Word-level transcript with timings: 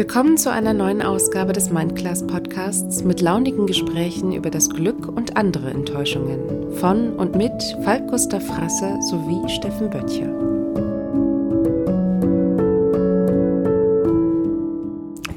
Willkommen 0.00 0.38
zu 0.38 0.50
einer 0.50 0.72
neuen 0.72 1.02
Ausgabe 1.02 1.52
des 1.52 1.68
Mindclass 1.68 2.26
Podcasts 2.26 3.04
mit 3.04 3.20
launigen 3.20 3.66
Gesprächen 3.66 4.32
über 4.32 4.48
das 4.48 4.70
Glück 4.70 5.06
und 5.06 5.36
andere 5.36 5.68
Enttäuschungen 5.68 6.72
von 6.76 7.16
und 7.16 7.36
mit 7.36 7.52
Falk 7.84 8.08
Gustav 8.08 8.42
Frasse 8.42 8.98
sowie 9.10 9.46
Steffen 9.50 9.90
Böttcher. 9.90 10.24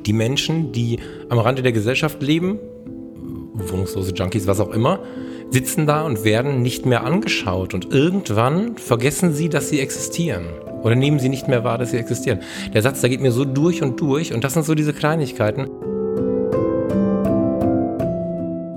Die 0.05 0.13
Menschen, 0.13 0.71
die 0.71 0.99
am 1.27 1.39
Rande 1.39 1.61
der 1.61 1.73
Gesellschaft 1.73 2.23
leben, 2.23 2.57
wohnungslose 3.55 4.13
Junkies, 4.13 4.47
was 4.47 4.61
auch 4.61 4.71
immer, 4.71 4.99
sitzen 5.49 5.87
da 5.87 6.05
und 6.05 6.23
werden 6.23 6.61
nicht 6.61 6.85
mehr 6.85 7.03
angeschaut 7.03 7.73
und 7.73 7.93
irgendwann 7.93 8.77
vergessen 8.77 9.33
sie, 9.33 9.49
dass 9.49 9.67
sie 9.67 9.81
existieren. 9.81 10.45
Oder 10.83 10.95
nehmen 10.95 11.17
sie 11.19 11.29
nicht 11.29 11.47
mehr 11.47 11.63
wahr, 11.63 11.77
dass 11.77 11.91
sie 11.91 11.97
existieren. 11.97 12.39
Der 12.73 12.81
Satz, 12.81 13.01
der 13.01 13.09
geht 13.09 13.21
mir 13.21 13.31
so 13.31 13.45
durch 13.45 13.81
und 13.81 13.99
durch 13.99 14.33
und 14.33 14.43
das 14.43 14.53
sind 14.53 14.65
so 14.65 14.75
diese 14.75 14.93
Kleinigkeiten. 14.93 15.67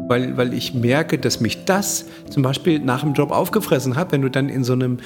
Weil, 0.09 0.37
weil 0.37 0.55
ich 0.55 0.73
merke, 0.73 1.19
dass 1.19 1.41
mich 1.41 1.65
das 1.65 2.07
zum 2.31 2.45
Beispiel 2.45 2.79
nach 2.79 3.01
dem 3.03 3.13
Job 3.15 3.33
aufgefressen 3.33 3.97
hat, 3.97 4.13
wenn 4.13 4.23
du 4.23 4.31
dann 4.31 4.49
in 4.49 4.63
so 4.63 4.73
einem 4.73 4.99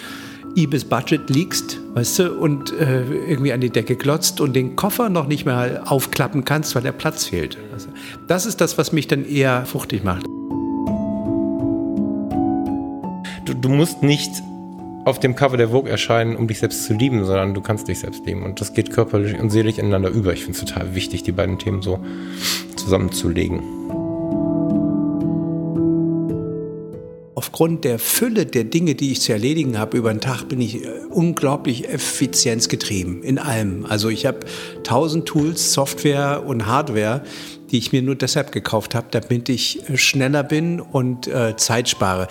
Ibis-Budget 0.56 1.30
liegst, 1.30 1.78
weißt 1.94 2.18
du, 2.18 2.32
und 2.32 2.72
äh, 2.72 3.04
irgendwie 3.28 3.52
an 3.52 3.60
die 3.60 3.70
Decke 3.70 3.96
glotzt 3.96 4.40
und 4.40 4.54
den 4.54 4.76
Koffer 4.76 5.08
noch 5.08 5.26
nicht 5.26 5.46
mehr 5.46 5.84
aufklappen 5.86 6.44
kannst, 6.44 6.74
weil 6.74 6.82
der 6.82 6.92
Platz 6.92 7.26
fehlt. 7.26 7.56
Also, 7.72 7.88
das 8.26 8.44
ist 8.44 8.60
das, 8.60 8.76
was 8.76 8.92
mich 8.92 9.06
dann 9.06 9.24
eher 9.24 9.64
fruchtig 9.64 10.04
macht. 10.04 10.26
Du, 13.46 13.54
du 13.54 13.68
musst 13.70 14.02
nicht 14.02 14.30
auf 15.04 15.18
dem 15.18 15.34
Cover 15.34 15.56
der 15.56 15.70
Vogue 15.70 15.90
erscheinen, 15.90 16.36
um 16.36 16.46
dich 16.46 16.58
selbst 16.58 16.84
zu 16.84 16.92
lieben, 16.92 17.24
sondern 17.24 17.54
du 17.54 17.60
kannst 17.60 17.88
dich 17.88 18.00
selbst 18.00 18.24
lieben. 18.26 18.42
Und 18.42 18.60
das 18.60 18.74
geht 18.74 18.90
körperlich 18.90 19.38
und 19.38 19.50
seelisch 19.50 19.78
ineinander 19.78 20.10
über. 20.10 20.32
Ich 20.32 20.44
finde 20.44 20.58
es 20.58 20.64
total 20.64 20.94
wichtig, 20.94 21.22
die 21.22 21.32
beiden 21.32 21.58
Themen 21.58 21.82
so 21.82 21.98
zusammenzulegen. 22.76 23.62
Aufgrund 27.34 27.84
der 27.84 27.98
Fülle 27.98 28.44
der 28.44 28.64
Dinge, 28.64 28.94
die 28.94 29.12
ich 29.12 29.22
zu 29.22 29.32
erledigen 29.32 29.78
habe 29.78 29.96
über 29.96 30.12
den 30.12 30.20
Tag, 30.20 30.44
bin 30.44 30.60
ich 30.60 30.84
äh, 30.84 30.88
unglaublich 31.08 31.88
effizienzgetrieben 31.88 33.22
in 33.22 33.38
allem. 33.38 33.86
Also 33.88 34.10
ich 34.10 34.26
habe 34.26 34.40
tausend 34.82 35.24
Tools, 35.24 35.72
Software 35.72 36.44
und 36.46 36.66
Hardware, 36.66 37.22
die 37.70 37.78
ich 37.78 37.92
mir 37.92 38.02
nur 38.02 38.16
deshalb 38.16 38.52
gekauft 38.52 38.94
habe, 38.94 39.06
damit 39.10 39.48
ich 39.48 39.88
äh, 39.88 39.96
schneller 39.96 40.42
bin 40.42 40.80
und 40.80 41.28
äh, 41.28 41.56
Zeit 41.56 41.88
spare. 41.88 42.28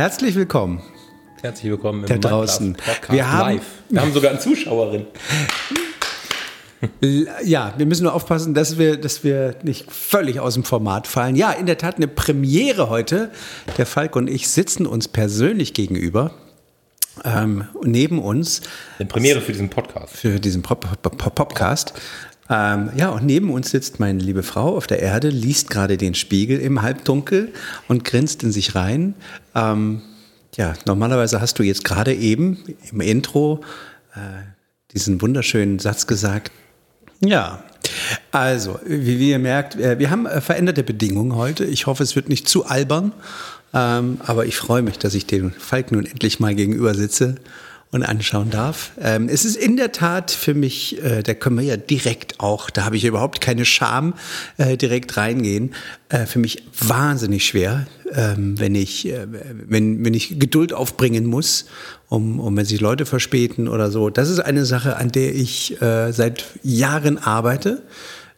Herzlich 0.00 0.34
willkommen. 0.34 0.80
Herzlich 1.42 1.70
willkommen 1.70 2.04
im 2.04 2.06
da 2.06 2.16
draußen. 2.30 2.72
Podcast 2.72 3.12
wir 3.12 3.30
haben, 3.30 3.56
live. 3.56 3.62
Wir 3.90 4.00
haben 4.00 4.14
sogar 4.14 4.30
eine 4.30 4.40
Zuschauerin. 4.40 5.04
Ja, 7.44 7.74
wir 7.76 7.84
müssen 7.84 8.04
nur 8.04 8.14
aufpassen, 8.14 8.54
dass 8.54 8.78
wir, 8.78 8.96
dass 8.96 9.24
wir 9.24 9.56
nicht 9.62 9.92
völlig 9.92 10.40
aus 10.40 10.54
dem 10.54 10.64
Format 10.64 11.06
fallen. 11.06 11.36
Ja, 11.36 11.52
in 11.52 11.66
der 11.66 11.76
Tat 11.76 11.96
eine 11.96 12.08
Premiere 12.08 12.88
heute. 12.88 13.30
Der 13.76 13.84
Falk 13.84 14.16
und 14.16 14.30
ich 14.30 14.48
sitzen 14.48 14.86
uns 14.86 15.06
persönlich 15.06 15.74
gegenüber. 15.74 16.30
Ähm, 17.22 17.66
neben 17.82 18.22
uns. 18.22 18.62
Eine 18.98 19.06
Premiere 19.06 19.42
für 19.42 19.52
diesen 19.52 19.68
Podcast. 19.68 20.16
Für 20.16 20.40
diesen 20.40 20.62
Podcast. 20.62 21.92
Ähm, 22.50 22.90
ja, 22.96 23.10
und 23.10 23.24
neben 23.24 23.50
uns 23.50 23.70
sitzt 23.70 24.00
meine 24.00 24.18
liebe 24.18 24.42
Frau 24.42 24.76
auf 24.76 24.88
der 24.88 25.00
Erde, 25.00 25.28
liest 25.28 25.70
gerade 25.70 25.96
den 25.96 26.14
Spiegel 26.14 26.58
im 26.58 26.82
Halbdunkel 26.82 27.52
und 27.86 28.04
grinst 28.04 28.42
in 28.42 28.50
sich 28.50 28.74
rein. 28.74 29.14
Ähm, 29.54 30.02
ja, 30.56 30.74
normalerweise 30.84 31.40
hast 31.40 31.60
du 31.60 31.62
jetzt 31.62 31.84
gerade 31.84 32.12
eben 32.12 32.58
im 32.90 33.00
Intro 33.00 33.60
äh, 34.14 34.18
diesen 34.92 35.22
wunderschönen 35.22 35.78
Satz 35.78 36.08
gesagt. 36.08 36.50
Ja, 37.20 37.62
also, 38.32 38.80
wie, 38.84 39.20
wie 39.20 39.30
ihr 39.30 39.38
merkt, 39.38 39.76
äh, 39.76 40.00
wir 40.00 40.10
haben 40.10 40.26
äh, 40.26 40.40
veränderte 40.40 40.82
Bedingungen 40.82 41.36
heute. 41.36 41.64
Ich 41.64 41.86
hoffe, 41.86 42.02
es 42.02 42.16
wird 42.16 42.28
nicht 42.28 42.48
zu 42.48 42.66
albern. 42.66 43.12
Ähm, 43.72 44.20
aber 44.26 44.46
ich 44.46 44.56
freue 44.56 44.82
mich, 44.82 44.98
dass 44.98 45.14
ich 45.14 45.26
dem 45.26 45.52
Falk 45.52 45.92
nun 45.92 46.04
endlich 46.04 46.40
mal 46.40 46.56
gegenüber 46.56 46.94
sitze 46.94 47.36
und 47.92 48.04
anschauen 48.04 48.50
darf. 48.50 48.92
Ähm, 49.00 49.28
es 49.28 49.44
ist 49.44 49.56
in 49.56 49.76
der 49.76 49.90
Tat 49.90 50.30
für 50.30 50.54
mich, 50.54 51.02
äh, 51.02 51.22
da 51.22 51.34
können 51.34 51.58
wir 51.58 51.64
ja 51.64 51.76
direkt 51.76 52.38
auch, 52.38 52.70
da 52.70 52.84
habe 52.84 52.96
ich 52.96 53.04
überhaupt 53.04 53.40
keine 53.40 53.64
Scham, 53.64 54.14
äh, 54.58 54.76
direkt 54.76 55.16
reingehen. 55.16 55.74
Äh, 56.08 56.26
für 56.26 56.38
mich 56.38 56.62
wahnsinnig 56.78 57.44
schwer, 57.44 57.88
ähm, 58.12 58.58
wenn 58.60 58.76
ich, 58.76 59.08
äh, 59.08 59.26
wenn, 59.28 60.04
wenn 60.04 60.14
ich 60.14 60.38
Geduld 60.38 60.72
aufbringen 60.72 61.26
muss, 61.26 61.66
um, 62.08 62.38
um 62.38 62.56
wenn 62.56 62.64
sich 62.64 62.80
Leute 62.80 63.06
verspäten 63.06 63.66
oder 63.66 63.90
so. 63.90 64.08
Das 64.08 64.28
ist 64.28 64.38
eine 64.38 64.64
Sache, 64.64 64.96
an 64.96 65.10
der 65.10 65.34
ich 65.34 65.80
äh, 65.82 66.12
seit 66.12 66.44
Jahren 66.62 67.18
arbeite. 67.18 67.82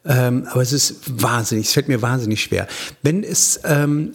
Ähm, 0.05 0.49
aber 0.51 0.63
es 0.63 0.73
ist 0.73 1.23
wahnsinnig, 1.23 1.67
es 1.67 1.73
fällt 1.73 1.89
mir 1.89 2.03
wahnsinnig 2.03 2.43
schwer. 2.43 2.67
Wenn 3.03 3.23
es 3.23 3.61
ähm, 3.65 4.13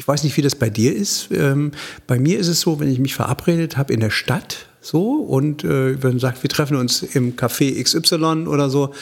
ich 0.00 0.08
weiß 0.08 0.24
nicht, 0.24 0.34
wie 0.38 0.42
das 0.42 0.54
bei 0.54 0.70
dir 0.70 0.96
ist. 0.96 1.28
Ähm, 1.30 1.72
bei 2.06 2.18
mir 2.18 2.38
ist 2.38 2.48
es 2.48 2.62
so, 2.62 2.80
wenn 2.80 2.90
ich 2.90 2.98
mich 2.98 3.14
verabredet 3.14 3.76
habe 3.76 3.92
in 3.92 4.00
der 4.00 4.08
Stadt, 4.08 4.64
so 4.80 5.16
und 5.16 5.62
äh, 5.62 6.02
wenn 6.02 6.12
man 6.12 6.18
sagt, 6.18 6.42
wir 6.42 6.48
treffen 6.48 6.78
uns 6.78 7.02
im 7.02 7.36
Café 7.36 7.82
XY 7.82 8.48
oder 8.48 8.70
so, 8.70 8.94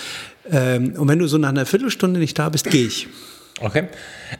ähm, 0.51 0.95
und 0.97 1.07
wenn 1.07 1.21
du 1.21 1.29
so 1.29 1.39
nach 1.39 1.51
einer 1.51 1.67
Viertelstunde 1.67 2.19
nicht 2.19 2.37
da 2.37 2.49
bist, 2.49 2.69
gehe 2.69 2.85
ich. 2.89 3.07
Okay. 3.61 3.85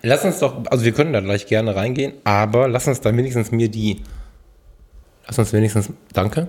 Lass 0.03 0.25
uns 0.25 0.41
doch, 0.41 0.67
also 0.67 0.85
wir 0.85 0.91
können 0.91 1.13
da 1.13 1.21
gleich 1.21 1.47
gerne 1.47 1.77
reingehen, 1.77 2.15
aber 2.25 2.67
lass 2.67 2.89
uns 2.89 3.01
dann 3.01 3.17
wenigstens 3.17 3.53
mir 3.53 3.69
die, 3.69 4.03
lass 5.29 5.39
uns 5.39 5.53
wenigstens, 5.53 5.91
danke. 6.13 6.49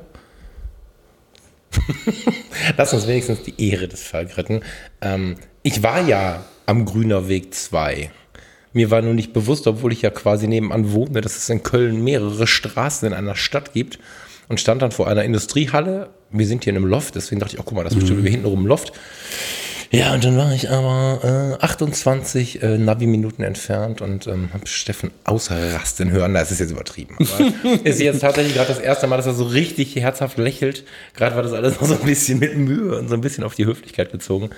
lass 2.78 2.94
uns 2.94 3.06
wenigstens 3.06 3.44
die 3.44 3.70
Ehre 3.70 3.88
des 3.88 4.02
Falls 4.02 4.38
retten. 4.38 4.62
Ähm, 5.02 5.36
ich 5.62 5.84
war 5.84 6.02
ja 6.02 6.44
am 6.66 6.86
Grüner 6.86 7.28
Weg 7.28 7.54
2 7.54 8.10
mir 8.74 8.92
war 8.92 9.02
nur 9.02 9.14
nicht 9.14 9.34
bewusst, 9.34 9.68
obwohl 9.68 9.94
ich 9.94 10.02
ja 10.02 10.10
quasi 10.10 10.48
nebenan 10.48 10.92
wohne, 10.92 11.22
dass 11.22 11.38
es 11.38 11.50
in 11.50 11.64
Köln 11.64 12.04
mehrere 12.04 12.48
Straßen 12.48 13.08
in 13.08 13.14
einer 13.14 13.36
Stadt 13.36 13.74
gibt 13.74 14.00
und 14.48 14.60
stand 14.60 14.82
dann 14.82 14.92
vor 14.92 15.08
einer 15.08 15.24
Industriehalle. 15.24 16.10
Wir 16.32 16.46
sind 16.46 16.64
hier 16.64 16.72
in 16.72 16.78
einem 16.78 16.86
Loft, 16.86 17.16
deswegen 17.16 17.40
dachte 17.40 17.56
ich, 17.56 17.60
oh 17.60 17.64
guck 17.66 17.76
mal, 17.76 17.84
das 17.84 17.94
ist 17.94 18.00
bestimmt 18.00 18.22
mhm. 18.22 18.28
hinten 18.28 18.46
rum 18.46 18.68
Loft. 18.68 18.94
Ja, 19.92 20.14
und 20.14 20.24
dann 20.24 20.38
war 20.38 20.54
ich 20.54 20.70
aber 20.70 21.58
äh, 21.60 21.66
28 21.66 22.62
äh, 22.62 22.78
Navi-Minuten 22.78 23.42
entfernt 23.42 24.02
und 24.02 24.28
ähm, 24.28 24.50
habe 24.54 24.68
Steffen 24.68 25.10
ausrasten 25.24 26.12
hören. 26.12 26.36
Das 26.36 26.52
ist 26.52 26.60
jetzt 26.60 26.70
übertrieben. 26.70 27.18
Aber 27.18 27.84
ist 27.84 28.00
jetzt 28.00 28.20
tatsächlich 28.20 28.54
gerade 28.54 28.68
das 28.68 28.78
erste 28.78 29.08
Mal, 29.08 29.18
dass 29.18 29.26
er 29.26 29.34
so 29.34 29.46
richtig 29.46 29.96
herzhaft 29.96 30.38
lächelt. 30.38 30.84
Gerade 31.16 31.36
war 31.36 31.42
das 31.42 31.54
alles 31.54 31.82
noch 31.82 31.88
so 31.88 31.96
ein 31.96 32.06
bisschen 32.06 32.38
mit 32.38 32.56
Mühe 32.56 33.00
und 33.00 33.08
so 33.08 33.16
ein 33.16 33.22
bisschen 33.22 33.44
auf 33.44 33.56
die 33.56 33.66
Höflichkeit 33.66 34.12
bezogen. 34.12 34.52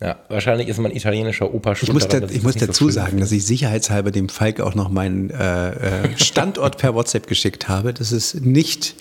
Ja, 0.00 0.18
wahrscheinlich 0.28 0.68
ist 0.68 0.78
mein 0.78 0.94
italienischer 0.94 1.54
Opa 1.54 1.74
schon. 1.74 1.88
Ich 1.88 1.92
muss, 1.94 2.06
daran, 2.06 2.28
da, 2.28 2.34
ich 2.34 2.42
muss 2.42 2.56
dazu 2.56 2.84
so 2.84 2.90
sagen, 2.90 3.18
dass 3.18 3.32
ich 3.32 3.46
sicherheitshalber 3.46 4.10
dem 4.10 4.28
Falk 4.28 4.60
auch 4.60 4.74
noch 4.74 4.90
meinen 4.90 5.30
äh, 5.30 6.04
äh, 6.04 6.18
Standort 6.18 6.76
per 6.76 6.94
WhatsApp 6.94 7.26
geschickt 7.26 7.68
habe, 7.68 7.94
dass 7.94 8.12
es 8.12 8.34
nicht, 8.34 8.96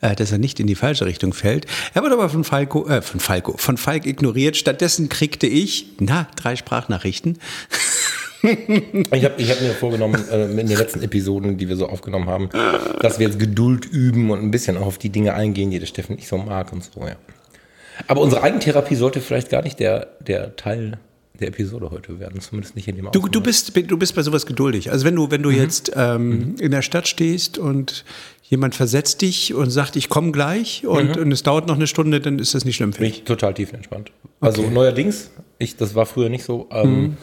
äh, 0.00 0.16
dass 0.16 0.32
er 0.32 0.38
nicht 0.38 0.58
in 0.58 0.66
die 0.66 0.74
falsche 0.74 1.04
Richtung 1.04 1.34
fällt. 1.34 1.66
Er 1.92 2.02
wurde 2.02 2.14
aber 2.14 2.30
von 2.30 2.44
Falco, 2.44 2.88
äh, 2.88 3.02
von 3.02 3.20
Falco, 3.20 3.58
von 3.58 3.76
Falk 3.76 4.06
ignoriert. 4.06 4.56
Stattdessen 4.56 5.10
kriegte 5.10 5.46
ich, 5.46 5.86
na, 6.00 6.28
drei 6.36 6.56
Sprachnachrichten. 6.56 7.38
Ich 8.40 9.24
habe 9.24 9.34
ich 9.38 9.50
hab 9.50 9.60
mir 9.60 9.72
vorgenommen, 9.72 10.24
äh, 10.30 10.44
in 10.44 10.56
den 10.68 10.78
letzten 10.78 11.02
Episoden, 11.02 11.56
die 11.56 11.68
wir 11.68 11.76
so 11.76 11.88
aufgenommen 11.88 12.28
haben, 12.28 12.48
dass 13.00 13.18
wir 13.18 13.26
jetzt 13.26 13.40
Geduld 13.40 13.84
üben 13.84 14.30
und 14.30 14.38
ein 14.38 14.52
bisschen 14.52 14.76
auch 14.76 14.86
auf 14.86 14.96
die 14.96 15.10
Dinge 15.10 15.34
eingehen, 15.34 15.72
die 15.72 15.80
der 15.80 15.86
Steffen 15.86 16.14
nicht 16.14 16.28
so 16.28 16.38
mag 16.38 16.72
und 16.72 16.84
so, 16.84 17.00
ja. 17.00 17.16
Aber 18.06 18.20
unsere 18.20 18.42
Eigentherapie 18.42 18.94
sollte 18.94 19.20
vielleicht 19.20 19.50
gar 19.50 19.62
nicht 19.62 19.80
der, 19.80 20.08
der 20.20 20.56
Teil 20.56 20.98
der 21.40 21.48
Episode 21.48 21.90
heute 21.90 22.18
werden, 22.18 22.40
zumindest 22.40 22.74
nicht 22.74 22.88
in 22.88 22.96
dem 22.96 23.10
du, 23.12 23.28
du 23.28 23.40
bist 23.40 23.76
Du 23.76 23.96
bist 23.96 24.14
bei 24.14 24.22
sowas 24.22 24.46
geduldig. 24.46 24.90
Also 24.90 25.04
wenn 25.04 25.14
du, 25.14 25.30
wenn 25.30 25.42
du 25.42 25.50
mhm. 25.50 25.56
jetzt 25.56 25.92
ähm, 25.94 26.28
mhm. 26.28 26.56
in 26.58 26.70
der 26.72 26.82
Stadt 26.82 27.06
stehst 27.06 27.58
und 27.58 28.04
jemand 28.42 28.74
versetzt 28.74 29.22
dich 29.22 29.54
und 29.54 29.70
sagt, 29.70 29.96
ich 29.96 30.08
komme 30.08 30.32
gleich 30.32 30.86
und, 30.86 31.16
mhm. 31.16 31.22
und, 31.22 31.32
es 31.32 31.42
dauert 31.42 31.66
noch 31.66 31.76
eine 31.76 31.86
Stunde, 31.86 32.20
dann 32.20 32.38
ist 32.38 32.54
das 32.54 32.64
nicht 32.64 32.76
schlimm 32.76 32.92
für 32.92 33.02
mich. 33.02 33.24
total 33.24 33.54
tiefenentspannt. 33.54 34.10
Also 34.40 34.62
okay. 34.62 34.70
neuerdings, 34.72 35.30
ich, 35.58 35.76
das 35.76 35.94
war 35.94 36.06
früher 36.06 36.28
nicht 36.28 36.44
so, 36.44 36.68
ähm, 36.72 37.00
mhm. 37.00 37.16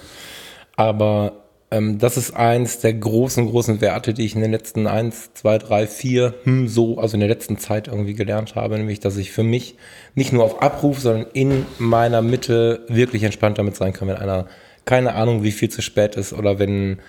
aber 0.76 1.45
ähm, 1.72 2.00
das 2.00 2.18
ist 2.18 2.36
eins 2.36 2.80
der 2.80 2.94
großen, 2.94 3.50
großen 3.50 3.82
Werte, 3.82 4.14
die 4.14 4.26
ich 4.26 4.36
in 4.36 4.42
den 4.42 4.52
letzten 4.52 4.88
eins, 4.88 5.34
zwei, 5.34 5.58
drei, 5.58 5.88
vier, 5.88 6.34
hm, 6.44 6.68
so, 6.68 7.00
also 7.00 7.16
in 7.16 7.22
der 7.22 7.30
letzten 7.30 7.58
Zeit 7.58 7.88
irgendwie 7.88 8.14
gelernt 8.14 8.56
habe, 8.56 8.78
nämlich, 8.78 9.00
dass 9.00 9.18
ich 9.18 9.32
für 9.32 9.44
mich 9.44 9.76
nicht 10.14 10.32
nur 10.32 10.44
auf 10.44 10.62
Abruf, 10.62 11.00
sondern 11.00 11.28
in 11.34 11.66
meiner 11.80 12.22
Mitte 12.22 12.86
wirklich 12.88 13.24
entspannt 13.24 13.58
damit 13.58 13.76
sein 13.76 13.94
kann, 13.94 14.08
wenn 14.08 14.18
einer 14.18 14.48
keine 14.86 15.16
Ahnung, 15.16 15.44
wie 15.44 15.52
viel 15.52 15.70
zu 15.70 15.82
spät 15.82 16.16
ist 16.16 16.32
oder 16.32 16.60
wenn 16.60 17.00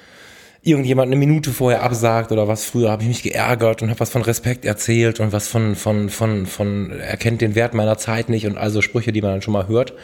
irgendjemand 0.63 1.07
eine 1.07 1.17
Minute 1.17 1.51
vorher 1.53 1.83
absagt 1.83 2.33
oder 2.33 2.49
was. 2.49 2.65
Früher 2.65 2.91
habe 2.91 3.03
ich 3.03 3.09
mich 3.09 3.23
geärgert 3.23 3.83
und 3.83 3.91
habe 3.91 4.01
was 4.01 4.11
von 4.11 4.23
Respekt 4.23 4.65
erzählt 4.65 5.21
und 5.21 5.33
was 5.33 5.47
von, 5.47 5.77
von, 5.77 6.09
von, 6.09 6.47
von, 6.47 6.91
erkennt 6.91 7.41
den 7.41 7.55
Wert 7.55 7.75
meiner 7.75 7.99
Zeit 7.99 8.29
nicht 8.29 8.47
und 8.47 8.59
also 8.59 8.83
Sprüche, 8.83 9.13
die 9.13 9.23
man 9.23 9.33
dann 9.33 9.43
schon 9.43 9.53
mal 9.53 9.69
hört. 9.69 9.95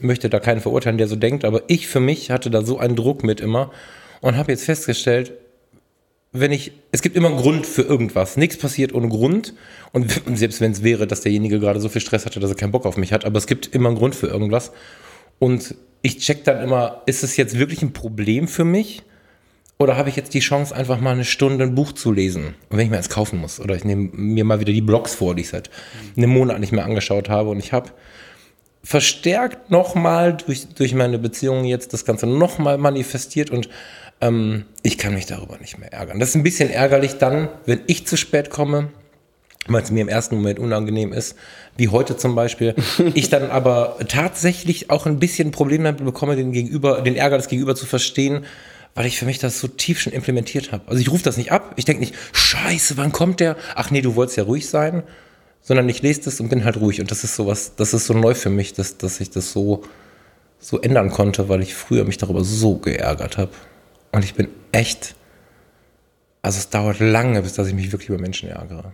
Möchte 0.00 0.28
da 0.28 0.38
keinen 0.40 0.60
verurteilen, 0.60 0.98
der 0.98 1.08
so 1.08 1.16
denkt, 1.16 1.44
aber 1.44 1.62
ich 1.66 1.88
für 1.88 2.00
mich 2.00 2.30
hatte 2.30 2.50
da 2.50 2.62
so 2.62 2.78
einen 2.78 2.96
Druck 2.96 3.24
mit 3.24 3.40
immer 3.40 3.72
und 4.20 4.36
habe 4.36 4.52
jetzt 4.52 4.64
festgestellt, 4.64 5.32
wenn 6.32 6.52
ich, 6.52 6.72
es 6.92 7.02
gibt 7.02 7.16
immer 7.16 7.28
einen 7.28 7.38
Grund 7.38 7.66
für 7.66 7.82
irgendwas. 7.82 8.36
Nichts 8.36 8.58
passiert 8.58 8.94
ohne 8.94 9.08
Grund. 9.08 9.54
Und 9.92 10.10
selbst 10.34 10.60
wenn 10.60 10.72
es 10.72 10.82
wäre, 10.82 11.06
dass 11.06 11.22
derjenige 11.22 11.58
gerade 11.58 11.80
so 11.80 11.88
viel 11.88 12.02
Stress 12.02 12.26
hatte, 12.26 12.40
dass 12.40 12.50
er 12.50 12.56
keinen 12.56 12.72
Bock 12.72 12.86
auf 12.86 12.96
mich 12.96 13.12
hat, 13.12 13.24
aber 13.24 13.38
es 13.38 13.46
gibt 13.46 13.74
immer 13.74 13.88
einen 13.88 13.98
Grund 13.98 14.14
für 14.14 14.26
irgendwas. 14.26 14.72
Und 15.38 15.74
ich 16.02 16.18
check 16.18 16.44
dann 16.44 16.62
immer, 16.62 17.02
ist 17.06 17.24
es 17.24 17.36
jetzt 17.36 17.58
wirklich 17.58 17.82
ein 17.82 17.92
Problem 17.92 18.46
für 18.46 18.64
mich? 18.64 19.02
Oder 19.78 19.96
habe 19.96 20.08
ich 20.08 20.16
jetzt 20.16 20.34
die 20.34 20.40
Chance, 20.40 20.74
einfach 20.74 21.00
mal 21.00 21.12
eine 21.12 21.24
Stunde 21.24 21.64
ein 21.64 21.74
Buch 21.76 21.92
zu 21.92 22.12
lesen? 22.12 22.56
Und 22.68 22.76
wenn 22.76 22.84
ich 22.84 22.90
mir 22.90 22.96
eins 22.96 23.08
kaufen 23.08 23.38
muss. 23.38 23.60
Oder 23.60 23.76
ich 23.76 23.84
nehme 23.84 24.10
mir 24.12 24.44
mal 24.44 24.60
wieder 24.60 24.72
die 24.72 24.82
Blogs 24.82 25.14
vor, 25.14 25.36
die 25.36 25.42
ich 25.42 25.48
seit 25.48 25.70
einem 26.16 26.30
Monat 26.30 26.58
nicht 26.58 26.72
mehr 26.72 26.84
angeschaut 26.84 27.28
habe. 27.28 27.50
Und 27.50 27.60
ich 27.60 27.72
habe 27.72 27.90
verstärkt 28.88 29.70
nochmal 29.70 30.34
durch, 30.34 30.66
durch 30.68 30.94
meine 30.94 31.18
Beziehung 31.18 31.66
jetzt 31.66 31.92
das 31.92 32.06
Ganze 32.06 32.26
nochmal 32.26 32.78
manifestiert 32.78 33.50
und 33.50 33.68
ähm, 34.22 34.64
ich 34.82 34.96
kann 34.96 35.12
mich 35.12 35.26
darüber 35.26 35.58
nicht 35.58 35.76
mehr 35.76 35.92
ärgern. 35.92 36.18
Das 36.18 36.30
ist 36.30 36.36
ein 36.36 36.42
bisschen 36.42 36.70
ärgerlich 36.70 37.18
dann, 37.18 37.50
wenn 37.66 37.82
ich 37.86 38.06
zu 38.06 38.16
spät 38.16 38.48
komme, 38.48 38.88
weil 39.66 39.82
es 39.82 39.90
mir 39.90 40.00
im 40.00 40.08
ersten 40.08 40.36
Moment 40.36 40.58
unangenehm 40.58 41.12
ist, 41.12 41.36
wie 41.76 41.88
heute 41.88 42.16
zum 42.16 42.34
Beispiel. 42.34 42.74
ich 43.14 43.28
dann 43.28 43.50
aber 43.50 43.98
tatsächlich 44.08 44.88
auch 44.88 45.04
ein 45.04 45.18
bisschen 45.18 45.48
ein 45.48 45.52
Problem 45.52 45.84
damit 45.84 46.02
bekomme, 46.02 46.34
den 46.34 46.52
Gegenüber, 46.52 47.02
den 47.02 47.14
Ärger 47.14 47.36
des 47.36 47.48
Gegenüber 47.48 47.74
zu 47.74 47.84
verstehen, 47.84 48.46
weil 48.94 49.04
ich 49.04 49.18
für 49.18 49.26
mich 49.26 49.38
das 49.38 49.60
so 49.60 49.68
tief 49.68 50.00
schon 50.00 50.14
implementiert 50.14 50.72
habe. 50.72 50.84
Also 50.86 51.02
ich 51.02 51.10
rufe 51.10 51.24
das 51.24 51.36
nicht 51.36 51.52
ab. 51.52 51.74
Ich 51.76 51.84
denke 51.84 52.00
nicht, 52.00 52.14
scheiße, 52.32 52.96
wann 52.96 53.12
kommt 53.12 53.40
der? 53.40 53.58
Ach 53.74 53.90
nee, 53.90 54.00
du 54.00 54.16
wolltest 54.16 54.38
ja 54.38 54.44
ruhig 54.44 54.66
sein. 54.66 55.02
Sondern 55.62 55.88
ich 55.88 56.02
lese 56.02 56.22
das 56.22 56.40
und 56.40 56.48
bin 56.48 56.64
halt 56.64 56.78
ruhig. 56.78 57.00
Und 57.00 57.10
das 57.10 57.24
ist 57.24 57.36
sowas, 57.36 57.72
das 57.76 57.94
ist 57.94 58.06
so 58.06 58.14
neu 58.14 58.34
für 58.34 58.50
mich, 58.50 58.72
dass, 58.72 58.96
dass 58.96 59.20
ich 59.20 59.30
das 59.30 59.52
so, 59.52 59.82
so 60.58 60.80
ändern 60.80 61.10
konnte, 61.10 61.48
weil 61.48 61.62
ich 61.62 61.74
früher 61.74 62.04
mich 62.04 62.18
darüber 62.18 62.44
so 62.44 62.76
geärgert 62.76 63.36
habe. 63.36 63.52
Und 64.12 64.24
ich 64.24 64.34
bin 64.34 64.48
echt, 64.72 65.14
also 66.42 66.58
es 66.58 66.70
dauert 66.70 67.00
lange, 67.00 67.42
bis 67.42 67.54
dass 67.54 67.68
ich 67.68 67.74
mich 67.74 67.92
wirklich 67.92 68.08
über 68.08 68.18
Menschen 68.18 68.48
ärgere. 68.48 68.92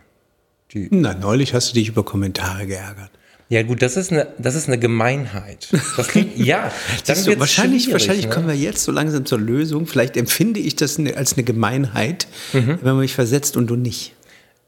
Die 0.72 0.88
Na, 0.90 1.14
neulich 1.14 1.54
hast 1.54 1.70
du 1.70 1.74
dich 1.74 1.88
über 1.88 2.04
Kommentare 2.04 2.66
geärgert. 2.66 3.10
Ja 3.50 3.62
gut, 3.62 3.82
das 3.82 3.96
ist 3.96 4.10
eine, 4.10 4.28
das 4.38 4.54
ist 4.54 4.68
eine 4.68 4.78
Gemeinheit. 4.78 5.68
Das 5.96 6.08
klingt, 6.08 6.36
ja, 6.38 6.72
dann 7.06 7.16
so, 7.16 7.38
wahrscheinlich, 7.38 7.92
wahrscheinlich 7.92 8.26
ne? 8.26 8.32
kommen 8.32 8.48
wir 8.48 8.56
jetzt 8.56 8.82
so 8.82 8.90
langsam 8.90 9.26
zur 9.26 9.38
Lösung. 9.38 9.86
Vielleicht 9.86 10.16
empfinde 10.16 10.60
ich 10.60 10.76
das 10.76 10.98
als 10.98 11.34
eine 11.34 11.44
Gemeinheit, 11.44 12.26
mhm. 12.52 12.78
wenn 12.80 12.92
man 12.92 12.98
mich 13.00 13.14
versetzt 13.14 13.56
und 13.56 13.66
du 13.66 13.76
nicht. 13.76 14.14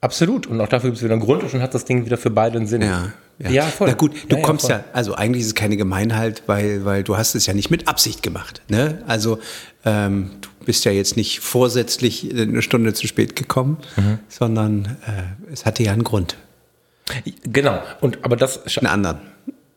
Absolut. 0.01 0.47
Und 0.47 0.61
auch 0.61 0.69
dafür 0.69 0.91
gibt 0.91 0.99
es 0.99 1.03
wieder 1.03 1.15
einen 1.15 1.23
Grund 1.23 1.43
und 1.43 1.51
schon 1.51 1.63
hat 1.63 1.75
das 1.75 1.85
Ding 1.85 2.05
wieder 2.05 2.19
für 2.19 2.31
beide 2.31 2.59
einen 2.59 2.67
Sinn. 2.67 2.83
Ja. 2.83 3.13
Ja. 3.39 3.51
ja, 3.51 3.63
voll. 3.65 3.89
Na 3.89 3.95
gut, 3.95 4.13
du 4.29 4.37
ja, 4.37 4.43
kommst 4.43 4.69
ja, 4.69 4.79
ja, 4.79 4.85
also 4.95 5.15
eigentlich 5.15 5.43
ist 5.43 5.49
es 5.49 5.55
keine 5.55 5.77
Gemeinheit, 5.77 6.45
weil, 6.47 6.87
weil 6.87 7.03
du 7.03 7.19
hast 7.19 7.35
es 7.35 7.45
ja 7.45 7.53
nicht 7.53 7.71
mit 7.71 7.87
Absicht 7.87 8.23
gemacht. 8.23 8.63
Ne? 8.69 9.03
Also 9.07 9.41
ähm, 9.85 10.31
du 10.41 10.49
bist 10.65 10.87
ja 10.87 10.93
jetzt 10.93 11.19
nicht 11.19 11.41
vorsätzlich 11.41 12.31
eine 12.35 12.63
Stunde 12.63 12.95
zu 12.95 13.07
spät 13.07 13.37
gekommen, 13.37 13.77
mhm. 13.97 14.19
sondern 14.29 14.97
äh, 15.07 15.53
es 15.53 15.67
hatte 15.67 15.83
ja 15.83 15.93
einen 15.93 16.05
Grund. 16.05 16.37
Genau, 17.45 17.83
und 18.01 18.25
aber 18.25 18.37
das. 18.37 18.79
Einen 18.79 18.87
anderen. 18.87 19.19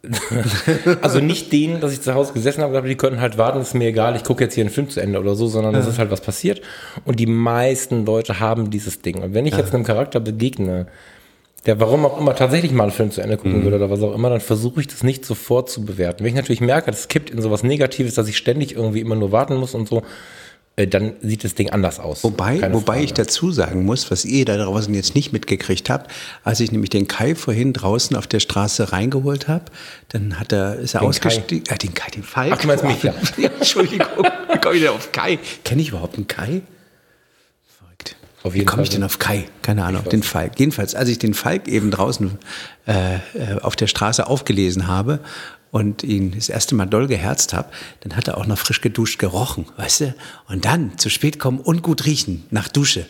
also 1.01 1.19
nicht 1.19 1.51
den, 1.51 1.81
dass 1.81 1.91
ich 1.91 2.01
zu 2.01 2.13
Hause 2.13 2.33
gesessen 2.33 2.63
habe, 2.63 2.81
die 2.87 2.95
können 2.95 3.19
halt 3.19 3.37
warten, 3.37 3.59
ist 3.59 3.73
mir 3.73 3.87
egal, 3.89 4.15
ich 4.15 4.23
gucke 4.23 4.43
jetzt 4.43 4.53
hier 4.53 4.63
einen 4.63 4.73
Film 4.73 4.89
zu 4.89 5.01
Ende 5.01 5.19
oder 5.19 5.35
so, 5.35 5.47
sondern 5.47 5.75
es 5.75 5.87
ist 5.87 5.99
halt 5.99 6.09
was 6.09 6.21
passiert. 6.21 6.61
Und 7.05 7.19
die 7.19 7.25
meisten 7.25 8.05
Leute 8.05 8.39
haben 8.39 8.69
dieses 8.69 9.01
Ding. 9.01 9.21
Und 9.21 9.33
wenn 9.33 9.45
ich 9.45 9.57
jetzt 9.57 9.73
einem 9.73 9.83
Charakter 9.83 10.19
begegne, 10.19 10.87
der 11.65 11.79
warum 11.79 12.05
auch 12.05 12.19
immer 12.19 12.35
tatsächlich 12.35 12.71
mal 12.71 12.83
einen 12.83 12.91
Film 12.93 13.11
zu 13.11 13.21
Ende 13.21 13.35
gucken 13.35 13.59
mhm. 13.59 13.63
würde 13.63 13.75
oder 13.75 13.89
was 13.89 14.01
auch 14.01 14.15
immer, 14.15 14.29
dann 14.29 14.39
versuche 14.39 14.79
ich 14.79 14.87
das 14.87 15.03
nicht 15.03 15.25
sofort 15.25 15.69
zu 15.69 15.83
bewerten. 15.83 16.23
Wenn 16.23 16.29
ich 16.29 16.35
natürlich 16.35 16.61
merke, 16.61 16.91
das 16.91 17.09
kippt 17.09 17.29
in 17.29 17.41
sowas 17.41 17.63
Negatives, 17.63 18.15
dass 18.15 18.29
ich 18.29 18.37
ständig 18.37 18.75
irgendwie 18.75 19.01
immer 19.01 19.15
nur 19.15 19.33
warten 19.33 19.57
muss 19.57 19.75
und 19.75 19.87
so, 19.89 20.03
dann 20.87 21.13
sieht 21.21 21.43
das 21.43 21.55
Ding 21.55 21.69
anders 21.69 21.99
aus. 21.99 22.23
Wobei, 22.23 22.73
wobei 22.73 23.03
ich 23.03 23.13
dazu 23.13 23.51
sagen 23.51 23.85
muss, 23.85 24.11
was 24.11 24.25
ihr 24.25 24.45
da 24.45 24.57
draußen 24.57 24.93
jetzt 24.93 25.15
nicht 25.15 25.33
mitgekriegt 25.33 25.89
habt, 25.89 26.11
als 26.43 26.59
ich 26.59 26.71
nämlich 26.71 26.89
den 26.89 27.07
Kai 27.07 27.35
vorhin 27.35 27.73
draußen 27.73 28.15
auf 28.15 28.27
der 28.27 28.39
Straße 28.39 28.91
reingeholt 28.91 29.47
habe, 29.47 29.65
dann 30.09 30.39
hat 30.39 30.51
er, 30.51 30.75
ist 30.75 30.95
er 30.95 31.01
ausgestiegen. 31.01 31.65
Äh, 31.69 31.77
den 31.77 31.93
Kai, 31.93 32.11
den 32.11 32.23
Falk. 32.23 32.53
Ach, 32.55 32.61
du 32.61 32.67
meinst 32.67 32.83
mich, 32.83 33.03
ja. 33.03 33.13
ja 33.37 33.49
Entschuldigung, 33.49 34.07
wie 34.51 34.57
komme 34.61 34.75
ich 34.75 34.81
denn 34.81 34.91
auf 34.91 35.11
Kai? 35.11 35.39
Kenne 35.63 35.81
ich 35.81 35.89
überhaupt 35.89 36.15
einen 36.15 36.27
Kai? 36.27 36.61
Auf 38.41 38.55
jeden 38.55 38.61
Wie 38.61 38.65
komme 38.65 38.83
ich 38.83 38.89
denn 38.89 39.03
auf 39.03 39.19
Kai? 39.19 39.45
Keine 39.61 39.83
Ahnung, 39.83 40.03
auf 40.03 40.07
den 40.07 40.23
Falk. 40.23 40.57
Jedenfalls, 40.59 40.95
als 40.95 41.09
ich 41.09 41.19
den 41.19 41.33
Falk 41.33 41.67
eben 41.67 41.91
draußen 41.91 42.37
äh, 42.87 43.15
äh, 43.15 43.19
auf 43.61 43.75
der 43.75 43.87
Straße 43.87 44.27
aufgelesen 44.27 44.87
habe 44.87 45.19
und 45.71 46.03
ihn 46.03 46.31
das 46.31 46.49
erste 46.49 46.75
Mal 46.75 46.85
doll 46.85 47.07
geherzt 47.07 47.53
habe, 47.53 47.69
dann 48.01 48.15
hat 48.15 48.27
er 48.27 48.37
auch 48.37 48.45
noch 48.45 48.57
frisch 48.57 48.81
geduscht 48.81 49.19
gerochen, 49.19 49.65
weißt 49.77 50.01
du? 50.01 50.15
Und 50.47 50.65
dann 50.65 50.97
zu 50.97 51.09
spät 51.09 51.39
kommen 51.39 51.59
und 51.59 51.83
gut 51.83 52.05
riechen 52.05 52.45
nach 52.49 52.67
Dusche. 52.67 53.05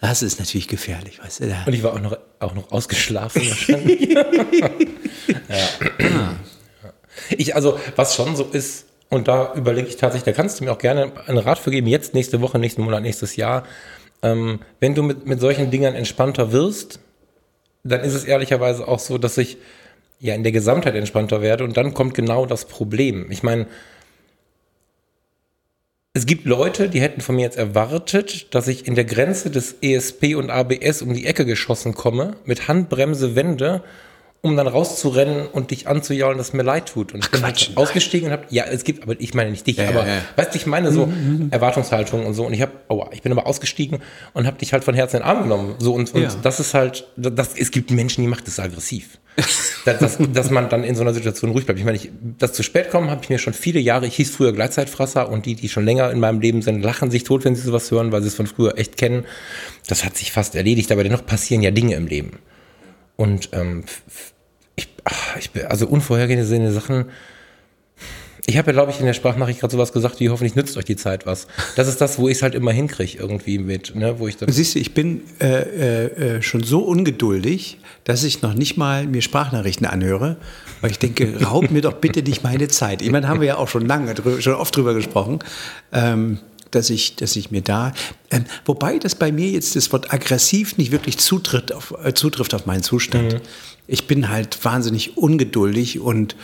Das 0.00 0.22
ist 0.22 0.38
natürlich 0.38 0.68
gefährlich, 0.68 1.20
weißt 1.22 1.40
du? 1.40 1.56
Und 1.66 1.72
ich 1.72 1.82
war 1.82 1.94
auch 1.94 2.00
noch, 2.00 2.16
auch 2.38 2.54
noch 2.54 2.70
ausgeschlafen 2.72 3.42
wahrscheinlich. 3.48 4.10
ja. 4.10 4.26
Ich, 7.30 7.54
also, 7.54 7.78
was 7.96 8.14
schon 8.14 8.36
so 8.36 8.44
ist, 8.44 8.86
und 9.08 9.28
da 9.28 9.54
überlege 9.54 9.88
ich 9.88 9.96
tatsächlich, 9.96 10.34
da 10.34 10.36
kannst 10.36 10.60
du 10.60 10.64
mir 10.64 10.72
auch 10.72 10.78
gerne 10.78 11.12
einen 11.26 11.38
Rat 11.38 11.58
für 11.58 11.70
geben, 11.70 11.86
jetzt, 11.86 12.14
nächste 12.14 12.40
Woche, 12.40 12.58
nächsten 12.58 12.82
Monat, 12.82 13.02
nächstes 13.02 13.36
Jahr, 13.36 13.64
ähm, 14.22 14.60
wenn 14.80 14.94
du 14.94 15.02
mit, 15.02 15.26
mit 15.26 15.40
solchen 15.40 15.70
Dingern 15.70 15.94
entspannter 15.94 16.52
wirst, 16.52 16.98
dann 17.84 18.00
ist 18.00 18.14
es 18.14 18.24
ehrlicherweise 18.24 18.88
auch 18.88 18.98
so, 18.98 19.18
dass 19.18 19.36
ich 19.38 19.58
ja 20.20 20.34
in 20.34 20.42
der 20.42 20.52
Gesamtheit 20.52 20.94
entspannter 20.94 21.42
werde 21.42 21.64
und 21.64 21.76
dann 21.76 21.94
kommt 21.94 22.14
genau 22.14 22.46
das 22.46 22.66
Problem. 22.66 23.30
Ich 23.30 23.42
meine, 23.42 23.66
es 26.16 26.26
gibt 26.26 26.44
Leute, 26.44 26.88
die 26.88 27.00
hätten 27.00 27.20
von 27.20 27.34
mir 27.34 27.42
jetzt 27.42 27.58
erwartet, 27.58 28.54
dass 28.54 28.68
ich 28.68 28.86
in 28.86 28.94
der 28.94 29.04
Grenze 29.04 29.50
des 29.50 29.76
ESP 29.82 30.36
und 30.36 30.48
ABS 30.48 31.02
um 31.02 31.12
die 31.12 31.26
Ecke 31.26 31.44
geschossen 31.44 31.94
komme, 31.94 32.36
mit 32.44 32.68
Handbremse 32.68 33.34
wende 33.34 33.82
um 34.44 34.58
dann 34.58 34.66
rauszurennen 34.66 35.46
und 35.46 35.70
dich 35.70 35.88
anzujaulen, 35.88 36.36
dass 36.36 36.52
mir 36.52 36.62
leid 36.62 36.90
tut. 36.90 37.14
Und 37.14 37.24
ich 37.24 37.30
bin 37.30 37.40
Quatsch, 37.40 37.68
halt 37.68 37.78
ausgestiegen 37.78 38.28
und 38.28 38.32
habe, 38.32 38.44
ja, 38.50 38.64
es 38.64 38.84
gibt, 38.84 39.02
aber 39.02 39.18
ich 39.18 39.32
meine 39.32 39.50
nicht 39.50 39.66
dich, 39.66 39.78
ja, 39.78 39.88
aber 39.88 40.06
ja, 40.06 40.16
ja. 40.16 40.20
weißt 40.36 40.52
du, 40.52 40.58
ich 40.58 40.66
meine 40.66 40.92
so 40.92 41.06
mhm. 41.06 41.48
Erwartungshaltung 41.50 42.26
und 42.26 42.34
so. 42.34 42.44
Und 42.46 42.52
ich 42.52 42.60
habe, 42.60 42.72
aua, 42.88 43.08
ich 43.12 43.22
bin 43.22 43.32
aber 43.32 43.46
ausgestiegen 43.46 44.00
und 44.34 44.46
habe 44.46 44.58
dich 44.58 44.74
halt 44.74 44.84
von 44.84 44.94
Herzen 44.94 45.16
in 45.16 45.22
den 45.22 45.28
Arm 45.28 45.44
genommen. 45.44 45.76
So 45.78 45.94
und, 45.94 46.14
und 46.14 46.28
das 46.42 46.60
ist 46.60 46.74
halt, 46.74 47.08
das, 47.16 47.56
es 47.56 47.70
gibt 47.70 47.90
Menschen, 47.90 48.20
die 48.20 48.28
macht 48.28 48.46
das 48.46 48.60
aggressiv. 48.60 49.18
dass, 49.86 49.98
dass, 49.98 50.18
dass 50.32 50.50
man 50.50 50.68
dann 50.68 50.84
in 50.84 50.94
so 50.94 51.00
einer 51.00 51.14
Situation 51.14 51.50
ruhig 51.50 51.64
bleibt. 51.64 51.80
Ich 51.80 51.86
meine, 51.86 51.96
ich, 51.96 52.10
das 52.38 52.52
zu 52.52 52.62
spät 52.62 52.90
kommen 52.90 53.10
habe 53.10 53.22
ich 53.24 53.30
mir 53.30 53.38
schon 53.38 53.54
viele 53.54 53.80
Jahre, 53.80 54.06
ich 54.06 54.14
hieß 54.14 54.30
früher 54.30 54.52
Gleitzeitfresser 54.52 55.28
und 55.28 55.46
die, 55.46 55.54
die 55.54 55.70
schon 55.70 55.86
länger 55.86 56.10
in 56.10 56.20
meinem 56.20 56.40
Leben 56.40 56.60
sind, 56.60 56.82
lachen 56.82 57.10
sich 57.10 57.24
tot, 57.24 57.44
wenn 57.44 57.56
sie 57.56 57.62
sowas 57.62 57.90
hören, 57.90 58.12
weil 58.12 58.20
sie 58.20 58.28
es 58.28 58.34
von 58.34 58.46
früher 58.46 58.78
echt 58.78 58.96
kennen. 58.98 59.24
Das 59.88 60.04
hat 60.04 60.16
sich 60.18 60.32
fast 60.32 60.54
erledigt, 60.54 60.92
aber 60.92 61.02
dennoch 61.02 61.24
passieren 61.24 61.62
ja 61.62 61.70
Dinge 61.70 61.94
im 61.96 62.06
Leben. 62.06 62.38
Und 63.16 63.50
ähm, 63.52 63.84
ich, 64.76 64.88
ach, 65.04 65.36
ich 65.36 65.50
also 65.68 65.86
unvorhergesehene 65.86 66.72
Sachen. 66.72 67.06
Ich 68.46 68.58
habe 68.58 68.66
ja, 68.66 68.72
glaube 68.74 68.90
ich, 68.90 69.00
in 69.00 69.06
der 69.06 69.14
Sprachnachricht 69.14 69.60
gerade 69.60 69.72
sowas 69.72 69.94
gesagt, 69.94 70.20
wie 70.20 70.28
hoffentlich 70.28 70.54
nützt 70.54 70.76
euch 70.76 70.84
die 70.84 70.96
Zeit 70.96 71.24
was. 71.24 71.46
Das 71.76 71.88
ist 71.88 72.02
das, 72.02 72.18
wo 72.18 72.28
ich 72.28 72.36
es 72.36 72.42
halt 72.42 72.54
immer 72.54 72.72
hinkriege, 72.72 73.16
irgendwie 73.18 73.58
mit, 73.58 73.94
ne, 73.94 74.18
wo 74.18 74.28
ich 74.28 74.36
dann. 74.36 74.52
Siehst 74.52 74.74
du, 74.74 74.78
ich 74.78 74.92
bin 74.92 75.22
äh, 75.40 76.36
äh, 76.36 76.42
schon 76.42 76.62
so 76.62 76.80
ungeduldig, 76.80 77.78
dass 78.04 78.22
ich 78.22 78.42
noch 78.42 78.52
nicht 78.52 78.76
mal 78.76 79.06
mir 79.06 79.22
Sprachnachrichten 79.22 79.86
anhöre, 79.86 80.36
weil 80.82 80.90
ich 80.90 80.98
denke, 80.98 81.42
raub 81.42 81.70
mir 81.70 81.80
doch 81.80 81.94
bitte 81.94 82.22
nicht 82.22 82.42
meine 82.42 82.68
Zeit. 82.68 83.00
Ich 83.00 83.10
meine, 83.10 83.28
haben 83.28 83.40
wir 83.40 83.46
ja 83.46 83.56
auch 83.56 83.68
schon 83.68 83.86
lange, 83.86 84.14
schon 84.40 84.54
oft 84.54 84.76
drüber 84.76 84.92
gesprochen. 84.92 85.38
Ähm, 85.92 86.38
dass 86.74 86.90
ich, 86.90 87.16
dass 87.16 87.36
ich 87.36 87.50
mir 87.50 87.62
da, 87.62 87.92
ähm, 88.30 88.44
wobei 88.64 88.98
das 88.98 89.14
bei 89.14 89.32
mir 89.32 89.50
jetzt 89.50 89.76
das 89.76 89.92
Wort 89.92 90.12
aggressiv 90.12 90.76
nicht 90.76 90.92
wirklich 90.92 91.18
zutritt 91.18 91.72
auf, 91.72 91.94
äh, 92.04 92.14
zutrifft 92.14 92.54
auf 92.54 92.66
meinen 92.66 92.82
Zustand. 92.82 93.34
Mhm 93.34 93.40
ich 93.86 94.06
bin 94.06 94.28
halt 94.28 94.64
wahnsinnig 94.64 95.16
ungeduldig 95.16 96.00
und 96.00 96.36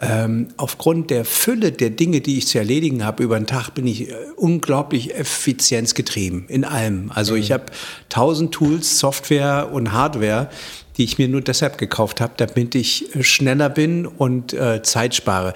ähm, 0.00 0.48
aufgrund 0.56 1.10
der 1.10 1.24
Fülle 1.24 1.70
der 1.70 1.90
Dinge, 1.90 2.20
die 2.20 2.38
ich 2.38 2.48
zu 2.48 2.58
erledigen 2.58 3.04
habe 3.04 3.22
über 3.22 3.38
den 3.38 3.46
Tag, 3.46 3.70
bin 3.70 3.86
ich 3.86 4.10
äh, 4.10 4.14
unglaublich 4.36 5.14
effizienzgetrieben 5.14 6.46
in 6.48 6.64
allem. 6.64 7.12
Also 7.14 7.34
mhm. 7.34 7.40
ich 7.40 7.52
habe 7.52 7.66
tausend 8.08 8.52
Tools, 8.52 8.98
Software 8.98 9.70
und 9.72 9.92
Hardware, 9.92 10.50
die 10.96 11.04
ich 11.04 11.18
mir 11.18 11.28
nur 11.28 11.40
deshalb 11.40 11.78
gekauft 11.78 12.20
habe, 12.20 12.32
damit 12.36 12.74
ich 12.74 13.14
äh, 13.14 13.22
schneller 13.22 13.68
bin 13.68 14.06
und 14.06 14.52
äh, 14.52 14.82
Zeit 14.82 15.14
spare. 15.14 15.54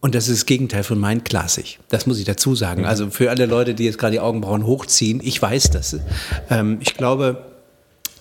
Und 0.00 0.14
das 0.14 0.28
ist 0.28 0.42
das 0.42 0.46
Gegenteil 0.46 0.84
von 0.84 0.98
mein 0.98 1.24
klassig. 1.24 1.78
Das 1.88 2.06
muss 2.06 2.18
ich 2.18 2.24
dazu 2.24 2.54
sagen. 2.54 2.82
Mhm. 2.82 2.86
Also 2.86 3.10
für 3.10 3.30
alle 3.30 3.46
Leute, 3.46 3.74
die 3.74 3.84
jetzt 3.84 3.98
gerade 3.98 4.12
die 4.12 4.20
Augenbrauen 4.20 4.66
hochziehen, 4.66 5.20
ich 5.22 5.40
weiß 5.40 5.70
das. 5.70 5.96
Ähm, 6.50 6.78
ich 6.80 6.94
glaube, 6.94 7.44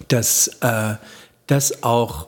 dass 0.07 0.47
äh, 0.61 0.95
das 1.47 1.83
auch 1.83 2.27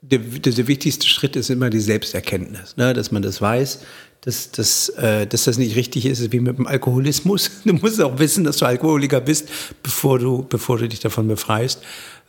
der, 0.00 0.18
der, 0.18 0.66
wichtigste 0.66 1.06
Schritt 1.06 1.36
ist 1.36 1.48
immer 1.48 1.70
die 1.70 1.78
Selbsterkenntnis, 1.78 2.76
ne? 2.76 2.92
dass 2.92 3.12
man 3.12 3.22
das 3.22 3.40
weiß, 3.40 3.80
dass, 4.22 4.50
dass, 4.50 4.88
äh, 4.90 5.26
dass 5.26 5.44
das 5.44 5.58
nicht 5.58 5.76
richtig 5.76 6.06
ist, 6.06 6.20
ist 6.20 6.32
wie 6.32 6.40
mit 6.40 6.58
dem 6.58 6.66
Alkoholismus. 6.66 7.50
Du 7.64 7.74
musst 7.74 8.00
auch 8.00 8.18
wissen, 8.18 8.44
dass 8.44 8.56
du 8.56 8.66
Alkoholiker 8.66 9.20
bist, 9.20 9.48
bevor 9.82 10.18
du, 10.18 10.44
bevor 10.48 10.78
du 10.78 10.88
dich 10.88 11.00
davon 11.00 11.28
befreist. 11.28 11.82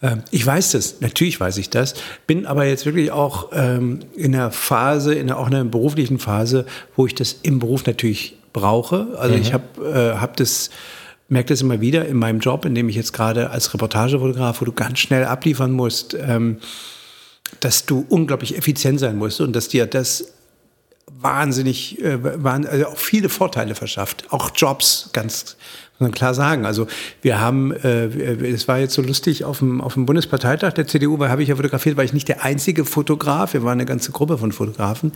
Ähm, 0.03 0.21
ich 0.29 0.45
weiß 0.45 0.73
das, 0.73 1.01
natürlich 1.01 1.39
weiß 1.39 1.57
ich 1.57 1.71
das, 1.71 1.95
bin 2.27 2.45
aber 2.45 2.65
jetzt 2.65 2.85
wirklich 2.85 3.11
auch 3.11 3.49
ähm, 3.53 4.01
in 4.15 4.35
einer 4.35 4.51
Phase, 4.51 5.15
in 5.15 5.31
einer, 5.31 5.39
auch 5.39 5.47
in 5.47 5.55
einer 5.55 5.65
beruflichen 5.65 6.19
Phase, 6.19 6.65
wo 6.95 7.07
ich 7.07 7.15
das 7.15 7.37
im 7.41 7.57
Beruf 7.57 7.87
natürlich 7.87 8.37
brauche. 8.51 9.17
Also 9.17 9.35
mhm. 9.35 9.41
ich 9.41 9.53
habe 9.53 10.13
äh, 10.15 10.19
hab 10.19 10.37
das 10.37 10.69
merke 11.29 11.49
das 11.49 11.61
immer 11.61 11.81
wieder 11.81 12.05
in 12.05 12.17
meinem 12.17 12.39
Job, 12.39 12.65
in 12.65 12.75
dem 12.75 12.89
ich 12.89 12.95
jetzt 12.95 13.13
gerade 13.13 13.49
als 13.49 13.73
Reportagefotograf, 13.73 14.61
wo 14.61 14.65
du 14.65 14.71
ganz 14.71 14.99
schnell 14.99 15.25
abliefern 15.25 15.71
musst, 15.71 16.13
ähm, 16.13 16.57
dass 17.59 17.85
du 17.85 18.05
unglaublich 18.09 18.57
effizient 18.57 18.99
sein 18.99 19.17
musst 19.17 19.41
und 19.41 19.55
dass 19.55 19.67
dir 19.67 19.87
das 19.87 20.33
wahnsinnig, 21.07 22.01
äh, 22.01 22.19
also 22.43 22.87
auch 22.87 22.97
viele 22.97 23.29
Vorteile 23.29 23.73
verschafft. 23.75 24.25
Auch 24.29 24.51
Jobs, 24.55 25.09
ganz 25.13 25.57
klar 26.11 26.33
sagen. 26.33 26.65
Also 26.65 26.87
wir 27.21 27.39
haben, 27.39 27.71
äh, 27.71 28.05
es 28.05 28.67
war 28.67 28.79
jetzt 28.79 28.93
so 28.93 29.01
lustig, 29.01 29.45
auf 29.45 29.59
dem, 29.59 29.79
auf 29.81 29.93
dem 29.93 30.05
Bundesparteitag 30.05 30.73
der 30.73 30.87
CDU 30.87 31.17
habe 31.25 31.43
ich 31.43 31.49
ja 31.49 31.55
fotografiert, 31.55 31.97
war 31.97 32.03
ich 32.03 32.13
nicht 32.13 32.27
der 32.27 32.43
einzige 32.43 32.85
Fotograf, 32.85 33.53
wir 33.53 33.63
waren 33.63 33.73
eine 33.73 33.85
ganze 33.85 34.11
Gruppe 34.11 34.37
von 34.37 34.51
Fotografen. 34.51 35.11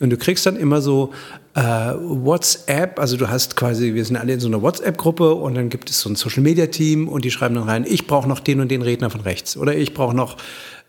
Und 0.00 0.10
du 0.10 0.16
kriegst 0.16 0.46
dann 0.46 0.56
immer 0.56 0.80
so 0.80 1.12
äh, 1.54 1.62
WhatsApp, 1.62 2.98
also 2.98 3.16
du 3.16 3.28
hast 3.28 3.56
quasi, 3.56 3.94
wir 3.94 4.04
sind 4.04 4.16
alle 4.16 4.32
in 4.32 4.40
so 4.40 4.48
einer 4.48 4.62
WhatsApp-Gruppe 4.62 5.34
und 5.34 5.54
dann 5.54 5.68
gibt 5.68 5.90
es 5.90 6.00
so 6.00 6.08
ein 6.08 6.16
Social-Media-Team 6.16 7.08
und 7.08 7.24
die 7.24 7.30
schreiben 7.30 7.56
dann 7.56 7.64
rein, 7.64 7.84
ich 7.86 8.06
brauche 8.06 8.28
noch 8.28 8.40
den 8.40 8.60
und 8.60 8.70
den 8.70 8.82
Redner 8.82 9.10
von 9.10 9.20
rechts 9.20 9.56
oder 9.56 9.74
ich 9.74 9.94
brauche 9.94 10.14
noch 10.16 10.36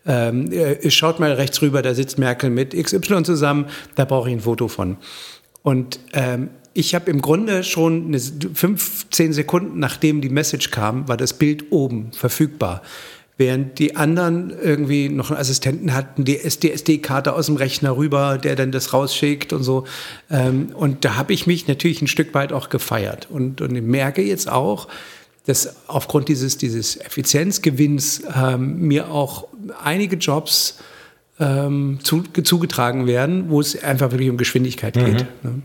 ähm, 0.04 0.50
äh, 0.50 0.90
schaut 0.90 1.20
mal 1.20 1.32
rechts 1.32 1.62
rüber, 1.62 1.80
da 1.82 1.94
sitzt 1.94 2.18
Merkel 2.18 2.50
mit 2.50 2.74
XY 2.74 3.22
zusammen, 3.22 3.66
da 3.94 4.04
brauche 4.04 4.28
ich 4.28 4.34
ein 4.34 4.40
Foto 4.40 4.66
von. 4.66 4.96
Und 5.62 6.00
ähm, 6.12 6.50
ich 6.74 6.94
habe 6.94 7.10
im 7.10 7.20
Grunde 7.20 7.64
schon 7.64 8.06
eine, 8.06 8.18
15 8.18 9.32
Sekunden 9.32 9.78
nachdem 9.78 10.20
die 10.20 10.28
Message 10.28 10.70
kam, 10.70 11.08
war 11.08 11.16
das 11.16 11.34
Bild 11.34 11.70
oben 11.70 12.12
verfügbar. 12.12 12.82
Während 13.38 13.78
die 13.78 13.96
anderen 13.96 14.50
irgendwie 14.50 15.08
noch 15.08 15.30
einen 15.30 15.40
Assistenten 15.40 15.94
hatten, 15.94 16.24
die 16.24 16.38
SD-karte 16.38 17.32
aus 17.32 17.46
dem 17.46 17.56
Rechner 17.56 17.96
rüber, 17.96 18.38
der 18.38 18.56
dann 18.56 18.72
das 18.72 18.92
rausschickt 18.92 19.52
und 19.52 19.62
so. 19.62 19.84
Ähm, 20.30 20.68
und 20.74 21.04
da 21.04 21.16
habe 21.16 21.32
ich 21.32 21.46
mich 21.46 21.66
natürlich 21.66 22.02
ein 22.02 22.08
Stück 22.08 22.34
weit 22.34 22.52
auch 22.52 22.68
gefeiert. 22.68 23.28
Und, 23.30 23.60
und 23.60 23.74
ich 23.74 23.82
merke 23.82 24.22
jetzt 24.22 24.50
auch, 24.50 24.86
dass 25.46 25.74
aufgrund 25.88 26.28
dieses, 26.28 26.56
dieses 26.56 26.96
Effizienzgewinns 26.96 28.22
ähm, 28.36 28.80
mir 28.86 29.10
auch 29.10 29.48
einige 29.82 30.16
Jobs 30.16 30.78
ähm, 31.40 31.98
zu, 32.02 32.22
zugetragen 32.44 33.06
werden, 33.06 33.50
wo 33.50 33.60
es 33.60 33.82
einfach 33.82 34.12
wirklich 34.12 34.30
um 34.30 34.36
Geschwindigkeit 34.36 34.94
geht. 34.94 35.26
Mhm. 35.42 35.50
Ne? 35.50 35.62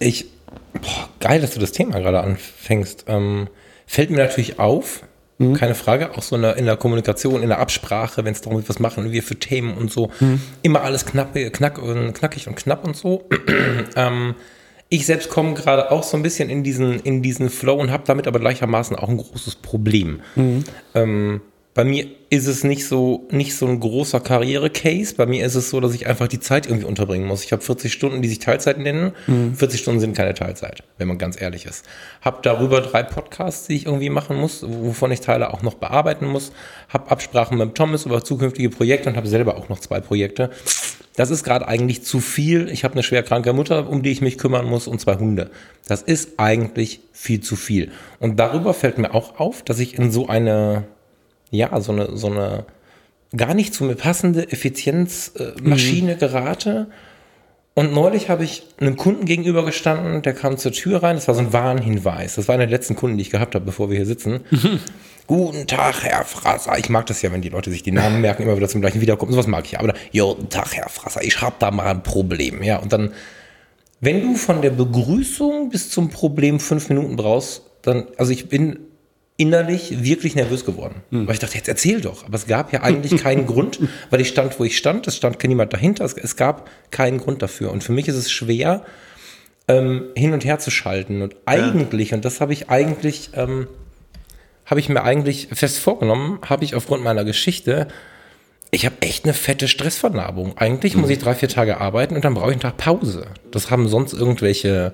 Ich, 0.00 0.26
boah, 0.72 1.08
geil, 1.20 1.40
dass 1.40 1.52
du 1.52 1.60
das 1.60 1.72
Thema 1.72 2.00
gerade 2.00 2.20
anfängst. 2.20 3.04
Ähm, 3.06 3.48
fällt 3.86 4.10
mir 4.10 4.16
natürlich 4.16 4.58
auf, 4.58 5.04
mhm. 5.38 5.54
keine 5.54 5.74
Frage, 5.74 6.16
auch 6.16 6.22
so 6.22 6.36
in 6.36 6.42
der, 6.42 6.56
in 6.56 6.66
der, 6.66 6.76
Kommunikation, 6.76 7.42
in 7.42 7.48
der 7.48 7.60
Absprache, 7.60 8.24
wenn 8.24 8.32
es 8.32 8.40
darum 8.40 8.58
geht, 8.58 8.68
was 8.68 8.78
machen 8.78 9.12
wir 9.12 9.22
für 9.22 9.36
Themen 9.36 9.74
und 9.74 9.92
so, 9.92 10.10
mhm. 10.18 10.40
immer 10.62 10.82
alles 10.82 11.06
knapp, 11.06 11.34
knack, 11.34 11.80
knackig 12.14 12.48
und 12.48 12.56
knapp 12.56 12.84
und 12.84 12.96
so. 12.96 13.28
ähm, 13.96 14.34
ich 14.88 15.06
selbst 15.06 15.30
komme 15.30 15.54
gerade 15.54 15.92
auch 15.92 16.02
so 16.02 16.16
ein 16.16 16.22
bisschen 16.22 16.50
in 16.50 16.64
diesen, 16.64 16.98
in 17.00 17.22
diesen 17.22 17.48
Flow 17.48 17.76
und 17.76 17.92
habe 17.92 18.02
damit 18.06 18.26
aber 18.26 18.40
gleichermaßen 18.40 18.96
auch 18.96 19.08
ein 19.08 19.18
großes 19.18 19.56
Problem. 19.56 20.20
Mhm. 20.34 20.64
Ähm, 20.94 21.40
bei 21.72 21.84
mir 21.84 22.06
ist 22.30 22.48
es 22.48 22.64
nicht 22.64 22.86
so, 22.86 23.28
nicht 23.30 23.54
so 23.54 23.66
ein 23.66 23.78
großer 23.78 24.18
Karriere-Case. 24.20 25.14
Bei 25.16 25.26
mir 25.26 25.46
ist 25.46 25.54
es 25.54 25.70
so, 25.70 25.80
dass 25.80 25.94
ich 25.94 26.08
einfach 26.08 26.26
die 26.26 26.40
Zeit 26.40 26.66
irgendwie 26.66 26.86
unterbringen 26.86 27.28
muss. 27.28 27.44
Ich 27.44 27.52
habe 27.52 27.62
40 27.62 27.92
Stunden, 27.92 28.22
die 28.22 28.28
sich 28.28 28.40
Teilzeit 28.40 28.78
nennen. 28.78 29.12
Mhm. 29.28 29.54
40 29.54 29.80
Stunden 29.80 30.00
sind 30.00 30.16
keine 30.16 30.34
Teilzeit, 30.34 30.82
wenn 30.98 31.06
man 31.06 31.18
ganz 31.18 31.40
ehrlich 31.40 31.66
ist. 31.66 31.84
Habe 32.22 32.38
darüber 32.42 32.80
drei 32.80 33.04
Podcasts, 33.04 33.68
die 33.68 33.76
ich 33.76 33.86
irgendwie 33.86 34.10
machen 34.10 34.36
muss, 34.36 34.64
wovon 34.66 35.12
ich 35.12 35.20
Teile 35.20 35.54
auch 35.54 35.62
noch 35.62 35.74
bearbeiten 35.74 36.26
muss. 36.26 36.52
Habe 36.88 37.10
Absprachen 37.10 37.56
mit 37.56 37.76
Thomas 37.76 38.04
über 38.04 38.24
zukünftige 38.24 38.70
Projekte 38.70 39.08
und 39.08 39.16
habe 39.16 39.28
selber 39.28 39.56
auch 39.56 39.68
noch 39.68 39.78
zwei 39.78 40.00
Projekte. 40.00 40.50
Das 41.14 41.30
ist 41.30 41.44
gerade 41.44 41.68
eigentlich 41.68 42.02
zu 42.02 42.20
viel. 42.20 42.68
Ich 42.68 42.82
habe 42.82 42.94
eine 42.94 43.02
schwer 43.02 43.22
kranke 43.22 43.52
Mutter, 43.52 43.88
um 43.88 44.02
die 44.02 44.10
ich 44.10 44.22
mich 44.22 44.38
kümmern 44.38 44.66
muss 44.66 44.88
und 44.88 45.00
zwei 45.00 45.16
Hunde. 45.16 45.50
Das 45.86 46.02
ist 46.02 46.38
eigentlich 46.38 47.00
viel 47.12 47.40
zu 47.40 47.56
viel. 47.56 47.92
Und 48.18 48.40
darüber 48.40 48.74
fällt 48.74 48.98
mir 48.98 49.14
auch 49.14 49.38
auf, 49.38 49.62
dass 49.62 49.78
ich 49.78 49.98
in 49.98 50.10
so 50.10 50.28
eine 50.28 50.84
ja, 51.50 51.80
so 51.80 51.92
eine, 51.92 52.16
so 52.16 52.28
eine 52.28 52.64
gar 53.36 53.54
nicht 53.54 53.74
zu 53.74 53.84
mir 53.84 53.94
passende 53.94 54.50
Effizienzmaschine 54.50 56.12
äh, 56.12 56.14
mhm. 56.14 56.18
gerate. 56.18 56.86
Und 57.74 57.92
neulich 57.92 58.28
habe 58.28 58.44
ich 58.44 58.64
einem 58.80 58.96
Kunden 58.96 59.24
gegenüber 59.24 59.64
gestanden, 59.64 60.22
der 60.22 60.34
kam 60.34 60.58
zur 60.58 60.72
Tür 60.72 61.02
rein, 61.02 61.16
das 61.16 61.28
war 61.28 61.34
so 61.34 61.40
ein 61.40 61.52
Warnhinweis. 61.52 62.34
Das 62.34 62.48
war 62.48 62.56
einer 62.56 62.66
der 62.66 62.76
letzten 62.76 62.96
Kunden, 62.96 63.16
die 63.16 63.22
ich 63.22 63.30
gehabt 63.30 63.54
habe, 63.54 63.64
bevor 63.64 63.88
wir 63.90 63.96
hier 63.96 64.06
sitzen. 64.06 64.40
Mhm. 64.50 64.80
Guten 65.26 65.68
Tag, 65.68 66.02
Herr 66.02 66.24
Frasser. 66.24 66.76
Ich 66.78 66.88
mag 66.88 67.06
das 67.06 67.22
ja, 67.22 67.30
wenn 67.30 67.40
die 67.40 67.48
Leute 67.48 67.70
sich 67.70 67.84
die 67.84 67.92
Namen 67.92 68.20
merken, 68.20 68.42
immer 68.42 68.56
wieder 68.56 68.68
zum 68.68 68.80
gleichen 68.80 69.00
Wiederkommen. 69.00 69.32
Sowas 69.32 69.46
mag 69.46 69.64
ich 69.64 69.72
ja. 69.72 69.78
Aber 69.78 69.94
guten 70.12 70.48
Tag, 70.48 70.74
Herr 70.74 70.88
Frasser, 70.88 71.22
ich 71.22 71.40
habe 71.40 71.54
da 71.60 71.70
mal 71.70 71.86
ein 71.86 72.02
Problem. 72.02 72.64
Ja, 72.64 72.78
und 72.78 72.92
dann, 72.92 73.12
wenn 74.00 74.20
du 74.22 74.34
von 74.34 74.60
der 74.60 74.70
Begrüßung 74.70 75.70
bis 75.70 75.90
zum 75.90 76.10
Problem 76.10 76.58
fünf 76.58 76.88
Minuten 76.88 77.14
brauchst, 77.14 77.62
dann, 77.82 78.08
also 78.18 78.32
ich 78.32 78.48
bin 78.48 78.80
innerlich 79.40 80.04
wirklich 80.04 80.34
nervös 80.34 80.66
geworden. 80.66 80.96
Hm. 81.10 81.26
Weil 81.26 81.32
ich 81.32 81.40
dachte, 81.40 81.56
jetzt 81.56 81.66
erzähl 81.66 82.02
doch. 82.02 82.26
Aber 82.26 82.34
es 82.34 82.46
gab 82.46 82.74
ja 82.74 82.82
eigentlich 82.82 83.22
keinen 83.22 83.46
Grund, 83.52 83.80
weil 84.10 84.20
ich 84.20 84.28
stand, 84.28 84.60
wo 84.60 84.64
ich 84.64 84.76
stand. 84.76 85.06
Es 85.08 85.16
stand 85.16 85.42
niemand 85.42 85.72
dahinter. 85.72 86.04
Es, 86.04 86.12
es 86.12 86.36
gab 86.36 86.68
keinen 86.90 87.16
Grund 87.16 87.40
dafür. 87.40 87.72
Und 87.72 87.82
für 87.82 87.92
mich 87.92 88.06
ist 88.06 88.16
es 88.16 88.30
schwer, 88.30 88.84
ähm, 89.66 90.08
hin 90.14 90.34
und 90.34 90.44
her 90.44 90.58
zu 90.58 90.70
schalten. 90.70 91.22
Und 91.22 91.36
eigentlich, 91.46 92.10
ja. 92.10 92.16
und 92.16 92.24
das 92.26 92.42
habe 92.42 92.52
ich 92.52 92.68
eigentlich, 92.68 93.30
ähm, 93.32 93.66
habe 94.66 94.78
ich 94.78 94.90
mir 94.90 95.02
eigentlich 95.04 95.48
fest 95.52 95.78
vorgenommen, 95.78 96.38
habe 96.46 96.64
ich 96.64 96.74
aufgrund 96.74 97.02
meiner 97.02 97.24
Geschichte, 97.24 97.88
ich 98.70 98.84
habe 98.84 98.96
echt 99.00 99.24
eine 99.24 99.32
fette 99.32 99.68
Stressvernarbung. 99.68 100.58
Eigentlich 100.58 100.94
mhm. 100.96 101.00
muss 101.00 101.10
ich 101.10 101.18
drei, 101.18 101.34
vier 101.34 101.48
Tage 101.48 101.80
arbeiten 101.80 102.14
und 102.14 102.26
dann 102.26 102.34
brauche 102.34 102.50
ich 102.50 102.56
einen 102.56 102.60
Tag 102.60 102.76
Pause. 102.76 103.28
Das 103.50 103.70
haben 103.70 103.88
sonst 103.88 104.12
irgendwelche, 104.12 104.92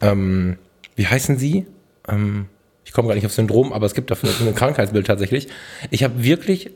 ähm, 0.00 0.56
wie 0.96 1.06
heißen 1.06 1.36
sie? 1.36 1.66
Ähm, 2.08 2.46
ich 2.88 2.94
komme 2.94 3.06
gar 3.06 3.14
nicht 3.14 3.26
auf 3.26 3.34
Syndrom, 3.34 3.74
aber 3.74 3.84
es 3.84 3.92
gibt 3.92 4.10
dafür 4.10 4.30
ein 4.40 4.54
Krankheitsbild 4.54 5.06
tatsächlich. 5.06 5.48
Ich 5.90 6.04
habe 6.04 6.24
wirklich 6.24 6.70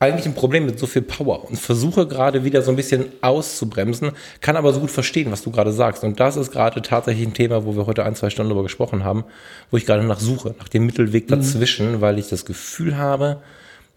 eigentlich 0.00 0.26
ein 0.26 0.34
Problem 0.34 0.66
mit 0.66 0.80
so 0.80 0.88
viel 0.88 1.02
Power 1.02 1.48
und 1.48 1.60
versuche 1.60 2.08
gerade 2.08 2.42
wieder 2.42 2.60
so 2.62 2.72
ein 2.72 2.76
bisschen 2.76 3.04
auszubremsen, 3.20 4.10
kann 4.40 4.56
aber 4.56 4.72
so 4.72 4.80
gut 4.80 4.90
verstehen, 4.90 5.30
was 5.30 5.42
du 5.42 5.52
gerade 5.52 5.72
sagst. 5.72 6.02
Und 6.02 6.18
das 6.18 6.34
ist 6.34 6.50
gerade 6.50 6.82
tatsächlich 6.82 7.24
ein 7.24 7.34
Thema, 7.34 7.64
wo 7.64 7.76
wir 7.76 7.86
heute 7.86 8.04
ein, 8.04 8.16
zwei 8.16 8.30
Stunden 8.30 8.50
darüber 8.50 8.64
gesprochen 8.64 9.04
haben, 9.04 9.22
wo 9.70 9.76
ich 9.76 9.86
gerade 9.86 10.02
nach 10.02 10.18
suche, 10.18 10.56
nach 10.58 10.68
dem 10.68 10.86
Mittelweg 10.86 11.30
mhm. 11.30 11.36
dazwischen, 11.36 11.92
mhm. 11.92 12.00
weil 12.00 12.18
ich 12.18 12.28
das 12.28 12.44
Gefühl 12.44 12.96
habe, 12.96 13.40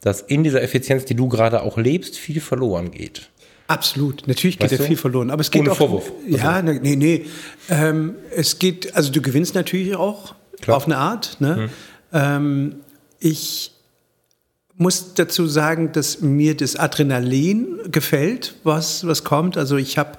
dass 0.01 0.21
in 0.21 0.43
dieser 0.43 0.61
Effizienz, 0.61 1.05
die 1.05 1.15
du 1.15 1.27
gerade 1.27 1.63
auch 1.63 1.77
lebst, 1.77 2.19
viel 2.19 2.39
verloren 2.39 2.91
geht. 2.91 3.31
Absolut, 3.65 4.27
natürlich 4.27 4.59
geht 4.59 4.71
ja 4.71 4.77
viel 4.77 4.95
verloren, 4.95 5.31
aber 5.31 5.41
es 5.41 5.49
geht 5.49 5.63
Ohne 5.63 5.71
auch. 5.71 5.77
Vorwurf. 5.77 6.11
Ja, 6.27 6.51
also. 6.51 6.71
nee, 6.71 6.95
nee. 6.95 7.25
Ähm, 7.67 8.13
es 8.29 8.59
geht, 8.59 8.95
also 8.95 9.11
du 9.11 9.23
gewinnst 9.23 9.55
natürlich 9.55 9.95
auch, 9.95 10.35
Klar. 10.61 10.77
auf 10.77 10.85
eine 10.85 10.97
Art. 10.97 11.37
Ne? 11.39 11.55
Mhm. 11.55 11.69
Ähm, 12.13 12.75
ich 13.19 13.71
muss 14.75 15.15
dazu 15.15 15.47
sagen, 15.47 15.91
dass 15.91 16.21
mir 16.21 16.55
das 16.55 16.75
Adrenalin 16.75 17.79
gefällt, 17.91 18.55
was, 18.63 19.07
was 19.07 19.23
kommt. 19.23 19.57
Also 19.57 19.77
ich 19.77 19.97
habe 19.97 20.17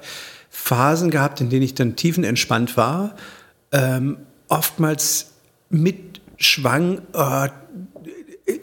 Phasen 0.49 1.11
gehabt, 1.11 1.39
in 1.41 1.49
denen 1.49 1.63
ich 1.63 1.75
dann 1.75 1.95
tiefenentspannt 1.95 2.75
war. 2.75 3.15
Ähm, 3.71 4.17
oftmals 4.49 5.31
mit 5.69 6.21
Schwang, 6.37 7.01
äh, 7.13 7.49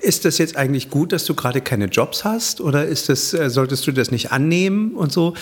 ist 0.02 0.24
das 0.24 0.38
jetzt 0.38 0.56
eigentlich 0.56 0.90
gut, 0.90 1.12
dass 1.12 1.24
du 1.24 1.34
gerade 1.34 1.60
keine 1.60 1.86
Jobs 1.86 2.24
hast 2.24 2.60
oder 2.60 2.86
ist 2.86 3.08
das, 3.08 3.32
äh, 3.32 3.48
solltest 3.50 3.86
du 3.86 3.92
das 3.92 4.10
nicht 4.10 4.32
annehmen 4.32 4.94
und 4.94 5.12
so? 5.12 5.34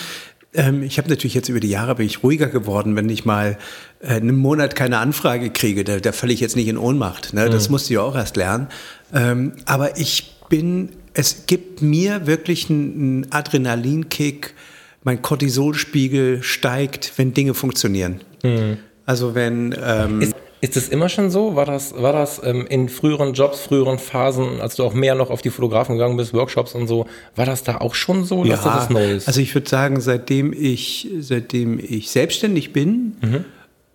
Ähm, 0.55 0.83
ich 0.83 0.99
habe 0.99 1.09
natürlich 1.09 1.35
jetzt 1.35 1.49
über 1.49 1.61
die 1.61 1.69
Jahre 1.69 1.97
bin 1.97 2.07
ich 2.07 2.23
ruhiger 2.23 2.47
geworden, 2.47 2.95
wenn 2.97 3.09
ich 3.09 3.25
mal 3.25 3.59
äh, 4.01 4.15
einen 4.15 4.37
Monat 4.37 4.77
keine 4.77 4.99
Anfrage 4.99 5.51
kriege, 5.51 5.85
da, 5.85 5.99
da 5.99 6.13
falle 6.13 6.33
ich 6.33 6.41
jetzt 6.41 6.57
nicht 6.57 6.69
in 6.69 6.79
Ohnmacht. 6.79 7.35
Ne? 7.35 7.51
Das 7.51 7.69
mhm. 7.69 7.73
musste 7.73 7.93
ich 7.93 7.99
auch 7.99 8.15
erst 8.15 8.37
lernen. 8.37 8.69
Ähm, 9.13 9.53
aber 9.67 9.99
ich 9.99 10.37
bin, 10.49 10.91
es 11.13 11.47
gibt 11.47 11.83
mir 11.83 12.27
wirklich 12.27 12.71
einen 12.71 13.27
Adrenalinkick. 13.31 14.55
Mein 15.03 15.21
Cortisolspiegel 15.21 16.43
steigt, 16.43 17.13
wenn 17.17 17.35
Dinge 17.35 17.55
funktionieren. 17.55 18.21
Mhm. 18.43 18.79
Also 19.07 19.35
wenn 19.35 19.75
ähm, 19.83 20.33
ist, 20.65 20.77
das 20.77 20.89
immer 20.89 21.09
schon 21.09 21.31
so? 21.31 21.57
War 21.57 21.67
das, 21.67 21.95
war 22.01 22.13
das 22.13 22.41
ähm, 22.45 22.67
in 22.67 22.89
früheren 22.89 23.35
Jobs, 23.35 23.61
früheren 23.61 23.99
Phasen, 23.99 24.61
als 24.61 24.77
du 24.77 24.85
auch 24.85 24.95
mehr 24.95 25.15
noch 25.15 25.31
auf 25.31 25.43
die 25.43 25.51
Fotografen 25.51 25.97
gegangen 25.97 26.17
bist, 26.17 26.33
Workshops 26.33 26.75
und 26.75 26.87
so, 26.87 27.07
war 27.37 27.47
das 27.47 27.63
da 27.63 27.79
auch 27.79 27.95
schon 27.95 28.25
so, 28.25 28.45
dass 28.45 28.65
ja, 28.65 28.75
das 28.75 28.91
Neues? 28.91 29.27
Also 29.27 29.41
ich 29.41 29.55
würde 29.55 29.69
sagen, 29.69 30.01
seitdem 30.01 30.53
ich, 30.53 31.09
seitdem 31.21 31.79
ich 31.79 32.11
selbstständig 32.11 32.73
bin, 32.73 33.17
mhm. 33.21 33.45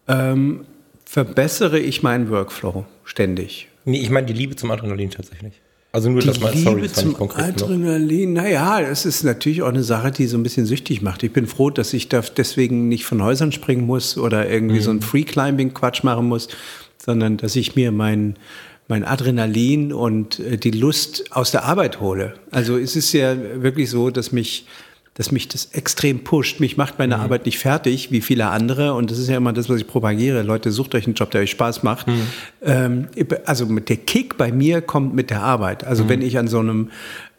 ähm, 0.07 0.65
verbessere 1.05 1.79
ich 1.79 2.03
meinen 2.03 2.29
Workflow 2.29 2.85
ständig. 3.03 3.67
Nee, 3.85 3.99
ich 3.99 4.09
meine 4.09 4.27
die 4.27 4.33
Liebe 4.33 4.55
zum 4.55 4.69
Adrenalin 4.71 5.09
tatsächlich. 5.09 5.59
Also 5.91 6.10
nur, 6.10 6.22
die 6.22 6.27
dass 6.27 6.39
man, 6.39 6.55
sorry, 6.55 6.81
Liebe 6.81 6.93
zum 6.93 7.15
Adrenalin, 7.19 8.34
naja, 8.34 8.79
es 8.79 9.05
ist 9.05 9.24
natürlich 9.24 9.63
auch 9.63 9.69
eine 9.69 9.81
Sache, 9.81 10.12
die 10.12 10.27
so 10.27 10.38
ein 10.38 10.43
bisschen 10.43 10.67
süchtig 10.67 11.01
macht. 11.01 11.24
Ich 11.24 11.34
bin 11.34 11.48
froh, 11.48 11.72
dass 11.72 11.93
ich 11.93 12.10
da 12.10 12.22
deswegen 12.22 12.88
nicht 12.88 13.05
von 13.05 13.24
Häusern 13.24 13.51
springen 13.51 13.88
muss 13.88 14.15
oder 14.17 14.48
irgendwie 14.48 14.77
mhm. 14.77 14.84
so 14.84 14.91
ein 14.91 15.01
Free-Climbing-Quatsch 15.01 16.03
machen 16.03 16.27
muss, 16.27 16.48
sondern 17.03 17.38
dass 17.38 17.55
ich 17.55 17.75
mir 17.75 17.91
mein, 17.91 18.36
mein 18.88 19.03
Adrenalin 19.03 19.91
und 19.91 20.39
äh, 20.39 20.58
die 20.58 20.72
Lust 20.72 21.31
aus 21.31 21.50
der 21.50 21.65
Arbeit 21.65 22.00
hole. 22.00 22.36
Also 22.51 22.77
es 22.77 22.96
ist 22.96 23.12
ja 23.13 23.36
wirklich 23.55 23.89
so, 23.89 24.12
dass 24.12 24.31
mich 24.31 24.67
dass 25.19 25.33
mich 25.33 25.49
das 25.49 25.65
extrem 25.73 26.23
pusht. 26.23 26.61
Mich 26.61 26.77
macht 26.77 26.97
meine 26.97 27.17
mhm. 27.17 27.23
Arbeit 27.23 27.45
nicht 27.45 27.59
fertig, 27.59 28.09
wie 28.09 28.21
viele 28.21 28.47
andere. 28.47 28.93
Und 28.93 29.11
das 29.11 29.17
ist 29.17 29.27
ja 29.27 29.35
immer 29.35 29.51
das, 29.51 29.67
was 29.67 29.81
ich 29.81 29.85
propagiere. 29.85 30.43
Leute, 30.43 30.71
sucht 30.71 30.95
euch 30.95 31.07
einen 31.07 31.15
Job, 31.15 31.29
der 31.31 31.41
euch 31.41 31.51
Spaß 31.51 31.83
macht. 31.83 32.07
Mhm. 32.07 32.21
Ähm, 32.61 33.07
also 33.43 33.65
mit 33.65 33.89
der 33.89 33.97
Kick 33.97 34.38
bei 34.38 34.53
mir 34.53 34.79
kommt 34.79 35.13
mit 35.13 35.29
der 35.29 35.43
Arbeit. 35.43 35.83
Also 35.83 36.05
mhm. 36.05 36.09
wenn 36.09 36.21
ich 36.21 36.38
an 36.38 36.47
so 36.47 36.59
einem 36.59 36.91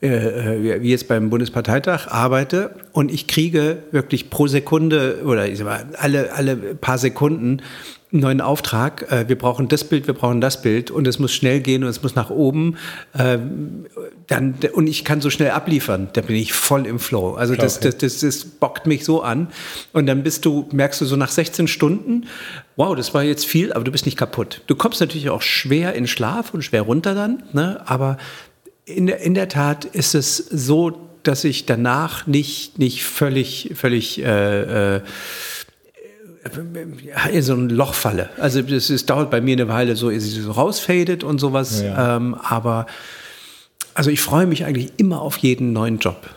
äh, 0.03 0.09
äh, 0.09 0.83
wie 0.83 0.91
jetzt 0.91 1.09
beim 1.09 1.31
Bundesparteitag 1.31 2.07
arbeite 2.09 2.75
und 2.93 3.11
ich 3.11 3.27
kriege 3.27 3.79
wirklich 3.93 4.29
pro 4.29 4.47
Sekunde 4.47 5.23
oder 5.25 5.49
ich 5.49 5.57
sag 5.57 5.65
mal, 5.65 5.87
alle, 5.97 6.35
alle 6.35 6.57
paar 6.57 6.99
Sekunden 6.99 7.63
neuen 8.11 8.41
Auftrag. 8.41 9.11
Äh, 9.11 9.29
wir 9.29 9.37
brauchen 9.37 9.69
das 9.69 9.85
Bild, 9.85 10.07
wir 10.07 10.15
brauchen 10.15 10.41
das 10.41 10.63
Bild 10.63 10.91
und 10.91 11.07
es 11.07 11.19
muss 11.19 11.33
schnell 11.33 11.61
gehen 11.61 11.85
und 11.85 11.91
es 11.91 12.03
muss 12.03 12.15
nach 12.15 12.31
oben. 12.31 12.77
Ähm, 13.19 13.87
dann, 14.27 14.55
und 14.73 14.87
ich 14.87 15.05
kann 15.05 15.21
so 15.21 15.31
schnell 15.31 15.51
abliefern. 15.51 16.09
Da 16.13 16.21
bin 16.21 16.37
ich 16.37 16.53
voll 16.53 16.87
im 16.87 16.99
Flow. 16.99 17.35
Also 17.35 17.55
das, 17.55 17.81
das, 17.81 17.99
das, 17.99 18.21
das 18.21 18.45
bockt 18.45 18.87
mich 18.87 19.05
so 19.05 19.23
an. 19.23 19.49
Und 19.93 20.07
dann 20.07 20.23
bist 20.23 20.45
du, 20.45 20.69
merkst 20.73 21.01
du 21.01 21.05
so 21.05 21.17
nach 21.17 21.31
16 21.31 21.69
Stunden, 21.69 22.27
wow, 22.77 22.97
das 22.97 23.15
war 23.15 23.23
jetzt 23.23 23.47
viel, 23.47 23.73
aber 23.73 23.85
du 23.85 23.93
bist 23.93 24.07
nicht 24.07 24.17
kaputt. 24.17 24.63
Du 24.67 24.75
kommst 24.75 25.01
natürlich 25.01 25.31
auch 25.31 25.43
schwer 25.43 25.95
in 25.95 26.07
Schlaf 26.07 26.55
und 26.55 26.63
schwer 26.63 26.83
runter 26.83 27.15
dann, 27.15 27.43
ne? 27.53 27.83
aber 27.87 28.19
in, 28.85 29.09
in 29.09 29.35
der 29.35 29.49
Tat 29.49 29.85
ist 29.85 30.15
es 30.15 30.37
so, 30.37 31.11
dass 31.23 31.45
ich 31.45 31.67
danach 31.67 32.27
nicht, 32.27 32.79
nicht 32.79 33.05
völlig, 33.05 33.73
völlig 33.75 34.23
äh, 34.23 34.97
äh, 34.97 35.01
so 37.41 37.55
ein 37.55 37.69
Loch 37.69 37.95
falle. 37.95 38.31
Also 38.39 38.61
es 38.61 39.07
dauert 39.07 39.31
bei 39.31 39.41
mir 39.41 39.53
eine 39.53 39.69
Weile 39.69 39.97
so, 39.97 40.11
es 40.11 40.33
so 40.35 40.53
rausfadet 40.53 41.25
und 41.25 41.39
sowas. 41.39 41.83
Ja. 41.83 42.17
Ähm, 42.17 42.35
aber 42.35 42.87
also 43.95 44.11
ich 44.11 44.21
freue 44.21 44.47
mich 44.47 44.65
eigentlich 44.65 44.93
immer 44.97 45.21
auf 45.21 45.37
jeden 45.39 45.73
neuen 45.73 45.99
Job. 45.99 46.31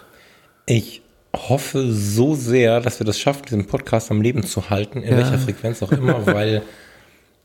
Ich 0.65 1.01
hoffe 1.35 1.91
so 1.91 2.35
sehr, 2.35 2.81
dass 2.81 2.99
wir 2.99 3.05
das 3.05 3.19
schaffen, 3.19 3.43
diesen 3.45 3.67
Podcast 3.67 4.11
am 4.11 4.21
Leben 4.21 4.43
zu 4.43 4.69
halten, 4.69 5.01
in 5.01 5.11
ja. 5.11 5.17
welcher 5.17 5.39
Frequenz 5.39 5.81
auch 5.81 5.91
immer, 5.91 6.25
weil 6.25 6.61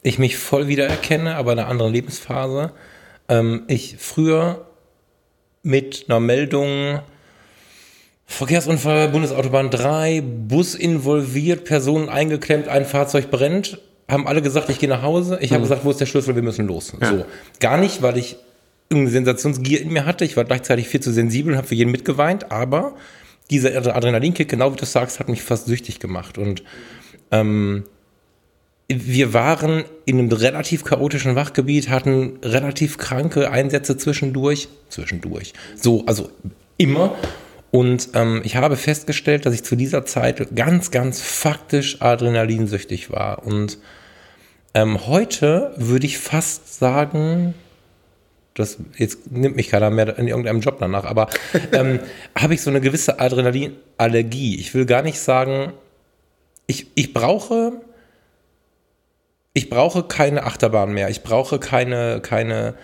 ich 0.03 0.19
mich 0.19 0.37
voll 0.37 0.69
wiedererkenne, 0.69 1.37
aber 1.37 1.53
in 1.53 1.59
einer 1.59 1.69
anderen 1.69 1.93
Lebensphase. 1.93 2.73
Ähm, 3.29 3.63
ich 3.69 3.97
früher 3.99 4.67
mit 5.63 6.07
einer 6.09 6.21
Meldung 6.21 7.01
Verkehrsunfall, 8.31 9.09
Bundesautobahn 9.09 9.71
3, 9.71 10.21
Bus 10.21 10.75
involviert, 10.75 11.65
Personen 11.65 12.11
eingeklemmt, 12.11 12.69
ein 12.69 12.85
Fahrzeug 12.85 13.31
brennt. 13.31 13.81
Haben 14.07 14.29
alle 14.29 14.43
gesagt, 14.43 14.69
ich 14.69 14.79
gehe 14.79 14.89
nach 14.89 15.03
Hause. 15.03 15.39
Ich 15.41 15.51
habe 15.51 15.61
mhm. 15.61 15.65
gesagt, 15.65 15.85
wo 15.85 15.91
ist 15.91 16.01
der 16.01 16.07
Schlüssel? 16.07 16.37
Wir 16.37 16.43
müssen 16.43 16.67
los. 16.67 16.93
Ja. 17.01 17.11
So. 17.11 17.25
Gar 17.59 17.79
nicht, 17.79 18.03
weil 18.03 18.19
ich 18.19 18.37
irgendeine 18.91 19.13
Sensationsgier 19.13 19.81
in 19.81 19.93
mir 19.93 20.05
hatte. 20.05 20.25
Ich 20.25 20.37
war 20.37 20.45
gleichzeitig 20.45 20.89
viel 20.89 21.01
zu 21.01 21.11
sensibel 21.11 21.53
und 21.53 21.57
habe 21.57 21.67
für 21.67 21.75
jeden 21.75 21.91
mitgeweint. 21.91 22.53
Aber 22.53 22.95
dieser 23.51 23.75
Adrenalinkick, 23.75 24.49
genau 24.49 24.73
wie 24.73 24.77
du 24.77 24.85
sagst, 24.85 25.21
hat 25.21 25.29
mich 25.29 25.43
fast 25.43 25.67
süchtig 25.67 25.99
gemacht. 25.99 26.37
Und 26.37 26.63
ähm, 27.33 27.85
wir 28.89 29.33
waren 29.33 29.85
in 30.05 30.19
einem 30.19 30.31
relativ 30.31 30.85
chaotischen 30.85 31.35
Wachgebiet, 31.35 31.89
hatten 31.89 32.39
relativ 32.43 32.99
kranke 32.99 33.51
Einsätze 33.51 33.97
zwischendurch. 33.97 34.69
Zwischendurch. 34.91 35.55
So, 35.77 36.05
also 36.07 36.31
immer. 36.77 37.17
Und 37.71 38.11
ähm, 38.15 38.41
ich 38.45 38.57
habe 38.57 38.77
festgestellt, 38.77 39.45
dass 39.45 39.55
ich 39.55 39.63
zu 39.63 39.77
dieser 39.77 40.07
Zeit 40.07 40.55
ganz, 40.57 40.91
ganz 40.91 41.21
faktisch 41.21 42.01
adrenalinsüchtig 42.01 43.11
war. 43.11 43.45
Und 43.47 43.79
ähm, 44.75 45.07
heute 45.07 45.73
würde 45.77 46.07
ich 46.07 46.19
fast 46.19 46.79
sagen, 46.79 47.55
das 48.55 48.79
jetzt 48.97 49.31
nimmt 49.31 49.57
mich 49.57 49.69
keiner 49.69 49.91
mehr 49.91 50.19
in 50.19 50.29
irgendeinem 50.29 50.61
Job 50.61 50.79
danach, 50.81 51.05
aber 51.05 51.29
ähm, 51.73 52.01
habe 52.35 52.55
ich 52.55 52.63
so 52.63 52.71
eine 52.71 52.81
gewisse 52.81 53.21
Adrenalinallergie. 53.21 54.59
Ich 54.59 54.75
will 54.75 54.87
gar 54.87 55.03
nicht 55.03 55.21
sagen, 55.21 55.73
ich, 56.67 56.87
ich 56.95 57.13
brauche 57.13 57.81
ich 59.59 59.71
brauche 59.71 60.05
keine 60.05 60.45
Achterbahn 60.45 60.93
mehr. 60.93 61.09
Ich 61.09 61.25
brauche 61.25 61.59
keine, 61.59 62.21
keine, 62.21 62.75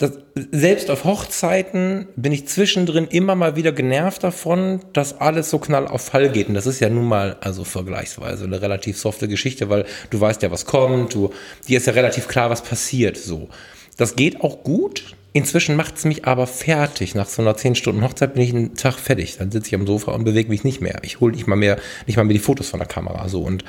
das, 0.00 0.12
selbst 0.50 0.90
auf 0.90 1.04
Hochzeiten 1.04 2.08
bin 2.16 2.32
ich 2.32 2.48
zwischendrin 2.48 3.06
immer 3.06 3.34
mal 3.34 3.54
wieder 3.54 3.70
genervt 3.70 4.24
davon, 4.24 4.80
dass 4.94 5.20
alles 5.20 5.50
so 5.50 5.58
knall 5.58 5.86
auf 5.86 6.00
Fall 6.00 6.30
geht. 6.30 6.48
Und 6.48 6.54
das 6.54 6.66
ist 6.66 6.80
ja 6.80 6.88
nun 6.88 7.04
mal, 7.04 7.36
also 7.42 7.64
vergleichsweise 7.64 8.44
eine 8.44 8.62
relativ 8.62 8.96
softe 8.96 9.28
Geschichte, 9.28 9.68
weil 9.68 9.84
du 10.08 10.18
weißt 10.18 10.40
ja, 10.40 10.50
was 10.50 10.64
kommt, 10.64 11.12
du, 11.12 11.34
dir 11.68 11.76
ist 11.76 11.86
ja 11.86 11.92
relativ 11.92 12.28
klar, 12.28 12.48
was 12.48 12.62
passiert, 12.62 13.18
so. 13.18 13.50
Das 13.98 14.16
geht 14.16 14.40
auch 14.40 14.64
gut. 14.64 15.14
Inzwischen 15.34 15.76
macht 15.76 15.98
es 15.98 16.06
mich 16.06 16.24
aber 16.24 16.46
fertig. 16.46 17.14
Nach 17.14 17.28
so 17.28 17.42
einer 17.42 17.54
10 17.54 17.74
Stunden 17.74 18.02
Hochzeit 18.02 18.32
bin 18.32 18.42
ich 18.42 18.54
einen 18.54 18.74
Tag 18.76 18.98
fertig. 18.98 19.36
Dann 19.36 19.50
sitze 19.50 19.68
ich 19.68 19.74
am 19.74 19.86
Sofa 19.86 20.12
und 20.12 20.24
bewege 20.24 20.48
mich 20.48 20.64
nicht 20.64 20.80
mehr. 20.80 21.00
Ich 21.02 21.20
hole 21.20 21.34
nicht 21.34 21.46
mal 21.46 21.56
mehr, 21.56 21.76
nicht 22.06 22.16
mal 22.16 22.24
mehr 22.24 22.32
die 22.32 22.40
Fotos 22.40 22.70
von 22.70 22.80
der 22.80 22.88
Kamera, 22.88 23.28
so. 23.28 23.42
Und, 23.42 23.64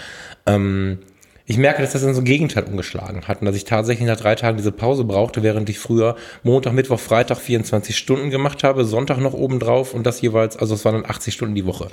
ähm, 0.46 1.00
ich 1.46 1.58
merke, 1.58 1.82
dass 1.82 1.94
das 1.94 2.04
dann 2.04 2.14
so 2.14 2.22
ein 2.22 2.26
Gegenteil 2.26 2.64
umgeschlagen 2.64 3.28
hat 3.28 3.42
und 3.42 3.46
dass 3.46 3.56
ich 3.56 3.66
tatsächlich 3.66 4.08
nach 4.08 4.20
drei 4.20 4.36
Tagen 4.36 4.58
diese 4.58 4.72
Pause 4.72 5.04
brauchte, 5.04 5.44
während 5.44 5.70
ich 5.70 5.80
früher 5.80 6.16
Montag, 6.44 6.74
Mittwoch, 6.74 7.00
Freitag 7.00 7.38
24 7.38 7.98
Stunden 7.98 8.30
gemacht 8.30 8.64
habe, 8.64 8.86
Sonntag 8.86 9.18
noch 9.20 9.34
oben 9.34 9.60
drauf 9.60 9.94
und 9.94 10.06
das 10.06 10.22
jeweils, 10.22 10.58
also 10.58 10.76
es 10.76 10.86
waren 10.86 11.02
dann 11.02 11.06
80 11.10 11.34
Stunden 11.34 11.56
die 11.56 11.66
Woche. 11.66 11.90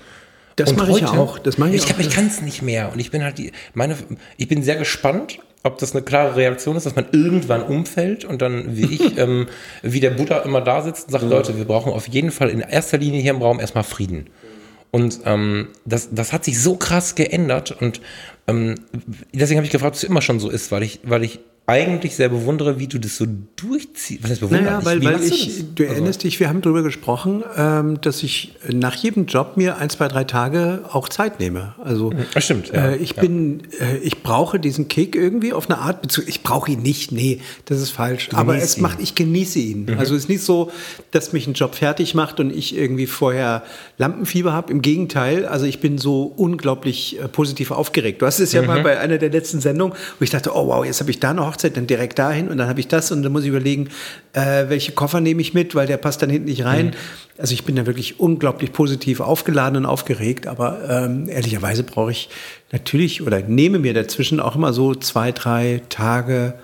Das 0.57 0.75
mache 0.75 0.91
ich 0.91 1.05
auch. 1.05 1.39
Das 1.39 1.57
mache 1.57 1.71
ich, 1.71 1.89
ich, 1.89 1.99
ich 1.99 2.11
kann 2.11 2.27
es 2.27 2.43
nicht 2.43 2.63
mehr 2.63 2.93
und 2.93 2.99
ich 2.99 3.11
bin 3.11 3.23
halt 3.23 3.39
die, 3.39 3.53
meine, 3.75 3.97
ich 4.37 4.49
bin 4.49 4.63
sehr 4.63 4.77
gespannt, 4.77 5.39
ob 5.63 5.79
das 5.79 5.95
eine 5.95 6.03
klare 6.03 6.37
Reaktion 6.37 6.77
ist, 6.77 6.87
dass 6.87 6.97
man 6.97 7.07
irgendwann 7.13 7.63
umfällt 7.63 8.25
und 8.25 8.43
dann 8.43 8.77
wie 8.77 8.95
ich, 8.95 9.19
ähm, 9.19 9.47
wie 9.83 10.01
der 10.01 10.11
Buddha 10.11 10.39
immer 10.41 10.61
da 10.61 10.83
sitzt 10.83 11.07
und 11.07 11.13
sagt, 11.13 11.25
ja. 11.25 11.31
Leute, 11.31 11.57
wir 11.57 11.65
brauchen 11.65 11.93
auf 11.93 12.09
jeden 12.09 12.31
Fall 12.31 12.51
in 12.51 12.61
erster 12.61 12.99
Linie 12.99 13.21
hier 13.21 13.33
im 13.33 13.43
Raum 13.43 13.61
erstmal 13.61 13.85
Frieden. 13.85 14.29
Und 14.91 15.21
ähm, 15.25 15.69
das, 15.85 16.09
das 16.13 16.33
hat 16.33 16.45
sich 16.45 16.61
so 16.61 16.77
krass 16.77 17.15
geändert 17.15 17.73
und 17.73 18.01
ähm, 18.47 18.77
deswegen 19.33 19.59
habe 19.59 19.67
ich 19.67 19.73
gefragt, 19.73 19.93
ob 19.93 19.97
es 19.97 20.05
immer 20.05 20.23
schon 20.23 20.41
so 20.41 20.49
ist, 20.49 20.73
weil 20.73 20.83
ich, 20.83 21.01
weil 21.03 21.25
ich 21.25 21.41
eigentlich 21.69 22.17
sehr 22.17 22.31
bewundere, 22.31 22.79
wie 22.79 22.87
du 22.87 22.99
das 22.99 23.19
so 23.19 23.27
durchziehst. 23.57 24.23
Was 24.23 24.31
heißt 24.31 24.41
bewundern? 24.41 24.65
Naja, 24.65 24.85
weil, 24.87 25.05
weil 25.05 25.23
ich, 25.23 25.59
du, 25.59 25.65
du 25.75 25.83
also 25.83 25.95
erinnerst 25.97 26.25
dich, 26.25 26.41
wir 26.41 26.49
haben 26.49 26.63
darüber 26.63 26.83
gesprochen, 26.83 27.45
ähm, 27.59 28.01
dass 28.01 28.23
ich 28.23 28.55
nach 28.73 28.95
jedem 28.95 29.27
Job 29.27 29.59
mir 29.59 29.77
ein, 29.77 29.91
zwei, 29.91 30.09
drei 30.09 30.25
Tage 30.25 30.81
auch 30.91 31.11
Zeit 31.11 31.41
nehme. 31.41 31.75
Also 31.85 32.11
das 32.33 32.45
stimmt. 32.45 32.69
Ja, 32.73 32.93
äh, 32.93 32.97
ich 32.97 33.17
ja. 33.17 33.21
bin, 33.21 33.65
äh, 33.81 33.99
ich 33.99 34.23
brauche 34.23 34.59
diesen 34.59 34.89
Kick 34.89 35.15
irgendwie 35.15 35.53
auf 35.53 35.69
eine 35.69 35.79
Art. 35.79 36.19
Ich 36.27 36.43
brauche 36.43 36.71
ihn 36.71 36.81
nicht, 36.81 37.13
nee, 37.13 37.43
das 37.67 37.83
ist 37.83 37.91
falsch. 37.91 38.31
Aber 38.33 38.57
es 38.57 38.79
ihn. 38.79 38.83
macht, 38.83 39.01
ich 39.01 39.15
genieße 39.15 39.59
ihn. 39.59 39.85
Mhm. 39.85 39.99
Also 39.99 40.15
es 40.15 40.23
ist 40.23 40.29
nicht 40.31 40.43
so, 40.43 40.73
dass 41.11 41.35
mich 41.35 41.47
ein 41.47 41.53
Job 41.53 41.75
fertig 41.75 42.15
macht 42.15 42.41
und 42.41 42.51
ich 42.51 42.75
irgendwie 42.75 43.07
vorher 43.07 43.63
Lampenfieber 43.99 44.55
habe. 44.55 44.73
Im 44.73 44.81
Gegenteil, 44.81 45.45
also 45.45 45.67
ich 45.67 45.81
bin 45.81 45.99
so 45.99 46.23
unglaublich 46.35 47.21
äh, 47.21 47.29
positiv 47.29 47.73
aufgeregt. 47.73 48.23
Du 48.23 48.27
hast 48.27 48.41
es 48.41 48.53
ja 48.53 48.63
mhm. 48.63 48.69
mal 48.69 48.83
bei 48.83 48.99
einer 48.99 49.19
der 49.19 49.29
letzten 49.29 49.61
Sendungen, 49.61 49.95
wo 50.19 50.25
ich 50.25 50.31
dachte, 50.31 50.57
oh 50.57 50.69
wow, 50.69 50.83
jetzt 50.83 51.01
habe 51.01 51.11
ich 51.11 51.21
da 51.21 51.35
noch 51.35 51.58
Hochzeit, 51.59 51.77
dann 51.77 51.87
direkt 51.87 52.19
dahin 52.19 52.49
und 52.49 52.59
dann 52.59 52.69
habe 52.69 52.81
ich 52.81 52.89
das 52.89 53.11
und 53.11 53.23
dann 53.23 53.33
muss 53.33 53.43
ich 53.43 53.49
überlegen, 53.49 53.89
äh, 54.33 54.69
welche 54.69 54.93
Koffer 54.93 55.21
nehme 55.21 55.41
ich 55.41 55.55
mit, 55.55 55.75
weil 55.75 55.87
der 55.87 55.97
passt 55.97 56.23
dann 56.23 56.31
hinten 56.31 56.49
nicht 56.49 56.65
rein. 56.65 56.87
Mhm. 56.87 56.93
Also 57.39 57.55
ich 57.55 57.65
bin 57.65 57.77
da 57.77 57.87
wirklich 57.87 58.21
unglaublich 58.21 58.73
positiv 58.73 59.21
aufgeladen 59.21 59.77
und 59.77 59.87
aufgeregt, 59.87 60.47
aber 60.47 60.81
ähm, 60.89 61.29
ehrlicherweise 61.29 61.83
brauche 61.83 62.13
ich 62.13 62.29
natürlich 62.73 63.23
oder 63.23 63.41
nehme 63.41 63.79
mir 63.79 63.95
dazwischen 63.95 64.41
auch 64.41 64.55
immer 64.55 64.73
so 64.73 64.95
zwei, 64.95 65.33
drei 65.33 65.83
Tage 65.89 66.55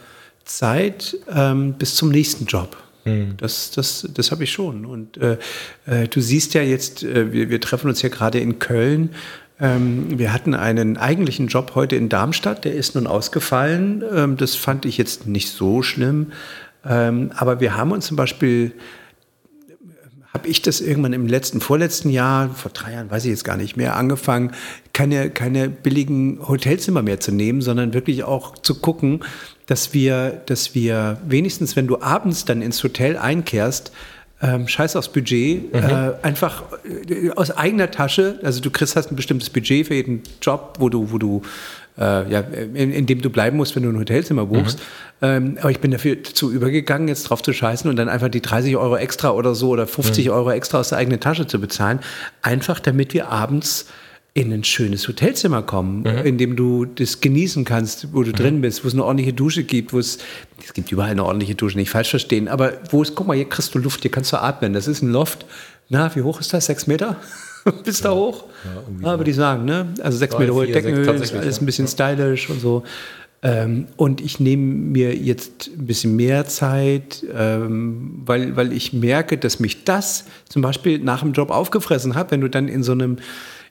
Zeit 0.45 1.17
ähm, 1.35 1.75
bis 1.75 1.97
zum 1.97 2.11
nächsten 2.11 2.47
Job. 2.47 2.77
Mhm. 3.05 3.37
Das, 3.37 3.71
das, 3.73 4.09
das 4.15 4.31
habe 4.31 4.45
ich 4.45 4.53
schon. 4.53 4.87
Und 4.87 5.17
äh, 5.19 5.39
äh, 5.87 6.09
du 6.09 6.21
siehst 6.21 6.55
ja 6.55 6.63
jetzt, 6.63 7.03
äh, 7.03 7.33
wir, 7.33 7.51
wir 7.51 7.61
treffen 7.61 7.89
uns 7.89 8.03
ja 8.03 8.09
gerade 8.09 8.39
in 8.39 8.59
Köln 8.59 9.11
ähm, 9.61 10.19
wir 10.19 10.33
hatten 10.33 10.55
einen 10.55 10.97
eigentlichen 10.97 11.47
Job 11.47 11.73
heute 11.75 11.97
in 11.97 12.09
Darmstadt, 12.09 12.65
der 12.65 12.75
ist 12.75 12.95
nun 12.95 13.07
ausgefallen. 13.07 14.03
Ähm, 14.13 14.37
das 14.37 14.57
fand 14.57 14.85
ich 14.85 14.99
jetzt 14.99 15.27
nicht 15.27 15.51
so 15.51 15.83
schlimm. 15.83 16.33
Ähm, 16.85 17.31
aber 17.37 17.61
wir 17.61 17.77
haben 17.77 17.93
uns 17.93 18.07
zum 18.07 18.17
Beispiel, 18.17 18.73
habe 20.33 20.49
ich 20.49 20.61
das 20.61 20.81
irgendwann 20.81 21.13
im 21.13 21.29
letzten, 21.29 21.61
vorletzten 21.61 22.11
Jahr, 22.11 22.51
vor 22.51 22.73
drei 22.73 22.95
Jahren, 22.95 23.11
weiß 23.11 23.25
ich 23.25 23.31
jetzt 23.31 23.45
gar 23.45 23.57
nicht 23.57 23.77
mehr, 23.77 23.97
angefangen, 23.97 24.51
keine, 24.93 25.31
keine 25.31 25.69
billigen 25.69 26.41
Hotelzimmer 26.47 27.03
mehr 27.03 27.21
zu 27.21 27.31
nehmen, 27.31 27.63
sondern 27.63 27.95
wirklich 27.95 28.25
auch 28.25 28.59
zu 28.59 28.81
gucken, 28.81 29.21
dass 29.67 29.95
wir, 29.95 30.43
dass 30.47 30.75
wir 30.75 31.19
wenigstens, 31.27 31.77
wenn 31.77 31.87
du 31.87 32.03
abends 32.03 32.45
dann 32.45 32.61
ins 32.61 32.83
Hotel 32.83 33.17
einkehrst, 33.17 33.93
ähm, 34.45 34.69
scheiß 34.69 34.97
aufs 34.97 35.09
Budget, 35.09 35.73
mhm. 35.73 35.81
äh, 35.81 36.13
einfach 36.23 36.65
äh, 36.85 37.31
aus 37.31 37.51
eigener 37.51 37.91
Tasche, 37.91 38.39
also 38.43 38.61
du 38.61 38.71
kriegst 38.71 38.97
hast 38.97 39.11
ein 39.11 39.17
bestimmtes 39.17 39.51
Budget 39.51 39.87
für 39.87 39.95
jeden 39.95 40.23
Job, 40.43 40.77
wo 40.79 40.89
du, 40.89 41.11
wo 41.11 41.19
du 41.19 41.43
äh, 41.99 42.31
ja, 42.31 42.41
in, 42.41 42.93
in, 42.93 43.07
dem 43.07 43.23
du 43.23 43.31
bleiben 43.31 43.57
musst, 43.57 43.77
wenn 43.77 43.85
du 43.85 43.89
ein 43.89 43.99
Hotelzimmer 43.99 44.47
buchst. 44.47 44.79
Mhm. 44.79 45.27
Ähm, 45.27 45.59
aber 45.61 45.71
ich 45.71 45.81
bin 45.81 45.93
dafür 45.93 46.17
dazu 46.17 46.51
übergegangen, 46.51 47.09
jetzt 47.09 47.25
drauf 47.25 47.43
zu 47.43 47.53
scheißen 47.53 47.89
und 47.89 47.97
dann 47.97 48.09
einfach 48.09 48.29
die 48.29 48.43
30 48.43 48.77
Euro 48.77 48.97
extra 48.97 49.31
oder 49.31 49.55
so 49.55 49.71
oder 49.71 49.87
50 49.87 50.27
mhm. 50.27 50.33
Euro 50.33 50.51
extra 50.51 50.81
aus 50.81 50.89
der 50.89 50.99
eigenen 50.99 51.21
Tasche 51.21 51.47
zu 51.47 51.61
bezahlen, 51.61 52.01
einfach 52.43 52.81
damit 52.81 53.15
wir 53.15 53.31
abends 53.31 53.87
in 54.37 54.53
ein 54.53 54.65
schönes 54.65 55.07
Hotelzimmer 55.07 55.63
kommen, 55.63 56.01
mhm. 56.01 56.27
in 56.27 56.39
dem 56.39 56.57
du 56.57 56.85
das 56.85 57.21
genießen 57.21 57.65
kannst, 57.65 58.13
wo 58.13 58.25
du 58.25 58.31
mhm. 58.31 58.35
drin 58.35 58.61
bist, 58.61 58.83
wo 58.83 58.89
es 58.89 58.95
eine 58.95 59.05
ordentliche 59.05 59.33
Dusche 59.33 59.63
gibt, 59.63 59.93
wo 59.93 60.01
es, 60.01 60.19
es 60.63 60.75
gibt 60.75 60.91
überall 60.91 61.13
eine 61.13 61.25
ordentliche 61.25 61.55
Dusche, 61.55 61.79
nicht 61.79 61.91
falsch 61.91 62.11
verstehen, 62.11 62.49
aber 62.49 62.73
wo 62.91 63.01
es, 63.01 63.15
guck 63.15 63.29
mal, 63.29 63.37
hier 63.37 63.49
kriegst 63.49 63.75
du 63.77 63.79
Luft, 63.79 64.03
hier 64.03 64.11
kannst 64.11 64.33
du 64.33 64.43
atmen. 64.43 64.73
Das 64.73 64.89
ist 64.89 65.03
ein 65.03 65.11
Loft. 65.11 65.47
Na, 65.89 66.15
wie 66.17 66.23
hoch 66.23 66.41
ist 66.41 66.53
das? 66.53 66.67
Sechs 66.67 66.89
Meter? 66.89 67.17
bis 67.85 68.01
da 68.01 68.13
hoch. 68.13 68.45
Ja, 69.01 69.13
ja, 69.13 69.19
würde 69.19 69.31
ich 69.31 69.37
sagen, 69.37 69.65
ne? 69.65 69.95
Also 70.03 70.19
sechs 70.19 70.37
Meter 70.37 70.53
hohe 70.53 70.67
Deckenhöhe, 70.67 71.11
ist 71.15 71.33
alles 71.33 71.61
ein 71.61 71.67
bisschen 71.67 71.87
stylisch 71.87 72.51
und 72.51 72.61
so. 72.61 72.83
Ähm, 73.43 73.87
und 73.97 74.21
ich 74.21 74.41
nehme 74.41 74.63
mir 74.63 75.15
jetzt 75.15 75.71
ein 75.77 75.87
bisschen 75.87 76.17
mehr 76.17 76.47
Zeit, 76.47 77.25
ähm, 77.33 78.23
weil, 78.25 78.57
weil 78.57 78.73
ich 78.73 78.93
merke, 78.95 79.39
dass 79.39 79.61
mich 79.61 79.85
das 79.85 80.25
zum 80.49 80.63
Beispiel 80.63 80.99
nach 80.99 81.21
dem 81.21 81.35
Job 81.35 81.51
aufgefressen 81.51 82.15
hat, 82.15 82.31
wenn 82.31 82.41
du 82.41 82.49
dann 82.49 82.69
in 82.69 82.83
so 82.83 82.93
einem 82.93 83.19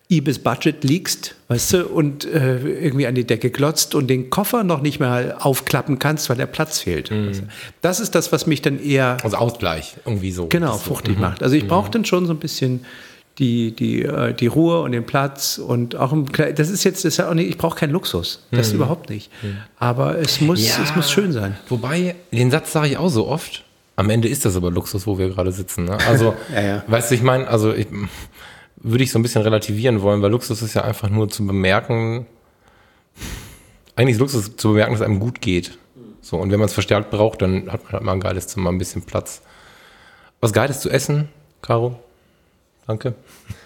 Ibis 0.09 0.39
Budget 0.39 0.83
liegst, 0.83 1.35
weißt 1.47 1.73
du, 1.73 1.85
und 1.87 2.25
äh, 2.25 2.57
irgendwie 2.57 3.07
an 3.07 3.15
die 3.15 3.25
Decke 3.25 3.49
glotzt 3.49 3.95
und 3.95 4.07
den 4.07 4.29
Koffer 4.29 4.63
noch 4.63 4.81
nicht 4.81 4.99
mehr 4.99 5.37
aufklappen 5.39 5.97
kannst, 5.97 6.29
weil 6.29 6.37
der 6.37 6.45
Platz 6.45 6.79
fehlt. 6.79 7.09
Mhm. 7.09 7.49
Das 7.81 7.99
ist 7.99 8.13
das, 8.13 8.31
was 8.31 8.45
mich 8.45 8.61
dann 8.61 8.79
eher. 8.79 9.17
Also 9.23 9.37
Ausgleich, 9.37 9.95
irgendwie 10.05 10.31
so. 10.31 10.47
Genau, 10.47 10.77
fruchtig 10.77 11.15
mhm. 11.15 11.21
macht. 11.21 11.41
Also 11.41 11.55
ich 11.55 11.67
brauche 11.67 11.87
mhm. 11.87 11.91
dann 11.93 12.05
schon 12.05 12.25
so 12.27 12.33
ein 12.33 12.39
bisschen 12.39 12.85
die, 13.39 13.71
die, 13.71 14.03
äh, 14.03 14.33
die 14.33 14.47
Ruhe 14.47 14.81
und 14.81 14.91
den 14.91 15.05
Platz 15.05 15.57
und 15.57 15.95
auch 15.95 16.11
im, 16.11 16.25
das 16.31 16.69
ist 16.69 16.83
jetzt 16.83 16.99
das 16.99 17.13
ist 17.13 17.17
ja 17.17 17.29
auch 17.29 17.33
nicht, 17.33 17.49
ich 17.49 17.57
brauche 17.57 17.77
keinen 17.79 17.91
Luxus, 17.91 18.43
das 18.51 18.69
mhm. 18.69 18.75
überhaupt 18.75 19.09
nicht. 19.09 19.31
Mhm. 19.41 19.57
Aber 19.79 20.19
es 20.19 20.41
muss, 20.41 20.67
ja, 20.67 20.83
es 20.83 20.95
muss 20.95 21.11
schön 21.11 21.31
sein. 21.31 21.57
Wobei, 21.69 22.15
den 22.31 22.51
Satz 22.51 22.71
sage 22.71 22.89
ich 22.89 22.97
auch 22.97 23.09
so 23.09 23.27
oft. 23.27 23.63
Am 23.95 24.09
Ende 24.09 24.27
ist 24.27 24.43
das 24.43 24.55
aber 24.55 24.71
Luxus, 24.71 25.05
wo 25.05 25.17
wir 25.17 25.29
gerade 25.29 25.51
sitzen. 25.51 25.85
Ne? 25.85 25.97
Also, 26.07 26.35
ja, 26.53 26.61
ja. 26.61 26.83
weißt 26.87 27.11
du, 27.11 27.15
ich 27.15 27.21
meine, 27.21 27.47
also 27.47 27.73
ich, 27.73 27.87
würde 28.83 29.03
ich 29.03 29.11
so 29.11 29.19
ein 29.19 29.23
bisschen 29.23 29.41
relativieren 29.41 30.01
wollen, 30.01 30.21
weil 30.21 30.31
Luxus 30.31 30.61
ist 30.61 30.73
ja 30.73 30.83
einfach 30.83 31.09
nur 31.09 31.29
zu 31.29 31.47
bemerken, 31.47 32.25
eigentlich 33.95 34.15
ist 34.15 34.19
Luxus 34.19 34.55
zu 34.55 34.69
bemerken, 34.69 34.93
dass 34.93 35.01
einem 35.01 35.19
gut 35.19 35.41
geht. 35.41 35.77
So, 36.21 36.37
und 36.37 36.51
wenn 36.51 36.59
man 36.59 36.67
es 36.67 36.73
verstärkt 36.73 37.09
braucht, 37.09 37.41
dann 37.41 37.71
hat 37.71 37.83
man 37.83 37.93
halt 37.93 38.03
mal 38.03 38.13
ein 38.13 38.19
geiles 38.19 38.47
Zimmer, 38.47 38.71
ein 38.71 38.77
bisschen 38.77 39.01
Platz. 39.03 39.41
Was 40.41 40.53
Geiles 40.53 40.79
zu 40.79 40.89
essen, 40.89 41.29
Caro? 41.61 41.99
Danke. 42.87 43.15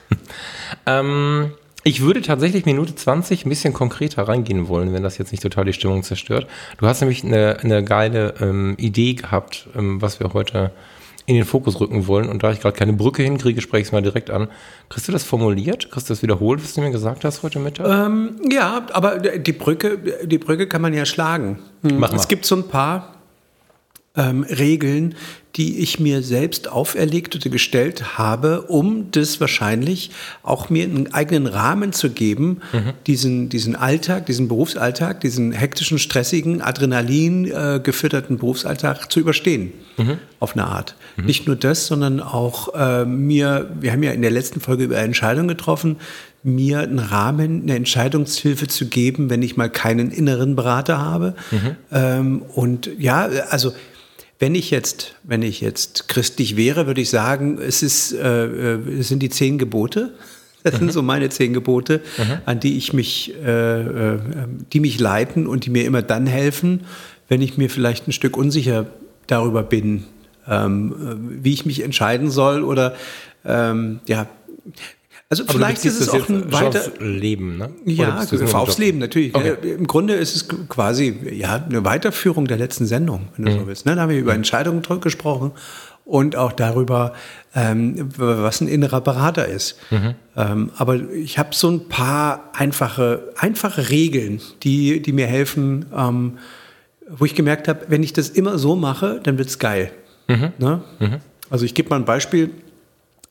ähm, 0.86 1.53
ich 1.84 2.01
würde 2.01 2.21
tatsächlich 2.21 2.65
Minute 2.65 2.95
20 2.95 3.45
ein 3.45 3.49
bisschen 3.49 3.73
konkreter 3.73 4.27
reingehen 4.27 4.67
wollen, 4.67 4.93
wenn 4.93 5.03
das 5.03 5.17
jetzt 5.17 5.32
nicht 5.32 5.41
total 5.41 5.65
die 5.65 5.73
Stimmung 5.73 6.03
zerstört. 6.03 6.47
Du 6.77 6.88
hast 6.88 7.01
nämlich 7.01 7.23
eine, 7.23 7.60
eine 7.62 7.84
geile 7.84 8.34
ähm, 8.41 8.75
Idee 8.77 9.13
gehabt, 9.13 9.67
ähm, 9.75 10.01
was 10.01 10.19
wir 10.19 10.34
heute 10.34 10.71
in 11.28 11.36
den 11.36 11.46
Fokus 11.46 11.80
rücken 11.80 12.08
wollen. 12.08 12.30
Und 12.30 12.42
da 12.42 12.52
ich 12.52 12.62
gerade 12.62 12.76
keine 12.76 12.94
Brücke 12.94 13.22
hinkriege, 13.22 13.60
spreche 13.62 13.82
ich 13.82 13.88
es 13.90 13.92
mal 13.92 14.02
direkt 14.02 14.32
an. 14.32 14.48
Kriegst 14.88 15.10
du 15.10 15.12
das 15.12 15.26
formuliert? 15.26 15.92
Kriegst 15.92 16.10
du 16.10 16.13
das 16.13 16.24
wiederholt, 16.24 16.63
was 16.63 16.74
du 16.74 16.82
mir 16.82 16.90
gesagt 16.90 17.26
hast 17.26 17.44
heute 17.44 17.60
Mittag? 17.60 17.86
Ähm, 17.86 18.38
ja, 18.50 18.88
aber 18.94 19.20
die 19.20 19.52
Brücke, 19.52 20.00
die 20.24 20.38
Brücke 20.38 20.68
kann 20.68 20.82
man 20.82 20.94
ja 20.94 21.06
schlagen. 21.06 21.60
Hm. 21.84 22.00
Mach 22.00 22.12
mal. 22.12 22.18
Es 22.18 22.30
gibt 22.30 22.46
so 22.46 22.56
ein 22.56 22.70
paar 22.70 23.16
ähm, 24.17 24.43
Regeln, 24.43 25.15
die 25.58 25.80
ich 25.80 25.99
mir 25.99 26.21
selbst 26.21 26.67
auferlegt 26.67 27.36
oder 27.36 27.49
gestellt 27.49 28.17
habe, 28.17 28.63
um 28.63 29.10
das 29.10 29.41
wahrscheinlich 29.41 30.12
auch 30.43 30.69
mir 30.69 30.84
einen 30.84 31.13
eigenen 31.13 31.47
Rahmen 31.47 31.93
zu 31.93 32.12
geben, 32.12 32.62
mhm. 32.71 32.93
diesen, 33.08 33.49
diesen 33.49 33.75
Alltag, 33.75 34.27
diesen 34.27 34.47
Berufsalltag, 34.47 35.21
diesen 35.21 35.51
hektischen, 35.53 35.97
stressigen, 35.97 36.62
Adrenalin 36.62 37.45
äh, 37.45 37.80
gefütterten 37.84 38.38
Berufsalltag 38.38 39.12
zu 39.12 39.19
überstehen. 39.19 39.73
Mhm. 39.97 40.19
Auf 40.39 40.53
eine 40.53 40.65
Art. 40.65 40.95
Mhm. 41.15 41.25
Nicht 41.25 41.47
nur 41.47 41.56
das, 41.56 41.88
sondern 41.88 42.19
auch 42.19 42.75
äh, 42.75 43.06
mir, 43.06 43.71
wir 43.80 43.91
haben 43.93 44.03
ja 44.03 44.12
in 44.12 44.21
der 44.21 44.32
letzten 44.32 44.62
Folge 44.62 44.84
über 44.84 44.97
Entscheidungen 44.97 45.47
getroffen, 45.47 45.97
mir 46.43 46.82
einen 46.82 46.99
Rahmen, 46.99 47.63
eine 47.63 47.75
Entscheidungshilfe 47.75 48.67
zu 48.67 48.88
geben, 48.88 49.32
wenn 49.32 49.41
ich 49.41 49.58
mal 49.58 49.71
keinen 49.71 50.12
inneren 50.12 50.56
Berater 50.56 50.99
habe. 50.99 51.34
Mhm. 51.49 51.75
Ähm, 51.91 52.41
und 52.53 52.91
ja, 52.99 53.27
also 53.49 53.73
wenn 54.39 54.56
ich 54.56 54.71
jetzt, 54.71 55.15
wenn 55.23 55.41
ich 55.41 55.62
jetzt 55.62 56.08
christlich 56.08 56.56
wäre, 56.56 56.88
würde 56.88 57.02
ich 57.02 57.10
sagen, 57.10 57.60
es 57.60 57.82
ist, 57.82 58.13
äh, 58.13 58.76
äh 58.76 59.00
es 59.00 59.08
sind 59.08 59.19
die 59.19 59.30
zehn 59.30 59.58
Gebote. 59.58 60.13
Das 60.63 60.73
mhm. 60.73 60.80
sind 60.80 60.93
so 60.93 61.02
meine 61.04 61.30
zehn 61.30 61.54
Gebote, 61.54 62.02
mhm. 62.17 62.39
an 62.45 62.60
die 62.60 62.78
ich 62.78 62.91
mich, 62.91 63.34
äh, 63.45 64.15
äh, 64.15 64.19
die 64.73 64.80
mich 64.82 65.00
leiten 65.00 65.47
und 65.47 65.65
die 65.65 65.69
mir 65.69 65.86
immer 65.86 66.02
dann 66.02 66.26
helfen, 66.26 66.82
wenn 67.30 67.41
ich 67.41 67.58
mir 67.58 67.69
vielleicht 67.69 68.08
ein 68.08 68.12
Stück 68.12 68.36
unsicher 68.36 68.88
darüber 69.28 69.63
bin, 69.63 70.06
ähm, 70.47 70.93
äh, 71.39 71.43
wie 71.43 71.54
ich 71.54 71.65
mich 71.65 71.84
entscheiden 71.84 72.30
soll 72.30 72.63
oder 72.63 72.95
ähm, 73.45 74.00
ja, 74.08 74.28
also 75.30 75.44
Aber 75.44 75.54
vielleicht 75.54 75.84
ist 75.84 76.00
es 76.00 76.10
auch 76.10 76.30
ein 76.30 76.52
weiter 76.54 76.80
aufs 76.80 76.92
Leben, 77.00 77.58
ne? 77.58 77.70
Ja, 77.86 78.26
aufs 78.54 78.78
Leben 78.78 78.98
natürlich. 79.00 79.36
Okay. 79.36 79.56
Im 79.62 79.86
Grunde 79.86 80.13
ist 80.13 80.36
es 80.36 80.48
quasi 80.70 81.18
ja 81.32 81.66
eine 81.70 81.84
Weiterführung 81.84 82.48
der 82.48 82.58
letzten 82.58 82.86
Sendung, 82.86 83.28
wenn 83.36 83.46
du 83.46 83.52
mhm. 83.52 83.60
so 83.60 83.68
willst. 83.68 83.86
Ne? 83.86 83.96
Da 83.96 84.04
haben 84.04 84.10
wir 84.10 84.20
über 84.20 84.32
mhm. 84.32 84.38
Entscheidungen 84.38 84.82
gesprochen 85.02 85.52
und 86.06 86.38
auch 86.38 86.54
darüber, 86.54 87.12
ähm, 87.54 88.10
was 88.16 88.62
ein 88.62 88.70
innerer 88.70 89.02
Berater 89.02 89.46
ist. 89.48 89.78
Mhm. 89.92 90.16
Ähm, 90.38 90.72
aber 90.78 90.96
ich 91.12 91.38
habe 91.38 91.50
so 91.54 91.70
ein 91.70 91.90
paar 91.90 92.50
einfache, 92.54 93.34
einfache 93.36 93.90
Regeln, 93.90 94.40
die, 94.63 95.02
die 95.02 95.12
mir 95.12 95.28
helfen, 95.28 95.88
ähm, 95.94 96.38
wo 97.10 97.26
ich 97.26 97.36
gemerkt 97.36 97.68
habe, 97.68 97.82
wenn 97.90 98.02
ich 98.02 98.13
das 98.13 98.30
immer 98.30 98.58
so 98.58 98.78
mache, 98.78 99.20
dann 99.22 99.38
wird's 99.38 99.60
geil. 99.60 99.92
Mhm. 100.30 100.54
Ne? 100.58 100.82
Mhm. 101.00 101.18
Also 101.50 101.66
ich 101.66 101.74
gebe 101.74 101.90
mal 101.90 101.98
ein 101.98 102.06
Beispiel 102.06 102.52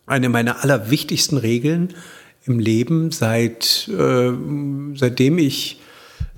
eine 0.06 0.28
meiner 0.28 0.62
allerwichtigsten 0.62 1.36
Regeln 1.36 1.94
im 2.44 2.58
Leben, 2.58 3.10
seit, 3.10 3.88
äh, 3.88 4.32
seitdem 4.94 5.38
ich 5.38 5.80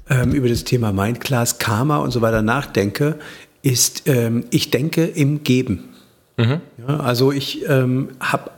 ähm, 0.08 0.32
über 0.32 0.48
das 0.48 0.64
Thema 0.64 0.92
Mindclass, 0.92 1.58
Karma 1.58 1.98
und 1.98 2.10
so 2.10 2.22
weiter 2.22 2.42
nachdenke, 2.42 3.18
ist, 3.62 4.02
ähm, 4.06 4.44
ich 4.50 4.70
denke 4.70 5.04
im 5.04 5.44
Geben. 5.44 5.90
Mhm. 6.38 6.60
Ja, 6.78 7.00
also 7.00 7.30
ich 7.30 7.68
ähm, 7.68 8.10
habe 8.20 8.50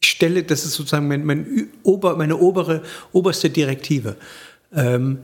ich 0.00 0.08
stelle, 0.10 0.42
das 0.42 0.64
ist 0.64 0.74
sozusagen 0.74 1.08
mein, 1.08 1.24
mein 1.24 1.68
Ober, 1.82 2.16
meine 2.16 2.36
obere, 2.36 2.82
oberste 3.12 3.50
Direktive. 3.50 4.16
Ähm, 4.74 5.18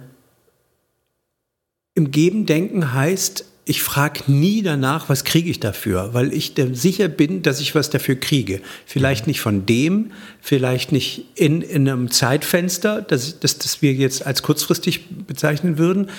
Im 1.95 2.11
Geben 2.11 2.47
denken 2.47 2.93
heißt, 2.93 3.45
ich 3.65 3.83
frage 3.83 4.25
nie 4.27 4.63
danach, 4.63 5.09
was 5.09 5.25
kriege 5.25 5.49
ich 5.49 5.61
dafür, 5.61 6.15
weil 6.15 6.33
ich 6.33 6.55
sicher 6.73 7.07
bin, 7.07 7.43
dass 7.43 7.61
ich 7.61 7.75
was 7.75 7.91
dafür 7.91 8.17
kriege. 8.17 8.61
Vielleicht 8.87 9.29
nicht 9.29 9.41
von 9.41 9.67
dem, 9.67 10.11
vielleicht 10.41 10.91
nicht 10.91 11.27
in, 11.37 11.63
in 11.63 11.89
einem 11.89 12.11
Zeitfenster, 12.11 13.03
das, 13.03 13.39
das, 13.39 13.59
das 13.59 13.81
wir 13.81 13.93
jetzt 13.93 14.27
als 14.27 14.43
kurzfristig 14.43 15.27
bezeichnen 15.27 15.79
würden, 15.79 16.11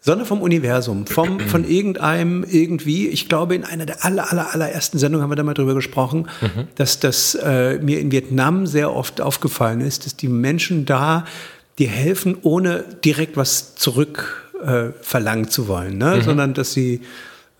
sondern 0.00 0.28
vom 0.28 0.40
Universum, 0.40 1.06
vom, 1.06 1.40
von 1.48 1.68
irgendeinem 1.68 2.44
irgendwie. 2.48 3.08
Ich 3.08 3.28
glaube, 3.28 3.56
in 3.56 3.64
einer 3.64 3.86
der 3.86 4.04
aller, 4.04 4.30
aller, 4.30 4.54
allerersten 4.54 4.98
Sendungen 4.98 5.24
haben 5.24 5.30
wir 5.30 5.36
da 5.36 5.42
mal 5.42 5.54
drüber 5.54 5.74
gesprochen, 5.74 6.28
mhm. 6.40 6.68
dass 6.76 7.00
das 7.00 7.34
äh, 7.34 7.78
mir 7.78 7.98
in 7.98 8.12
Vietnam 8.12 8.66
sehr 8.66 8.94
oft 8.94 9.20
aufgefallen 9.20 9.80
ist, 9.80 10.06
dass 10.06 10.14
die 10.14 10.28
Menschen 10.28 10.86
da 10.86 11.26
dir 11.80 11.88
helfen, 11.88 12.38
ohne 12.42 12.84
direkt 13.04 13.36
was 13.36 13.74
zurück 13.74 14.45
äh, 14.64 14.92
verlangen 15.00 15.48
zu 15.48 15.68
wollen, 15.68 15.98
ne? 15.98 16.16
Mhm. 16.16 16.22
sondern 16.22 16.54
dass 16.54 16.72
sie, 16.72 17.00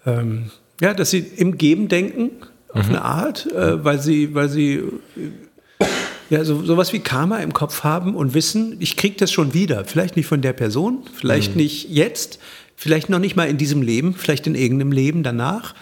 ähm, 0.05 0.51
ja, 0.81 0.95
dass 0.95 1.11
sie 1.11 1.19
im 1.19 1.59
Geben 1.59 1.89
denken, 1.89 2.31
auf 2.73 2.89
mhm. 2.89 2.97
eine 2.97 3.03
Art, 3.03 3.47
äh, 3.53 3.85
weil 3.85 4.01
sie, 4.01 4.35
weil 4.35 4.49
sie 4.49 4.75
äh, 4.75 5.91
ja, 6.31 6.45
so, 6.45 6.63
sowas 6.65 6.93
wie 6.93 6.99
Karma 6.99 7.39
im 7.39 7.53
Kopf 7.53 7.85
haben 7.85 8.15
und 8.15 8.35
wissen, 8.35 8.77
ich 8.81 8.97
kriege 8.97 9.17
das 9.17 9.31
schon 9.31 9.55
wieder. 9.55 9.85
Vielleicht 9.85 10.17
nicht 10.17 10.27
von 10.27 10.43
der 10.43 10.53
Person, 10.53 11.05
vielleicht 11.15 11.53
mhm. 11.53 11.63
nicht 11.63 11.89
jetzt, 11.91 12.41
vielleicht 12.75 13.09
noch 13.09 13.19
nicht 13.21 13.37
mal 13.37 13.49
in 13.49 13.59
diesem 13.59 13.83
Leben, 13.83 14.15
vielleicht 14.15 14.47
in 14.47 14.55
irgendeinem 14.55 14.93
Leben 14.93 15.23
danach. 15.23 15.75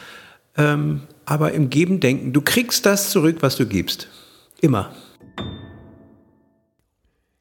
Ähm, 0.57 1.03
aber 1.24 1.53
im 1.53 1.70
Geben 1.70 2.00
denken, 2.00 2.33
du 2.33 2.42
kriegst 2.42 2.85
das 2.85 3.11
zurück, 3.11 3.38
was 3.40 3.57
du 3.57 3.66
gibst. 3.66 4.09
Immer. 4.61 4.94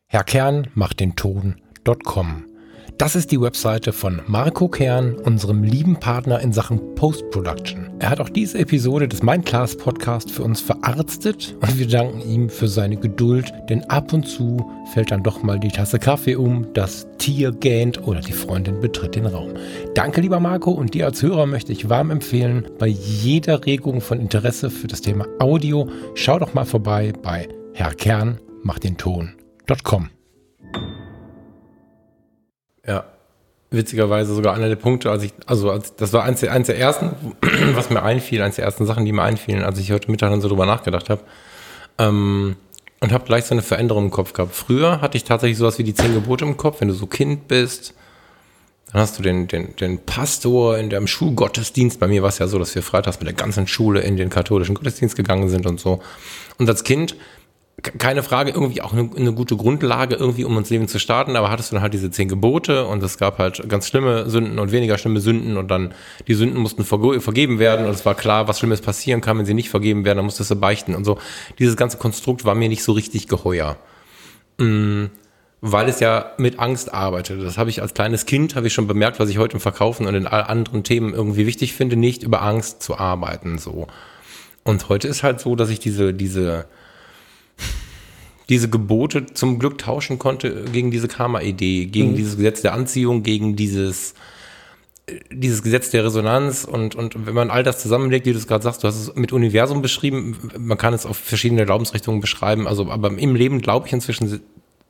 Herr 0.08 0.24
Kern 0.24 0.68
macht 0.74 1.00
den 1.00 1.16
Ton.com 1.16 2.46
das 2.98 3.16
ist 3.16 3.32
die 3.32 3.42
Webseite 3.42 3.94
von 3.94 4.22
Marco 4.28 4.68
Kern, 4.68 5.16
unserem 5.16 5.64
lieben 5.64 6.00
Partner 6.00 6.40
in 6.40 6.54
Sachen 6.54 6.96
Post-Production. 6.96 7.92
Er 8.00 8.10
hat 8.10 8.20
auch 8.20 8.30
diese 8.30 8.60
Episode 8.60 9.08
des 9.08 9.24
Mindclass 9.24 9.78
Podcast 9.78 10.32
für 10.32 10.44
uns 10.44 10.62
verarztet 10.62 11.56
und 11.62 11.80
wir 11.80 11.88
danken 11.88 12.22
ihm 12.22 12.50
für 12.50 12.68
seine 12.68 12.98
Geduld, 12.98 13.54
denn 13.70 13.84
ab 13.90 14.14
und 14.14 14.28
zu 14.28 14.70
fällt 14.94 15.12
dann 15.12 15.24
doch 15.24 15.44
mal 15.44 15.60
die 15.60 15.70
Tasse 15.70 16.00
Kaffee 16.00 16.36
um, 16.36 16.74
das 16.74 17.08
Tier 17.18 17.52
gähnt 17.52 18.08
oder 18.08 18.20
die 18.20 18.34
Freundin 18.34 18.80
betritt 18.80 19.16
den 19.16 19.26
Raum. 19.26 19.54
Danke, 19.96 20.22
lieber 20.22 20.40
Marco, 20.40 20.72
und 20.72 20.94
dir 20.94 21.06
als 21.06 21.22
Hörer 21.22 21.46
möchte 21.46 21.72
ich 21.72 21.90
warm 21.90 22.12
empfehlen, 22.12 22.68
bei 22.80 22.88
jeder 22.88 23.66
Regung 23.66 24.02
von 24.02 24.20
Interesse 24.20 24.70
für 24.70 24.88
das 24.88 25.02
Thema 25.02 25.26
Audio, 25.40 25.88
schau 26.16 26.40
doch 26.40 26.54
mal 26.54 26.66
vorbei 26.66 27.14
bei 27.22 27.48
Herr 27.74 27.94
Kern 27.94 28.40
macht 28.64 28.84
den 28.84 28.98
Ton.com. 28.98 30.10
Ja, 32.86 33.06
witzigerweise 33.72 34.34
sogar 34.36 34.54
einer 34.54 34.70
der 34.70 34.76
Punkte, 34.76 35.10
als 35.10 35.24
ich, 35.24 35.34
also 35.46 35.72
als, 35.72 35.96
das 35.96 36.14
war 36.14 36.24
eins 36.24 36.42
der, 36.42 36.52
eins 36.52 36.68
der 36.68 36.78
ersten, 36.78 37.12
was 37.74 37.90
mir 37.90 38.04
einfiel, 38.04 38.42
eins 38.42 38.56
der 38.56 38.66
ersten 38.66 38.86
Sachen, 38.86 39.06
die 39.06 39.12
mir 39.12 39.24
einfielen, 39.24 39.64
als 39.64 39.80
ich 39.80 39.92
heute 39.92 40.12
Mittag 40.12 40.30
dann 40.30 40.42
so 40.42 40.50
drüber 40.50 40.66
nachgedacht 40.66 41.10
habe. 41.10 41.22
Ähm, 41.98 42.56
und 43.00 43.12
habe 43.12 43.26
gleich 43.26 43.46
so 43.46 43.54
eine 43.54 43.62
Veränderung 43.62 44.06
im 44.06 44.12
Kopf 44.12 44.32
gehabt. 44.32 44.56
Früher 44.56 45.02
hatte 45.02 45.18
ich 45.18 45.26
tatsächlich 45.26 45.58
sowas 45.58 45.78
wie 45.78 45.84
die 45.84 45.94
zehn 45.94 46.14
Gebote 46.14 46.46
im 46.46 46.56
Kopf, 46.56 46.80
wenn 46.80 46.88
du 46.88 46.94
so 46.94 47.06
Kind 47.06 47.50
bist, 47.50 47.94
Dann 48.92 49.02
hast 49.02 49.20
du 49.20 49.24
den, 49.24 49.48
den, 49.48 49.76
den 49.76 50.00
Pastor 50.06 50.78
in 50.78 50.90
dem 50.90 51.08
Schulgottesdienst. 51.08 52.00
Bei 52.00 52.08
mir 52.08 52.22
war 52.22 52.30
es 52.30 52.38
ja 52.38 52.48
so, 52.48 52.60
dass 52.60 52.74
wir 52.76 52.82
freitags 52.82 53.20
mit 53.20 53.28
der 53.28 53.36
ganzen 53.36 53.68
Schule 53.68 54.02
in 54.02 54.16
den 54.16 54.30
katholischen 54.30 54.76
Gottesdienst 54.76 55.18
gegangen 55.18 55.50
sind 55.50 55.66
und 55.66 55.82
so. 55.82 56.02
Und 56.60 56.70
als 56.70 56.86
Kind 56.86 57.16
keine 57.84 58.24
Frage, 58.24 58.52
irgendwie 58.52 58.82
auch 58.82 58.94
eine, 58.94 59.10
eine, 59.16 59.34
gute 59.34 59.58
Grundlage, 59.58 60.16
irgendwie 60.16 60.46
um 60.46 60.58
ins 60.58 60.70
Leben 60.70 60.88
zu 60.88 61.00
starten, 61.00 61.36
aber 61.36 61.52
hattest 61.52 61.72
du 61.72 61.76
dann 61.76 61.84
halt 61.84 61.94
diese 61.94 62.10
zehn 62.10 62.30
Gebote 62.30 62.86
und 62.86 63.04
es 63.04 63.18
gab 63.18 63.40
halt 63.40 63.68
ganz 63.68 63.88
schlimme 63.88 64.30
Sünden 64.30 64.58
und 64.58 64.72
weniger 64.72 64.98
schlimme 64.98 65.20
Sünden 65.20 65.58
und 65.58 65.70
dann 65.70 65.94
die 66.28 66.34
Sünden 66.34 66.60
mussten 66.60 66.86
vergeben 66.86 67.60
werden 67.60 67.86
und 67.86 67.92
es 67.92 68.06
war 68.06 68.16
klar, 68.16 68.48
was 68.48 68.60
Schlimmes 68.60 68.82
passieren 68.82 69.22
kann, 69.22 69.38
wenn 69.38 69.46
sie 69.46 69.54
nicht 69.54 69.70
vergeben 69.70 70.06
werden, 70.06 70.18
dann 70.18 70.26
musstest 70.26 70.52
du 70.52 70.56
beichten 70.56 70.96
und 70.96 71.04
so. 71.04 71.18
Dieses 71.60 71.76
ganze 71.76 71.98
Konstrukt 71.98 72.46
war 72.46 72.56
mir 72.56 72.70
nicht 72.70 72.84
so 72.84 72.94
richtig 72.94 73.28
geheuer. 73.28 73.78
Mhm 74.58 75.10
weil 75.66 75.88
es 75.88 76.02
ja 76.02 76.34
mit 76.38 76.60
Angst 76.60 76.94
arbeitet. 76.94 77.42
Das 77.42 77.58
habe 77.58 77.70
ich 77.70 77.82
als 77.82 77.94
kleines 77.94 78.26
Kind, 78.26 78.58
habe 78.58 78.68
ich 78.68 78.74
schon 78.74 78.86
bemerkt, 78.86 79.22
was 79.22 79.30
ich 79.30 79.38
heute 79.38 79.54
im 79.54 79.62
Verkaufen 79.62 80.06
und 80.06 80.14
in 80.14 80.28
all 80.28 80.44
anderen 80.44 80.84
Themen 80.84 81.14
irgendwie 81.14 81.48
wichtig 81.48 81.72
finde, 81.72 81.96
nicht 81.96 82.22
über 82.22 82.42
Angst 82.42 82.84
zu 82.84 82.98
arbeiten, 82.98 83.58
so. 83.58 83.88
Und 84.66 84.90
heute 84.90 85.08
ist 85.08 85.24
halt 85.24 85.40
so, 85.40 85.56
dass 85.56 85.70
ich 85.70 85.80
diese, 85.80 86.14
diese, 86.14 86.66
diese 88.50 88.70
Gebote 88.70 89.26
zum 89.28 89.60
Glück 89.60 89.78
tauschen 89.78 90.20
konnte 90.20 90.66
gegen 90.72 90.92
diese 90.92 91.08
Karma-Idee, 91.08 91.86
gegen 91.86 92.12
mhm. 92.12 92.16
dieses 92.16 92.38
Gesetz 92.38 92.62
der 92.62 92.74
Anziehung, 92.74 93.24
gegen 93.24 93.56
dieses, 93.56 94.14
dieses 95.32 95.64
Gesetz 95.64 95.90
der 95.92 96.04
Resonanz 96.04 96.66
und, 96.66 96.96
und 96.96 97.26
wenn 97.26 97.34
man 97.34 97.50
all 97.50 97.64
das 97.64 97.82
zusammenlegt, 97.82 98.26
wie 98.26 98.34
du 98.34 98.38
es 98.38 98.48
gerade 98.48 98.64
sagst, 98.64 98.84
du 98.84 98.88
hast 98.88 98.96
es 98.96 99.16
mit 99.16 99.32
Universum 99.32 99.82
beschrieben, 99.82 100.52
man 100.58 100.78
kann 100.78 100.94
es 100.94 101.06
auf 101.06 101.18
verschiedene 101.18 101.66
Glaubensrichtungen 101.66 102.22
beschreiben, 102.22 102.68
also 102.68 102.90
aber 102.90 103.18
im 103.18 103.36
Leben 103.36 103.62
glaube 103.62 103.88
ich 103.88 103.94
inzwischen 103.94 104.42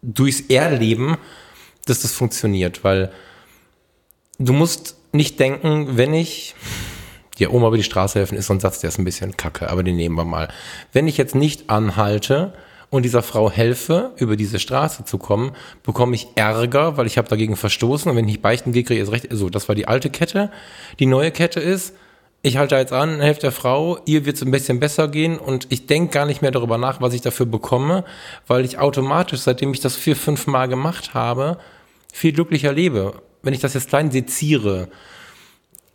durchs 0.02 0.42
Erleben, 0.42 1.18
dass 1.86 2.02
das 2.02 2.14
funktioniert, 2.14 2.84
weil 2.84 3.12
du 4.40 4.54
musst 4.54 4.98
nicht 5.12 5.40
denken, 5.40 5.96
wenn 5.98 6.14
ich 6.14 6.56
dir 7.40 7.54
Oma 7.54 7.68
über 7.68 7.78
die 7.78 7.84
Straße 7.84 8.20
helfen, 8.20 8.38
ist 8.38 8.48
so 8.48 8.54
ein 8.54 8.60
Satz, 8.60 8.80
der 8.80 8.90
ist 8.90 9.00
ein 9.00 9.06
bisschen 9.06 9.38
kacke, 9.38 9.70
aber 9.70 9.84
den 9.84 9.96
nehmen 9.96 10.16
wir 10.16 10.26
mal. 10.26 10.50
Wenn 10.92 11.08
ich 11.08 11.18
jetzt 11.18 11.36
nicht 11.36 11.70
anhalte 11.70 12.54
und 12.94 13.02
dieser 13.02 13.24
Frau 13.24 13.50
helfe, 13.50 14.12
über 14.18 14.36
diese 14.36 14.60
Straße 14.60 15.04
zu 15.04 15.18
kommen, 15.18 15.54
bekomme 15.82 16.14
ich 16.14 16.28
Ärger, 16.36 16.96
weil 16.96 17.08
ich 17.08 17.18
habe 17.18 17.28
dagegen 17.28 17.56
verstoßen 17.56 18.12
und 18.12 18.16
wenn 18.16 18.26
ich 18.26 18.34
nicht 18.34 18.44
beichten 18.44 18.72
gehe, 18.72 18.84
kriege 18.84 19.02
ich 19.02 19.08
es 19.08 19.12
recht. 19.12 19.28
So, 19.32 19.50
das 19.50 19.68
war 19.68 19.74
die 19.74 19.88
alte 19.88 20.12
Kette. 20.12 20.52
Die 21.00 21.08
neue 21.08 21.32
Kette 21.32 21.60
ist, 21.60 21.96
ich 22.44 22.58
halte 22.58 22.76
jetzt 22.76 22.94
an, 22.94 23.20
helfe 23.20 23.42
der 23.42 23.52
Frau, 23.52 23.98
ihr 24.06 24.28
wird 24.28 24.36
es 24.36 24.44
ein 24.44 24.52
bisschen 24.52 24.80
besser 24.80 25.08
gehen 25.08 25.40
und 25.40 25.66
ich 25.72 25.88
denke 25.88 26.14
gar 26.14 26.28
nicht 26.28 26.44
mehr 26.44 26.52
darüber 26.52 26.78
nach, 26.78 27.02
was 27.02 27.16
ich 27.16 27.22
dafür 27.22 27.48
bekomme, 27.48 28.06
weil 28.46 28.64
ich 28.64 28.78
automatisch, 28.78 29.40
seitdem 29.40 29.74
ich 29.74 29.80
das 29.80 29.96
vier, 29.96 30.16
fünf 30.16 30.46
Mal 30.46 30.68
gemacht 30.68 31.16
habe, 31.16 31.58
viel 32.14 32.32
glücklicher 32.32 32.74
lebe. 32.74 33.16
Wenn 33.42 33.56
ich 33.56 33.60
das 33.60 33.74
jetzt 33.74 33.90
klein 33.90 34.12
seziere, 34.12 34.88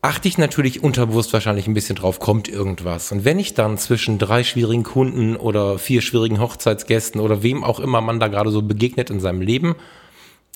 achte 0.00 0.28
ich 0.28 0.38
natürlich 0.38 0.82
unterbewusst 0.82 1.32
wahrscheinlich 1.32 1.66
ein 1.66 1.74
bisschen 1.74 1.96
drauf, 1.96 2.20
kommt 2.20 2.48
irgendwas. 2.48 3.10
Und 3.10 3.24
wenn 3.24 3.38
ich 3.38 3.54
dann 3.54 3.78
zwischen 3.78 4.18
drei 4.18 4.44
schwierigen 4.44 4.84
Kunden 4.84 5.36
oder 5.36 5.78
vier 5.78 6.02
schwierigen 6.02 6.40
Hochzeitsgästen 6.40 7.20
oder 7.20 7.42
wem 7.42 7.64
auch 7.64 7.80
immer 7.80 8.00
man 8.00 8.20
da 8.20 8.28
gerade 8.28 8.50
so 8.50 8.62
begegnet 8.62 9.10
in 9.10 9.20
seinem 9.20 9.40
Leben, 9.40 9.74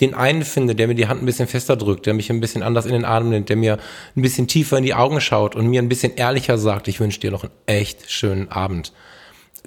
den 0.00 0.14
einen 0.14 0.44
finde, 0.44 0.74
der 0.74 0.88
mir 0.88 0.94
die 0.94 1.08
Hand 1.08 1.22
ein 1.22 1.26
bisschen 1.26 1.48
fester 1.48 1.76
drückt, 1.76 2.06
der 2.06 2.14
mich 2.14 2.30
ein 2.30 2.40
bisschen 2.40 2.62
anders 2.62 2.86
in 2.86 2.92
den 2.92 3.04
Arm 3.04 3.28
nimmt, 3.28 3.48
der 3.48 3.56
mir 3.56 3.78
ein 4.16 4.22
bisschen 4.22 4.48
tiefer 4.48 4.78
in 4.78 4.84
die 4.84 4.94
Augen 4.94 5.20
schaut 5.20 5.54
und 5.54 5.66
mir 5.66 5.82
ein 5.82 5.88
bisschen 5.88 6.14
ehrlicher 6.16 6.56
sagt, 6.56 6.88
ich 6.88 6.98
wünsche 6.98 7.20
dir 7.20 7.30
noch 7.30 7.44
einen 7.44 7.52
echt 7.66 8.10
schönen 8.10 8.50
Abend. 8.50 8.92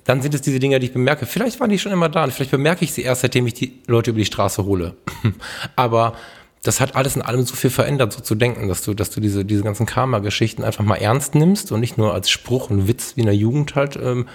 Dann 0.04 0.22
sind 0.22 0.34
es 0.36 0.42
diese 0.42 0.60
Dinge, 0.60 0.80
die 0.80 0.88
ich 0.88 0.94
bemerke. 0.94 1.26
Vielleicht 1.26 1.60
waren 1.60 1.70
die 1.70 1.80
schon 1.80 1.92
immer 1.92 2.10
da 2.10 2.24
und 2.24 2.34
vielleicht 2.34 2.52
bemerke 2.52 2.86
ich 2.86 2.94
sie 2.94 3.04
erst, 3.04 3.22
seitdem 3.22 3.48
ich 3.48 3.54
die 3.54 3.82
Leute 3.88 4.12
über 4.12 4.20
die 4.20 4.26
Straße 4.26 4.66
hole. 4.66 4.96
Aber 5.76 6.16
das 6.66 6.80
hat 6.80 6.96
alles 6.96 7.16
in 7.16 7.22
allem 7.22 7.46
so 7.46 7.56
viel 7.56 7.70
verändert, 7.70 8.14
so 8.14 8.22
zu 8.22 8.36
denken, 8.36 8.68
dass 8.68 8.82
du, 8.82 8.94
dass 8.94 9.12
du 9.12 9.22
diese, 9.22 9.46
diese 9.46 9.64
ganzen 9.64 9.86
Karma-Geschichten 9.86 10.64
einfach 10.64 10.84
mal 10.84 10.96
ernst 10.96 11.36
nimmst 11.36 11.72
und 11.72 11.80
nicht 11.80 11.98
nur 11.98 12.14
als 12.14 12.30
Spruch 12.30 12.70
und 12.70 12.88
Witz 12.88 13.16
wie 13.16 13.22
in 13.22 13.28
der 13.28 13.36
Jugend 13.36 13.76
halt 13.76 13.98
ähm, 14.02 14.28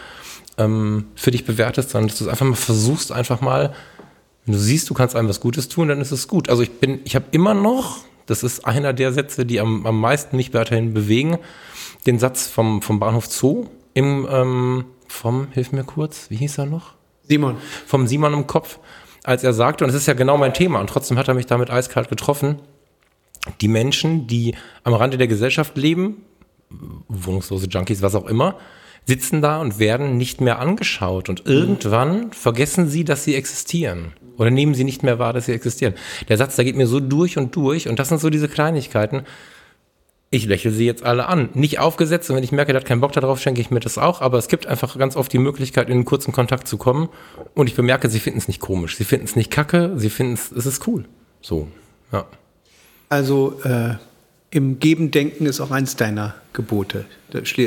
ähm, 0.59 1.07
für 1.15 1.33
dich 1.33 1.45
bewertest, 1.45 1.91
sondern 1.91 2.09
dass 2.09 2.19
du 2.19 2.25
es 2.25 2.31
einfach 2.31 2.47
mal 2.47 2.55
versuchst, 2.55 3.13
einfach 3.13 3.41
mal 3.41 3.75
wenn 4.47 4.55
du 4.55 4.59
siehst, 4.59 4.89
du 4.91 4.95
kannst 4.95 5.17
einem 5.17 5.29
was 5.29 5.41
Gutes 5.41 5.69
tun, 5.69 5.89
dann 5.89 6.01
ist 6.01 6.13
es 6.13 6.29
gut. 6.29 6.49
Also 6.49 6.63
ich 6.63 6.73
bin, 6.81 7.01
ich 7.05 7.15
habe 7.15 7.27
immer 7.31 7.55
noch, 7.55 7.99
das 8.27 8.43
ist 8.43 8.67
einer 8.67 8.93
der 8.93 9.13
Sätze, 9.13 9.45
die 9.45 9.61
am, 9.61 9.87
am 9.87 10.01
meisten 10.01 10.37
mich 10.37 10.55
weiterhin 10.55 10.95
bewegen, 10.95 11.39
den 12.07 12.19
Satz 12.19 12.47
vom, 12.47 12.83
vom 12.83 12.99
Bahnhof 12.99 13.27
Zoo 13.27 13.67
im, 13.93 14.27
ähm, 14.31 14.85
vom, 15.09 15.49
hilf 15.53 15.73
mir 15.73 15.85
kurz, 15.85 16.31
wie 16.31 16.37
hieß 16.37 16.59
er 16.59 16.67
noch? 16.67 16.95
Simon. 17.23 17.59
Vom 17.87 18.07
Simon 18.07 18.33
im 18.33 18.47
Kopf, 18.47 18.79
als 19.25 19.45
er 19.45 19.53
sagte, 19.53 19.85
und 19.85 19.91
es 19.91 19.97
ist 19.97 20.07
ja 20.07 20.15
genau 20.15 20.37
mein 20.37 20.55
Thema, 20.55 20.81
und 20.81 20.89
trotzdem 20.89 21.19
hat 21.19 21.29
er 21.29 21.35
mich 21.35 21.47
damit 21.47 21.71
eiskalt 21.71 22.09
getroffen, 22.09 22.61
die 23.61 23.69
Menschen, 23.69 24.27
die 24.27 24.55
am 24.85 24.95
Rande 24.95 25.19
der 25.19 25.29
Gesellschaft 25.29 25.77
leben, 25.77 26.23
wohnungslose 27.09 27.67
Junkies, 27.69 28.03
was 28.03 28.15
auch 28.15 28.27
immer, 28.27 28.57
sitzen 29.07 29.43
da 29.43 29.61
und 29.61 29.79
werden 29.79 30.17
nicht 30.17 30.41
mehr 30.41 30.59
angeschaut. 30.59 31.29
Und 31.29 31.47
irgendwann 31.47 32.33
vergessen 32.33 32.89
sie, 32.89 33.05
dass 33.05 33.25
sie 33.25 33.35
existieren. 33.35 34.13
Oder 34.37 34.51
nehmen 34.51 34.75
sie 34.75 34.85
nicht 34.85 35.03
mehr 35.03 35.19
wahr, 35.19 35.33
dass 35.33 35.47
sie 35.47 35.53
existieren. 35.53 35.95
Der 36.29 36.37
Satz, 36.37 36.57
der 36.57 36.65
geht 36.65 36.77
mir 36.77 36.87
so 36.87 37.01
durch 37.01 37.37
und 37.37 37.57
durch. 37.57 37.89
Und 37.89 37.99
das 37.99 38.09
sind 38.09 38.21
so 38.21 38.31
diese 38.31 38.49
Kleinigkeiten. 38.49 39.23
Ich 40.33 40.47
lächle 40.47 40.71
sie 40.71 40.87
jetzt 40.87 41.03
alle 41.03 41.27
an. 41.27 41.49
Nicht 41.55 41.81
aufgesetzt. 41.81 42.31
Und 42.31 42.37
wenn 42.37 42.45
ich 42.45 42.53
merke, 42.53 42.73
der 42.73 42.81
hat 42.81 42.87
keinen 42.87 43.01
Bock 43.01 43.13
darauf, 43.13 43.41
schenke 43.41 43.61
ich 43.61 43.73
mir 43.73 43.81
das 43.81 43.99
auch. 43.99 44.21
Aber 44.21 44.39
es 44.39 44.47
gibt 44.47 44.65
einfach 44.69 44.97
ganz 44.97 45.17
oft 45.17 45.33
die 45.33 45.39
Möglichkeit, 45.39 45.89
in 45.89 45.95
einen 45.95 46.05
kurzen 46.05 46.31
Kontakt 46.31 46.69
zu 46.69 46.77
kommen. 46.77 47.09
Und 47.55 47.69
ich 47.69 47.75
bemerke, 47.75 48.09
sie 48.09 48.21
finden 48.21 48.39
es 48.39 48.47
nicht 48.47 48.61
komisch. 48.61 48.97
Sie 48.97 49.03
finden 49.03 49.25
es 49.25 49.35
nicht 49.35 49.51
kacke. 49.51 49.93
Sie 49.97 50.09
finden 50.09 50.35
es, 50.35 50.53
es 50.53 50.67
ist 50.67 50.87
cool. 50.87 51.05
So, 51.41 51.67
ja. 52.13 52.27
Also, 53.09 53.61
äh, 53.65 53.95
im 54.53 54.79
Geben 54.79 55.11
denken 55.11 55.47
ist 55.47 55.61
auch 55.61 55.73
eins 55.73 55.97
deiner 55.97 56.37
Gebote. 56.53 57.07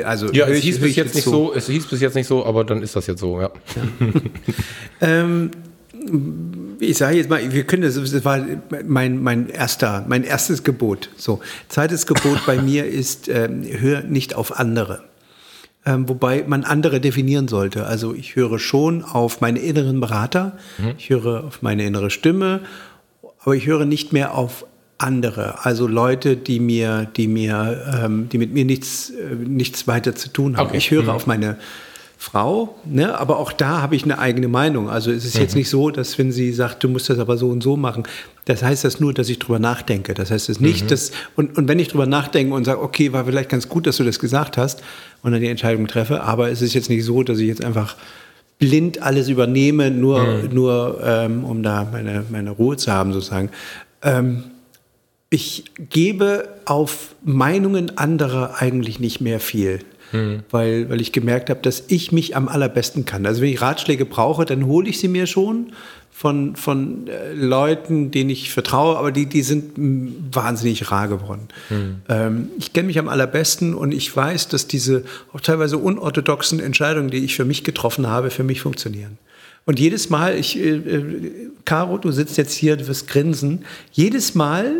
Also 0.04 0.32
ja, 0.32 0.48
es 0.48 0.60
hieß 0.60 0.80
bis 0.80 0.96
jetzt 0.96 1.16
nicht 1.16 1.24
so. 1.26 1.48
so. 1.48 1.54
Es 1.54 1.68
hieß 1.68 1.88
bis 1.88 2.02
jetzt 2.02 2.16
nicht 2.16 2.28
so, 2.28 2.46
aber 2.46 2.64
dann 2.64 2.82
ist 2.82 2.96
das 2.96 3.08
jetzt 3.08 3.20
so, 3.20 3.40
ja. 3.40 3.52
ja. 3.76 4.12
ähm, 5.02 5.52
ich 6.80 6.98
sage 6.98 7.18
jetzt 7.18 7.30
mal, 7.30 7.52
wir 7.52 7.64
können 7.64 7.84
das, 7.84 7.96
das 7.96 8.26
war 8.26 8.40
mein, 8.86 9.22
mein 9.22 9.50
erster, 9.50 10.06
mein 10.08 10.24
erstes 10.24 10.64
Gebot. 10.64 11.10
So, 11.16 11.40
zweites 11.70 12.06
Gebot 12.06 12.46
bei 12.46 12.62
mir 12.62 12.86
ist, 12.86 13.30
ähm, 13.30 13.64
hör 13.64 14.04
nicht 14.04 14.36
auf 14.36 14.60
andere. 14.60 15.04
Ähm, 15.86 16.08
wobei 16.08 16.46
man 16.48 16.64
andere 16.64 17.02
definieren 17.02 17.48
sollte. 17.48 17.86
Also 17.86 18.14
ich 18.14 18.36
höre 18.36 18.58
schon 18.58 19.04
auf 19.04 19.42
meine 19.42 19.60
inneren 19.60 20.00
Berater, 20.00 20.58
mhm. 20.78 20.94
ich 20.98 21.10
höre 21.10 21.44
auf 21.44 21.62
meine 21.62 21.86
innere 21.86 22.10
Stimme, 22.10 22.62
aber 23.40 23.56
ich 23.56 23.66
höre 23.66 23.86
nicht 23.86 24.14
mehr 24.14 24.36
auf 24.36 24.66
andere, 24.98 25.66
also 25.66 25.86
Leute, 25.88 26.38
die 26.38 26.62
mir, 26.62 27.08
die 27.18 27.28
mir, 27.28 28.02
ähm, 28.06 28.30
die 28.30 28.38
mit 28.38 28.54
mir 28.54 28.64
nichts, 28.64 29.10
äh, 29.10 29.36
nichts 29.36 29.86
weiter 29.86 30.16
zu 30.16 30.30
tun 30.30 30.56
haben. 30.56 30.68
Okay. 30.68 30.78
Ich 30.78 30.92
höre 30.92 31.04
mhm. 31.04 31.10
auf 31.10 31.28
meine 31.28 31.58
Frau, 32.24 32.78
ne? 32.86 33.20
aber 33.20 33.38
auch 33.38 33.52
da 33.52 33.82
habe 33.82 33.98
ich 33.98 34.06
eine 34.06 34.18
eigene 34.18 34.48
Meinung. 34.48 34.90
Also 34.90 35.12
es 35.12 35.26
ist 35.26 35.36
mhm. 35.36 35.42
jetzt 35.42 35.56
nicht 35.58 35.70
so, 35.70 35.90
dass 35.90 36.18
wenn 36.18 36.32
sie 36.32 36.54
sagt, 36.54 36.82
du 36.82 36.88
musst 36.88 37.10
das 37.10 37.20
aber 37.20 37.36
so 37.36 37.50
und 37.50 37.62
so 37.62 37.76
machen, 37.76 38.04
das 38.46 38.64
heißt 38.64 38.86
das 38.86 39.02
nur, 39.02 39.14
dass 39.14 39.28
ich 39.28 39.40
drüber 39.40 39.60
nachdenke. 39.60 40.14
Das 40.14 40.32
heißt 40.32 40.48
es 40.48 40.62
nicht, 40.62 40.86
mhm. 40.86 40.88
dass, 40.88 41.12
und, 41.36 41.58
und 41.58 41.68
wenn 41.68 41.80
ich 41.80 41.90
drüber 41.90 42.06
nachdenke 42.06 42.54
und 42.54 42.64
sage, 42.64 42.82
okay, 42.82 43.12
war 43.12 43.26
vielleicht 43.26 43.50
ganz 43.50 43.68
gut, 43.68 43.86
dass 43.88 43.98
du 43.98 44.06
das 44.06 44.20
gesagt 44.20 44.56
hast 44.56 44.82
und 45.22 45.34
dann 45.34 45.42
die 45.42 45.50
Entscheidung 45.50 45.86
treffe, 45.86 46.24
aber 46.24 46.50
es 46.50 46.62
ist 46.62 46.74
jetzt 46.74 46.90
nicht 46.90 47.04
so, 47.04 47.24
dass 47.24 47.40
ich 47.40 47.48
jetzt 47.48 47.62
einfach 47.62 47.98
blind 48.58 49.02
alles 49.02 49.28
übernehme, 49.28 49.92
nur, 49.92 50.24
mhm. 50.24 50.54
nur 50.54 51.02
ähm, 51.04 51.44
um 51.44 51.62
da 51.62 51.86
meine, 51.92 52.24
meine 52.32 52.52
Ruhe 52.52 52.78
zu 52.78 52.90
haben, 52.90 53.12
sozusagen. 53.12 53.50
Ähm, 54.02 54.46
ich 55.30 55.66
gebe 55.90 56.48
auf 56.64 57.16
Meinungen 57.26 57.98
anderer 57.98 58.62
eigentlich 58.62 59.02
nicht 59.02 59.20
mehr 59.20 59.42
viel 59.42 59.80
mhm. 60.14 60.44
weil, 60.50 60.90
weil 60.90 61.02
ich 61.02 61.12
gemerkt 61.12 61.50
habe, 61.50 61.60
dass 61.62 61.84
ich 61.88 62.12
mich 62.12 62.36
am 62.36 62.48
allerbesten 62.48 63.06
kann. 63.06 63.26
Also 63.26 63.42
wenn 63.42 63.50
ich 63.50 63.62
Ratschläge 63.62 64.06
brauche, 64.06 64.46
dann 64.46 64.66
hole 64.66 64.90
ich 64.90 65.00
sie 65.00 65.10
mir 65.10 65.28
schon 65.28 65.74
von, 66.16 66.56
von 66.56 67.08
äh, 67.08 67.34
Leuten, 67.34 68.12
denen 68.12 68.30
ich 68.30 68.52
vertraue, 68.52 68.98
aber 68.98 69.12
die, 69.12 69.26
die 69.26 69.42
sind 69.42 69.74
wahnsinnig 69.76 70.92
rar 70.92 71.08
geworden. 71.08 71.48
Mhm. 71.70 71.96
Ähm, 72.08 72.48
ich 72.60 72.72
kenne 72.72 72.88
mich 72.88 73.00
am 73.00 73.10
allerbesten 73.10 73.74
und 73.74 73.94
ich 73.94 74.16
weiß, 74.16 74.48
dass 74.48 74.68
diese 74.68 75.04
auch 75.34 75.42
teilweise 75.42 75.80
unorthodoxen 75.80 76.60
Entscheidungen, 76.60 77.10
die 77.10 77.18
ich 77.18 77.36
für 77.36 77.46
mich 77.46 77.64
getroffen 77.64 78.08
habe, 78.08 78.30
für 78.30 78.44
mich 78.44 78.62
funktionieren. 78.62 79.18
Und 79.66 79.80
jedes 79.80 80.10
Mal, 80.10 80.38
ich, 80.38 80.58
äh, 80.58 80.76
äh 80.76 81.32
Caro, 81.66 81.98
du 81.98 82.12
sitzt 82.12 82.38
jetzt 82.38 82.54
hier, 82.54 82.78
du 82.78 82.88
wirst 82.88 83.08
grinsen, 83.08 83.66
jedes 83.92 84.36
Mal, 84.36 84.72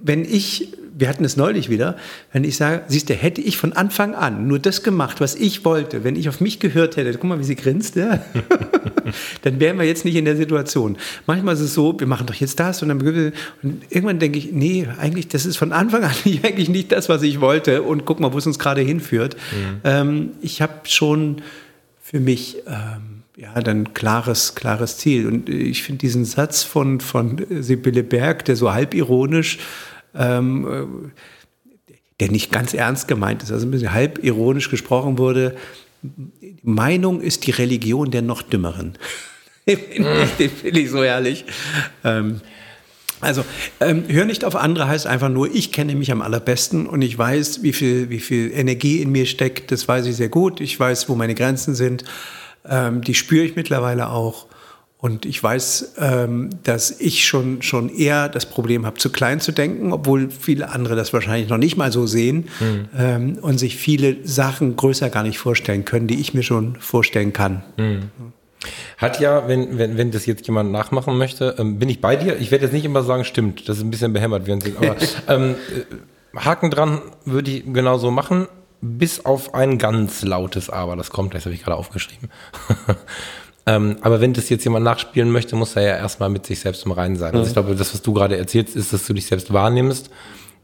wenn 0.00 0.24
ich 0.24 0.68
wir 0.96 1.08
hatten 1.08 1.24
es 1.24 1.36
neulich 1.36 1.70
wieder, 1.70 1.96
wenn 2.32 2.44
ich 2.44 2.56
sage, 2.56 2.82
siehst 2.88 3.08
du, 3.08 3.14
hätte 3.14 3.40
ich 3.40 3.56
von 3.56 3.72
Anfang 3.72 4.14
an 4.14 4.46
nur 4.46 4.58
das 4.58 4.82
gemacht, 4.82 5.20
was 5.20 5.34
ich 5.34 5.64
wollte, 5.64 6.04
wenn 6.04 6.16
ich 6.16 6.28
auf 6.28 6.40
mich 6.40 6.60
gehört 6.60 6.96
hätte, 6.96 7.12
guck 7.12 7.24
mal, 7.24 7.38
wie 7.38 7.44
sie 7.44 7.56
grinst, 7.56 7.96
ja? 7.96 8.22
dann 9.42 9.60
wären 9.60 9.78
wir 9.78 9.86
jetzt 9.86 10.04
nicht 10.04 10.16
in 10.16 10.24
der 10.24 10.36
Situation. 10.36 10.96
Manchmal 11.26 11.54
ist 11.54 11.60
es 11.60 11.74
so, 11.74 11.98
wir 11.98 12.06
machen 12.06 12.26
doch 12.26 12.34
jetzt 12.34 12.60
das 12.60 12.82
und 12.82 12.88
dann 12.88 13.00
und 13.00 13.82
irgendwann 13.90 14.18
denke 14.18 14.38
ich, 14.38 14.52
nee, 14.52 14.86
eigentlich, 14.98 15.28
das 15.28 15.46
ist 15.46 15.56
von 15.56 15.72
Anfang 15.72 16.04
an 16.04 16.12
eigentlich 16.42 16.68
nicht 16.68 16.92
das, 16.92 17.08
was 17.08 17.22
ich 17.22 17.40
wollte 17.40 17.82
und 17.82 18.04
guck 18.04 18.20
mal, 18.20 18.32
wo 18.32 18.38
es 18.38 18.46
uns 18.46 18.58
gerade 18.58 18.80
hinführt. 18.80 19.36
Mhm. 19.36 19.80
Ähm, 19.84 20.30
ich 20.40 20.62
habe 20.62 20.80
schon 20.84 21.42
für 22.02 22.20
mich 22.20 22.58
ähm, 22.66 23.20
ja, 23.36 23.54
dann 23.62 23.94
klares, 23.94 24.54
klares 24.54 24.98
Ziel. 24.98 25.26
Und 25.26 25.48
ich 25.48 25.82
finde 25.82 26.00
diesen 26.00 26.24
Satz 26.24 26.62
von, 26.62 27.00
von 27.00 27.40
Sibylle 27.60 28.02
Berg, 28.02 28.44
der 28.44 28.56
so 28.56 28.72
halb 28.72 28.94
ironisch 28.94 29.58
ähm, 30.14 31.12
der 32.20 32.30
nicht 32.30 32.52
ganz 32.52 32.74
ernst 32.74 33.08
gemeint 33.08 33.42
ist, 33.42 33.50
also 33.50 33.66
ein 33.66 33.70
bisschen 33.70 33.92
halb 33.92 34.22
ironisch 34.22 34.70
gesprochen 34.70 35.18
wurde. 35.18 35.56
Meinung 36.62 37.20
ist 37.20 37.46
die 37.46 37.50
Religion 37.50 38.10
der 38.10 38.22
noch 38.22 38.42
Dümmeren. 38.42 38.98
den 39.66 40.50
finde 40.50 40.80
ich 40.80 40.90
so 40.90 41.02
herrlich. 41.02 41.44
Ähm, 42.04 42.40
also, 43.20 43.44
ähm, 43.80 44.04
hör 44.08 44.24
nicht 44.24 44.44
auf 44.44 44.56
andere 44.56 44.88
heißt 44.88 45.06
einfach 45.06 45.28
nur, 45.28 45.54
ich 45.54 45.72
kenne 45.72 45.94
mich 45.94 46.10
am 46.10 46.22
allerbesten 46.22 46.86
und 46.86 47.02
ich 47.02 47.16
weiß, 47.16 47.62
wie 47.62 47.74
viel, 47.74 48.08
wie 48.08 48.18
viel 48.18 48.50
Energie 48.52 49.02
in 49.02 49.12
mir 49.12 49.26
steckt. 49.26 49.70
Das 49.70 49.86
weiß 49.86 50.06
ich 50.06 50.16
sehr 50.16 50.30
gut. 50.30 50.60
Ich 50.60 50.80
weiß, 50.80 51.08
wo 51.08 51.14
meine 51.14 51.34
Grenzen 51.34 51.74
sind. 51.74 52.04
Ähm, 52.66 53.02
die 53.02 53.14
spüre 53.14 53.44
ich 53.44 53.56
mittlerweile 53.56 54.08
auch. 54.08 54.46
Und 55.00 55.24
ich 55.24 55.42
weiß, 55.42 55.94
ähm, 55.98 56.50
dass 56.62 56.90
ich 57.00 57.26
schon, 57.26 57.62
schon 57.62 57.88
eher 57.88 58.28
das 58.28 58.44
Problem 58.44 58.84
habe, 58.84 58.98
zu 58.98 59.10
klein 59.10 59.40
zu 59.40 59.50
denken, 59.50 59.94
obwohl 59.94 60.28
viele 60.30 60.68
andere 60.68 60.94
das 60.94 61.14
wahrscheinlich 61.14 61.48
noch 61.48 61.56
nicht 61.56 61.78
mal 61.78 61.90
so 61.90 62.06
sehen 62.06 62.48
mhm. 62.60 62.88
ähm, 62.98 63.38
und 63.40 63.58
sich 63.58 63.76
viele 63.76 64.18
Sachen 64.24 64.76
größer 64.76 65.08
gar 65.08 65.22
nicht 65.22 65.38
vorstellen 65.38 65.86
können, 65.86 66.06
die 66.06 66.20
ich 66.20 66.34
mir 66.34 66.42
schon 66.42 66.76
vorstellen 66.76 67.32
kann. 67.32 67.62
Mhm. 67.78 68.10
Hat 68.98 69.20
ja, 69.20 69.48
wenn, 69.48 69.78
wenn, 69.78 69.96
wenn 69.96 70.10
das 70.10 70.26
jetzt 70.26 70.46
jemand 70.46 70.70
nachmachen 70.70 71.16
möchte, 71.16 71.54
ähm, 71.58 71.78
bin 71.78 71.88
ich 71.88 72.02
bei 72.02 72.16
dir. 72.16 72.38
Ich 72.38 72.50
werde 72.50 72.66
jetzt 72.66 72.74
nicht 72.74 72.84
immer 72.84 73.02
sagen, 73.02 73.24
stimmt, 73.24 73.70
das 73.70 73.78
ist 73.78 73.84
ein 73.84 73.90
bisschen 73.90 74.12
behämmert, 74.12 74.46
während 74.46 74.64
Sie, 74.64 74.74
aber 74.76 74.96
ähm, 75.28 75.54
äh, 76.34 76.38
Haken 76.38 76.70
dran 76.70 77.00
würde 77.24 77.50
ich 77.50 77.64
genauso 77.72 78.10
machen, 78.10 78.48
bis 78.82 79.24
auf 79.24 79.54
ein 79.54 79.78
ganz 79.78 80.22
lautes 80.22 80.68
Aber. 80.68 80.96
Das 80.96 81.08
kommt, 81.08 81.34
das 81.34 81.46
habe 81.46 81.54
ich 81.54 81.62
gerade 81.62 81.76
aufgeschrieben. 81.76 82.30
Ähm, 83.66 83.98
aber 84.00 84.20
wenn 84.20 84.32
das 84.32 84.48
jetzt 84.48 84.64
jemand 84.64 84.84
nachspielen 84.84 85.30
möchte, 85.30 85.56
muss 85.56 85.76
er 85.76 85.82
ja 85.82 85.96
erstmal 85.96 86.28
mit 86.28 86.46
sich 86.46 86.60
selbst 86.60 86.84
im 86.86 86.92
Reinen 86.92 87.16
sein. 87.16 87.34
Also 87.34 87.42
ich 87.42 87.50
mhm. 87.50 87.54
glaube, 87.54 87.74
das, 87.74 87.92
was 87.92 88.02
du 88.02 88.12
gerade 88.12 88.36
erzählst, 88.36 88.76
ist, 88.76 88.92
dass 88.92 89.06
du 89.06 89.12
dich 89.12 89.26
selbst 89.26 89.52
wahrnimmst, 89.52 90.10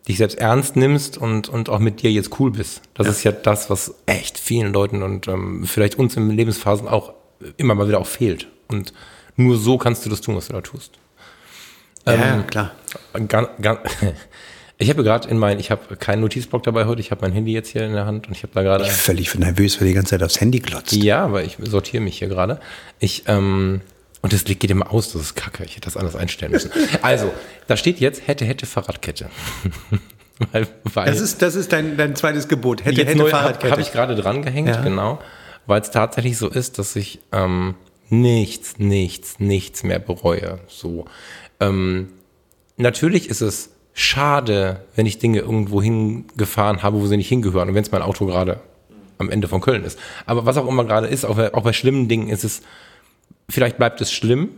dich 0.09 0.19
selbst 0.19 0.39
ernst 0.39 0.77
nimmst 0.77 1.19
und, 1.19 1.49
und 1.49 1.69
auch 1.69 1.79
mit 1.79 2.03
dir 2.03 2.11
jetzt 2.11 2.39
cool 2.41 2.51
bist. 2.51 2.83
Das 2.95 3.07
ja. 3.07 3.13
ist 3.13 3.25
ja 3.25 3.33
das, 3.33 3.71
was 3.71 3.95
echt 4.07 4.39
vielen 4.39 4.73
Leuten 4.73 5.03
und 5.03 5.29
ähm, 5.29 5.65
vielleicht 5.67 5.99
uns 5.99 6.17
in 6.17 6.31
Lebensphasen 6.31 6.89
auch 6.89 7.13
immer 7.57 7.75
mal 7.75 7.89
wieder 7.89 8.01
auch 8.01 8.07
fehlt. 8.07 8.49
Und 8.69 8.93
nur 9.37 9.57
so 9.57 9.79
kannst 9.79 10.07
du 10.07 10.11
das 10.11 10.21
tun, 10.21 10.37
was 10.37 10.49
du 10.49 10.55
da 10.55 10.61
tust. 10.63 10.93
Ja, 12.07 12.15
ähm, 12.15 12.47
klar. 12.47 12.73
Gar, 13.29 13.51
gar, 13.61 13.81
ich 14.79 14.91
habe 14.91 15.03
gerade 15.03 15.29
in 15.29 15.39
mein, 15.39 15.59
ich 15.59 15.71
habe 15.71 15.97
keinen 15.97 16.21
Notizblock 16.21 16.63
dabei 16.63 16.87
heute, 16.87 17.01
ich 17.01 17.11
habe 17.11 17.23
mein 17.23 17.33
Handy 17.33 17.53
jetzt 17.53 17.69
hier 17.69 17.85
in 17.85 17.93
der 17.93 18.07
Hand 18.07 18.27
und 18.27 18.37
ich 18.37 18.43
habe 18.43 18.53
da 18.55 18.63
gerade. 18.63 18.85
Ich 18.85 18.91
völlig 18.91 19.35
nervös, 19.35 19.81
weil 19.81 19.89
die 19.89 19.95
ganze 19.95 20.11
Zeit 20.11 20.23
aufs 20.23 20.41
Handy 20.41 20.61
glotzt. 20.61 20.93
Ja, 20.93 21.25
aber 21.25 21.45
ich 21.45 21.57
sortiere 21.63 22.03
mich 22.03 22.19
hier 22.19 22.29
gerade. 22.29 22.61
Ich, 22.99 23.25
ähm, 23.27 23.81
und 24.23 24.33
das 24.33 24.45
geht 24.45 24.65
immer 24.65 24.93
aus, 24.93 25.13
das 25.13 25.23
ist 25.23 25.35
kacke. 25.37 25.65
Ich 25.65 25.73
hätte 25.77 25.87
das 25.87 25.97
anders 25.97 26.17
einstellen 26.17 26.53
müssen. 26.53 26.71
Also, 27.03 27.33
da 27.67 27.77
steht 27.77 28.01
jetzt, 28.01 28.27
hätte, 28.27 28.45
hätte 28.45 28.67
Fahrradkette. 28.67 29.31
weil, 30.53 30.67
weil 30.93 31.07
das 31.07 31.21
ist, 31.21 31.41
das 31.43 31.55
ist 31.55 31.73
dein, 31.73 31.97
dein 31.97 32.17
zweites 32.17 32.49
Gebot. 32.49 32.85
Hätte, 32.85 33.05
hätte 33.05 33.27
Fahrradkette. 33.27 33.71
Habe 33.71 33.81
hab 33.83 33.87
ich 33.87 33.93
gerade 33.93 34.15
dran 34.15 34.43
gehängt, 34.43 34.69
ja. 34.69 34.83
genau 34.83 35.21
weil 35.67 35.81
es 35.81 35.91
tatsächlich 35.91 36.39
so 36.39 36.49
ist, 36.49 36.79
dass 36.79 36.97
ich 36.97 37.21
ähm, 37.33 37.75
nichts, 38.09 38.79
nichts, 38.79 39.39
nichts 39.39 39.83
mehr 39.83 39.99
bereue. 39.99 40.61
So. 40.69 41.07
Ähm, 41.61 42.13
natürlich 42.77 43.29
ist 43.29 43.41
es 43.41 43.71
schade, 43.99 44.85
wenn 44.95 45.07
ich 45.07 45.19
Dinge 45.19 45.39
irgendwo 45.39 45.83
hingefahren 45.83 46.83
habe, 46.83 47.01
wo 47.01 47.07
sie 47.07 47.17
nicht 47.17 47.29
hingehören 47.29 47.71
und 47.71 47.75
wenn 47.75 47.83
es 47.83 47.91
mein 47.91 48.03
Auto 48.03 48.27
gerade 48.27 48.61
am 49.17 49.31
Ende 49.31 49.49
von 49.49 49.63
Köln 49.63 49.85
ist. 49.85 49.99
Aber 50.27 50.45
was 50.45 50.59
auch 50.59 50.69
immer 50.69 50.85
gerade 50.85 51.07
ist, 51.07 51.25
auch 51.25 51.37
bei, 51.37 51.55
auch 51.55 51.63
bei 51.63 51.73
schlimmen 51.73 52.07
Dingen 52.07 52.29
ist 52.29 52.45
es, 52.45 52.61
vielleicht 53.49 53.79
bleibt 53.79 54.03
es 54.03 54.13
schlimm, 54.13 54.51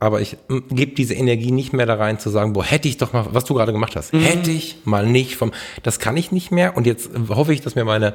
aber 0.00 0.20
ich 0.20 0.36
gebe 0.68 0.92
diese 0.92 1.14
Energie 1.14 1.50
nicht 1.50 1.72
mehr 1.72 1.86
da 1.86 1.94
rein 1.94 2.18
zu 2.18 2.28
sagen, 2.28 2.52
boah, 2.52 2.62
hätte 2.62 2.88
ich 2.88 2.98
doch 2.98 3.14
mal, 3.14 3.28
was 3.32 3.46
du 3.46 3.54
gerade 3.54 3.72
gemacht 3.72 3.96
hast, 3.96 4.12
mhm. 4.12 4.20
hätte 4.20 4.50
ich 4.50 4.76
mal 4.84 5.06
nicht 5.06 5.36
vom, 5.36 5.50
das 5.82 5.98
kann 5.98 6.18
ich 6.18 6.30
nicht 6.30 6.50
mehr 6.50 6.76
und 6.76 6.86
jetzt 6.86 7.08
hoffe 7.30 7.54
ich, 7.54 7.62
dass 7.62 7.74
mir 7.74 7.86
meine 7.86 8.14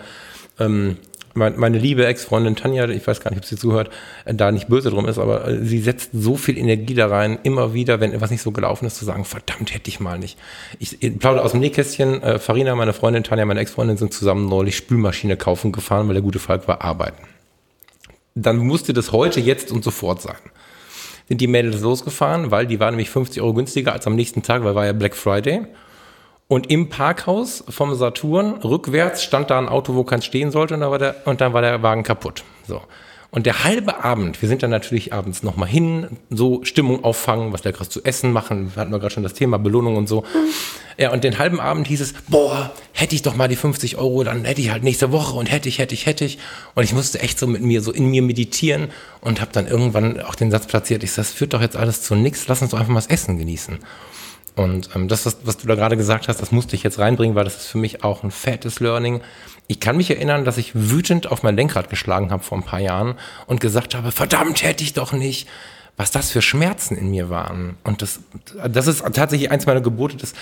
ähm, 0.60 0.98
meine 1.34 1.78
liebe 1.78 2.06
Ex-Freundin 2.06 2.56
Tanja, 2.56 2.88
ich 2.90 3.06
weiß 3.06 3.20
gar 3.20 3.32
nicht, 3.32 3.40
ob 3.40 3.46
sie 3.46 3.56
zuhört, 3.56 3.90
äh, 4.26 4.34
da 4.34 4.52
nicht 4.52 4.68
böse 4.68 4.90
drum 4.90 5.08
ist, 5.08 5.18
aber 5.18 5.48
äh, 5.48 5.66
sie 5.66 5.80
setzt 5.80 6.12
so 6.14 6.36
viel 6.36 6.58
Energie 6.58 6.94
da 6.94 7.08
rein, 7.08 7.40
immer 7.44 7.74
wieder, 7.74 8.00
wenn 8.00 8.14
etwas 8.14 8.32
nicht 8.32 8.42
so 8.42 8.52
gelaufen 8.52 8.86
ist, 8.86 8.98
zu 8.98 9.06
sagen, 9.06 9.26
verdammt, 9.26 9.74
hätte 9.74 9.90
ich 9.90 10.00
mal 10.00 10.20
nicht. 10.20 10.38
Ich, 10.80 11.02
ich 11.02 11.18
plaudere 11.18 11.44
aus 11.44 11.52
dem 11.52 11.60
Nähkästchen, 11.60 12.22
äh, 12.22 12.40
Farina, 12.40 12.76
meine 12.76 12.94
Freundin, 12.94 13.24
Tanja, 13.24 13.46
meine 13.46 13.60
Ex-Freundin 13.62 13.98
sind 13.98 14.14
zusammen 14.14 14.48
neulich 14.48 14.78
Spülmaschine 14.78 15.38
kaufen 15.38 15.72
gefahren, 15.72 16.08
weil 16.08 16.14
der 16.14 16.24
gute 16.24 16.40
Falk 16.40 16.68
war 16.68 16.82
arbeiten. 16.82 17.24
Dann 18.36 18.58
musste 18.58 18.94
das 18.94 19.12
heute, 19.12 19.40
jetzt 19.40 19.72
und 19.72 19.84
sofort 19.84 20.22
sein. 20.22 20.38
Sind 21.28 21.40
die 21.40 21.48
Mädels 21.48 21.82
losgefahren, 21.82 22.52
weil 22.52 22.68
die 22.68 22.80
waren 22.80 22.92
nämlich 22.94 23.10
50 23.10 23.42
Euro 23.42 23.54
günstiger 23.54 23.94
als 23.94 24.06
am 24.08 24.16
nächsten 24.16 24.44
Tag, 24.44 24.64
weil 24.64 24.76
war 24.76 24.86
ja 24.86 24.94
Black 24.94 25.16
Friday. 25.16 25.66
Und 26.54 26.70
im 26.70 26.88
Parkhaus 26.88 27.64
vom 27.68 27.96
Saturn 27.96 28.62
rückwärts 28.64 29.24
stand 29.24 29.50
da 29.50 29.58
ein 29.58 29.68
Auto, 29.68 29.96
wo 29.96 30.04
keins 30.04 30.24
stehen 30.24 30.52
sollte, 30.52 30.76
und, 30.76 30.82
da 30.82 30.92
war 30.92 31.00
der, 31.00 31.16
und 31.26 31.42
dann 31.42 31.52
war 31.52 31.64
der 31.64 31.82
Wagen 31.82 32.04
kaputt. 32.04 32.44
So. 32.68 32.80
Und 33.32 33.48
der 33.48 33.64
halbe 33.64 34.04
Abend, 34.04 34.40
wir 34.40 34.48
sind 34.48 34.62
dann 34.62 34.70
natürlich 34.70 35.14
abends 35.14 35.42
nochmal 35.42 35.68
hin, 35.68 36.10
so 36.30 36.64
Stimmung 36.64 37.04
auffangen, 37.04 37.54
was 37.54 37.64
leckeres 37.64 37.90
zu 37.90 38.04
essen 38.04 38.32
machen. 38.32 38.72
Hatten 38.76 38.92
wir 38.92 39.00
gerade 39.00 39.12
schon 39.12 39.24
das 39.24 39.34
Thema 39.34 39.58
Belohnung 39.58 39.98
und 39.98 40.08
so. 40.08 40.26
Ja, 41.00 41.12
und 41.12 41.24
den 41.24 41.40
halben 41.40 41.60
Abend 41.60 41.88
hieß 41.88 42.02
es, 42.02 42.14
boah, 42.30 42.72
hätte 42.92 43.16
ich 43.16 43.24
doch 43.24 43.36
mal 43.36 43.48
die 43.48 43.56
50 43.56 43.98
Euro, 43.98 44.24
dann 44.24 44.46
hätte 44.46 44.62
ich 44.62 44.70
halt 44.70 44.84
nächste 44.84 45.12
Woche 45.12 45.36
und 45.36 45.52
hätte 45.52 45.68
ich, 45.68 45.80
hätte 45.80 45.96
ich, 45.96 46.06
hätte 46.06 46.24
ich. 46.24 46.38
Und 46.76 46.84
ich 46.84 46.94
musste 46.94 47.20
echt 47.20 47.40
so 47.40 47.48
mit 47.48 47.64
mir, 47.64 47.82
so 47.82 47.92
in 47.92 48.12
mir 48.12 48.22
meditieren 48.22 48.92
und 49.22 49.42
habe 49.42 49.50
dann 49.52 49.66
irgendwann 49.66 50.22
auch 50.22 50.36
den 50.36 50.52
Satz 50.52 50.68
platziert, 50.68 51.02
ich 51.02 51.14
sag, 51.14 51.24
das 51.24 51.32
führt 51.32 51.56
doch 51.56 51.62
jetzt 51.62 51.78
alles 51.78 52.04
zu 52.04 52.14
nichts, 52.14 52.48
lass 52.48 52.62
uns 52.62 52.70
doch 52.70 52.78
einfach 52.78 52.94
mal 52.94 53.00
das 53.00 53.08
Essen 53.08 53.40
genießen. 53.40 53.80
Und 54.56 54.90
ähm, 54.96 55.08
das, 55.08 55.26
was, 55.26 55.38
was 55.44 55.58
du 55.58 55.68
da 55.68 55.76
gerade 55.76 55.98
gesagt 55.98 56.28
hast, 56.28 56.42
das 56.42 56.52
musste 56.52 56.76
ich 56.76 56.84
jetzt 56.84 57.00
reinbringen, 57.00 57.36
weil 57.36 57.44
das 57.44 57.58
ist 57.58 57.68
für 57.68 57.78
mich 57.80 58.04
auch 58.04 58.24
ein 58.24 58.32
fettes 58.32 58.80
Learning. 58.80 59.22
Ich 59.68 59.80
kann 59.80 59.98
mich 59.98 60.10
erinnern, 60.10 60.46
dass 60.46 60.58
ich 60.58 60.72
wütend 60.74 61.32
auf 61.32 61.42
mein 61.44 61.56
Lenkrad 61.56 61.90
geschlagen 61.90 62.32
habe 62.32 62.44
vor 62.44 62.58
ein 62.58 62.64
paar 62.64 62.80
Jahren 62.80 63.16
und 63.48 63.62
gesagt 63.62 63.96
habe, 63.96 64.12
verdammt, 64.12 64.64
hätte 64.64 64.84
ich 64.84 64.94
doch 64.94 65.12
nicht, 65.12 65.48
was 65.98 66.12
das 66.12 66.32
für 66.32 66.42
Schmerzen 66.42 66.96
in 66.98 67.10
mir 67.10 67.30
waren. 67.30 67.78
Und 67.84 68.02
das, 68.02 68.20
das 68.68 68.88
ist 68.88 69.04
tatsächlich 69.14 69.52
eins 69.52 69.66
meiner 69.66 69.82
Gebote, 69.82 70.18
das, 70.18 70.34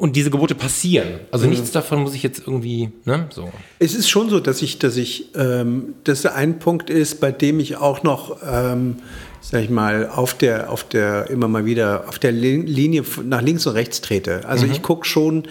und 0.00 0.16
diese 0.16 0.30
Gebote 0.30 0.54
passieren. 0.54 1.20
Also 1.30 1.44
mhm. 1.44 1.52
nichts 1.52 1.72
davon 1.72 2.02
muss 2.02 2.14
ich 2.14 2.22
jetzt 2.22 2.40
irgendwie, 2.40 2.90
ne, 3.04 3.26
so. 3.30 3.52
Es 3.78 3.94
ist 3.94 4.08
schon 4.08 4.30
so, 4.30 4.40
dass 4.40 4.62
ich, 4.62 4.78
dass 4.78 4.96
ich, 4.96 5.34
ähm, 5.34 5.94
dass 6.04 6.24
ein 6.24 6.58
Punkt 6.58 6.88
ist, 6.88 7.20
bei 7.20 7.32
dem 7.32 7.60
ich 7.60 7.76
auch 7.76 8.02
noch, 8.02 8.38
ähm, 8.42 8.96
sag 9.40 9.62
ich 9.62 9.70
mal, 9.70 10.08
auf 10.08 10.34
der, 10.34 10.70
auf 10.70 10.84
der, 10.84 11.30
immer 11.30 11.48
mal 11.48 11.64
wieder 11.64 12.04
auf 12.08 12.18
der 12.18 12.32
Linie 12.32 13.04
nach 13.24 13.42
links 13.42 13.66
und 13.66 13.74
rechts 13.74 14.00
trete. 14.00 14.46
Also 14.46 14.66
mhm. 14.66 14.72
ich 14.72 14.82
gucke 14.82 15.06
schon 15.06 15.44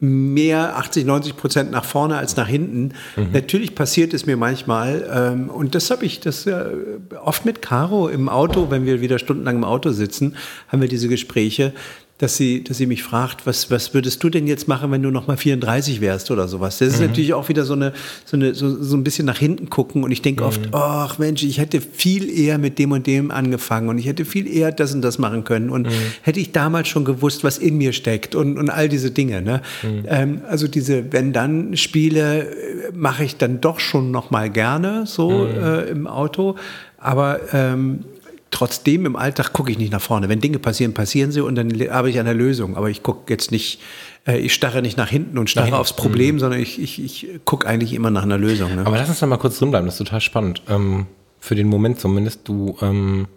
mehr 0.00 0.76
80, 0.76 1.04
90 1.06 1.36
Prozent 1.36 1.70
nach 1.72 1.84
vorne 1.84 2.16
als 2.16 2.36
nach 2.36 2.46
hinten. 2.46 2.94
Mhm. 3.16 3.32
Natürlich 3.32 3.74
passiert 3.74 4.14
es 4.14 4.26
mir 4.26 4.36
manchmal, 4.36 5.08
ähm, 5.12 5.50
und 5.50 5.74
das 5.74 5.90
habe 5.90 6.04
ich 6.04 6.20
das 6.20 6.46
äh, 6.46 6.64
oft 7.22 7.44
mit 7.44 7.62
Caro 7.62 8.08
im 8.08 8.28
Auto, 8.28 8.70
wenn 8.70 8.86
wir 8.86 9.00
wieder 9.00 9.18
stundenlang 9.18 9.56
im 9.56 9.64
Auto 9.64 9.90
sitzen, 9.90 10.36
haben 10.68 10.80
wir 10.80 10.88
diese 10.88 11.08
Gespräche, 11.08 11.72
dass 12.18 12.36
sie, 12.36 12.64
dass 12.64 12.76
sie 12.78 12.86
mich 12.86 13.04
fragt, 13.04 13.46
was, 13.46 13.70
was 13.70 13.94
würdest 13.94 14.22
du 14.24 14.28
denn 14.28 14.48
jetzt 14.48 14.66
machen, 14.66 14.90
wenn 14.90 15.02
du 15.02 15.10
noch 15.10 15.28
mal 15.28 15.36
34 15.36 16.00
wärst 16.00 16.32
oder 16.32 16.48
sowas. 16.48 16.78
Das 16.78 16.88
ist 16.88 17.00
mhm. 17.00 17.06
natürlich 17.06 17.32
auch 17.32 17.48
wieder 17.48 17.64
so 17.64 17.74
eine, 17.74 17.92
so 18.24 18.36
eine, 18.36 18.54
so, 18.54 18.82
so 18.82 18.96
ein 18.96 19.04
bisschen 19.04 19.24
nach 19.24 19.38
hinten 19.38 19.70
gucken 19.70 20.02
und 20.02 20.10
ich 20.10 20.20
denke 20.20 20.42
mhm. 20.42 20.48
oft, 20.48 20.60
ach 20.72 21.18
Mensch, 21.18 21.44
ich 21.44 21.58
hätte 21.58 21.80
viel 21.80 22.28
eher 22.28 22.58
mit 22.58 22.80
dem 22.80 22.90
und 22.90 23.06
dem 23.06 23.30
angefangen 23.30 23.88
und 23.88 23.98
ich 23.98 24.06
hätte 24.06 24.24
viel 24.24 24.48
eher 24.48 24.72
das 24.72 24.92
und 24.92 25.02
das 25.02 25.18
machen 25.18 25.44
können 25.44 25.70
und 25.70 25.86
mhm. 25.86 25.92
hätte 26.22 26.40
ich 26.40 26.50
damals 26.50 26.88
schon 26.88 27.04
gewusst, 27.04 27.44
was 27.44 27.56
in 27.56 27.78
mir 27.78 27.92
steckt 27.92 28.34
und, 28.34 28.58
und 28.58 28.68
all 28.68 28.88
diese 28.88 29.12
Dinge. 29.12 29.40
Ne? 29.40 29.62
Mhm. 29.84 30.04
Ähm, 30.08 30.40
also 30.48 30.66
diese 30.66 31.12
Wenn-Dann-Spiele 31.12 32.42
äh, 32.42 32.46
mache 32.94 33.22
ich 33.22 33.36
dann 33.36 33.60
doch 33.60 33.78
schon 33.78 34.10
noch 34.10 34.32
mal 34.32 34.50
gerne 34.50 35.06
so 35.06 35.30
mhm. 35.30 35.64
äh, 35.64 35.82
im 35.84 36.08
Auto, 36.08 36.56
aber 36.98 37.40
ähm, 37.52 38.00
trotzdem 38.50 39.06
im 39.06 39.16
Alltag 39.16 39.52
gucke 39.52 39.70
ich 39.70 39.78
nicht 39.78 39.92
nach 39.92 40.00
vorne. 40.00 40.28
Wenn 40.28 40.40
Dinge 40.40 40.58
passieren, 40.58 40.94
passieren 40.94 41.32
sie 41.32 41.40
und 41.40 41.54
dann 41.54 41.70
arbeite 41.88 42.18
ich 42.18 42.24
der 42.24 42.34
Lösung. 42.34 42.76
Aber 42.76 42.90
ich 42.90 43.02
gucke 43.02 43.32
jetzt 43.32 43.50
nicht, 43.50 43.80
äh, 44.26 44.38
ich 44.38 44.54
starre 44.54 44.82
nicht 44.82 44.96
nach 44.96 45.08
hinten 45.08 45.38
und 45.38 45.50
starre 45.50 45.78
aufs 45.78 45.94
Problem, 45.94 46.36
mhm. 46.36 46.40
sondern 46.40 46.60
ich, 46.60 46.80
ich, 46.80 47.02
ich 47.02 47.28
gucke 47.44 47.66
eigentlich 47.66 47.92
immer 47.92 48.10
nach 48.10 48.22
einer 48.22 48.38
Lösung. 48.38 48.74
Ne? 48.74 48.86
Aber 48.86 48.96
lass 48.96 49.08
uns 49.08 49.20
da 49.20 49.26
mal 49.26 49.36
kurz 49.36 49.58
drin 49.58 49.70
bleiben, 49.70 49.86
das 49.86 49.94
ist 49.94 50.06
total 50.06 50.20
spannend. 50.20 50.62
Ähm, 50.68 51.06
für 51.40 51.54
den 51.54 51.68
Moment 51.68 52.00
zumindest, 52.00 52.48
du 52.48 52.76
ähm, 52.80 53.28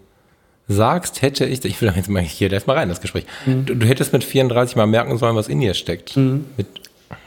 sagst, 0.68 1.22
hätte 1.22 1.44
ich, 1.44 1.64
ich 1.64 1.80
will 1.80 1.92
jetzt 1.94 2.08
mal 2.08 2.22
hier 2.22 2.52
erstmal 2.52 2.78
rein, 2.78 2.88
das 2.88 3.00
Gespräch. 3.00 3.26
Mhm. 3.46 3.66
Du, 3.66 3.76
du, 3.76 3.86
hättest 3.86 4.12
mit 4.12 4.24
34 4.24 4.76
mal 4.76 4.86
merken 4.86 5.18
sollen, 5.18 5.36
was 5.36 5.48
in 5.48 5.60
dir 5.60 5.74
steckt. 5.74 6.16
Mhm. 6.16 6.46
Mit 6.56 6.66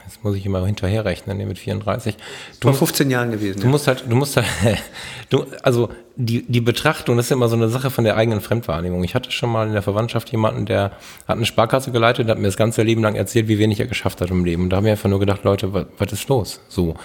Jetzt 0.06 0.24
muss 0.24 0.36
ich 0.36 0.46
immer 0.46 0.66
hinterherrechnen, 0.66 1.38
mit 1.48 1.58
34. 1.58 2.16
Du, 2.60 2.68
Vor 2.70 2.76
15 2.76 3.10
Jahren 3.10 3.32
gewesen. 3.32 3.60
Du 3.60 3.66
ja. 3.66 3.72
musst 3.72 3.88
halt, 3.88 4.04
du 4.08 4.16
musst 4.16 4.38
halt, 4.38 4.48
du, 5.30 5.46
also 5.64 5.90
die, 6.16 6.46
die 6.48 6.62
Betrachtung, 6.62 7.18
das 7.18 7.28
ist 7.28 7.32
immer 7.32 7.50
so 7.50 7.56
eine 7.56 7.70
Sache 7.70 7.90
von 7.90 8.04
der 8.04 8.16
eigenen 8.16 8.42
Fremdwahrnehmung. 8.42 9.04
Ich 9.04 9.16
hatte 9.16 9.32
schon 9.32 9.52
mal 9.52 9.68
in 9.68 9.74
der 9.74 9.82
Verwandtschaft 9.82 10.32
jemanden, 10.32 10.66
der 10.66 10.92
hat 11.28 11.38
eine 11.38 11.46
Sparkasse 11.46 11.92
geleitet, 11.92 12.30
hat 12.30 12.38
mir 12.38 12.48
das 12.48 12.58
ganze 12.58 12.84
Leben 12.84 13.02
lang 13.02 13.16
erzählt, 13.16 13.48
wie 13.48 13.60
wenig 13.60 13.80
er 13.80 13.88
geschafft 13.88 14.22
hat 14.22 14.30
im 14.30 14.46
Leben. 14.46 14.64
Und 14.64 14.70
da 14.70 14.78
haben 14.78 14.86
wir 14.86 14.92
einfach 14.92 15.10
nur 15.10 15.20
gedacht, 15.20 15.44
Leute, 15.44 15.74
was, 15.74 15.86
was 15.98 16.14
ist 16.14 16.28
los? 16.30 16.62
So. 16.68 16.96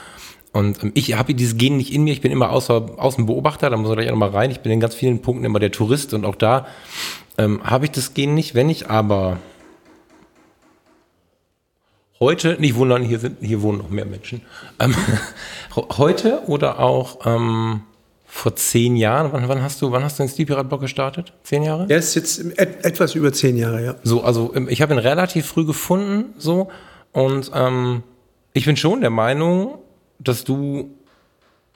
Und 0.52 0.82
ähm, 0.82 0.92
ich 0.94 1.16
habe 1.16 1.34
dieses 1.34 1.56
Gen 1.56 1.76
nicht 1.76 1.92
in 1.92 2.04
mir, 2.04 2.12
ich 2.12 2.20
bin 2.20 2.32
immer 2.32 2.50
außer, 2.50 2.90
Außenbeobachter, 2.96 3.70
da 3.70 3.76
muss 3.76 3.90
ich 3.90 3.96
gleich 3.96 4.08
auch 4.08 4.12
nochmal 4.12 4.30
rein. 4.30 4.50
Ich 4.50 4.60
bin 4.60 4.72
in 4.72 4.80
ganz 4.80 4.94
vielen 4.94 5.22
Punkten 5.22 5.44
immer 5.44 5.58
der 5.58 5.72
Tourist 5.72 6.14
und 6.14 6.24
auch 6.24 6.34
da 6.34 6.66
ähm, 7.38 7.60
habe 7.64 7.86
ich 7.86 7.90
das 7.92 8.14
Gen 8.14 8.34
nicht. 8.34 8.54
Wenn 8.54 8.68
ich 8.68 8.90
aber 8.90 9.38
heute, 12.20 12.56
nicht 12.60 12.74
wundern, 12.74 13.02
hier, 13.02 13.18
sind, 13.18 13.38
hier 13.40 13.62
wohnen 13.62 13.78
noch 13.78 13.90
mehr 13.90 14.04
Menschen. 14.04 14.42
Ähm, 14.78 14.94
heute 15.76 16.42
oder 16.46 16.78
auch 16.78 17.26
ähm, 17.26 17.82
vor 18.26 18.54
zehn 18.54 18.94
Jahren, 18.94 19.32
wann, 19.32 19.48
wann, 19.48 19.62
hast 19.62 19.82
du, 19.82 19.90
wann 19.90 20.04
hast 20.04 20.18
du 20.18 20.22
den 20.22 20.28
Steve 20.28 20.46
Pirat 20.46 20.68
Blog 20.68 20.82
gestartet? 20.82 21.32
Zehn 21.42 21.62
Jahre? 21.62 21.86
Der 21.86 21.98
ist 21.98 22.14
jetzt 22.14 22.38
et, 22.58 22.84
etwas 22.84 23.14
über 23.14 23.32
zehn 23.32 23.56
Jahre, 23.56 23.84
ja. 23.84 23.94
So, 24.04 24.22
also 24.22 24.52
ähm, 24.54 24.68
ich 24.68 24.82
habe 24.82 24.94
ihn 24.94 24.98
relativ 24.98 25.46
früh 25.46 25.64
gefunden, 25.64 26.34
so, 26.38 26.68
und 27.12 27.50
ähm, 27.54 28.02
ich 28.52 28.66
bin 28.66 28.76
schon 28.76 29.00
der 29.00 29.10
Meinung, 29.10 29.78
dass 30.18 30.44
du, 30.44 30.90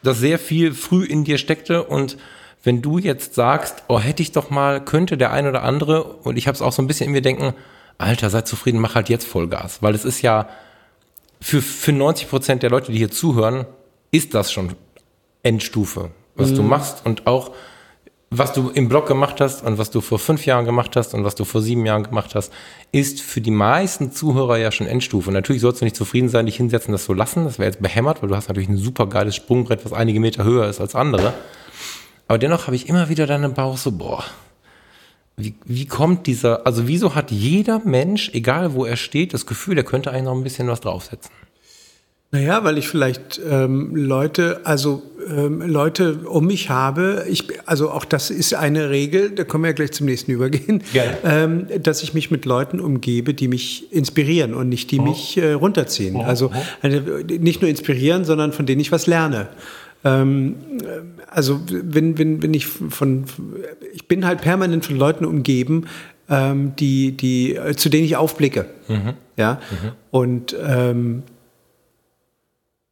dass 0.02 0.18
sehr 0.18 0.38
viel 0.38 0.74
früh 0.74 1.04
in 1.04 1.24
dir 1.24 1.38
steckte 1.38 1.82
und 1.84 2.18
wenn 2.62 2.80
du 2.80 2.98
jetzt 2.98 3.34
sagst, 3.34 3.84
oh, 3.88 3.98
hätte 3.98 4.22
ich 4.22 4.32
doch 4.32 4.50
mal, 4.50 4.82
könnte 4.82 5.16
der 5.16 5.32
ein 5.32 5.46
oder 5.46 5.62
andere, 5.62 6.04
und 6.04 6.36
ich 6.36 6.46
habe 6.46 6.54
es 6.54 6.62
auch 6.62 6.72
so 6.72 6.82
ein 6.82 6.86
bisschen 6.86 7.06
in 7.06 7.12
mir 7.12 7.20
denken, 7.20 7.54
Alter, 7.98 8.30
sei 8.30 8.42
zufrieden, 8.42 8.80
mach 8.80 8.94
halt 8.94 9.08
jetzt 9.08 9.26
Vollgas. 9.26 9.82
Weil 9.82 9.94
es 9.94 10.04
ist 10.04 10.22
ja, 10.22 10.48
für, 11.40 11.62
für 11.62 11.92
90 11.92 12.28
Prozent 12.28 12.62
der 12.62 12.70
Leute, 12.70 12.92
die 12.92 12.98
hier 12.98 13.10
zuhören, 13.10 13.66
ist 14.10 14.34
das 14.34 14.52
schon 14.52 14.74
Endstufe, 15.42 16.10
was 16.36 16.50
mhm. 16.50 16.56
du 16.56 16.62
machst. 16.62 17.04
Und 17.04 17.26
auch, 17.26 17.50
was 18.30 18.52
du 18.52 18.70
im 18.70 18.88
Blog 18.88 19.06
gemacht 19.06 19.40
hast 19.40 19.62
und 19.62 19.78
was 19.78 19.90
du 19.90 20.00
vor 20.00 20.18
fünf 20.18 20.46
Jahren 20.46 20.64
gemacht 20.64 20.96
hast 20.96 21.14
und 21.14 21.24
was 21.24 21.34
du 21.34 21.44
vor 21.44 21.60
sieben 21.60 21.84
Jahren 21.86 22.02
gemacht 22.02 22.34
hast, 22.34 22.52
ist 22.92 23.20
für 23.20 23.40
die 23.40 23.50
meisten 23.50 24.10
Zuhörer 24.10 24.56
ja 24.56 24.72
schon 24.72 24.86
Endstufe. 24.86 25.28
Und 25.28 25.34
natürlich 25.34 25.62
sollst 25.62 25.80
du 25.80 25.84
nicht 25.84 25.96
zufrieden 25.96 26.28
sein, 26.28 26.46
dich 26.46 26.56
hinsetzen, 26.56 26.92
das 26.92 27.04
so 27.04 27.12
lassen. 27.12 27.44
Das 27.44 27.58
wäre 27.58 27.70
jetzt 27.70 27.82
behämmert, 27.82 28.22
weil 28.22 28.28
du 28.28 28.36
hast 28.36 28.48
natürlich 28.48 28.68
ein 28.68 28.78
super 28.78 29.06
geiles 29.06 29.36
Sprungbrett, 29.36 29.84
was 29.84 29.92
einige 29.92 30.20
Meter 30.20 30.44
höher 30.44 30.68
ist 30.68 30.80
als 30.80 30.94
andere. 30.94 31.34
Aber 32.26 32.38
dennoch 32.38 32.66
habe 32.66 32.76
ich 32.76 32.88
immer 32.88 33.08
wieder 33.08 33.26
dann 33.26 33.44
im 33.44 33.54
Bauch 33.54 33.76
so, 33.76 33.92
boah, 33.92 34.24
wie, 35.36 35.54
wie 35.64 35.86
kommt 35.86 36.26
dieser, 36.26 36.66
also 36.66 36.86
wieso 36.86 37.14
hat 37.14 37.30
jeder 37.30 37.80
Mensch, 37.84 38.30
egal 38.34 38.74
wo 38.74 38.84
er 38.84 38.96
steht, 38.96 39.34
das 39.34 39.46
Gefühl, 39.46 39.76
er 39.76 39.84
könnte 39.84 40.10
eigentlich 40.10 40.24
noch 40.24 40.36
ein 40.36 40.44
bisschen 40.44 40.68
was 40.68 40.80
draufsetzen? 40.80 41.30
Naja, 42.30 42.64
weil 42.64 42.78
ich 42.78 42.88
vielleicht 42.88 43.40
ähm, 43.48 43.94
Leute, 43.94 44.62
also 44.64 45.02
ähm, 45.28 45.62
Leute 45.62 46.18
um 46.28 46.46
mich 46.46 46.68
habe, 46.68 47.24
ich, 47.28 47.44
also 47.64 47.92
auch 47.92 48.04
das 48.04 48.30
ist 48.30 48.54
eine 48.54 48.90
Regel, 48.90 49.30
da 49.30 49.44
können 49.44 49.62
wir 49.62 49.68
ja 49.68 49.74
gleich 49.74 49.92
zum 49.92 50.06
nächsten 50.06 50.32
übergehen, 50.32 50.82
ähm, 51.24 51.68
dass 51.80 52.02
ich 52.02 52.12
mich 52.12 52.32
mit 52.32 52.44
Leuten 52.44 52.80
umgebe, 52.80 53.34
die 53.34 53.46
mich 53.46 53.92
inspirieren 53.92 54.52
und 54.52 54.68
nicht 54.68 54.90
die 54.90 54.98
oh. 54.98 55.02
mich 55.02 55.36
äh, 55.36 55.52
runterziehen. 55.52 56.16
Oh. 56.16 56.22
Also 56.22 56.50
nicht 57.28 57.60
nur 57.60 57.70
inspirieren, 57.70 58.24
sondern 58.24 58.52
von 58.52 58.66
denen 58.66 58.80
ich 58.80 58.90
was 58.90 59.06
lerne. 59.06 59.48
Ähm, 60.04 60.56
also 61.30 61.60
wenn, 61.66 62.18
wenn, 62.18 62.42
wenn 62.42 62.54
ich 62.54 62.66
von, 62.66 63.24
ich 63.92 64.06
bin 64.06 64.26
halt 64.26 64.42
permanent 64.42 64.84
von 64.84 64.96
Leuten 64.96 65.24
umgeben, 65.24 65.86
ähm, 66.28 66.76
die, 66.76 67.12
die, 67.12 67.58
zu 67.76 67.88
denen 67.88 68.04
ich 68.04 68.16
aufblicke. 68.16 68.66
Mhm. 68.88 69.14
Ja. 69.36 69.60
Mhm. 69.70 69.92
Und 70.10 70.56
ähm, 70.62 71.22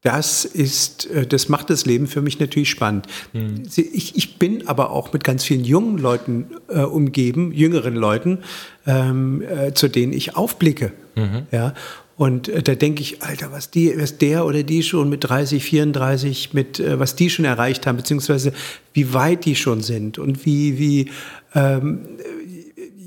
das 0.03 0.45
ist, 0.45 1.09
äh, 1.11 1.27
das 1.27 1.49
macht 1.49 1.71
das 1.71 1.87
Leben 1.87 2.07
für 2.07 2.21
mich 2.21 2.41
natürlich 2.41 2.71
spannend. 2.71 3.07
Mhm. 3.33 3.63
Ich, 3.77 4.17
ich 4.17 4.39
bin 4.39 4.67
aber 4.67 4.91
auch 4.91 5.13
mit 5.13 5.25
ganz 5.25 5.45
vielen 5.45 5.65
jungen 5.65 5.99
Leuten 5.99 6.49
äh, 6.69 6.81
umgeben, 6.81 7.53
jüngeren 7.53 7.95
Leuten, 7.95 8.39
ähm, 8.87 9.43
äh, 9.43 9.73
zu 9.73 9.89
denen 9.89 10.13
ich 10.13 10.37
aufblicke. 10.37 10.93
Mhm. 11.15 11.47
Ja. 11.53 11.75
Und 12.17 12.49
äh, 12.49 12.63
da 12.63 12.75
denke 12.75 13.03
ich, 13.03 13.23
Alter, 13.23 13.53
was, 13.53 13.71
die, 13.71 13.93
was 13.97 14.19
der 14.19 14.45
oder 14.45 14.63
die 14.63 14.83
schon 14.83 15.09
mit 15.09 15.25
30, 15.25 15.63
34, 15.63 16.53
mit, 16.53 16.81
äh, 16.81 16.99
was 16.99 17.17
die 17.17 17.31
schon 17.31 17.45
erreicht 17.45 17.87
haben, 17.87 17.97
beziehungsweise 17.97 18.53
wie 18.93 19.15
weit 19.15 19.45
die 19.45 19.57
schon 19.57 19.81
sind 19.81 20.19
und 20.19 20.45
wie, 20.45 20.79
wie, 20.79 21.11
ähm, 21.55 22.01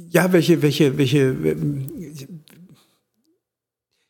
ja, 0.09 0.31
welche, 0.31 0.61
welche, 0.61 0.97
welche, 0.97 1.35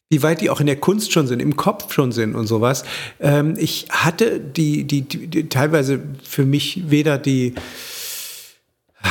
wie 0.10 0.24
weit 0.24 0.42
die 0.42 0.50
auch 0.50 0.60
in 0.60 0.68
der 0.68 0.78
Kunst 0.78 1.12
schon 1.12 1.28
sind, 1.28 1.42
im 1.42 1.56
Kopf 1.56 1.92
schon 1.94 2.12
sind 2.12 2.36
und 2.36 2.48
sowas. 2.48 2.84
Ähm, 3.20 3.56
ich 3.58 3.88
hatte 3.90 4.40
die, 4.40 4.86
die, 4.86 5.02
die, 5.02 5.28
die 5.28 5.50
teilweise 5.50 6.00
für 6.24 6.46
mich 6.46 6.90
weder 6.90 7.18
die, 7.18 7.56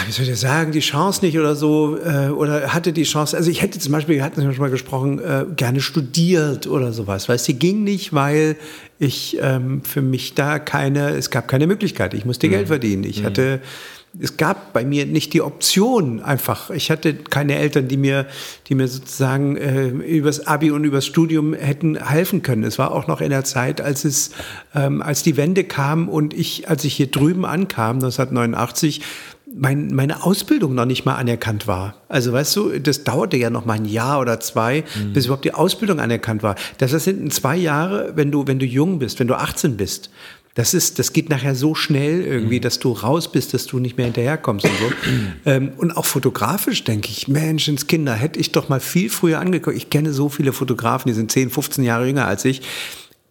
wie 0.07 0.13
soll 0.13 0.25
ich 0.25 0.31
das 0.31 0.41
sagen, 0.41 0.73
die 0.73 0.81
Chance 0.81 1.25
nicht 1.25 1.39
oder 1.39 1.55
so, 1.55 1.99
äh, 1.99 2.29
oder 2.29 2.75
hatte 2.75 2.93
die 2.93 3.05
Chance, 3.05 3.37
also 3.37 3.51
ich 3.51 3.63
hätte 3.63 3.79
zum 3.79 3.93
Beispiel, 3.93 4.17
wir 4.17 4.25
hatten 4.25 4.43
schon 4.43 4.57
mal 4.59 4.71
gesprochen, 4.71 5.19
äh, 5.19 5.45
gerne 5.57 5.81
studiert 5.81 6.67
oder 6.67 6.93
sowas, 6.93 7.29
weil 7.29 7.37
es 7.37 7.47
ging 7.47 7.85
nicht, 7.85 8.13
weil 8.13 8.57
ich 8.99 9.39
ähm, 9.41 9.83
für 9.83 10.03
mich 10.03 10.35
da 10.35 10.59
keine, 10.59 11.11
es 11.11 11.31
gab 11.31 11.49
keine 11.49 11.67
Möglichkeit, 11.67 12.15
ich 12.15 12.25
musste 12.25 12.47
mhm. 12.47 12.53
Geld 12.53 12.67
verdienen, 12.69 13.05
ich 13.05 13.21
mhm. 13.21 13.27
hatte, 13.27 13.61
es 14.21 14.37
gab 14.37 14.73
bei 14.73 14.85
mir 14.85 15.07
nicht 15.07 15.33
die 15.33 15.43
Option 15.43 16.21
einfach, 16.21 16.71
ich 16.71 16.91
hatte 16.91 17.15
keine 17.15 17.57
Eltern, 17.57 17.89
die 17.89 17.97
mir, 17.97 18.27
die 18.69 18.77
mir 18.77 18.87
sozusagen 18.87 19.57
äh, 19.57 19.89
übers 19.89 20.47
Abi 20.47 20.71
und 20.71 20.85
übers 20.85 21.05
Studium 21.05 21.53
hätten 21.53 21.97
helfen 21.97 22.43
können. 22.43 22.63
Es 22.63 22.79
war 22.79 22.93
auch 22.93 23.09
noch 23.09 23.21
in 23.21 23.31
der 23.31 23.43
Zeit, 23.43 23.81
als 23.81 24.05
es, 24.05 24.31
ähm, 24.75 25.03
als 25.03 25.25
die 25.25 25.37
Wende 25.37 25.65
kam 25.65 26.09
und 26.09 26.33
ich, 26.33 26.69
als 26.69 26.85
ich 26.85 26.95
hier 26.95 27.11
drüben 27.11 27.45
ankam, 27.45 27.97
1989, 27.97 29.01
mein, 29.57 29.89
meine 29.95 30.25
Ausbildung 30.25 30.75
noch 30.75 30.85
nicht 30.85 31.05
mal 31.05 31.15
anerkannt 31.15 31.67
war. 31.67 31.95
Also 32.09 32.33
weißt 32.33 32.57
du, 32.57 32.79
das 32.81 33.05
dauerte 33.05 33.37
ja 33.37 33.51
noch 33.51 33.65
mal 33.65 33.75
ein 33.75 33.85
Jahr 33.85 34.21
oder 34.21 34.41
zwei, 34.41 34.85
mhm. 34.97 35.13
bis 35.13 35.27
überhaupt 35.27 35.45
die 35.45 35.55
Ausbildung 35.55 36.01
anerkannt 36.01 36.43
war. 36.43 36.57
Das 36.79 36.91
sind 36.91 37.33
zwei 37.33 37.57
Jahre, 37.57 38.13
wenn 38.17 38.33
du, 38.33 38.47
wenn 38.47 38.59
du 38.59 38.67
jung 38.67 38.99
bist, 38.99 39.21
wenn 39.21 39.29
du 39.29 39.35
18 39.35 39.77
bist. 39.77 40.11
Das 40.55 40.73
ist, 40.73 41.01
das 41.01 41.13
geht 41.13 41.31
nachher 41.31 41.57
so 41.57 41.75
schnell 41.75 42.23
irgendwie, 42.23 42.59
mhm. 42.59 42.63
dass 42.63 42.79
du 42.79 42.93
raus 42.93 43.31
bist, 43.31 43.55
dass 43.55 43.67
du 43.67 43.81
nicht 43.81 43.97
mehr 43.97 44.07
hinterherkommst 44.07 44.65
und 44.65 44.73
so. 44.79 45.11
ähm, 45.51 45.73
und 45.77 45.97
auch 45.97 46.05
fotografisch 46.05 46.85
denke 46.85 47.09
ich, 47.11 47.27
Menschenskinder, 47.27 48.15
hätte 48.15 48.39
ich 48.39 48.53
doch 48.53 48.69
mal 48.69 48.81
viel 48.81 49.11
früher 49.11 49.41
angeguckt. 49.41 49.77
Ich 49.77 49.91
kenne 49.91 50.13
so 50.13 50.29
viele 50.29 50.53
Fotografen, 50.53 51.09
die 51.09 51.15
sind 51.15 51.31
10, 51.31 51.51
15 51.51 51.85
Jahre 51.85 52.07
jünger 52.07 52.27
als 52.27 52.45
ich, 52.45 52.63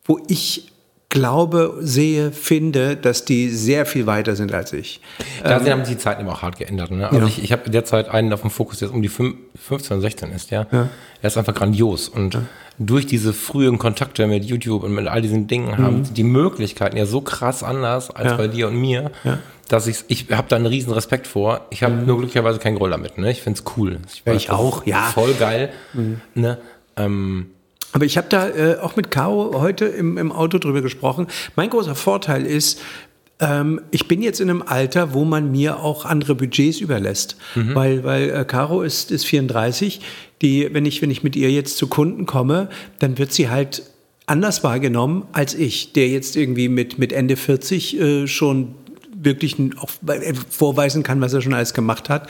wo 0.05 0.19
ich 0.27 0.72
glaube, 1.13 1.77
sehe, 1.79 2.31
finde, 2.31 2.95
dass 2.95 3.23
die 3.23 3.49
sehr 3.49 3.85
viel 3.85 4.07
weiter 4.07 4.35
sind 4.35 4.51
als 4.51 4.73
ich. 4.73 4.99
Da 5.43 5.59
ähm, 5.59 5.69
haben 5.69 5.85
sich 5.85 5.95
die 5.95 6.01
Zeiten 6.01 6.21
immer 6.21 6.31
auch 6.31 6.41
hart 6.41 6.57
geändert. 6.57 6.89
Ne? 6.89 7.07
Also 7.07 7.19
ja. 7.19 7.27
ich, 7.27 7.43
ich 7.43 7.51
habe 7.51 7.69
derzeit 7.69 8.09
einen 8.09 8.33
auf 8.33 8.41
dem 8.41 8.49
Fokus, 8.49 8.79
der 8.79 8.91
um 8.91 9.03
die 9.03 9.09
15 9.09 9.45
oder 9.91 10.01
16 10.01 10.31
ist, 10.31 10.49
ja. 10.49 10.65
ja. 10.71 10.89
Er 11.21 11.27
ist 11.27 11.37
einfach 11.37 11.53
grandios. 11.53 12.09
Und 12.09 12.33
ja. 12.33 12.41
durch 12.79 13.05
diese 13.05 13.31
frühen 13.31 13.77
Kontakte 13.77 14.25
mit 14.25 14.43
YouTube 14.43 14.81
und 14.81 14.95
mit 14.95 15.07
all 15.07 15.21
diesen 15.21 15.45
Dingen 15.45 15.67
mhm. 15.67 15.77
haben 15.77 16.13
die 16.15 16.23
Möglichkeiten 16.23 16.97
ja 16.97 17.05
so 17.05 17.21
krass 17.21 17.61
anders 17.61 18.09
als 18.09 18.35
bei 18.35 18.47
dir 18.47 18.67
und 18.69 18.75
mir, 18.75 19.11
dass 19.69 19.85
ich 19.85 20.05
ich 20.07 20.31
habe 20.31 20.47
da 20.49 20.55
einen 20.55 20.65
riesen 20.65 20.93
Respekt 20.93 21.27
vor. 21.27 21.67
Ich 21.69 21.83
habe 21.83 21.93
mhm. 21.93 22.07
nur 22.07 22.17
glücklicherweise 22.17 22.57
keinen 22.57 22.75
Groll 22.77 22.89
damit. 22.89 23.19
Ne? 23.19 23.29
Ich 23.29 23.43
finde 23.43 23.59
es 23.59 23.77
cool. 23.77 23.99
Ich, 24.11 24.23
ich 24.25 24.49
auch, 24.49 24.83
ja. 24.87 25.03
Voll 25.13 25.35
geil. 25.35 25.69
Mhm. 25.93 26.21
Ne? 26.33 26.57
Ähm, 26.97 27.51
aber 27.93 28.05
ich 28.05 28.17
habe 28.17 28.27
da 28.29 28.49
äh, 28.49 28.77
auch 28.79 28.95
mit 28.95 29.11
Caro 29.11 29.61
heute 29.61 29.85
im, 29.85 30.17
im 30.17 30.31
Auto 30.31 30.57
drüber 30.57 30.81
gesprochen. 30.81 31.27
Mein 31.55 31.69
großer 31.69 31.95
Vorteil 31.95 32.45
ist, 32.45 32.81
ähm, 33.39 33.81
ich 33.91 34.07
bin 34.07 34.21
jetzt 34.21 34.41
in 34.41 34.49
einem 34.49 34.63
Alter, 34.63 35.13
wo 35.13 35.25
man 35.25 35.51
mir 35.51 35.79
auch 35.79 36.05
andere 36.05 36.35
Budgets 36.35 36.79
überlässt. 36.79 37.37
Mhm. 37.55 37.75
Weil, 37.75 38.03
weil 38.03 38.29
äh, 38.29 38.45
Caro 38.45 38.81
ist, 38.81 39.11
ist 39.11 39.25
34. 39.25 40.01
Die, 40.41 40.73
wenn, 40.73 40.85
ich, 40.85 41.01
wenn 41.01 41.11
ich 41.11 41.23
mit 41.23 41.35
ihr 41.35 41.51
jetzt 41.51 41.77
zu 41.77 41.87
Kunden 41.87 42.25
komme, 42.25 42.67
dann 42.99 43.17
wird 43.17 43.31
sie 43.31 43.49
halt 43.49 43.83
anders 44.25 44.63
wahrgenommen 44.63 45.25
als 45.31 45.53
ich, 45.53 45.93
der 45.93 46.07
jetzt 46.07 46.35
irgendwie 46.35 46.69
mit, 46.69 46.97
mit 46.97 47.13
Ende 47.13 47.35
40 47.35 47.99
äh, 47.99 48.27
schon 48.27 48.75
wirklich 49.15 49.55
auch 49.77 49.89
vorweisen 50.49 51.03
kann, 51.03 51.21
was 51.21 51.33
er 51.33 51.41
schon 51.41 51.53
alles 51.53 51.73
gemacht 51.73 52.09
hat, 52.09 52.27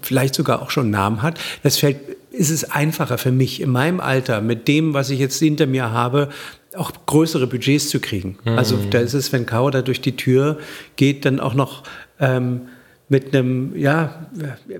vielleicht 0.00 0.34
sogar 0.34 0.62
auch 0.62 0.70
schon 0.70 0.84
einen 0.84 0.92
Namen 0.92 1.22
hat. 1.22 1.38
Das 1.62 1.78
fällt 1.78 1.98
ist 2.32 2.50
es 2.50 2.70
einfacher 2.70 3.18
für 3.18 3.32
mich 3.32 3.60
in 3.60 3.70
meinem 3.70 4.00
Alter 4.00 4.40
mit 4.40 4.68
dem, 4.68 4.94
was 4.94 5.10
ich 5.10 5.18
jetzt 5.18 5.38
hinter 5.38 5.66
mir 5.66 5.90
habe, 5.90 6.28
auch 6.74 6.92
größere 7.06 7.46
Budgets 7.46 7.88
zu 7.88 8.00
kriegen. 8.00 8.38
Mhm. 8.44 8.58
Also 8.58 8.78
da 8.90 8.98
ist 9.00 9.14
es, 9.14 9.32
wenn 9.32 9.46
Kao 9.46 9.70
da 9.70 9.82
durch 9.82 10.00
die 10.00 10.16
Tür 10.16 10.58
geht, 10.96 11.24
dann 11.24 11.40
auch 11.40 11.54
noch 11.54 11.82
ähm, 12.18 12.62
mit 13.12 13.34
einem, 13.34 13.76
ja, 13.76 14.26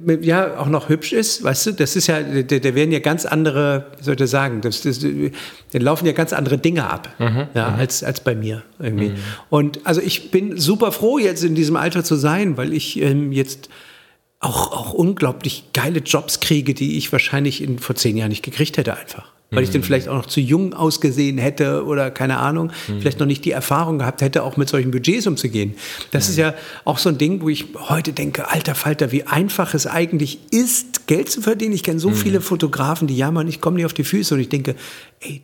mit, 0.03 0.25
ja, 0.25 0.59
auch 0.59 0.69
noch 0.69 0.89
hübsch 0.89 1.13
ist, 1.13 1.45
weißt 1.45 1.67
du, 1.67 1.73
das 1.73 1.97
ist 1.97 2.07
ja, 2.07 2.23
da, 2.23 2.59
da 2.59 2.75
werden 2.75 2.91
ja 2.91 2.99
ganz 2.99 3.27
andere, 3.27 3.89
wie 3.99 4.05
soll 4.05 4.15
ich 4.15 4.21
das 4.21 4.31
sagen, 4.31 4.63
das, 4.63 4.81
das, 4.81 5.01
da 5.01 5.79
laufen 5.79 6.07
ja 6.07 6.13
ganz 6.13 6.33
andere 6.33 6.57
Dinge 6.57 6.89
ab, 6.89 7.11
mhm. 7.19 7.49
ja, 7.53 7.69
mhm. 7.69 7.77
als, 7.77 8.03
als 8.03 8.21
bei 8.21 8.35
mir 8.35 8.63
irgendwie. 8.79 9.11
Mhm. 9.11 9.17
Und 9.51 9.81
also 9.85 10.01
ich 10.01 10.31
bin 10.31 10.57
super 10.57 10.93
froh, 10.93 11.19
jetzt 11.19 11.45
in 11.45 11.55
diesem 11.55 11.77
Alter 11.77 12.05
zu 12.05 12.15
sein, 12.15 12.57
weil 12.57 12.73
ich 12.73 13.03
ähm, 13.03 13.33
jetzt 13.33 13.69
auch, 14.43 14.73
auch 14.73 14.93
unglaublich 14.93 15.65
geile 15.73 16.01
Jobs 16.01 16.41
kriege, 16.41 16.75
die 16.75 16.99
ich 16.99 17.11
wahrscheinlich 17.13 17.63
in, 17.63 17.79
vor 17.79 17.95
zehn 17.97 18.17
Jahren 18.17 18.31
nicht 18.31 18.43
gekriegt 18.43 18.77
hätte 18.77 18.97
einfach. 18.99 19.31
Weil 19.55 19.65
ich 19.65 19.71
dann 19.71 19.83
mhm. 19.83 19.85
vielleicht 19.85 20.09
auch 20.09 20.17
noch 20.17 20.27
zu 20.27 20.41
jung 20.41 20.73
ausgesehen 20.73 21.37
hätte 21.37 21.85
oder 21.85 22.11
keine 22.11 22.39
Ahnung, 22.39 22.73
mhm. 22.89 23.01
vielleicht 23.01 23.21
noch 23.21 23.27
nicht 23.27 23.45
die 23.45 23.51
Erfahrung 23.51 23.99
gehabt 23.99 24.23
hätte, 24.23 24.45
auch 24.45 24.57
mit 24.57 24.71
solchen 24.71 24.91
Budgets 24.91 25.27
umzugehen. 25.27 25.75
Das 26.11 26.27
mhm. 26.27 26.31
ist 26.31 26.37
ja 26.39 26.55
auch 26.87 26.97
so 26.97 27.11
ein 27.11 27.19
Ding, 27.19 27.43
wo 27.43 27.51
ich 27.51 27.67
heute 27.77 28.15
denke, 28.15 28.51
alter 28.51 28.75
Falter, 28.75 29.13
wie 29.13 29.25
einfach 29.25 29.75
es 29.75 29.87
eigentlich 29.87 30.39
ist, 30.51 31.07
Geld 31.07 31.31
zu 31.31 31.43
verdienen. 31.43 31.75
Ich 31.75 31.83
kenne 31.83 32.01
so 32.01 32.09
mhm. 32.09 32.15
viele 32.15 32.41
Fotografen, 32.41 33.07
die 33.07 33.17
jammern, 33.17 33.47
ich 33.47 33.61
komme 33.61 33.77
nicht 33.77 33.85
auf 33.85 33.93
die 33.93 34.05
Füße 34.05 34.35
und 34.35 34.41
ich 34.41 34.49
denke, 34.49 34.75
ey, 35.21 35.43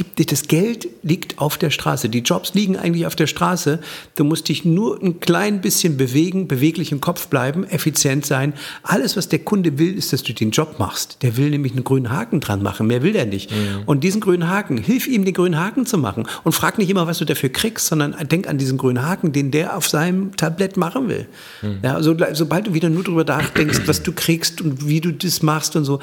gibt, 0.00 0.32
das 0.32 0.48
Geld 0.48 0.88
liegt 1.02 1.38
auf 1.38 1.58
der 1.58 1.68
Straße. 1.68 2.08
Die 2.08 2.20
Jobs 2.20 2.54
liegen 2.54 2.76
eigentlich 2.76 3.06
auf 3.06 3.16
der 3.16 3.26
Straße. 3.26 3.80
Du 4.14 4.24
musst 4.24 4.48
dich 4.48 4.64
nur 4.64 5.02
ein 5.02 5.20
klein 5.20 5.60
bisschen 5.60 5.98
bewegen, 5.98 6.48
beweglich 6.48 6.90
im 6.90 7.02
Kopf 7.02 7.28
bleiben, 7.28 7.64
effizient 7.64 8.24
sein. 8.24 8.54
Alles, 8.82 9.16
was 9.16 9.28
der 9.28 9.40
Kunde 9.40 9.78
will, 9.78 9.94
ist, 9.96 10.12
dass 10.12 10.22
du 10.22 10.32
den 10.32 10.52
Job 10.52 10.78
machst. 10.78 11.18
Der 11.22 11.36
will 11.36 11.50
nämlich 11.50 11.72
einen 11.72 11.84
grünen 11.84 12.10
Haken 12.10 12.40
dran 12.40 12.62
machen. 12.62 12.86
Mehr 12.86 13.02
will 13.02 13.14
er 13.14 13.26
nicht. 13.26 13.50
Mhm. 13.50 13.82
Und 13.84 14.02
diesen 14.02 14.22
grünen 14.22 14.48
Haken, 14.48 14.78
hilf 14.78 15.06
ihm, 15.06 15.24
den 15.24 15.34
grünen 15.34 15.58
Haken 15.58 15.84
zu 15.84 15.98
machen. 15.98 16.26
Und 16.44 16.52
frag 16.52 16.78
nicht 16.78 16.88
immer, 16.88 17.06
was 17.06 17.18
du 17.18 17.26
dafür 17.26 17.50
kriegst, 17.50 17.86
sondern 17.86 18.16
denk 18.28 18.48
an 18.48 18.56
diesen 18.56 18.78
grünen 18.78 19.04
Haken, 19.04 19.32
den 19.32 19.50
der 19.50 19.76
auf 19.76 19.86
seinem 19.86 20.34
Tablett 20.36 20.78
machen 20.78 21.08
will. 21.08 21.26
Mhm. 21.60 21.80
Ja, 21.82 21.94
also, 21.94 22.16
sobald 22.32 22.68
du 22.68 22.74
wieder 22.74 22.88
nur 22.88 23.04
darüber 23.04 23.24
nachdenkst, 23.24 23.82
was 23.86 24.02
du 24.02 24.12
kriegst 24.12 24.62
und 24.62 24.86
wie 24.88 25.02
du 25.02 25.12
das 25.12 25.42
machst 25.42 25.76
und 25.76 25.84
so, 25.84 26.00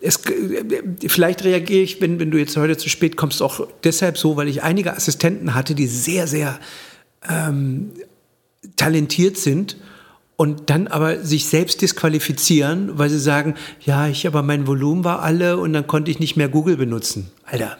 es, 0.00 0.20
vielleicht 1.06 1.44
reagiere 1.44 1.82
ich, 1.82 2.00
wenn, 2.00 2.18
wenn 2.18 2.30
du 2.30 2.38
jetzt 2.38 2.56
heute 2.56 2.76
zu 2.76 2.88
spät 2.88 3.16
kommst, 3.16 3.42
auch 3.42 3.66
deshalb 3.84 4.18
so, 4.18 4.36
weil 4.36 4.48
ich 4.48 4.62
einige 4.62 4.94
Assistenten 4.94 5.54
hatte, 5.54 5.74
die 5.74 5.86
sehr, 5.86 6.26
sehr 6.26 6.58
ähm, 7.28 7.90
talentiert 8.76 9.36
sind 9.36 9.76
und 10.36 10.70
dann 10.70 10.86
aber 10.86 11.24
sich 11.24 11.46
selbst 11.46 11.82
disqualifizieren, 11.82 12.98
weil 12.98 13.08
sie 13.08 13.18
sagen, 13.18 13.54
ja, 13.80 14.06
ich 14.08 14.26
aber 14.26 14.42
mein 14.42 14.66
Volumen 14.66 15.04
war 15.04 15.22
alle 15.22 15.56
und 15.56 15.72
dann 15.72 15.86
konnte 15.86 16.10
ich 16.10 16.20
nicht 16.20 16.36
mehr 16.36 16.48
Google 16.48 16.76
benutzen. 16.76 17.30
Alter, 17.44 17.78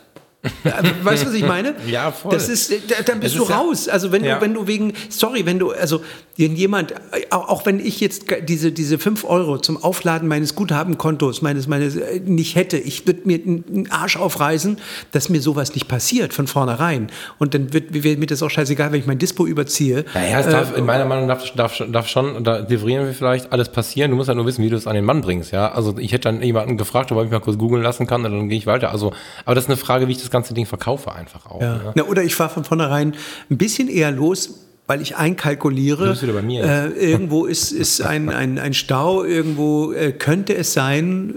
Weißt 1.02 1.24
du, 1.24 1.28
was 1.28 1.34
ich 1.34 1.46
meine? 1.46 1.74
ja, 1.86 2.10
voll. 2.12 2.32
Das 2.32 2.48
ist, 2.48 2.72
dann 3.06 3.20
bist 3.20 3.36
das 3.36 3.46
du 3.46 3.52
raus. 3.52 3.86
Ja, 3.86 3.92
also 3.92 4.12
wenn 4.12 4.24
ja. 4.24 4.36
du, 4.36 4.40
wenn 4.42 4.54
du 4.54 4.66
wegen, 4.66 4.92
sorry, 5.08 5.46
wenn 5.46 5.58
du, 5.58 5.72
also 5.72 6.00
jemand, 6.36 6.94
auch 7.30 7.64
wenn 7.66 7.80
ich 7.80 8.00
jetzt 8.00 8.26
diese, 8.46 8.72
diese 8.72 8.98
fünf 8.98 9.24
Euro 9.24 9.58
zum 9.58 9.82
Aufladen 9.82 10.28
meines 10.28 10.54
Guthabenkontos, 10.54 11.42
meines, 11.42 11.66
meines, 11.66 11.96
äh, 11.96 12.20
nicht 12.20 12.56
hätte, 12.56 12.76
ich 12.76 13.06
würde 13.06 13.20
mir 13.24 13.36
einen 13.36 13.88
Arsch 13.90 14.16
aufreißen, 14.16 14.78
dass 15.12 15.28
mir 15.28 15.40
sowas 15.40 15.74
nicht 15.74 15.88
passiert 15.88 16.34
von 16.34 16.46
vornherein. 16.46 17.08
Und 17.38 17.54
dann 17.54 17.72
wird, 17.72 18.04
wird 18.04 18.18
mir 18.18 18.26
das 18.26 18.42
auch 18.42 18.50
scheißegal, 18.50 18.92
wenn 18.92 19.00
ich 19.00 19.06
mein 19.06 19.18
Dispo 19.18 19.46
überziehe. 19.46 20.04
Naja, 20.14 20.40
es 20.40 20.46
darf, 20.46 20.74
äh, 20.74 20.78
in 20.78 20.86
meiner 20.86 21.06
Meinung 21.06 21.28
darf, 21.28 21.50
darf, 21.54 21.82
darf 21.90 22.08
schon, 22.08 22.44
da 22.44 22.62
differieren 22.62 23.06
wir 23.06 23.14
vielleicht, 23.14 23.52
alles 23.52 23.70
passieren. 23.70 24.10
Du 24.10 24.16
musst 24.16 24.28
ja 24.28 24.34
nur 24.34 24.46
wissen, 24.46 24.62
wie 24.62 24.70
du 24.70 24.76
es 24.76 24.86
an 24.86 24.94
den 24.94 25.04
Mann 25.04 25.22
bringst, 25.22 25.52
ja. 25.52 25.72
Also 25.72 25.96
ich 25.98 26.12
hätte 26.12 26.28
dann 26.28 26.42
jemanden 26.42 26.76
gefragt, 26.76 27.10
ob 27.12 27.24
ich 27.24 27.30
mal 27.30 27.40
kurz 27.40 27.58
googeln 27.58 27.82
lassen 27.82 28.06
kann 28.06 28.24
und 28.24 28.32
dann 28.32 28.48
gehe 28.48 28.58
ich 28.58 28.66
weiter. 28.66 28.90
Also, 28.90 29.12
aber 29.44 29.54
das 29.54 29.64
ist 29.64 29.70
eine 29.70 29.76
Frage, 29.76 30.06
wie 30.08 30.12
ich 30.12 30.18
das 30.18 30.30
ganze 30.30 30.35
Ding 30.42 30.66
verkaufe 30.66 31.12
einfach 31.12 31.46
auch. 31.46 31.60
Ja. 31.60 31.76
Ne? 31.76 31.92
Na, 31.94 32.04
oder 32.04 32.22
ich 32.22 32.34
fahre 32.34 32.50
von 32.50 32.64
vornherein 32.64 33.14
ein 33.50 33.58
bisschen 33.58 33.88
eher 33.88 34.10
los, 34.10 34.60
weil 34.86 35.00
ich 35.00 35.16
einkalkuliere. 35.16 36.14
Du 36.14 36.32
bei 36.32 36.42
mir. 36.42 36.64
Äh, 36.64 36.88
irgendwo 37.10 37.46
ist, 37.46 37.72
ist 37.72 38.00
ein, 38.00 38.28
ein, 38.30 38.58
ein 38.58 38.74
Stau, 38.74 39.24
irgendwo 39.24 39.92
äh, 39.92 40.12
könnte 40.12 40.54
es 40.54 40.72
sein, 40.72 41.34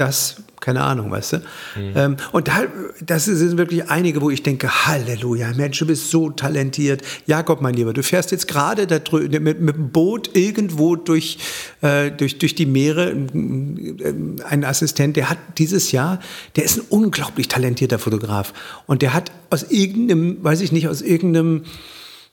dass 0.00 0.42
keine 0.60 0.82
Ahnung, 0.82 1.10
weißt 1.10 1.32
du? 1.32 1.36
Mhm. 1.38 1.92
Ähm, 1.96 2.16
und 2.32 2.48
da, 2.48 2.64
das 3.04 3.24
sind 3.24 3.56
wirklich 3.56 3.90
einige, 3.90 4.20
wo 4.20 4.30
ich 4.30 4.42
denke, 4.42 4.86
Halleluja, 4.86 5.52
Mensch, 5.56 5.78
du 5.78 5.86
bist 5.86 6.10
so 6.10 6.30
talentiert. 6.30 7.02
Jakob, 7.26 7.60
mein 7.62 7.74
Lieber, 7.74 7.92
du 7.92 8.02
fährst 8.02 8.30
jetzt 8.30 8.46
gerade 8.46 8.86
mit, 9.40 9.60
mit 9.60 9.76
dem 9.76 9.90
Boot 9.90 10.36
irgendwo 10.36 10.96
durch, 10.96 11.38
äh, 11.80 12.10
durch, 12.10 12.38
durch 12.38 12.54
die 12.54 12.66
Meere. 12.66 13.10
Ein 13.10 14.64
Assistent, 14.64 15.16
der 15.16 15.30
hat 15.30 15.38
dieses 15.58 15.92
Jahr, 15.92 16.20
der 16.56 16.64
ist 16.64 16.76
ein 16.76 16.84
unglaublich 16.90 17.48
talentierter 17.48 17.98
Fotograf. 17.98 18.52
Und 18.86 19.02
der 19.02 19.14
hat 19.14 19.32
aus 19.48 19.64
irgendeinem, 19.70 20.44
weiß 20.44 20.60
ich 20.60 20.72
nicht, 20.72 20.88
aus 20.88 21.00
irgendeinem, 21.00 21.64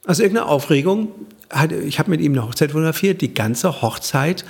aus 0.05 0.19
irgendeiner 0.19 0.49
Aufregung, 0.49 1.09
hat, 1.49 1.71
ich 1.71 1.97
habe 1.97 2.09
mit 2.09 2.19
ihm 2.19 2.33
eine 2.33 2.43
Hochzeit 2.43 2.71
fotografiert, 2.71 3.21
die 3.21 3.33
ganze 3.33 3.81
Hochzeit 3.81 4.43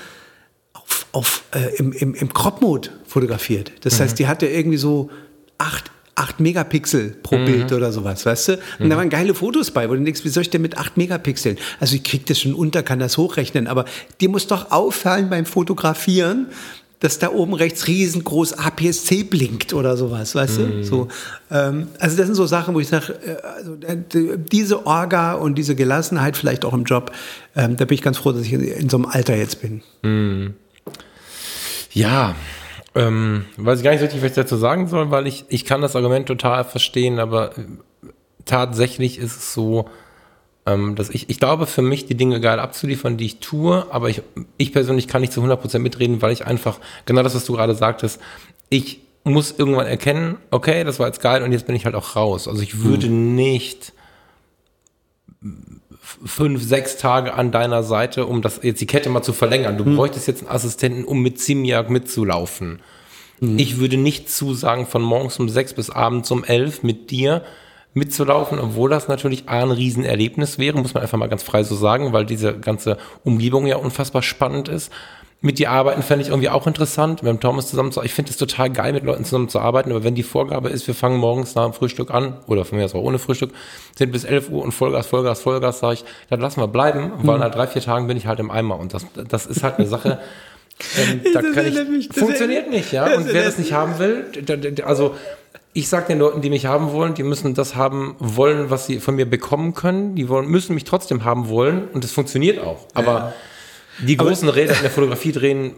auf, 0.73 1.05
auf, 1.11 1.43
äh, 1.51 1.75
im, 1.77 1.91
im, 1.91 2.15
im 2.15 2.33
Crop-Mode 2.33 2.89
fotografiert. 3.07 3.71
Das 3.81 3.97
mhm. 3.97 4.03
heißt, 4.03 4.19
die 4.19 4.27
hatte 4.27 4.47
irgendwie 4.47 4.77
so 4.77 5.09
acht 5.57 5.91
8 6.17 6.39
Megapixel 6.39 7.15
pro 7.21 7.37
mhm. 7.37 7.45
Bild 7.45 7.71
oder 7.73 7.91
sowas, 7.91 8.25
weißt 8.25 8.47
du? 8.47 8.53
Und 8.53 8.85
mhm. 8.85 8.89
da 8.89 8.97
waren 8.97 9.09
geile 9.09 9.35
Fotos 9.35 9.69
bei, 9.69 9.87
wo 9.87 9.93
du 9.93 10.03
denkst, 10.03 10.25
wie 10.25 10.29
soll 10.29 10.41
ich 10.41 10.49
denn 10.49 10.63
mit 10.63 10.77
8 10.77 10.97
Megapixeln? 10.97 11.57
Also 11.79 11.95
ich 11.95 12.03
krieg 12.03 12.25
das 12.25 12.39
schon 12.39 12.55
unter, 12.55 12.81
kann 12.81 12.97
das 12.97 13.17
hochrechnen, 13.17 13.67
aber 13.67 13.85
dir 14.19 14.29
muss 14.29 14.47
doch 14.47 14.71
auffallen 14.71 15.29
beim 15.29 15.45
Fotografieren, 15.45 16.47
dass 16.99 17.19
da 17.19 17.29
oben 17.31 17.53
rechts 17.53 17.85
riesengroß 17.85 18.53
APS-C 18.53 19.23
blinkt 19.23 19.73
oder 19.73 19.95
sowas, 19.95 20.33
weißt 20.33 20.59
mhm. 20.59 20.71
du? 20.71 20.83
So, 20.83 21.07
ähm, 21.51 21.89
also 21.99 22.17
das 22.17 22.25
sind 22.25 22.35
so 22.35 22.47
Sachen, 22.47 22.73
wo 22.73 22.79
ich 22.79 22.87
sage, 22.87 23.13
äh, 23.23 23.35
also, 23.45 23.75
äh, 23.75 24.37
diese 24.51 24.87
Orga 24.87 25.33
und 25.33 25.55
diese 25.55 25.75
Gelassenheit 25.75 26.35
vielleicht 26.35 26.65
auch 26.65 26.73
im 26.73 26.85
Job, 26.85 27.11
ähm, 27.55 27.77
da 27.77 27.85
bin 27.85 27.93
ich 27.93 28.01
ganz 28.01 28.17
froh, 28.17 28.31
dass 28.31 28.41
ich 28.41 28.53
in, 28.53 28.63
in 28.63 28.89
so 28.89 28.97
einem 28.97 29.05
Alter 29.05 29.35
jetzt 29.35 29.61
bin. 29.61 29.83
Mhm. 30.01 30.55
Ja, 31.93 32.35
ähm, 32.97 33.45
weiß 33.57 33.79
ich 33.79 33.83
gar 33.83 33.91
nicht 33.91 34.01
richtig, 34.01 34.21
was 34.21 34.31
ich 34.31 34.35
dazu 34.35 34.57
sagen 34.57 34.87
soll, 34.87 35.11
weil 35.11 35.27
ich, 35.27 35.45
ich 35.49 35.65
kann 35.65 35.81
das 35.81 35.95
Argument 35.95 36.27
total 36.27 36.63
verstehen, 36.63 37.19
aber 37.19 37.57
äh, 37.57 37.61
tatsächlich 38.45 39.19
ist 39.19 39.37
es 39.37 39.53
so, 39.53 39.89
ähm, 40.65 40.95
dass 40.95 41.09
ich, 41.09 41.29
ich 41.29 41.39
glaube, 41.39 41.67
für 41.67 41.81
mich 41.81 42.07
die 42.07 42.15
Dinge 42.15 42.41
geil 42.41 42.59
abzuliefern, 42.59 43.17
die 43.17 43.25
ich 43.25 43.39
tue, 43.39 43.85
aber 43.91 44.09
ich, 44.09 44.21
ich 44.57 44.73
persönlich 44.73 45.07
kann 45.07 45.21
nicht 45.21 45.33
zu 45.33 45.41
100% 45.41 45.79
mitreden, 45.79 46.21
weil 46.21 46.31
ich 46.31 46.45
einfach, 46.45 46.79
genau 47.05 47.23
das, 47.23 47.35
was 47.35 47.45
du 47.45 47.53
gerade 47.53 47.75
sagtest, 47.75 48.19
ich 48.69 49.01
muss 49.23 49.53
irgendwann 49.57 49.87
erkennen, 49.87 50.37
okay, 50.51 50.83
das 50.83 50.99
war 50.99 51.07
jetzt 51.07 51.21
geil 51.21 51.43
und 51.43 51.51
jetzt 51.51 51.67
bin 51.67 51.75
ich 51.75 51.85
halt 51.85 51.95
auch 51.95 52.15
raus. 52.15 52.47
Also 52.47 52.61
ich 52.61 52.83
würde 52.83 53.07
hm. 53.07 53.35
nicht 53.35 53.93
fünf, 56.25 56.63
sechs 56.63 56.97
Tage 56.97 57.33
an 57.33 57.51
deiner 57.51 57.83
Seite, 57.83 58.25
um 58.25 58.41
das 58.41 58.59
jetzt 58.63 58.81
die 58.81 58.87
Kette 58.87 59.09
mal 59.09 59.21
zu 59.21 59.33
verlängern. 59.33 59.77
Du 59.77 59.85
hm. 59.85 59.95
bräuchtest 59.95 60.27
jetzt 60.27 60.41
einen 60.41 60.51
Assistenten, 60.51 61.03
um 61.03 61.21
mit 61.21 61.39
Zimiak 61.39 61.89
mitzulaufen. 61.89 62.79
Hm. 63.39 63.57
Ich 63.59 63.77
würde 63.79 63.97
nicht 63.97 64.29
zusagen, 64.29 64.85
von 64.85 65.01
morgens 65.01 65.39
um 65.39 65.49
sechs 65.49 65.73
bis 65.73 65.89
abends 65.89 66.31
um 66.31 66.43
elf 66.43 66.83
mit 66.83 67.11
dir 67.11 67.43
mitzulaufen, 67.93 68.59
obwohl 68.59 68.89
das 68.89 69.07
natürlich 69.07 69.49
ein 69.49 69.71
Riesenerlebnis 69.71 70.59
wäre, 70.59 70.77
muss 70.77 70.93
man 70.93 71.03
einfach 71.03 71.17
mal 71.17 71.29
ganz 71.29 71.43
frei 71.43 71.63
so 71.63 71.75
sagen, 71.75 72.13
weil 72.13 72.25
diese 72.25 72.57
ganze 72.57 72.97
Umgebung 73.23 73.65
ja 73.65 73.77
unfassbar 73.77 74.21
spannend 74.21 74.69
ist 74.69 74.91
mit 75.39 75.59
dir 75.59 75.69
arbeiten 75.69 76.01
fände 76.01 76.23
ich 76.23 76.29
irgendwie 76.29 76.49
auch 76.49 76.65
interessant, 76.65 77.21
mit 77.21 77.29
dem 77.29 77.39
Thomas 77.39 77.69
zusammen 77.69 77.91
zu 77.91 78.01
Ich 78.01 78.13
finde 78.13 78.31
es 78.31 78.37
total 78.37 78.71
geil, 78.71 78.93
mit 78.93 79.03
Leuten 79.03 79.23
zusammen 79.23 79.49
zu 79.49 79.59
arbeiten, 79.59 79.91
aber 79.91 80.03
wenn 80.03 80.15
die 80.15 80.23
Vorgabe 80.23 80.69
ist, 80.69 80.87
wir 80.87 80.95
fangen 80.95 81.17
morgens 81.19 81.53
nach 81.53 81.65
dem 81.65 81.73
Frühstück 81.73 82.09
an, 82.09 82.37
oder 82.47 82.65
von 82.65 82.77
mir 82.77 82.85
aus 82.85 82.95
auch 82.95 83.03
ohne 83.03 83.19
Frühstück, 83.19 83.51
sind 83.95 84.11
bis 84.11 84.23
11 84.23 84.49
Uhr 84.49 84.63
und 84.63 84.71
Vollgas, 84.71 85.05
Vollgas, 85.05 85.41
Vollgas, 85.41 85.79
sage 85.79 85.95
ich, 85.95 86.05
dann 86.29 86.41
lassen 86.41 86.59
wir 86.59 86.67
bleiben, 86.67 87.11
weil 87.17 87.35
mhm. 87.35 87.41
nach 87.41 87.51
drei, 87.51 87.67
vier 87.67 87.83
Tagen 87.83 88.07
bin 88.07 88.17
ich 88.17 88.25
halt 88.25 88.39
im 88.39 88.49
Eimer 88.49 88.79
und 88.79 88.95
das, 88.95 89.05
das 89.29 89.45
ist 89.45 89.63
halt 89.63 89.77
eine 89.77 89.87
Sache, 89.87 90.19
ähm, 90.97 91.21
da 91.33 91.41
kann 91.41 91.67
ich, 91.67 91.87
mich, 91.87 92.09
funktioniert 92.11 92.69
nicht, 92.71 92.91
ja, 92.91 93.15
und 93.15 93.31
wer 93.31 93.43
das 93.43 93.59
nicht 93.59 93.73
haben 93.73 93.99
will, 93.99 94.25
also, 94.83 95.15
ich 95.73 95.89
sage 95.89 96.07
den 96.07 96.17
Leuten, 96.17 96.41
die 96.41 96.49
mich 96.49 96.65
haben 96.65 96.91
wollen, 96.91 97.13
die 97.13 97.21
müssen 97.21 97.53
das 97.53 97.75
haben 97.75 98.15
wollen, 98.17 98.71
was 98.71 98.87
sie 98.87 98.99
von 98.99 99.15
mir 99.15 99.29
bekommen 99.29 99.75
können. 99.75 100.15
Die 100.15 100.27
wollen, 100.27 100.47
müssen 100.47 100.73
mich 100.73 100.85
trotzdem 100.85 101.23
haben 101.23 101.49
wollen 101.49 101.87
und 101.93 102.03
das 102.03 102.11
funktioniert 102.11 102.57
auch. 102.57 102.87
Aber 102.95 103.13
ja. 103.13 103.33
Die 103.99 104.17
großen 104.17 104.49
Räder 104.49 104.75
in 104.75 104.81
der 104.81 104.91
Fotografie 104.91 105.31
drehen 105.31 105.73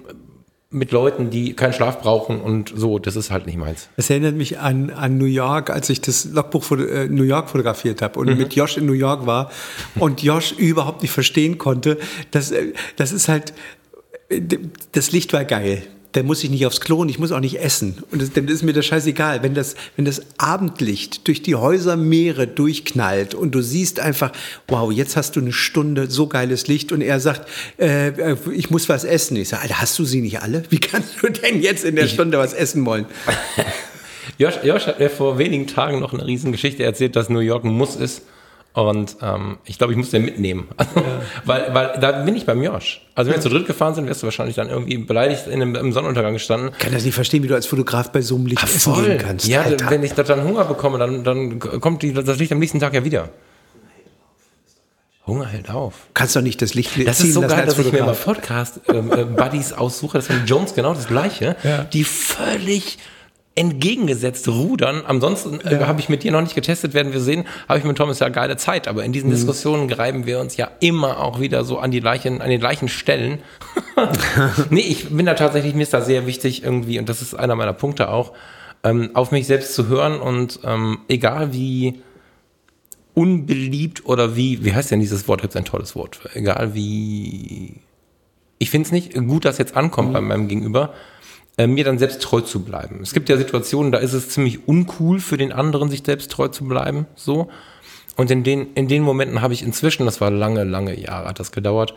mit 0.72 0.92
Leuten, 0.92 1.32
die 1.32 1.56
keinen 1.56 1.74
Schlaf 1.74 2.00
brauchen 2.00 2.40
und 2.42 2.72
so, 2.76 3.00
das 3.00 3.16
ist 3.16 3.32
halt 3.32 3.48
nicht 3.48 3.58
meins. 3.58 3.90
Es 3.98 4.10
erinnert 4.10 4.36
mich 4.36 4.60
an, 4.60 4.92
an 4.92 5.18
New 5.18 5.26
York, 5.26 5.72
als 5.72 5.90
ich 5.90 6.00
das 6.00 6.26
Logbuch 6.26 6.70
äh, 6.72 7.08
New 7.08 7.24
York 7.24 7.50
fotografiert 7.50 8.04
habe 8.04 8.20
und 8.20 8.30
mhm. 8.30 8.38
mit 8.38 8.56
Josh 8.56 8.78
in 8.78 8.86
New 8.86 8.94
York 8.94 9.26
war 9.26 9.50
und 9.96 10.22
Josh 10.22 10.52
überhaupt 10.52 11.02
nicht 11.02 11.12
verstehen 11.12 11.58
konnte, 11.58 11.98
dass 12.30 12.52
äh, 12.52 12.74
das 12.98 13.12
ist 13.12 13.30
halt, 13.30 13.54
äh, 14.30 14.42
das 14.92 15.12
Licht 15.12 15.34
war 15.34 15.44
geil 15.44 15.84
dann 16.14 16.26
muss 16.26 16.44
ich 16.44 16.50
nicht 16.50 16.66
aufs 16.66 16.82
Klo 16.82 16.98
und 16.98 17.10
ich 17.10 17.20
muss 17.20 17.32
auch 17.32 17.40
nicht 17.40 17.60
essen. 17.60 18.04
Und 18.12 18.22
das, 18.22 18.32
dann 18.34 18.48
ist 18.48 18.64
mir 18.64 18.74
das 18.74 18.86
scheißegal. 18.86 19.44
Wenn 19.44 19.54
das, 19.54 19.76
wenn 19.96 20.06
das 20.06 20.22
Abendlicht 20.38 21.28
durch 21.28 21.44
die 21.44 21.56
Häuser 21.56 21.98
Meere 21.98 22.48
durchknallt 22.48 23.36
und 23.36 23.54
du 23.54 23.62
siehst 23.62 24.00
einfach, 24.00 24.32
wow, 24.68 24.92
jetzt 24.92 25.16
hast 25.16 25.36
du 25.36 25.40
eine 25.40 25.54
Stunde 25.54 26.10
so 26.10 26.28
geiles 26.28 26.68
Licht 26.68 26.92
und 26.92 27.02
er 27.02 27.20
sagt, 27.20 27.48
äh, 27.78 28.34
ich 28.52 28.72
muss 28.72 28.90
was 28.90 29.04
essen. 29.04 29.38
Ich 29.38 29.50
sage, 29.50 29.64
Alter, 29.64 29.82
hast 29.82 30.00
du 30.00 30.06
sie 30.06 30.22
nicht 30.22 30.42
alle? 30.42 30.64
Wie 30.70 30.80
kannst 30.80 31.22
du 31.22 31.30
denn 31.30 31.62
jetzt 31.62 31.86
in 31.86 31.96
der 31.96 32.08
Stunde 32.08 32.40
was 32.40 32.54
essen 32.54 32.86
wollen? 32.86 33.06
Josh, 34.40 34.60
Josh 34.64 34.88
hat 34.88 35.00
mir 35.00 35.10
vor 35.10 35.38
wenigen 35.38 35.68
Tagen 35.68 36.00
noch 36.00 36.14
eine 36.14 36.26
Riesengeschichte 36.26 36.84
erzählt, 36.84 37.16
dass 37.16 37.30
New 37.30 37.40
York 37.40 37.66
ein 37.66 37.74
Muss 37.74 37.96
ist. 37.96 38.24
Und 38.88 39.18
ähm, 39.22 39.58
ich 39.66 39.78
glaube, 39.78 39.94
ich 39.94 39.98
muss 39.98 40.10
den 40.10 40.24
mitnehmen. 40.24 40.68
Also, 40.78 40.92
ja. 40.96 41.22
weil, 41.46 41.74
weil 41.74 42.00
da 42.00 42.24
bin 42.24 42.36
ich 42.36 42.46
beim 42.46 42.62
Josh. 42.62 43.02
Also 43.16 43.30
wenn 43.30 43.38
wir 43.38 43.42
zu 43.42 43.50
dritt 43.50 43.68
gefahren 43.68 43.96
sind, 43.96 44.08
wärst 44.08 44.22
du 44.22 44.28
wahrscheinlich 44.28 44.56
dann 44.56 44.70
irgendwie 44.70 44.98
beleidigt 44.98 45.48
in 45.48 45.62
einem, 45.62 45.76
im 45.76 45.92
Sonnenuntergang 45.92 46.34
gestanden. 46.34 46.70
Ich 46.74 46.80
kann 46.80 46.94
das 46.94 47.04
nicht 47.04 47.16
verstehen, 47.16 47.44
wie 47.44 47.48
du 47.48 47.56
als 47.56 47.66
Fotograf 47.66 48.12
bei 48.12 48.22
so 48.22 48.36
einem 48.36 48.46
Licht 48.46 48.62
Ach, 48.64 48.74
essen 48.74 48.94
gehen 48.96 49.18
kannst. 49.18 49.48
Ja, 49.48 49.64
Alter. 49.64 49.90
wenn 49.90 50.04
ich 50.04 50.14
da 50.14 50.24
dann 50.24 50.44
Hunger 50.44 50.66
bekomme, 50.66 50.98
dann, 50.98 51.24
dann 51.24 51.60
kommt 51.60 52.04
die, 52.04 52.14
das 52.14 52.38
Licht 52.40 52.52
am 52.52 52.60
nächsten 52.60 52.80
Tag 52.80 52.94
ja 52.94 53.04
wieder. 53.04 53.30
Hunger 55.28 55.46
hält 55.46 55.70
auf. 55.70 55.94
Kannst 56.14 56.36
doch 56.36 56.42
nicht 56.42 56.62
das 56.62 56.74
Licht 56.74 56.92
Das 57.08 57.18
ziehen, 57.18 57.28
ist 57.28 57.34
so 57.36 57.42
geil, 57.42 57.66
dass 57.66 57.78
ich 57.78 57.92
mir 57.92 58.00
immer 58.00 58.14
Podcast-Buddies 58.14 59.72
ähm, 59.72 59.78
äh, 59.78 59.80
aussuche. 59.80 60.18
Das 60.18 60.30
ist 60.30 60.36
Jones 60.48 60.74
genau 60.74 60.94
das 60.94 61.08
Gleiche. 61.08 61.56
Ja. 61.64 61.84
Die 61.84 62.04
völlig 62.04 62.98
entgegengesetzt 63.60 64.48
rudern. 64.48 65.04
Ansonsten 65.06 65.60
äh, 65.60 65.82
ja. 65.82 65.88
habe 65.88 66.00
ich 66.00 66.08
mit 66.08 66.24
dir 66.24 66.32
noch 66.32 66.42
nicht 66.42 66.56
getestet, 66.56 66.94
werden 66.94 67.12
wir 67.12 67.20
sehen, 67.20 67.44
habe 67.68 67.78
ich 67.78 67.84
mit 67.84 67.98
Thomas 67.98 68.20
ja 68.20 68.30
geile 68.30 68.56
Zeit. 68.56 68.88
Aber 68.88 69.04
in 69.04 69.12
diesen 69.12 69.28
mhm. 69.30 69.34
Diskussionen 69.34 69.90
greifen 69.90 70.26
wir 70.26 70.40
uns 70.40 70.56
ja 70.56 70.72
immer 70.80 71.20
auch 71.20 71.42
wieder 71.42 71.66
so 71.66 71.78
an 71.78 71.92
die 71.92 72.00
gleichen, 72.00 72.42
an 72.42 72.50
den 72.50 72.62
gleichen 72.62 72.88
Stellen. 72.88 73.40
nee, 74.70 74.80
ich 74.80 75.10
bin 75.10 75.26
da 75.26 75.34
tatsächlich, 75.34 75.76
mir 75.76 75.84
ist 75.84 75.94
da 75.94 76.00
sehr 76.00 76.26
wichtig 76.26 76.64
irgendwie, 76.64 77.00
und 77.00 77.10
das 77.10 77.22
ist 77.22 77.34
einer 77.34 77.56
meiner 77.56 77.74
Punkte 77.74 78.10
auch, 78.10 78.32
ähm, 78.86 79.10
auf 79.14 79.32
mich 79.32 79.46
selbst 79.46 79.74
zu 79.74 79.88
hören 79.88 80.22
und 80.22 80.62
ähm, 80.64 81.00
egal 81.10 81.52
wie 81.52 82.02
unbeliebt 83.14 84.06
oder 84.06 84.38
wie, 84.38 84.64
wie 84.64 84.74
heißt 84.74 84.90
denn 84.92 85.02
dieses 85.02 85.28
Wort? 85.28 85.42
Gibt 85.42 85.54
es 85.54 85.58
ein 85.58 85.66
tolles 85.66 85.98
Wort? 85.98 86.22
Egal 86.34 86.74
wie, 86.76 87.82
ich 88.58 88.70
finde 88.70 88.86
es 88.86 88.94
nicht 88.94 89.16
gut, 89.16 89.44
dass 89.44 89.58
jetzt 89.58 89.76
ankommt 89.76 90.10
mhm. 90.10 90.14
bei 90.14 90.22
meinem 90.22 90.48
Gegenüber, 90.48 90.94
äh, 90.94 91.19
mir 91.68 91.84
dann 91.84 91.98
selbst 91.98 92.22
treu 92.22 92.42
zu 92.42 92.64
bleiben. 92.64 93.00
Es 93.02 93.14
gibt 93.14 93.30
ja 93.30 93.38
Situationen, 93.38 93.92
da 93.92 93.98
ist 93.98 94.14
es 94.14 94.30
ziemlich 94.30 94.68
uncool 94.68 95.20
für 95.20 95.38
den 95.38 95.52
anderen, 95.52 95.90
sich 95.90 96.04
selbst 96.06 96.32
treu 96.32 96.48
zu 96.48 96.66
bleiben, 96.66 97.06
so. 97.16 97.50
Und 98.16 98.32
in 98.32 98.44
den, 98.44 98.74
in 98.74 98.88
den 98.88 99.04
Momenten 99.04 99.42
habe 99.42 99.54
ich 99.54 99.64
inzwischen, 99.64 100.06
das 100.06 100.20
war 100.20 100.30
lange, 100.30 100.64
lange 100.66 101.00
Jahre, 101.00 101.30
hat 101.30 101.40
das 101.40 101.52
gedauert, 101.52 101.94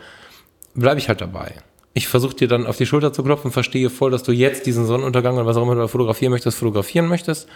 bleibe 0.73 0.99
ich 0.99 1.09
halt 1.09 1.21
dabei. 1.21 1.53
Ich 1.93 2.07
versuche 2.07 2.35
dir 2.35 2.47
dann 2.47 2.65
auf 2.65 2.77
die 2.77 2.85
Schulter 2.85 3.13
zu 3.13 3.23
klopfen, 3.23 3.51
verstehe 3.51 3.89
voll, 3.89 4.11
dass 4.11 4.23
du 4.23 4.31
jetzt 4.31 4.65
diesen 4.65 4.85
Sonnenuntergang 4.85 5.35
oder 5.35 5.45
was 5.45 5.57
auch 5.57 5.63
immer 5.63 5.75
du 5.75 5.87
fotografieren 5.87 6.31
möchtest, 6.31 6.57
fotografieren 6.57 7.07
möchtest 7.07 7.47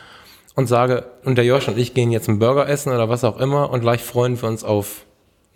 und 0.56 0.68
sage, 0.68 1.06
und 1.24 1.38
der 1.38 1.46
Josh 1.46 1.68
und 1.68 1.78
ich 1.78 1.94
gehen 1.94 2.12
jetzt 2.12 2.30
einen 2.30 2.40
Burger 2.40 2.68
essen 2.68 2.92
oder 2.92 3.10
was 3.10 3.24
auch 3.24 3.40
immer 3.40 3.70
und 3.70 3.82
gleich 3.82 4.02
freuen 4.04 4.40
wir 4.42 4.48
uns 4.48 4.64
auf 4.64 5.06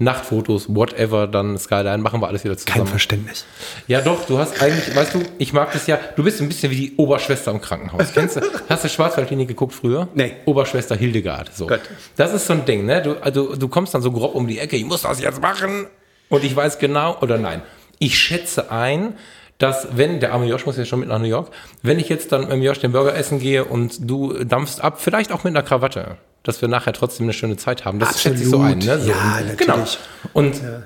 Nachtfotos, 0.01 0.65
whatever, 0.67 1.27
dann 1.27 1.57
Skyline, 1.57 1.99
machen 1.99 2.21
wir 2.21 2.27
alles 2.27 2.43
wieder 2.43 2.57
zusammen. 2.57 2.85
Kein 2.85 2.87
Verständnis. 2.87 3.45
Ja, 3.87 4.01
doch, 4.01 4.25
du 4.25 4.37
hast 4.37 4.61
eigentlich, 4.61 4.95
weißt 4.95 5.13
du, 5.13 5.21
ich 5.37 5.53
mag 5.53 5.71
das 5.71 5.87
ja, 5.87 5.99
du 6.15 6.23
bist 6.23 6.41
ein 6.41 6.47
bisschen 6.47 6.71
wie 6.71 6.75
die 6.75 6.95
Oberschwester 6.97 7.51
im 7.51 7.61
Krankenhaus. 7.61 8.11
Kennst 8.13 8.37
du, 8.37 8.41
hast 8.67 8.83
du 8.83 8.89
Schwarzwaldlinie 8.89 9.45
geguckt 9.45 9.73
früher? 9.73 10.07
Nee. 10.13 10.33
Oberschwester 10.45 10.95
Hildegard, 10.95 11.55
so. 11.55 11.67
Gott. 11.67 11.81
Das 12.15 12.33
ist 12.33 12.47
so 12.47 12.53
ein 12.53 12.65
Ding, 12.65 12.85
ne? 12.85 13.01
Du, 13.01 13.13
also, 13.21 13.55
du 13.55 13.67
kommst 13.67 13.93
dann 13.93 14.01
so 14.01 14.11
grob 14.11 14.35
um 14.35 14.47
die 14.47 14.59
Ecke, 14.59 14.75
ich 14.75 14.85
muss 14.85 15.03
das 15.03 15.21
jetzt 15.21 15.41
machen 15.41 15.87
und 16.29 16.43
ich 16.43 16.55
weiß 16.55 16.79
genau, 16.79 17.17
oder 17.21 17.37
nein. 17.37 17.61
Ich 17.99 18.17
schätze 18.17 18.71
ein, 18.71 19.13
dass 19.59 19.89
wenn, 19.95 20.19
der 20.19 20.33
arme 20.33 20.47
Josh 20.47 20.65
muss 20.65 20.77
ja 20.77 20.85
schon 20.85 21.01
mit 21.01 21.09
nach 21.09 21.19
New 21.19 21.25
York, 21.25 21.51
wenn 21.83 21.99
ich 21.99 22.09
jetzt 22.09 22.31
dann 22.31 22.47
mit 22.47 22.63
Josh 22.63 22.79
den 22.79 22.91
Burger 22.91 23.15
essen 23.15 23.39
gehe 23.39 23.63
und 23.63 24.09
du 24.09 24.43
dampfst 24.43 24.79
ab, 24.81 24.99
vielleicht 24.99 25.31
auch 25.31 25.43
mit 25.43 25.55
einer 25.55 25.63
Krawatte, 25.63 26.17
dass 26.43 26.61
wir 26.61 26.67
nachher 26.69 26.93
trotzdem 26.93 27.25
eine 27.25 27.33
schöne 27.33 27.57
Zeit 27.57 27.85
haben. 27.85 27.99
Das 27.99 28.09
Absolut. 28.09 28.37
schätze 28.37 28.43
ich 28.43 28.49
so 28.49 28.59
ein. 28.59 28.79
Ne? 28.79 28.99
So, 28.99 29.09
ja, 29.09 29.41
natürlich. 29.41 29.57
Genau. 29.57 29.85
Und 30.33 30.61
ja. 30.61 30.83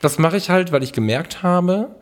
das 0.00 0.18
mache 0.18 0.36
ich 0.36 0.50
halt, 0.50 0.72
weil 0.72 0.82
ich 0.82 0.92
gemerkt 0.92 1.42
habe, 1.42 1.94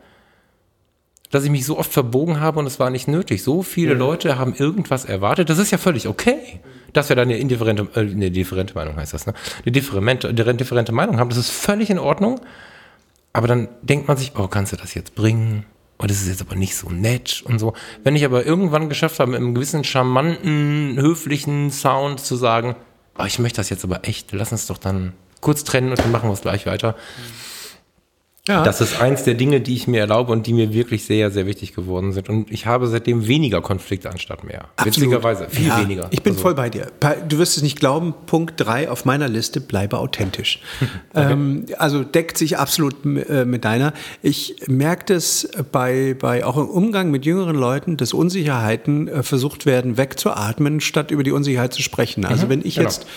dass 1.31 1.43
ich 1.43 1.51
mich 1.51 1.65
so 1.65 1.77
oft 1.77 1.91
verbogen 1.91 2.39
habe 2.39 2.59
und 2.59 2.65
es 2.65 2.79
war 2.79 2.89
nicht 2.89 3.07
nötig. 3.07 3.43
So 3.43 3.61
viele 3.61 3.91
ja. 3.91 3.97
Leute 3.97 4.39
haben 4.39 4.55
irgendwas 4.55 5.05
erwartet. 5.05 5.49
Das 5.49 5.57
ist 5.57 5.71
ja 5.71 5.77
völlig 5.77 6.07
okay, 6.07 6.61
dass 6.93 7.09
wir 7.09 7.15
da 7.15 7.23
eine 7.23 7.37
indifferente, 7.37 7.87
äh, 7.93 7.99
eine 7.99 8.31
differente 8.31 8.73
Meinung 8.73 8.95
heißt 8.95 9.13
das, 9.13 9.27
ne? 9.27 9.33
Eine 9.63 9.71
differente, 9.71 10.33
differente 10.33 10.91
Meinung 10.91 11.19
haben. 11.19 11.29
Das 11.29 11.37
ist 11.37 11.51
völlig 11.51 11.89
in 11.89 11.99
Ordnung. 11.99 12.39
Aber 13.33 13.47
dann 13.47 13.67
denkt 13.81 14.07
man 14.07 14.15
sich, 14.15 14.31
oh, 14.37 14.47
kannst 14.47 14.71
du 14.71 14.77
das 14.77 14.93
jetzt 14.93 15.13
bringen? 15.13 15.65
Und 15.97 16.09
das 16.09 16.21
ist 16.21 16.27
jetzt 16.27 16.41
aber 16.41 16.55
nicht 16.55 16.75
so 16.75 16.89
nett 16.89 17.43
und 17.45 17.59
so. 17.59 17.73
Wenn 18.03 18.15
ich 18.15 18.25
aber 18.25 18.45
irgendwann 18.45 18.89
geschafft 18.89 19.19
habe, 19.19 19.31
mit 19.31 19.41
einem 19.41 19.55
gewissen 19.55 19.83
charmanten, 19.83 20.97
höflichen 20.97 21.71
Sound 21.71 22.19
zu 22.19 22.35
sagen, 22.35 22.75
oh, 23.17 23.23
ich 23.25 23.39
möchte 23.39 23.57
das 23.57 23.69
jetzt 23.69 23.83
aber 23.83 24.07
echt, 24.07 24.31
lass 24.31 24.51
uns 24.51 24.67
doch 24.67 24.77
dann 24.77 25.13
kurz 25.41 25.63
trennen 25.63 25.91
und 25.91 25.99
dann 25.99 26.11
machen 26.11 26.29
wir 26.29 26.33
es 26.33 26.41
gleich 26.41 26.65
weiter. 26.65 26.91
Mhm 26.91 27.44
ja. 28.47 28.63
Das 28.63 28.79
ist 28.79 29.01
eins 29.01 29.23
der 29.23 29.33
Dinge, 29.33 29.59
die 29.59 29.73
ich 29.73 29.87
mir 29.87 30.01
erlaube 30.01 30.31
und 30.31 30.45
die 30.45 30.53
mir 30.53 30.71
wirklich 30.71 31.05
sehr, 31.05 31.31
sehr 31.31 31.47
wichtig 31.47 31.73
geworden 31.73 32.11
sind. 32.13 32.29
Und 32.29 32.51
ich 32.51 32.67
habe 32.67 32.85
seitdem 32.85 33.27
weniger 33.27 33.61
Konflikte 33.61 34.11
anstatt 34.11 34.43
mehr. 34.43 34.65
Absolut. 34.75 34.97
Witzigerweise, 34.97 35.47
viel 35.49 35.67
ja, 35.67 35.81
weniger. 35.81 36.07
Ich 36.11 36.21
bin 36.21 36.33
also. 36.33 36.43
voll 36.43 36.53
bei 36.53 36.69
dir. 36.69 36.91
Du 37.27 37.39
wirst 37.39 37.57
es 37.57 37.63
nicht 37.63 37.79
glauben, 37.79 38.13
Punkt 38.27 38.53
drei 38.57 38.89
auf 38.89 39.03
meiner 39.03 39.27
Liste, 39.27 39.61
bleibe 39.61 39.97
authentisch. 39.97 40.61
okay. 41.13 41.31
ähm, 41.31 41.65
also 41.79 42.03
deckt 42.03 42.37
sich 42.37 42.59
absolut 42.59 42.95
äh, 43.03 43.45
mit 43.45 43.65
deiner. 43.65 43.93
Ich 44.21 44.55
merke 44.67 45.15
das 45.15 45.49
bei, 45.71 46.15
bei, 46.19 46.45
auch 46.45 46.57
im 46.57 46.67
Umgang 46.67 47.09
mit 47.09 47.25
jüngeren 47.25 47.55
Leuten, 47.55 47.97
dass 47.97 48.13
Unsicherheiten 48.13 49.07
äh, 49.07 49.23
versucht 49.23 49.65
werden, 49.65 49.97
wegzuatmen, 49.97 50.81
statt 50.81 51.09
über 51.09 51.23
die 51.23 51.31
Unsicherheit 51.31 51.73
zu 51.73 51.81
sprechen. 51.81 52.25
Also 52.25 52.45
mhm, 52.45 52.49
wenn 52.51 52.59
ich 52.63 52.75
genau. 52.75 52.89
jetzt 52.89 53.07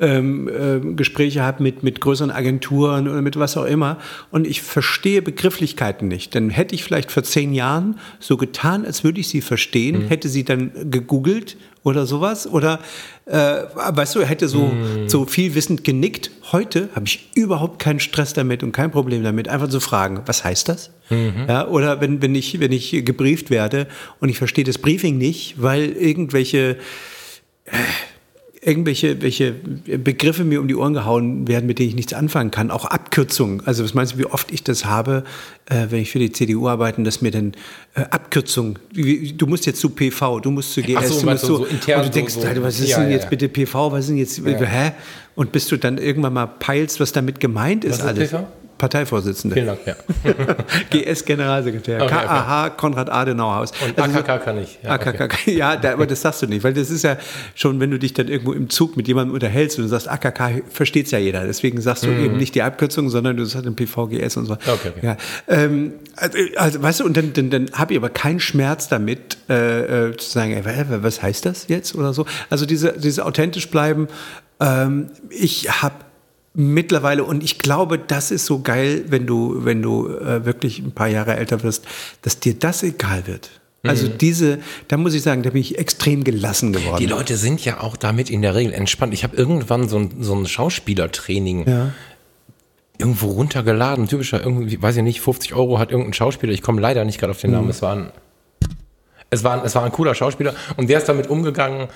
ähm, 0.00 0.48
äh, 0.48 0.94
Gespräche 0.94 1.42
habe 1.42 1.62
mit, 1.62 1.82
mit 1.82 2.00
größeren 2.00 2.30
Agenturen 2.30 3.06
oder 3.06 3.20
mit 3.20 3.38
was 3.38 3.58
auch 3.58 3.64
immer 3.66 3.98
und 4.30 4.46
ich 4.46 4.62
verstehe 4.78 5.22
Begrifflichkeiten 5.22 6.06
nicht. 6.06 6.36
Dann 6.36 6.50
hätte 6.50 6.72
ich 6.76 6.84
vielleicht 6.84 7.10
vor 7.10 7.24
zehn 7.24 7.52
Jahren 7.52 7.98
so 8.20 8.36
getan, 8.36 8.86
als 8.86 9.02
würde 9.02 9.18
ich 9.18 9.26
sie 9.26 9.40
verstehen, 9.40 10.04
mhm. 10.04 10.06
hätte 10.06 10.28
sie 10.28 10.44
dann 10.44 10.70
gegoogelt 10.88 11.56
oder 11.82 12.06
sowas 12.06 12.46
oder 12.46 12.78
äh, 13.26 13.62
weißt 13.74 14.14
du, 14.14 14.22
hätte 14.22 14.46
so, 14.46 14.66
mhm. 14.66 15.08
so 15.08 15.26
viel 15.26 15.56
wissend 15.56 15.82
genickt. 15.82 16.30
Heute 16.52 16.90
habe 16.94 17.06
ich 17.06 17.28
überhaupt 17.34 17.80
keinen 17.80 17.98
Stress 17.98 18.34
damit 18.34 18.62
und 18.62 18.70
kein 18.70 18.92
Problem 18.92 19.24
damit, 19.24 19.48
einfach 19.48 19.68
zu 19.68 19.80
fragen, 19.80 20.22
was 20.26 20.44
heißt 20.44 20.68
das? 20.68 20.92
Mhm. 21.10 21.46
Ja, 21.48 21.66
oder 21.66 22.00
wenn, 22.00 22.22
wenn, 22.22 22.36
ich, 22.36 22.60
wenn 22.60 22.70
ich 22.70 23.04
gebrieft 23.04 23.50
werde 23.50 23.88
und 24.20 24.28
ich 24.28 24.38
verstehe 24.38 24.62
das 24.62 24.78
Briefing 24.78 25.18
nicht, 25.18 25.60
weil 25.60 25.90
irgendwelche 25.90 26.76
äh, 27.64 27.78
irgendwelche 28.68 29.22
welche 29.22 29.52
Begriffe 29.52 30.44
mir 30.44 30.60
um 30.60 30.68
die 30.68 30.76
Ohren 30.76 30.92
gehauen 30.92 31.48
werden, 31.48 31.66
mit 31.66 31.78
denen 31.78 31.88
ich 31.88 31.94
nichts 31.94 32.12
anfangen 32.12 32.50
kann. 32.50 32.70
Auch 32.70 32.84
Abkürzungen. 32.84 33.62
Also 33.66 33.82
was 33.82 33.94
meinst 33.94 34.14
du, 34.14 34.18
wie 34.18 34.26
oft 34.26 34.52
ich 34.52 34.62
das 34.62 34.84
habe, 34.84 35.24
äh, 35.66 35.86
wenn 35.88 36.00
ich 36.00 36.10
für 36.10 36.18
die 36.18 36.30
CDU 36.30 36.68
arbeite, 36.68 37.02
dass 37.02 37.22
mir 37.22 37.30
dann 37.30 37.52
äh, 37.94 38.02
Abkürzungen, 38.02 38.78
wie, 38.92 39.32
du 39.32 39.46
musst 39.46 39.64
jetzt 39.66 39.80
zu 39.80 39.90
PV, 39.90 40.40
du 40.40 40.50
musst 40.50 40.74
zu 40.74 40.82
GS, 40.82 41.08
so, 41.08 41.20
du 41.20 41.30
musst 41.30 41.44
so, 41.44 41.56
so 41.56 41.64
intern, 41.64 42.00
und 42.00 42.06
du 42.08 42.10
denkst, 42.10 42.34
so, 42.34 42.40
so. 42.42 42.62
was 42.62 42.78
ist 42.78 42.90
ja, 42.90 43.00
denn 43.00 43.10
jetzt 43.10 43.24
ja. 43.24 43.30
bitte 43.30 43.48
PV, 43.48 43.92
was 43.92 44.00
ist 44.00 44.08
denn 44.10 44.18
jetzt, 44.18 44.38
ja. 44.38 44.58
hä? 44.60 44.92
Und 45.34 45.50
bis 45.52 45.66
du 45.68 45.76
dann 45.76 45.98
irgendwann 45.98 46.34
mal 46.34 46.46
peilst, 46.46 47.00
was 47.00 47.12
damit 47.12 47.40
gemeint 47.40 47.84
ist, 47.84 47.92
was 47.92 47.98
ist 48.00 48.06
alles. 48.06 48.30
PV? 48.30 48.46
Parteivorsitzende. 48.78 49.54
Vielen 49.54 49.66
Dank, 49.66 49.80
ja. 49.84 49.94
GS-Generalsekretär. 50.90 52.02
Okay, 52.02 52.14
KAH. 52.14 52.70
Konrad 52.70 53.10
Adenauer 53.10 53.56
Haus. 53.56 53.72
Und 53.84 53.98
also 53.98 54.18
AKK 54.18 54.44
kann 54.44 54.58
ich. 54.58 54.78
Ja, 54.82 54.90
AKK, 54.90 55.20
okay. 55.20 55.52
ja 55.56 55.76
da, 55.76 55.92
aber 55.92 56.06
das 56.06 56.22
sagst 56.22 56.42
du 56.42 56.46
nicht, 56.46 56.62
weil 56.64 56.74
das 56.74 56.90
ist 56.90 57.02
ja 57.02 57.18
schon, 57.54 57.80
wenn 57.80 57.90
du 57.90 57.98
dich 57.98 58.14
dann 58.14 58.28
irgendwo 58.28 58.52
im 58.52 58.70
Zug 58.70 58.96
mit 58.96 59.08
jemandem 59.08 59.34
unterhältst 59.34 59.78
und 59.78 59.84
du 59.84 59.88
sagst, 59.88 60.08
AKK 60.08 60.62
versteht 60.70 61.06
es 61.06 61.12
ja 61.12 61.18
jeder. 61.18 61.44
Deswegen 61.44 61.80
sagst 61.80 62.04
du 62.04 62.08
mhm. 62.08 62.24
eben 62.24 62.36
nicht 62.36 62.54
die 62.54 62.62
Abkürzung, 62.62 63.10
sondern 63.10 63.36
du 63.36 63.44
sagst 63.44 63.66
ein 63.66 63.74
PVGS 63.74 64.36
und 64.36 64.46
so. 64.46 64.54
Okay, 64.54 64.92
okay. 64.96 65.00
Ja, 65.02 65.16
ähm, 65.48 65.94
also, 66.16 66.38
also, 66.56 66.82
weißt 66.82 67.00
du, 67.00 67.04
und 67.04 67.16
dann, 67.16 67.32
dann, 67.32 67.50
dann 67.50 67.70
habe 67.72 67.94
ich 67.94 67.98
aber 67.98 68.10
keinen 68.10 68.40
Schmerz 68.40 68.88
damit, 68.88 69.38
äh, 69.48 70.08
äh, 70.08 70.16
zu 70.16 70.30
sagen, 70.30 70.52
ey, 70.52 70.64
was 70.88 71.22
heißt 71.22 71.44
das 71.44 71.66
jetzt 71.68 71.94
oder 71.94 72.12
so. 72.12 72.26
Also 72.50 72.64
diese, 72.64 72.92
diese 72.92 73.24
authentisch 73.24 73.68
bleiben. 73.70 74.08
Ähm, 74.60 75.10
ich 75.30 75.82
habe 75.82 75.94
mittlerweile 76.58 77.22
und 77.22 77.44
ich 77.44 77.60
glaube, 77.60 77.98
das 77.98 78.32
ist 78.32 78.44
so 78.44 78.60
geil, 78.60 79.04
wenn 79.06 79.26
du, 79.26 79.64
wenn 79.64 79.80
du 79.80 80.08
äh, 80.08 80.44
wirklich 80.44 80.80
ein 80.80 80.90
paar 80.90 81.06
Jahre 81.06 81.36
älter 81.36 81.62
wirst, 81.62 81.84
dass 82.22 82.40
dir 82.40 82.54
das 82.54 82.82
egal 82.82 83.26
wird. 83.28 83.50
Also 83.84 84.08
mhm. 84.08 84.18
diese, 84.18 84.58
da 84.88 84.96
muss 84.96 85.14
ich 85.14 85.22
sagen, 85.22 85.44
da 85.44 85.50
bin 85.50 85.60
ich 85.60 85.78
extrem 85.78 86.24
gelassen 86.24 86.72
geworden. 86.72 86.98
Die 86.98 87.06
Leute 87.06 87.36
sind 87.36 87.64
ja 87.64 87.80
auch 87.80 87.96
damit 87.96 88.28
in 88.28 88.42
der 88.42 88.56
Regel 88.56 88.72
entspannt. 88.72 89.14
Ich 89.14 89.22
habe 89.22 89.36
irgendwann 89.36 89.88
so 89.88 90.00
ein, 90.00 90.16
so 90.18 90.34
ein 90.34 90.46
Schauspielertraining 90.46 91.68
ja. 91.68 91.92
irgendwo 92.98 93.28
runtergeladen. 93.28 94.08
Typischer, 94.08 94.42
irgendwie, 94.42 94.82
weiß 94.82 94.96
ich 94.96 95.04
nicht, 95.04 95.20
50 95.20 95.54
Euro 95.54 95.78
hat 95.78 95.92
irgendein 95.92 96.12
Schauspieler. 96.12 96.52
Ich 96.52 96.62
komme 96.62 96.80
leider 96.80 97.04
nicht 97.04 97.20
gerade 97.20 97.30
auf 97.30 97.40
den 97.40 97.52
Namen. 97.52 97.66
Mhm. 97.66 97.70
Es 97.70 97.82
war 97.82 97.94
ein, 97.94 98.10
es 99.30 99.44
war 99.44 99.60
ein, 99.60 99.64
es 99.64 99.76
war 99.76 99.84
ein 99.84 99.92
cooler 99.92 100.16
Schauspieler 100.16 100.54
und 100.76 100.90
der 100.90 100.98
ist 100.98 101.08
damit 101.08 101.28
umgegangen 101.28 101.86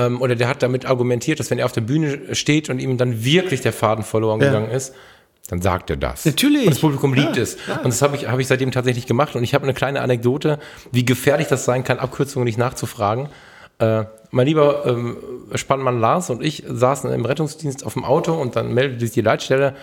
ähm, 0.00 0.20
oder 0.20 0.34
der 0.34 0.48
hat 0.48 0.62
damit 0.62 0.86
argumentiert, 0.86 1.40
dass 1.40 1.50
wenn 1.50 1.58
er 1.58 1.66
auf 1.66 1.72
der 1.72 1.82
Bühne 1.82 2.34
steht 2.34 2.70
und 2.70 2.78
ihm 2.78 2.96
dann 2.96 3.24
wirklich 3.24 3.60
der 3.60 3.72
Faden 3.72 4.04
verloren 4.04 4.40
ja. 4.40 4.46
gegangen 4.46 4.70
ist, 4.70 4.94
dann 5.48 5.60
sagt 5.60 5.90
er 5.90 5.96
das. 5.96 6.24
Natürlich. 6.24 6.62
Und 6.62 6.70
das 6.70 6.78
Publikum 6.78 7.12
liebt 7.12 7.36
ja, 7.36 7.42
es. 7.42 7.56
Ja. 7.66 7.76
Und 7.78 7.86
das 7.86 8.00
habe 8.02 8.16
ich, 8.16 8.28
hab 8.28 8.38
ich 8.38 8.46
seitdem 8.46 8.70
tatsächlich 8.70 9.06
gemacht. 9.06 9.34
Und 9.34 9.42
ich 9.42 9.52
habe 9.52 9.64
eine 9.64 9.74
kleine 9.74 10.00
Anekdote, 10.00 10.58
wie 10.92 11.04
gefährlich 11.04 11.48
das 11.48 11.64
sein 11.64 11.82
kann, 11.82 11.98
Abkürzungen 11.98 12.44
nicht 12.44 12.58
nachzufragen. 12.58 13.28
Äh, 13.78 14.04
mein 14.30 14.46
lieber 14.46 14.86
ähm, 14.86 15.16
Spannmann 15.54 15.98
Lars 15.98 16.30
und 16.30 16.42
ich 16.42 16.62
saßen 16.68 17.12
im 17.12 17.24
Rettungsdienst 17.24 17.84
auf 17.84 17.94
dem 17.94 18.04
Auto 18.04 18.34
und 18.34 18.54
dann 18.54 18.72
meldete 18.72 19.00
sich 19.00 19.10
die 19.10 19.22
Leitstelle 19.22 19.74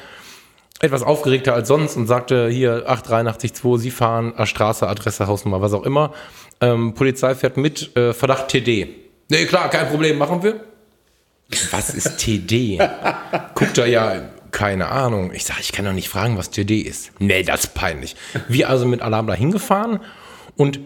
etwas 0.79 1.03
aufgeregter 1.03 1.53
als 1.53 1.67
sonst 1.67 1.97
und 1.97 2.07
sagte 2.07 2.47
hier 2.47 2.87
88382, 2.87 3.81
Sie 3.81 3.91
fahren 3.91 4.33
Straße, 4.45 4.87
Adresse, 4.87 5.27
Hausnummer, 5.27 5.61
was 5.61 5.73
auch 5.73 5.83
immer. 5.83 6.13
Ähm, 6.61 6.93
Polizei 6.93 7.35
fährt 7.35 7.57
mit, 7.57 7.95
äh, 7.97 8.13
Verdacht 8.13 8.47
TD. 8.49 9.06
Nee, 9.29 9.45
klar, 9.45 9.69
kein 9.69 9.87
Problem, 9.89 10.17
machen 10.17 10.41
wir. 10.41 10.61
Was 11.71 11.89
ist 11.93 12.17
TD? 12.17 12.79
Guckt 13.55 13.77
er 13.77 13.87
ja, 13.87 14.21
keine 14.51 14.87
Ahnung. 14.87 15.31
Ich 15.33 15.45
sage, 15.45 15.59
ich 15.61 15.71
kann 15.71 15.85
doch 15.85 15.93
nicht 15.93 16.09
fragen, 16.09 16.37
was 16.37 16.49
TD 16.49 16.81
ist. 16.81 17.11
Nee, 17.19 17.43
das 17.43 17.65
ist 17.65 17.73
peinlich. 17.73 18.15
Wir 18.47 18.69
also 18.69 18.85
mit 18.85 19.01
Alarm 19.01 19.27
da 19.27 19.33
hingefahren 19.33 19.99
und 20.55 20.79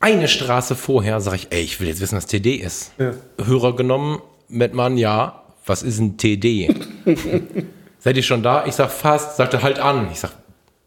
eine 0.00 0.26
Straße 0.28 0.74
vorher 0.74 1.20
sage 1.20 1.36
ich, 1.36 1.46
ey, 1.50 1.62
ich 1.62 1.80
will 1.80 1.86
jetzt 1.86 2.00
wissen, 2.00 2.16
was 2.16 2.26
TD 2.26 2.56
ist. 2.56 2.92
Ja. 2.98 3.12
Hörer 3.44 3.76
genommen, 3.76 4.20
mit 4.48 4.74
Mann, 4.74 4.98
ja, 4.98 5.42
was 5.64 5.82
ist 5.82 6.00
ein 6.00 6.16
TD? 6.18 6.74
Seid 7.98 8.16
ihr 8.16 8.22
schon 8.24 8.42
da? 8.42 8.66
Ich 8.66 8.74
sag 8.74 8.90
fast, 8.90 9.36
sagte 9.36 9.62
halt 9.62 9.78
an. 9.78 10.08
Ich 10.10 10.18
sag, 10.18 10.32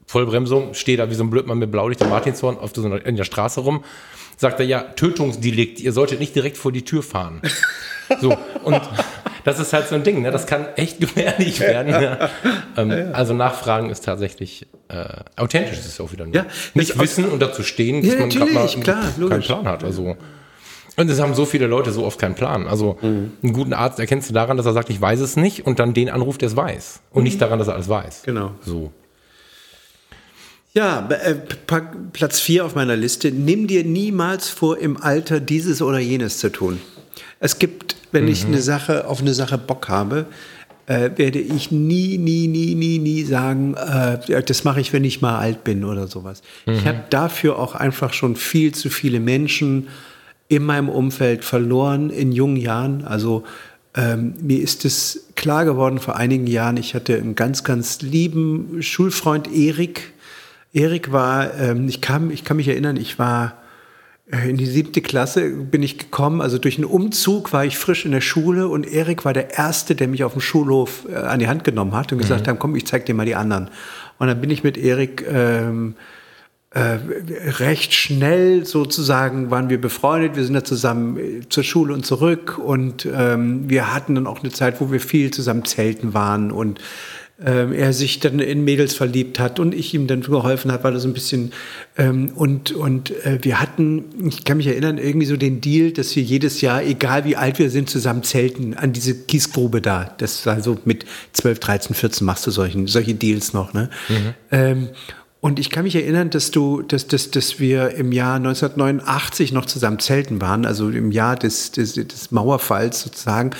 Vollbremsung, 0.05 0.73
stehe 0.73 0.97
da 0.97 1.09
wie 1.09 1.15
so 1.15 1.23
ein 1.23 1.29
Blödmann 1.29 1.57
mit 1.57 1.71
Blaulicht 1.71 2.01
am 2.03 2.09
Martinshorn 2.09 2.57
auf 2.57 2.71
so 2.75 2.85
einer, 2.85 3.05
in 3.05 3.15
der 3.15 3.23
Straße 3.23 3.61
rum 3.61 3.83
sagt 4.37 4.59
er, 4.59 4.65
ja, 4.65 4.81
Tötungsdelikt, 4.81 5.79
ihr 5.79 5.91
solltet 5.91 6.19
nicht 6.19 6.35
direkt 6.35 6.57
vor 6.57 6.71
die 6.71 6.83
Tür 6.83 7.03
fahren. 7.03 7.41
So, 8.21 8.37
und 8.63 8.81
das 9.45 9.59
ist 9.59 9.73
halt 9.73 9.87
so 9.87 9.95
ein 9.95 10.03
Ding, 10.03 10.21
ne? 10.21 10.29
das 10.29 10.45
kann 10.45 10.67
echt 10.75 10.99
gefährlich 11.01 11.59
werden. 11.59 11.91
Ne? 11.91 12.29
Ähm, 12.77 12.91
ja, 12.91 12.97
ja. 12.97 13.11
Also 13.13 13.33
Nachfragen 13.33 13.89
ist 13.89 14.05
tatsächlich 14.05 14.67
äh, 14.89 15.05
authentisch, 15.35 15.79
ist 15.79 15.87
es 15.87 15.99
auch 15.99 16.11
wieder 16.11 16.25
nur. 16.25 16.35
Ja, 16.35 16.45
nicht 16.75 16.99
wissen 16.99 17.25
und 17.25 17.41
dazu 17.41 17.63
stehen, 17.63 18.03
dass 18.03 18.13
ja, 18.13 18.19
man 18.19 18.29
gerade 18.29 18.51
mal 18.51 18.67
klar, 18.67 19.03
keinen 19.29 19.41
Plan 19.41 19.67
hat. 19.67 19.83
Also 19.83 20.15
Und 20.95 21.09
es 21.09 21.19
haben 21.19 21.33
so 21.33 21.45
viele 21.45 21.67
Leute 21.67 21.91
so 21.91 22.05
oft 22.05 22.19
keinen 22.19 22.35
Plan. 22.35 22.67
Also 22.67 22.97
mhm. 23.01 23.31
einen 23.41 23.53
guten 23.53 23.73
Arzt 23.73 23.99
erkennst 23.99 24.29
du 24.29 24.33
daran, 24.33 24.57
dass 24.57 24.65
er 24.65 24.73
sagt, 24.73 24.89
ich 24.89 25.01
weiß 25.01 25.19
es 25.19 25.35
nicht 25.35 25.65
und 25.65 25.79
dann 25.79 25.93
den 25.93 26.09
anruft, 26.09 26.41
der 26.41 26.49
es 26.49 26.55
weiß. 26.55 27.01
Und 27.11 27.21
mhm. 27.21 27.23
nicht 27.23 27.41
daran, 27.41 27.59
dass 27.59 27.67
er 27.67 27.73
alles 27.73 27.89
weiß. 27.89 28.23
Genau. 28.23 28.51
So. 28.61 28.91
Ja, 30.75 31.07
äh, 31.09 31.35
Platz 32.11 32.41
4 32.41 32.65
auf 32.65 32.75
meiner 32.75 32.97
Liste. 32.97 33.31
Nimm 33.31 33.65
dir 33.65 33.85
niemals 33.85 34.49
vor, 34.49 34.77
im 34.77 35.01
Alter 35.01 35.39
dieses 35.39 35.81
oder 35.81 35.99
jenes 35.99 36.39
zu 36.39 36.51
tun. 36.51 36.81
Es 37.39 37.59
gibt, 37.59 37.95
wenn 38.11 38.23
mhm. 38.23 38.31
ich 38.31 38.45
eine 38.45 38.61
Sache 38.61 39.07
auf 39.07 39.21
eine 39.21 39.33
Sache 39.33 39.57
Bock 39.57 39.87
habe, 39.87 40.25
äh, 40.87 41.11
werde 41.15 41.39
ich 41.39 41.71
nie, 41.71 42.17
nie, 42.17 42.47
nie, 42.47 42.75
nie, 42.75 42.99
nie 42.99 43.23
sagen, 43.23 43.75
äh, 43.75 44.43
das 44.43 44.65
mache 44.65 44.81
ich, 44.81 44.91
wenn 44.91 45.05
ich 45.05 45.21
mal 45.21 45.39
alt 45.39 45.63
bin 45.63 45.85
oder 45.85 46.07
sowas. 46.07 46.43
Mhm. 46.65 46.73
Ich 46.73 46.85
habe 46.85 47.03
dafür 47.09 47.57
auch 47.57 47.75
einfach 47.75 48.11
schon 48.11 48.35
viel 48.35 48.73
zu 48.73 48.89
viele 48.89 49.21
Menschen 49.21 49.87
in 50.49 50.63
meinem 50.63 50.89
Umfeld 50.89 51.45
verloren 51.45 52.09
in 52.09 52.33
jungen 52.33 52.57
Jahren. 52.57 53.05
Also 53.05 53.45
ähm, 53.95 54.33
mir 54.41 54.59
ist 54.59 54.83
es 54.83 55.27
klar 55.35 55.63
geworden 55.63 55.99
vor 55.99 56.17
einigen 56.17 56.47
Jahren, 56.47 56.75
ich 56.75 56.93
hatte 56.95 57.15
einen 57.15 57.35
ganz, 57.35 57.63
ganz 57.63 58.01
lieben 58.01 58.81
Schulfreund 58.81 59.51
Erik. 59.53 60.11
Erik 60.75 61.11
war, 61.11 61.57
ähm, 61.57 61.87
ich, 61.87 62.01
kam, 62.01 62.29
ich 62.29 62.43
kann 62.43 62.57
mich 62.57 62.67
erinnern, 62.67 62.97
ich 62.97 63.17
war 63.17 63.53
äh, 64.31 64.49
in 64.49 64.57
die 64.57 64.65
siebte 64.65 65.01
Klasse 65.01 65.49
bin 65.49 65.81
ich 65.83 65.97
gekommen, 65.97 66.41
also 66.41 66.57
durch 66.57 66.77
einen 66.77 66.85
Umzug 66.85 67.53
war 67.53 67.63
ich 67.63 67.77
frisch 67.77 68.05
in 68.05 68.11
der 68.11 68.21
Schule 68.21 68.67
und 68.67 68.85
Erik 68.85 69.23
war 69.23 69.33
der 69.33 69.57
Erste, 69.57 69.95
der 69.95 70.07
mich 70.07 70.23
auf 70.23 70.33
dem 70.33 70.41
Schulhof 70.41 71.07
äh, 71.09 71.15
an 71.15 71.39
die 71.39 71.47
Hand 71.47 71.63
genommen 71.63 71.93
hat 71.93 72.11
und 72.11 72.17
gesagt 72.17 72.45
mhm. 72.45 72.51
hat, 72.51 72.59
komm, 72.59 72.75
ich 72.75 72.85
zeig 72.85 73.05
dir 73.05 73.15
mal 73.15 73.25
die 73.25 73.35
anderen. 73.35 73.69
Und 74.17 74.27
dann 74.27 74.41
bin 74.41 74.49
ich 74.49 74.63
mit 74.63 74.77
Erik 74.77 75.25
ähm, 75.31 75.95
äh, 76.71 76.97
recht 77.59 77.93
schnell 77.93 78.65
sozusagen 78.65 79.49
waren 79.49 79.69
wir 79.69 79.79
befreundet. 79.79 80.35
Wir 80.35 80.43
sind 80.43 80.55
da 80.55 80.63
zusammen 80.65 81.17
äh, 81.17 81.47
zur 81.47 81.63
Schule 81.63 81.93
und 81.93 82.05
zurück 82.05 82.57
und 82.57 83.07
ähm, 83.13 83.69
wir 83.69 83.93
hatten 83.93 84.15
dann 84.15 84.27
auch 84.27 84.41
eine 84.41 84.51
Zeit, 84.51 84.81
wo 84.81 84.91
wir 84.91 84.99
viel 84.99 85.31
zusammen 85.31 85.63
zelten 85.63 86.13
waren 86.13 86.51
und 86.51 86.81
ähm, 87.43 87.73
er 87.73 87.91
sich 87.91 88.21
dann 88.21 88.39
in 88.39 88.63
Mädels 88.63 88.95
verliebt 88.95 89.39
hat 89.39 89.59
und 89.59 89.73
ich 89.75 89.93
ihm 89.93 90.07
dann 90.07 90.21
geholfen 90.21 90.71
hat, 90.71 90.85
weil 90.85 90.93
er 90.93 90.99
so 91.01 91.07
ein 91.09 91.13
bisschen 91.13 91.51
ähm, 91.97 92.31
und 92.33 92.71
und 92.71 93.11
äh, 93.25 93.39
wir 93.41 93.59
hatten, 93.59 94.05
ich 94.29 94.45
kann 94.45 94.57
mich 94.57 94.67
erinnern, 94.67 94.97
irgendwie 94.97 95.25
so 95.25 95.35
den 95.35 95.59
Deal, 95.59 95.91
dass 95.91 96.15
wir 96.15 96.23
jedes 96.23 96.61
Jahr, 96.61 96.81
egal 96.81 97.25
wie 97.25 97.35
alt 97.35 97.59
wir 97.59 97.69
sind, 97.69 97.89
zusammen 97.89 98.23
zelten 98.23 98.73
an 98.73 98.93
diese 98.93 99.15
Kiesgrube 99.15 99.81
da. 99.81 100.15
Das 100.17 100.45
war 100.45 100.61
so 100.61 100.77
mit 100.85 101.05
12, 101.33 101.59
13, 101.59 101.95
14 101.95 102.25
machst 102.25 102.47
du 102.47 102.51
solchen, 102.51 102.87
solche 102.87 103.15
Deals 103.15 103.51
noch. 103.51 103.73
Ne? 103.73 103.89
Mhm. 104.07 104.33
Ähm, 104.51 104.89
und 105.41 105.59
ich 105.59 105.69
kann 105.69 105.83
mich 105.83 105.95
erinnern, 105.95 106.31
dass 106.31 106.49
du, 106.49 106.81
dass, 106.81 107.05
dass, 107.05 107.29
dass 107.29 107.59
wir 107.59 107.91
im 107.91 108.11
Jahr 108.11 108.37
1989 108.37 109.51
noch 109.51 109.65
zusammen 109.65 109.99
zelten 109.99 110.41
waren, 110.41 110.65
also 110.65 110.89
im 110.89 111.11
Jahr 111.11 111.35
des, 111.35 111.71
des, 111.71 111.93
des 111.93 112.31
Mauerfalls 112.31 113.01
sozusagen. 113.01 113.51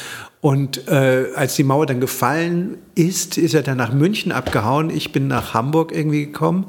Und 0.46 0.88
äh, 0.88 1.30
als 1.34 1.56
die 1.56 1.64
Mauer 1.64 1.88
dann 1.88 2.00
gefallen 2.00 2.78
ist, 2.94 3.36
ist 3.36 3.56
er 3.56 3.64
dann 3.64 3.78
nach 3.78 3.92
München 3.92 4.32
abgehauen. 4.32 4.92
Ich 4.92 5.12
bin 5.12 5.28
nach 5.28 5.56
Hamburg 5.56 5.92
irgendwie 5.92 6.28
gekommen. 6.28 6.68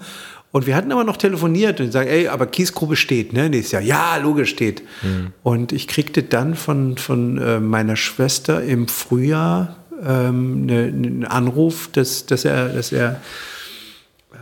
Und 0.51 0.67
wir 0.67 0.75
hatten 0.75 0.91
aber 0.93 1.05
noch 1.05 1.19
telefoniert 1.19 1.79
und 1.83 1.93
sagen, 1.93 2.09
ey, 2.09 2.29
aber 2.29 2.47
Kiesgrube 2.47 2.97
steht, 2.97 3.35
ne? 3.35 3.51
Nächstes 3.51 3.73
Jahr. 3.73 3.83
Ja, 3.83 4.17
logisch 4.17 4.49
steht. 4.49 4.83
Mhm. 5.03 5.35
Und 5.43 5.73
ich 5.73 5.89
kriegte 5.89 6.23
dann 6.23 6.55
von, 6.55 6.97
von 6.97 7.37
äh, 7.37 7.61
meiner 7.61 7.97
Schwester 7.97 8.63
im 8.65 8.89
Frühjahr 8.89 9.77
ähm, 10.03 10.65
ne, 10.65 10.85
einen 10.85 11.25
Anruf, 11.27 11.91
dass, 11.93 12.25
dass 12.25 12.47
er, 12.47 12.71
dass 12.71 12.93
er 12.93 13.21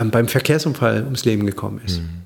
ähm, 0.01 0.11
beim 0.11 0.29
Verkehrsunfall 0.29 1.03
ums 1.03 1.25
Leben 1.25 1.45
gekommen 1.45 1.81
ist. 1.85 2.03
Mhm. 2.03 2.24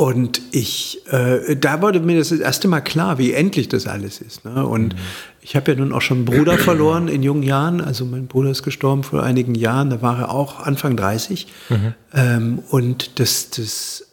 Und 0.00 0.40
ich, 0.50 1.02
äh, 1.12 1.56
da 1.56 1.82
wurde 1.82 2.00
mir 2.00 2.16
das, 2.16 2.30
das 2.30 2.38
erste 2.38 2.68
Mal 2.68 2.80
klar, 2.80 3.18
wie 3.18 3.34
endlich 3.34 3.68
das 3.68 3.86
alles 3.86 4.22
ist. 4.22 4.46
Ne? 4.46 4.66
Und 4.66 4.94
mhm. 4.94 4.98
ich 5.42 5.56
habe 5.56 5.72
ja 5.72 5.76
nun 5.76 5.92
auch 5.92 6.00
schon 6.00 6.16
einen 6.16 6.24
Bruder 6.24 6.56
verloren 6.56 7.06
in 7.06 7.22
jungen 7.22 7.42
Jahren. 7.42 7.82
Also 7.82 8.06
mein 8.06 8.26
Bruder 8.26 8.48
ist 8.48 8.62
gestorben 8.62 9.02
vor 9.02 9.22
einigen 9.22 9.54
Jahren, 9.54 9.90
da 9.90 10.00
war 10.00 10.18
er 10.18 10.30
auch 10.30 10.60
Anfang 10.60 10.96
30. 10.96 11.48
Mhm. 11.68 11.94
Ähm, 12.14 12.58
und 12.70 13.20
das, 13.20 13.50
das, 13.50 14.08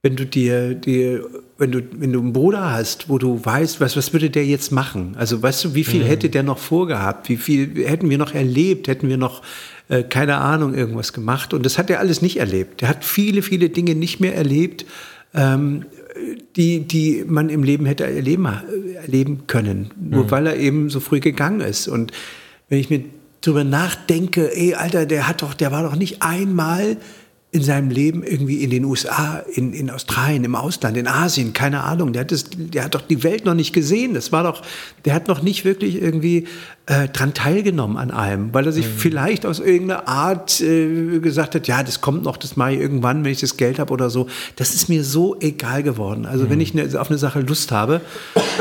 wenn 0.00 0.16
du 0.16 0.24
dir, 0.24 0.74
dir, 0.74 1.22
wenn 1.58 1.70
du, 1.70 1.82
wenn 1.98 2.14
du 2.14 2.20
einen 2.20 2.32
Bruder 2.32 2.72
hast, 2.72 3.10
wo 3.10 3.18
du 3.18 3.44
weißt, 3.44 3.78
was, 3.78 3.94
was 3.94 4.14
würde 4.14 4.30
der 4.30 4.46
jetzt 4.46 4.72
machen? 4.72 5.16
Also 5.18 5.42
weißt 5.42 5.64
du, 5.64 5.74
wie 5.74 5.84
viel 5.84 6.04
mhm. 6.04 6.06
hätte 6.06 6.30
der 6.30 6.44
noch 6.44 6.56
vorgehabt? 6.56 7.28
Wie 7.28 7.36
viel 7.36 7.86
hätten 7.86 8.08
wir 8.08 8.16
noch 8.16 8.32
erlebt? 8.32 8.88
Hätten 8.88 9.10
wir 9.10 9.18
noch 9.18 9.42
äh, 9.88 10.02
keine 10.02 10.38
Ahnung, 10.38 10.74
irgendwas 10.74 11.12
gemacht. 11.12 11.54
Und 11.54 11.64
das 11.64 11.78
hat 11.78 11.90
er 11.90 12.00
alles 12.00 12.22
nicht 12.22 12.38
erlebt. 12.38 12.82
Er 12.82 12.88
hat 12.88 13.04
viele, 13.04 13.42
viele 13.42 13.68
Dinge 13.68 13.94
nicht 13.94 14.20
mehr 14.20 14.34
erlebt, 14.34 14.86
ähm, 15.34 15.84
die, 16.56 16.80
die 16.80 17.24
man 17.26 17.48
im 17.48 17.62
Leben 17.62 17.86
hätte 17.86 18.04
erleben, 18.04 18.46
erleben 19.00 19.46
können, 19.46 19.90
nur 19.98 20.24
mhm. 20.24 20.30
weil 20.30 20.46
er 20.46 20.56
eben 20.56 20.90
so 20.90 21.00
früh 21.00 21.20
gegangen 21.20 21.60
ist. 21.60 21.88
Und 21.88 22.12
wenn 22.68 22.78
ich 22.78 22.90
mir 22.90 23.04
drüber 23.40 23.64
nachdenke, 23.64 24.54
ey, 24.54 24.74
Alter, 24.74 25.06
der 25.06 25.26
hat 25.26 25.42
doch, 25.42 25.54
der 25.54 25.72
war 25.72 25.82
doch 25.82 25.96
nicht 25.96 26.22
einmal 26.22 26.96
in 27.54 27.62
seinem 27.62 27.90
Leben 27.90 28.22
irgendwie 28.22 28.64
in 28.64 28.70
den 28.70 28.82
USA, 28.86 29.44
in, 29.52 29.74
in 29.74 29.90
Australien, 29.90 30.42
im 30.42 30.54
Ausland, 30.54 30.96
in 30.96 31.06
Asien, 31.06 31.52
keine 31.52 31.84
Ahnung. 31.84 32.14
Der 32.14 32.22
hat, 32.22 32.32
das, 32.32 32.46
der 32.50 32.84
hat 32.84 32.94
doch 32.94 33.02
die 33.02 33.22
Welt 33.22 33.44
noch 33.44 33.52
nicht 33.52 33.74
gesehen. 33.74 34.14
Das 34.14 34.32
war 34.32 34.42
doch, 34.42 34.62
der 35.04 35.12
hat 35.12 35.28
noch 35.28 35.42
nicht 35.42 35.66
wirklich 35.66 36.00
irgendwie 36.00 36.48
äh, 36.86 37.08
dran 37.08 37.34
teilgenommen 37.34 37.98
an 37.98 38.10
allem, 38.10 38.54
weil 38.54 38.64
er 38.64 38.72
sich 38.72 38.86
mhm. 38.86 38.96
vielleicht 38.96 39.44
aus 39.44 39.60
irgendeiner 39.60 40.08
Art 40.08 40.62
äh, 40.62 41.18
gesagt 41.18 41.54
hat, 41.54 41.68
ja, 41.68 41.82
das 41.82 42.00
kommt 42.00 42.24
noch, 42.24 42.38
das 42.38 42.56
mache 42.56 42.72
ich 42.72 42.80
irgendwann, 42.80 43.22
wenn 43.22 43.32
ich 43.32 43.40
das 43.40 43.58
Geld 43.58 43.78
habe 43.78 43.92
oder 43.92 44.08
so. 44.08 44.28
Das 44.56 44.74
ist 44.74 44.88
mir 44.88 45.04
so 45.04 45.36
egal 45.38 45.82
geworden. 45.82 46.24
Also 46.24 46.44
mhm. 46.44 46.50
wenn 46.50 46.60
ich 46.62 46.72
ne, 46.72 46.88
auf 46.98 47.10
eine 47.10 47.18
Sache 47.18 47.40
Lust 47.40 47.70
habe, 47.70 48.00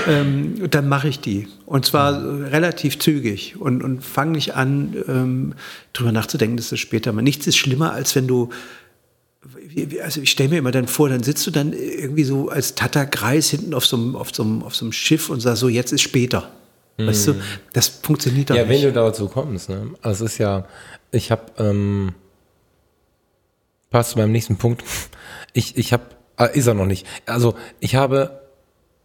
ähm, 0.06 0.70
dann 0.70 0.90
mache 0.90 1.08
ich 1.08 1.22
die. 1.22 1.48
Und 1.66 1.86
zwar 1.86 2.20
mhm. 2.20 2.44
relativ 2.44 3.00
zügig 3.00 3.56
und, 3.58 3.82
und 3.86 4.04
fange 4.04 4.34
nicht 4.34 4.54
an, 4.54 4.98
ähm, 5.08 5.54
drüber 5.94 6.12
nachzudenken, 6.12 6.58
dass 6.58 6.72
das 6.72 6.80
später 6.80 7.14
mal. 7.14 7.22
Nichts 7.22 7.48
ist 7.48 7.56
schlimmer, 7.56 7.94
als 7.94 8.14
wenn 8.16 8.28
du 8.28 8.50
also 10.04 10.22
ich 10.22 10.30
stelle 10.30 10.50
mir 10.50 10.60
immer 10.60 10.72
dann 10.72 10.88
vor, 10.88 11.10
dann 11.10 11.24
sitzt 11.24 11.46
du 11.48 11.52
dann 11.52 11.74
irgendwie 11.74 12.24
so 12.24 12.50
als 12.50 12.76
Tatterkreis 12.76 13.50
hinten 13.50 13.74
auf 13.74 13.86
so 13.86 13.98
einem, 13.98 14.16
auf 14.16 14.34
so 14.34 14.44
einem, 14.44 14.64
auf 14.64 14.76
so 14.76 14.86
einem 14.86 14.92
Schiff 14.92 15.30
und 15.30 15.40
sagst 15.40 15.62
so, 15.62 15.70
jetzt 15.70 15.92
ist 15.92 16.02
später. 16.02 16.52
Mm. 16.98 17.08
Weißt 17.08 17.28
du, 17.28 17.36
das 17.74 17.88
funktioniert 17.88 18.52
doch 18.52 18.56
ja, 18.56 18.66
nicht. 18.66 18.82
Ja, 18.82 18.88
wenn 18.88 18.94
du 18.94 19.00
dazu 19.00 19.28
kommst, 19.28 19.70
ne? 19.70 19.96
Also 20.02 20.26
es 20.26 20.34
ist 20.34 20.38
ja, 20.38 20.68
ich 21.12 21.32
habe, 21.32 21.44
ähm, 21.58 22.14
passt 23.90 24.12
zu 24.12 24.20
meinem 24.20 24.32
nächsten 24.32 24.58
Punkt. 24.58 24.84
Ich, 25.54 25.76
ich 25.76 25.92
habe, 25.92 26.06
äh, 26.38 26.58
ist 26.58 26.68
er 26.68 26.76
noch 26.76 26.86
nicht. 26.86 27.06
Also 27.26 27.56
ich 27.82 27.96
habe 27.96 28.40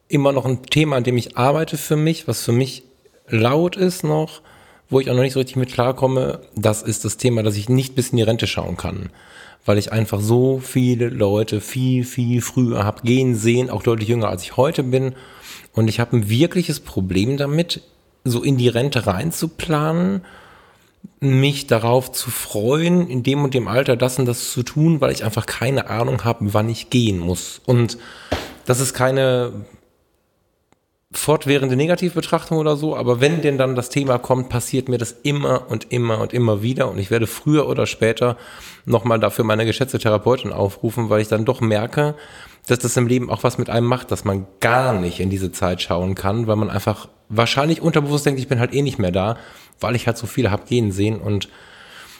immer 0.07 0.31
noch 0.31 0.47
ein 0.47 0.63
Thema, 0.63 0.95
an 0.95 1.03
dem 1.03 1.17
ich 1.17 1.37
arbeite 1.37 1.77
für 1.77 1.97
mich, 1.97 2.29
was 2.29 2.45
für 2.45 2.53
mich 2.53 2.85
laut 3.27 3.75
ist 3.75 4.05
noch, 4.05 4.43
wo 4.89 5.01
ich 5.01 5.11
auch 5.11 5.17
noch 5.17 5.23
nicht 5.23 5.33
so 5.33 5.41
richtig 5.41 5.57
mit 5.57 5.73
klarkomme. 5.73 6.43
Das 6.55 6.83
ist 6.83 7.05
das 7.05 7.17
Thema, 7.17 7.43
dass 7.43 7.57
ich 7.57 7.69
nicht 7.69 7.97
bis 7.97 8.11
in 8.11 8.19
die 8.19 8.23
Rente 8.23 8.47
schauen 8.47 8.77
kann 8.77 9.11
weil 9.67 9.79
ich 9.79 9.93
einfach 9.93 10.21
so 10.21 10.59
viele 10.59 11.09
Leute 11.09 11.61
viel, 11.61 12.05
viel 12.05 12.41
früher 12.41 12.85
habe 12.85 13.03
gehen 13.03 13.35
sehen, 13.35 13.69
auch 13.69 13.83
deutlich 13.83 14.09
jünger 14.09 14.29
als 14.29 14.43
ich 14.43 14.57
heute 14.57 14.83
bin. 14.83 15.15
Und 15.75 15.89
ich 15.89 16.01
habe 16.01 16.17
ein 16.17 16.31
wirkliches 16.31 16.81
Problem 16.81 17.37
damit, 17.37 17.83
so 18.25 18.43
in 18.43 18.57
die 18.57 18.69
Rente 18.69 19.07
reinzuplanen, 19.07 20.23
mich 21.21 21.67
darauf 21.67 22.13
zu 22.13 22.31
freuen, 22.31 23.09
in 23.09 23.23
dem 23.23 23.45
und 23.45 23.55
dem 23.55 23.69
Alter 23.69 23.97
das 23.97 24.19
und 24.19 24.27
das 24.27 24.51
zu 24.51 24.63
tun, 24.63 25.01
weil 25.01 25.13
ich 25.13 25.25
einfach 25.25 25.47
keine 25.47 25.91
Ahnung 25.91 26.25
habe, 26.25 26.53
wann 26.53 26.69
ich 26.69 26.91
gehen 26.91 27.19
muss. 27.19 27.61
Und 27.67 27.99
das 28.65 28.81
ist 28.81 28.95
keine 28.95 29.53
fortwährende 31.19 31.77
Negativbetrachtung 31.77 32.59
oder 32.59 32.77
so, 32.77 32.97
aber 32.97 33.21
wenn 33.21 33.43
denn 33.43 33.59
dann 33.59 33.75
das 33.75 33.89
Thema 33.89 34.19
kommt, 34.19 34.49
passiert 34.49 34.89
mir 34.89 34.99
das 34.99 35.13
immer 35.23 35.71
und 35.71 35.93
immer 35.93 36.21
und 36.21 36.33
immer 36.33 36.63
wieder 36.63 36.91
und 36.91 36.99
ich 36.99 37.11
werde 37.11 37.27
früher 37.27 37.69
oder 37.69 37.87
später 37.87 38.37
nochmal 38.85 39.19
dafür 39.19 39.45
meine 39.45 39.67
geschätzte 39.67 39.99
Therapeutin 39.99 40.53
aufrufen, 40.53 41.11
weil 41.11 41.21
ich 41.21 41.29
dann 41.29 41.45
doch 41.45 41.61
merke, 41.61 42.15
dass 42.67 42.79
das 42.81 42.97
im 42.97 43.07
Leben 43.07 43.31
auch 43.31 43.43
was 43.43 43.59
mit 43.59 43.71
einem 43.71 43.87
macht, 43.87 44.11
dass 44.11 44.25
man 44.25 44.47
gar 44.61 44.93
nicht 44.93 45.21
in 45.21 45.31
diese 45.31 45.53
Zeit 45.53 45.81
schauen 45.83 46.15
kann, 46.15 46.47
weil 46.47 46.57
man 46.57 46.71
einfach 46.71 47.09
wahrscheinlich 47.29 47.81
unterbewusst 47.81 48.27
denkt, 48.27 48.41
ich 48.41 48.49
bin 48.49 48.61
halt 48.61 48.75
eh 48.75 48.83
nicht 48.83 48.99
mehr 48.99 49.13
da, 49.13 49.37
weil 49.81 49.97
ich 49.97 50.07
halt 50.07 50.19
so 50.19 50.27
viele 50.27 50.51
hab 50.51 50.67
gehen 50.67 50.93
sehen 50.93 51.21
und 51.21 51.49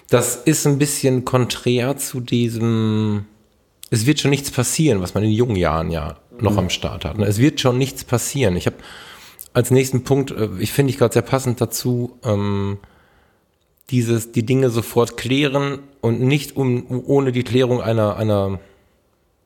das 0.09 0.37
ist 0.37 0.67
ein 0.67 0.79
bisschen 0.79 1.25
konträr 1.25 1.97
zu 1.97 2.21
diesem, 2.21 3.27
es 3.91 4.07
wird 4.07 4.21
schon 4.21 4.31
nichts 4.31 4.51
passieren, 4.51 5.01
was 5.01 5.15
man 5.15 5.23
in 5.23 5.31
jungen 5.31 5.57
Jahren 5.57 5.91
ja 5.91 6.17
noch 6.39 6.53
mhm. 6.53 6.59
am 6.59 6.71
Start 6.71 7.05
hat. 7.05 7.19
Es 7.19 7.39
wird 7.39 7.61
schon 7.61 7.79
nichts 7.79 8.05
passieren. 8.05 8.57
Ich 8.57 8.67
habe 8.67 8.77
als 9.53 9.71
nächsten 9.71 10.05
Punkt, 10.05 10.31
äh, 10.33 10.49
ich 10.59 10.73
finde 10.73 10.91
ich 10.91 10.99
gerade 10.99 11.15
sehr 11.15 11.23
passend 11.23 11.61
dazu, 11.61 12.19
ähm, 12.25 12.79
dieses, 13.91 14.33
die 14.33 14.45
Dinge 14.45 14.71
sofort 14.71 15.17
klären 15.17 15.79
und 16.01 16.21
nicht 16.21 16.57
um, 16.57 17.05
ohne 17.07 17.33
die 17.33 17.45
Klärung 17.45 17.81
einer, 17.81 18.17
einer 18.17 18.59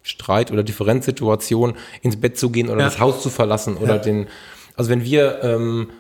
Streit- 0.03 0.51
oder 0.51 0.63
Differenzsituation 0.63 1.75
ins 2.01 2.19
Bett 2.19 2.39
zu 2.39 2.51
gehen 2.51 2.71
oder 2.71 2.81
ja. 2.81 2.87
das 2.87 2.99
Haus 2.99 3.23
zu 3.23 3.29
verlassen 3.29 3.77
oder 3.77 3.97
ja. 3.97 4.03
den, 4.03 4.29
also 4.77 4.91
wenn 4.91 5.05
wir 5.05 5.45
ähm, 5.45 5.91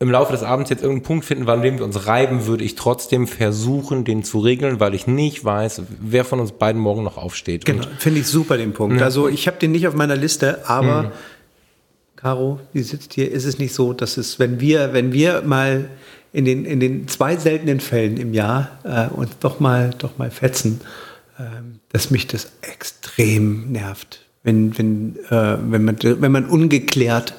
im 0.00 0.10
Laufe 0.10 0.32
des 0.32 0.42
Abends 0.42 0.70
jetzt 0.70 0.82
irgendeinen 0.82 1.02
Punkt 1.04 1.24
finden, 1.26 1.46
an 1.48 1.60
dem 1.60 1.78
wir 1.78 1.84
uns 1.84 2.06
reiben, 2.06 2.46
würde 2.46 2.64
ich 2.64 2.74
trotzdem 2.74 3.26
versuchen, 3.26 4.04
den 4.04 4.24
zu 4.24 4.40
regeln, 4.40 4.80
weil 4.80 4.94
ich 4.94 5.06
nicht 5.06 5.44
weiß, 5.44 5.82
wer 6.00 6.24
von 6.24 6.40
uns 6.40 6.52
beiden 6.52 6.80
morgen 6.80 7.04
noch 7.04 7.18
aufsteht. 7.18 7.66
Genau, 7.66 7.84
finde 7.98 8.20
ich 8.20 8.26
super 8.26 8.56
den 8.56 8.72
Punkt. 8.72 8.98
Ja. 8.98 9.04
Also 9.04 9.28
ich 9.28 9.46
habe 9.46 9.58
den 9.58 9.72
nicht 9.72 9.86
auf 9.86 9.94
meiner 9.94 10.16
Liste, 10.16 10.66
aber 10.66 11.02
mhm. 11.02 11.08
Caro, 12.16 12.60
die 12.72 12.82
sitzt 12.82 13.12
hier, 13.12 13.30
ist 13.30 13.44
es 13.44 13.58
nicht 13.58 13.74
so, 13.74 13.92
dass 13.92 14.16
es, 14.16 14.38
wenn 14.38 14.58
wir, 14.58 14.94
wenn 14.94 15.12
wir 15.12 15.42
mal 15.42 15.90
in 16.32 16.46
den, 16.46 16.64
in 16.64 16.80
den 16.80 17.06
zwei 17.06 17.36
seltenen 17.36 17.80
Fällen 17.80 18.16
im 18.16 18.32
Jahr 18.32 18.78
äh, 18.84 19.14
uns 19.14 19.32
doch 19.40 19.60
mal, 19.60 19.90
doch 19.98 20.16
mal 20.16 20.30
fetzen, 20.30 20.80
äh, 21.38 21.42
dass 21.92 22.10
mich 22.10 22.26
das 22.26 22.52
extrem 22.62 23.70
nervt, 23.70 24.20
wenn, 24.44 24.78
wenn, 24.78 25.16
äh, 25.28 25.58
wenn, 25.60 25.84
man, 25.84 25.98
wenn 26.00 26.32
man 26.32 26.46
ungeklärt 26.46 27.34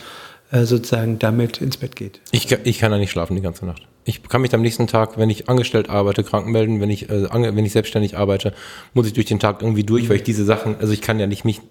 äh, 0.52 0.66
sozusagen 0.66 1.20
damit 1.20 1.62
ins 1.62 1.78
Bett 1.78 1.96
geht. 1.96 2.22
Ich, 2.32 2.52
ich 2.52 2.80
kann 2.80 2.92
da 2.92 2.98
nicht 2.98 3.12
schlafen 3.12 3.36
die 3.36 3.42
ganze 3.42 3.66
Nacht. 3.66 3.88
Ich 4.04 4.24
kann 4.24 4.42
mich 4.42 4.54
am 4.54 4.62
nächsten 4.62 4.88
Tag, 4.88 5.18
wenn 5.18 5.30
ich 5.30 5.48
angestellt 5.48 5.90
arbeite, 5.90 6.24
krank 6.24 6.48
melden, 6.48 6.82
wenn 6.82 6.90
ich, 6.90 7.10
äh, 7.10 7.28
wenn 7.32 7.66
ich 7.66 7.72
selbstständig 7.72 8.18
arbeite, 8.18 8.54
muss 8.94 9.08
ich 9.08 9.14
durch 9.14 9.28
den 9.28 9.40
Tag 9.40 9.62
irgendwie 9.62 9.84
durch, 9.84 10.10
weil 10.10 10.18
ich 10.18 10.24
diese 10.24 10.44
Sachen, 10.44 10.76
also 10.80 10.92
ich 10.92 11.02
kann 11.02 11.20
ja 11.20 11.28
nicht 11.28 11.46
mich 11.46 11.62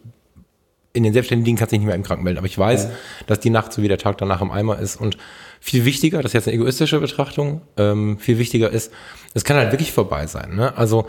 in 0.93 1.05
den 1.05 1.13
selbstständigen 1.13 1.57
kannst 1.57 1.73
du 1.73 1.77
dich 1.77 1.81
nicht 1.81 1.87
mehr 1.87 1.95
im 1.95 2.03
Kranken 2.03 2.25
melden. 2.25 2.39
Aber 2.39 2.47
ich 2.47 2.59
weiß, 2.59 2.85
ja. 2.85 2.91
dass 3.27 3.39
die 3.41 3.51
Nacht 3.51 3.73
so 3.73 3.83
wie 3.83 3.89
der 3.89 3.99
Tag 3.99 4.19
danach 4.19 4.41
im 4.41 4.51
Eimer 4.51 4.79
ist. 4.79 4.97
Und 4.97 5.19
viel 5.61 5.85
wichtiger, 5.85 6.19
das 6.23 6.31
ist 6.31 6.35
jetzt 6.35 6.49
eine 6.49 6.57
egoistische 6.57 6.99
Betrachtung, 6.99 7.63
ähm, 7.77 8.19
viel 8.19 8.39
wichtiger 8.39 8.71
ist, 8.71 8.93
es 9.35 9.45
kann 9.45 9.57
halt 9.57 9.73
wirklich 9.73 9.93
vorbei 9.93 10.27
sein. 10.27 10.57
Ne? 10.57 10.77
Also 10.77 11.07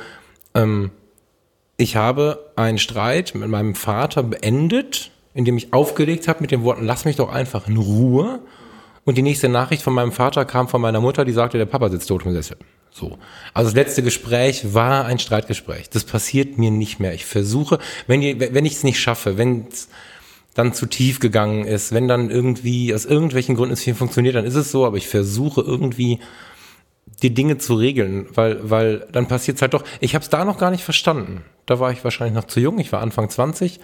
ähm, 0.53 0.91
ich 1.78 1.95
habe 1.95 2.51
einen 2.55 2.78
Streit 2.78 3.34
mit 3.34 3.49
meinem 3.49 3.74
Vater 3.74 4.22
beendet, 4.22 5.09
indem 5.34 5.57
ich 5.57 5.73
aufgelegt 5.73 6.27
habe 6.27 6.41
mit 6.41 6.51
den 6.51 6.63
Worten, 6.63 6.86
lass 6.86 7.05
mich 7.05 7.15
doch 7.15 7.29
einfach 7.29 7.67
in 7.67 7.77
Ruhe. 7.77 8.39
Und 9.03 9.17
die 9.17 9.23
nächste 9.23 9.49
Nachricht 9.49 9.82
von 9.82 9.93
meinem 9.93 10.11
Vater 10.11 10.45
kam 10.45 10.67
von 10.67 10.82
meiner 10.82 11.01
Mutter, 11.01 11.25
die 11.25 11.32
sagte, 11.32 11.57
der 11.57 11.65
Papa 11.65 11.89
sitzt 11.89 12.07
tot 12.07 12.25
im 12.25 12.34
Sessel. 12.34 12.57
So. 12.91 13.17
Also 13.53 13.69
das 13.69 13.75
letzte 13.75 14.03
Gespräch 14.03 14.73
war 14.73 15.05
ein 15.05 15.17
Streitgespräch. 15.17 15.89
Das 15.89 16.03
passiert 16.03 16.57
mir 16.57 16.71
nicht 16.71 16.99
mehr. 16.99 17.13
Ich 17.13 17.25
versuche, 17.25 17.79
wenn, 18.05 18.21
wenn 18.21 18.65
ich 18.65 18.73
es 18.73 18.84
nicht 18.84 18.99
schaffe, 18.99 19.38
wenn 19.38 19.67
es 19.71 19.89
dann 20.53 20.73
zu 20.73 20.86
tief 20.86 21.19
gegangen 21.19 21.65
ist, 21.65 21.93
wenn 21.93 22.07
dann 22.07 22.29
irgendwie 22.29 22.93
aus 22.93 23.05
irgendwelchen 23.05 23.55
Gründen 23.55 23.73
es 23.73 23.84
viel 23.84 23.95
funktioniert, 23.95 24.36
dann 24.36 24.45
ist 24.45 24.55
es 24.55 24.71
so, 24.71 24.86
aber 24.86 24.97
ich 24.97 25.07
versuche 25.07 25.61
irgendwie 25.61 26.19
die 27.21 27.34
Dinge 27.34 27.57
zu 27.57 27.75
regeln, 27.75 28.27
weil, 28.34 28.59
weil 28.69 29.07
dann 29.11 29.27
passiert 29.27 29.55
es 29.55 29.61
halt 29.61 29.73
doch. 29.73 29.84
Ich 30.01 30.13
habe 30.13 30.23
es 30.23 30.29
da 30.29 30.43
noch 30.43 30.57
gar 30.57 30.71
nicht 30.71 30.84
verstanden. 30.84 31.43
Da 31.65 31.79
war 31.79 31.91
ich 31.91 32.03
wahrscheinlich 32.03 32.36
noch 32.36 32.47
zu 32.47 32.59
jung, 32.59 32.79
ich 32.79 32.91
war 32.91 33.01
Anfang 33.01 33.29
20. 33.29 33.79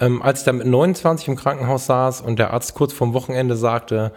Ähm, 0.00 0.22
als 0.22 0.40
ich 0.40 0.44
dann 0.46 0.58
mit 0.58 0.66
29 0.66 1.28
im 1.28 1.36
Krankenhaus 1.36 1.86
saß 1.86 2.22
und 2.22 2.38
der 2.38 2.52
Arzt 2.52 2.74
kurz 2.74 2.92
vorm 2.92 3.12
Wochenende 3.12 3.54
sagte, 3.54 4.12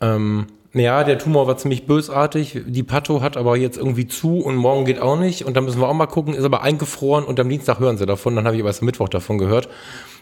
ähm, 0.00 0.48
ja, 0.72 1.04
der 1.04 1.18
Tumor 1.18 1.46
war 1.46 1.56
ziemlich 1.56 1.86
bösartig, 1.86 2.62
die 2.66 2.82
Patho 2.82 3.22
hat 3.22 3.36
aber 3.36 3.56
jetzt 3.56 3.78
irgendwie 3.78 4.08
zu 4.08 4.40
und 4.40 4.56
morgen 4.56 4.84
geht 4.84 5.00
auch 5.00 5.16
nicht 5.16 5.44
und 5.44 5.56
dann 5.56 5.64
müssen 5.64 5.80
wir 5.80 5.88
auch 5.88 5.94
mal 5.94 6.06
gucken, 6.06 6.34
ist 6.34 6.44
aber 6.44 6.62
eingefroren 6.62 7.24
und 7.24 7.38
am 7.38 7.48
Dienstag 7.48 7.78
hören 7.78 7.96
sie 7.96 8.06
davon, 8.06 8.34
dann 8.34 8.44
habe 8.44 8.56
ich 8.56 8.62
aber 8.62 8.70
erst 8.70 8.82
am 8.82 8.86
Mittwoch 8.86 9.08
davon 9.08 9.38
gehört. 9.38 9.68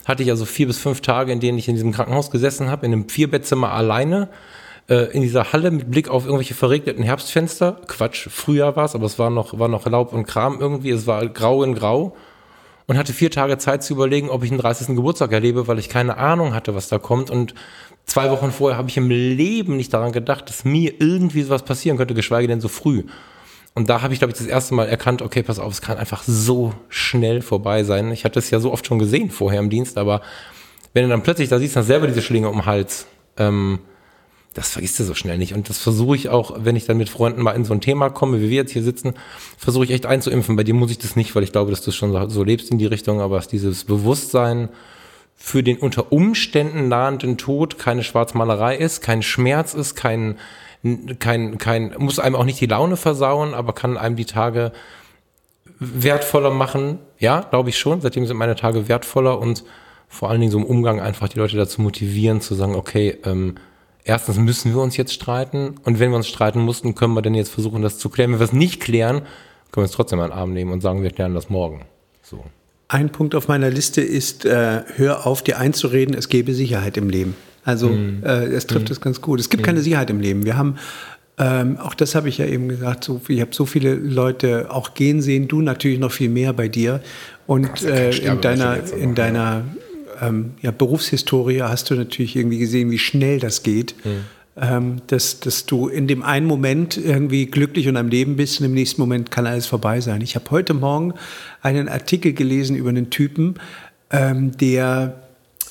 Hatte 0.04 0.22
ich 0.22 0.30
also 0.30 0.44
vier 0.44 0.66
bis 0.66 0.78
fünf 0.78 1.00
Tage, 1.00 1.32
in 1.32 1.40
denen 1.40 1.56
ich 1.56 1.68
in 1.68 1.74
diesem 1.74 1.92
Krankenhaus 1.92 2.30
gesessen 2.30 2.70
habe, 2.70 2.84
in 2.84 2.92
einem 2.92 3.08
Vierbettzimmer 3.08 3.72
alleine, 3.72 4.28
äh, 4.90 5.10
in 5.12 5.22
dieser 5.22 5.54
Halle 5.54 5.70
mit 5.70 5.90
Blick 5.90 6.10
auf 6.10 6.26
irgendwelche 6.26 6.54
verregneten 6.54 7.02
Herbstfenster. 7.02 7.78
Quatsch, 7.86 8.28
Frühjahr 8.28 8.76
war 8.76 8.84
es, 8.84 8.94
aber 8.94 9.06
es 9.06 9.18
war 9.18 9.30
noch, 9.30 9.58
war 9.58 9.68
noch 9.68 9.86
Laub 9.86 10.12
und 10.12 10.26
Kram 10.26 10.60
irgendwie, 10.60 10.90
es 10.90 11.06
war 11.06 11.26
grau 11.28 11.62
in 11.62 11.74
grau 11.74 12.14
und 12.86 12.98
hatte 12.98 13.12
vier 13.12 13.30
Tage 13.30 13.58
Zeit 13.58 13.82
zu 13.82 13.94
überlegen, 13.94 14.28
ob 14.30 14.44
ich 14.44 14.50
einen 14.50 14.60
30. 14.60 14.88
Geburtstag 14.88 15.32
erlebe, 15.32 15.68
weil 15.68 15.78
ich 15.78 15.88
keine 15.88 16.16
Ahnung 16.16 16.54
hatte, 16.54 16.74
was 16.74 16.88
da 16.88 16.98
kommt 16.98 17.30
und 17.30 17.54
zwei 18.04 18.30
Wochen 18.30 18.50
vorher 18.50 18.78
habe 18.78 18.88
ich 18.88 18.96
im 18.96 19.08
Leben 19.08 19.76
nicht 19.76 19.92
daran 19.92 20.12
gedacht, 20.12 20.48
dass 20.48 20.64
mir 20.64 20.94
irgendwie 21.00 21.42
sowas 21.42 21.62
passieren 21.62 21.96
könnte, 21.96 22.14
geschweige 22.14 22.48
denn 22.48 22.60
so 22.60 22.68
früh. 22.68 23.04
Und 23.74 23.88
da 23.88 24.02
habe 24.02 24.12
ich, 24.12 24.20
glaube 24.20 24.32
ich, 24.32 24.38
das 24.38 24.46
erste 24.46 24.74
Mal 24.74 24.88
erkannt, 24.88 25.22
okay, 25.22 25.42
pass 25.42 25.58
auf, 25.58 25.72
es 25.72 25.80
kann 25.80 25.96
einfach 25.96 26.22
so 26.24 26.74
schnell 26.88 27.40
vorbei 27.40 27.84
sein. 27.84 28.12
Ich 28.12 28.24
hatte 28.24 28.38
es 28.38 28.50
ja 28.50 28.60
so 28.60 28.72
oft 28.72 28.86
schon 28.86 28.98
gesehen 28.98 29.30
vorher 29.30 29.60
im 29.60 29.70
Dienst, 29.70 29.96
aber 29.96 30.20
wenn 30.92 31.04
du 31.04 31.08
dann 31.08 31.22
plötzlich 31.22 31.48
da 31.48 31.58
siehst, 31.58 31.76
dann 31.76 31.84
selber 31.84 32.06
diese 32.06 32.20
Schlinge 32.20 32.50
um 32.50 32.56
den 32.56 32.66
Hals, 32.66 33.06
ähm, 33.38 33.78
das 34.54 34.70
vergisst 34.70 34.98
du 34.98 35.04
so 35.04 35.14
schnell 35.14 35.38
nicht. 35.38 35.54
Und 35.54 35.68
das 35.68 35.78
versuche 35.78 36.16
ich 36.16 36.28
auch, 36.28 36.54
wenn 36.58 36.76
ich 36.76 36.84
dann 36.84 36.98
mit 36.98 37.08
Freunden 37.08 37.42
mal 37.42 37.52
in 37.52 37.64
so 37.64 37.72
ein 37.72 37.80
Thema 37.80 38.10
komme, 38.10 38.40
wie 38.40 38.50
wir 38.50 38.56
jetzt 38.56 38.72
hier 38.72 38.82
sitzen, 38.82 39.14
versuche 39.56 39.84
ich 39.84 39.90
echt 39.90 40.06
einzuimpfen. 40.06 40.56
Bei 40.56 40.64
dir 40.64 40.74
muss 40.74 40.90
ich 40.90 40.98
das 40.98 41.16
nicht, 41.16 41.34
weil 41.34 41.42
ich 41.42 41.52
glaube, 41.52 41.70
dass 41.70 41.82
du 41.82 41.90
schon 41.90 42.30
so 42.30 42.44
lebst 42.44 42.70
in 42.70 42.78
die 42.78 42.86
Richtung, 42.86 43.20
aber 43.20 43.38
ist 43.38 43.52
dieses 43.52 43.84
Bewusstsein, 43.84 44.68
für 45.34 45.62
den 45.64 45.78
unter 45.78 46.12
Umständen 46.12 46.88
nahenden 46.88 47.36
Tod 47.36 47.76
keine 47.78 48.04
Schwarzmalerei 48.04 48.76
ist, 48.76 49.00
kein 49.00 49.22
Schmerz 49.22 49.74
ist, 49.74 49.96
kein, 49.96 50.36
kein, 51.18 51.58
kein, 51.58 51.94
muss 51.98 52.20
einem 52.20 52.36
auch 52.36 52.44
nicht 52.44 52.60
die 52.60 52.66
Laune 52.66 52.96
versauen, 52.96 53.52
aber 53.52 53.72
kann 53.72 53.96
einem 53.96 54.14
die 54.14 54.24
Tage 54.24 54.70
wertvoller 55.80 56.50
machen. 56.50 56.98
Ja, 57.18 57.40
glaube 57.40 57.70
ich 57.70 57.78
schon. 57.78 58.00
Seitdem 58.00 58.26
sind 58.26 58.36
meine 58.36 58.54
Tage 58.54 58.88
wertvoller 58.88 59.40
und 59.40 59.64
vor 60.08 60.30
allen 60.30 60.40
Dingen 60.40 60.52
so 60.52 60.58
im 60.58 60.64
Umgang 60.64 61.00
einfach 61.00 61.28
die 61.28 61.38
Leute 61.38 61.56
dazu 61.56 61.82
motivieren, 61.82 62.40
zu 62.40 62.54
sagen, 62.54 62.76
okay, 62.76 63.18
ähm, 63.24 63.56
erstens 64.04 64.38
müssen 64.38 64.74
wir 64.74 64.80
uns 64.80 64.96
jetzt 64.96 65.12
streiten 65.12 65.74
und 65.84 66.00
wenn 66.00 66.10
wir 66.10 66.16
uns 66.16 66.28
streiten 66.28 66.60
mussten, 66.60 66.94
können 66.94 67.14
wir 67.14 67.22
denn 67.22 67.34
jetzt 67.34 67.50
versuchen, 67.50 67.82
das 67.82 67.98
zu 67.98 68.08
klären. 68.08 68.32
Wenn 68.32 68.40
wir 68.40 68.44
es 68.44 68.52
nicht 68.52 68.80
klären, 68.80 69.22
können 69.70 69.84
wir 69.84 69.84
es 69.84 69.92
trotzdem 69.92 70.20
an 70.20 70.30
den 70.30 70.38
Arm 70.38 70.52
nehmen 70.52 70.72
und 70.72 70.80
sagen, 70.80 71.02
wir 71.02 71.10
klären 71.10 71.34
das 71.34 71.48
morgen. 71.50 71.82
So. 72.22 72.44
Ein 72.88 73.10
Punkt 73.10 73.34
auf 73.34 73.48
meiner 73.48 73.70
Liste 73.70 74.02
ist, 74.02 74.44
äh, 74.44 74.82
hör 74.96 75.26
auf, 75.26 75.42
dir 75.42 75.58
einzureden, 75.58 76.14
es 76.14 76.28
gäbe 76.28 76.52
Sicherheit 76.52 76.96
im 76.96 77.08
Leben. 77.08 77.34
Also 77.64 77.88
mm. 77.88 78.22
äh, 78.24 78.44
es 78.46 78.66
trifft 78.66 78.90
mm. 78.90 78.92
es 78.92 79.00
ganz 79.00 79.20
gut. 79.20 79.40
Es 79.40 79.48
gibt 79.48 79.62
mm. 79.62 79.66
keine 79.66 79.80
Sicherheit 79.80 80.10
im 80.10 80.20
Leben. 80.20 80.44
Wir 80.44 80.58
haben, 80.58 80.76
ähm, 81.38 81.78
auch 81.78 81.94
das 81.94 82.14
habe 82.14 82.28
ich 82.28 82.38
ja 82.38 82.44
eben 82.44 82.68
gesagt, 82.68 83.04
so, 83.04 83.20
ich 83.28 83.40
habe 83.40 83.54
so 83.54 83.64
viele 83.64 83.94
Leute 83.94 84.66
auch 84.70 84.92
gehen 84.92 85.22
sehen, 85.22 85.48
du 85.48 85.62
natürlich 85.62 85.98
noch 85.98 86.12
viel 86.12 86.28
mehr 86.28 86.52
bei 86.52 86.68
dir. 86.68 87.00
Und 87.46 87.82
äh, 87.82 88.10
in 88.10 88.40
deiner, 88.42 88.78
in 88.92 89.14
deiner 89.14 89.64
ähm, 90.22 90.52
ja, 90.62 90.70
Berufshistorie 90.70 91.62
hast 91.62 91.90
du 91.90 91.94
natürlich 91.94 92.36
irgendwie 92.36 92.58
gesehen, 92.58 92.90
wie 92.90 92.98
schnell 92.98 93.40
das 93.40 93.62
geht. 93.62 93.94
Mhm 94.04 94.24
ähm, 94.56 95.00
dass, 95.06 95.40
dass 95.40 95.66
du 95.66 95.88
in 95.88 96.06
dem 96.06 96.22
einen 96.22 96.46
Moment 96.46 96.96
irgendwie 96.96 97.46
glücklich 97.46 97.88
und 97.88 97.96
am 97.96 98.08
Leben 98.08 98.36
bist 98.36 98.60
und 98.60 98.66
im 98.66 98.74
nächsten 98.74 99.00
Moment 99.00 99.30
kann 99.30 99.46
alles 99.46 99.66
vorbei 99.66 100.00
sein. 100.00 100.20
Ich 100.20 100.34
habe 100.34 100.50
heute 100.50 100.74
Morgen 100.74 101.14
einen 101.62 101.88
Artikel 101.88 102.32
gelesen 102.32 102.76
über 102.76 102.90
einen 102.90 103.10
Typen, 103.10 103.54
ähm, 104.10 104.56
der 104.58 105.22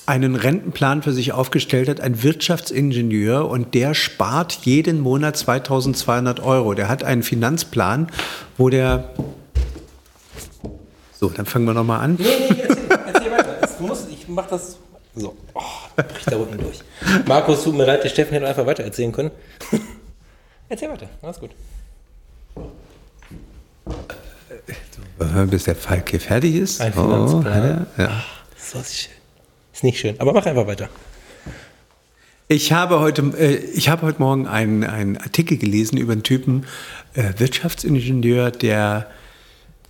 einen 0.04 0.34
Rentenplan 0.34 1.02
für 1.02 1.12
sich 1.12 1.32
aufgestellt 1.32 1.88
hat, 1.88 2.00
ein 2.00 2.24
Wirtschaftsingenieur 2.24 3.48
und 3.48 3.74
der 3.74 3.94
spart 3.94 4.52
jeden 4.64 4.98
Monat 4.98 5.36
2200 5.36 6.40
Euro. 6.40 6.74
Der 6.74 6.88
hat 6.88 7.04
einen 7.04 7.22
Finanzplan, 7.22 8.08
wo 8.58 8.68
der... 8.68 9.10
So, 11.12 11.28
dann 11.28 11.46
fangen 11.46 11.66
wir 11.66 11.74
nochmal 11.74 12.00
an. 12.00 12.18
Nee, 12.18 12.26
nee, 12.50 12.71
weiter. 13.82 14.08
Ich 14.10 14.28
mach 14.28 14.48
das 14.48 14.76
so, 15.14 15.36
oh, 15.54 15.60
bricht 15.96 16.30
der 16.30 16.38
Rücken 16.38 16.58
durch. 16.58 16.80
Markus, 17.26 17.64
tut 17.64 17.74
mir 17.74 17.84
leid, 17.84 18.02
der 18.02 18.08
Steffen 18.08 18.32
hätte 18.32 18.48
einfach 18.48 18.64
weiter 18.64 18.82
erzählen 18.82 19.12
können. 19.12 19.30
Erzähl 20.68 20.88
weiter, 20.88 21.08
alles 21.20 21.38
gut. 21.38 21.50
Bis 25.50 25.64
der 25.64 25.76
Falk 25.76 26.10
hier 26.10 26.20
fertig 26.20 26.54
ist. 26.54 26.80
Ein 26.80 26.92
Finanzplan. 26.94 27.86
Oh, 27.98 28.00
ja. 28.00 28.08
Ach, 28.10 28.44
so 28.56 28.78
ist 28.78 28.96
schön. 28.96 29.12
Ist 29.74 29.84
nicht 29.84 29.98
schön, 29.98 30.18
aber 30.18 30.32
mach 30.32 30.46
einfach 30.46 30.66
weiter. 30.66 30.88
Ich 32.48 32.72
habe 32.72 33.00
heute, 33.00 33.22
äh, 33.38 33.56
ich 33.56 33.88
habe 33.88 34.02
heute 34.02 34.20
Morgen 34.20 34.46
einen, 34.46 34.84
einen 34.84 35.16
Artikel 35.16 35.58
gelesen 35.58 35.96
über 35.96 36.12
einen 36.12 36.22
Typen, 36.22 36.66
äh, 37.14 37.32
Wirtschaftsingenieur, 37.38 38.50
der 38.50 39.10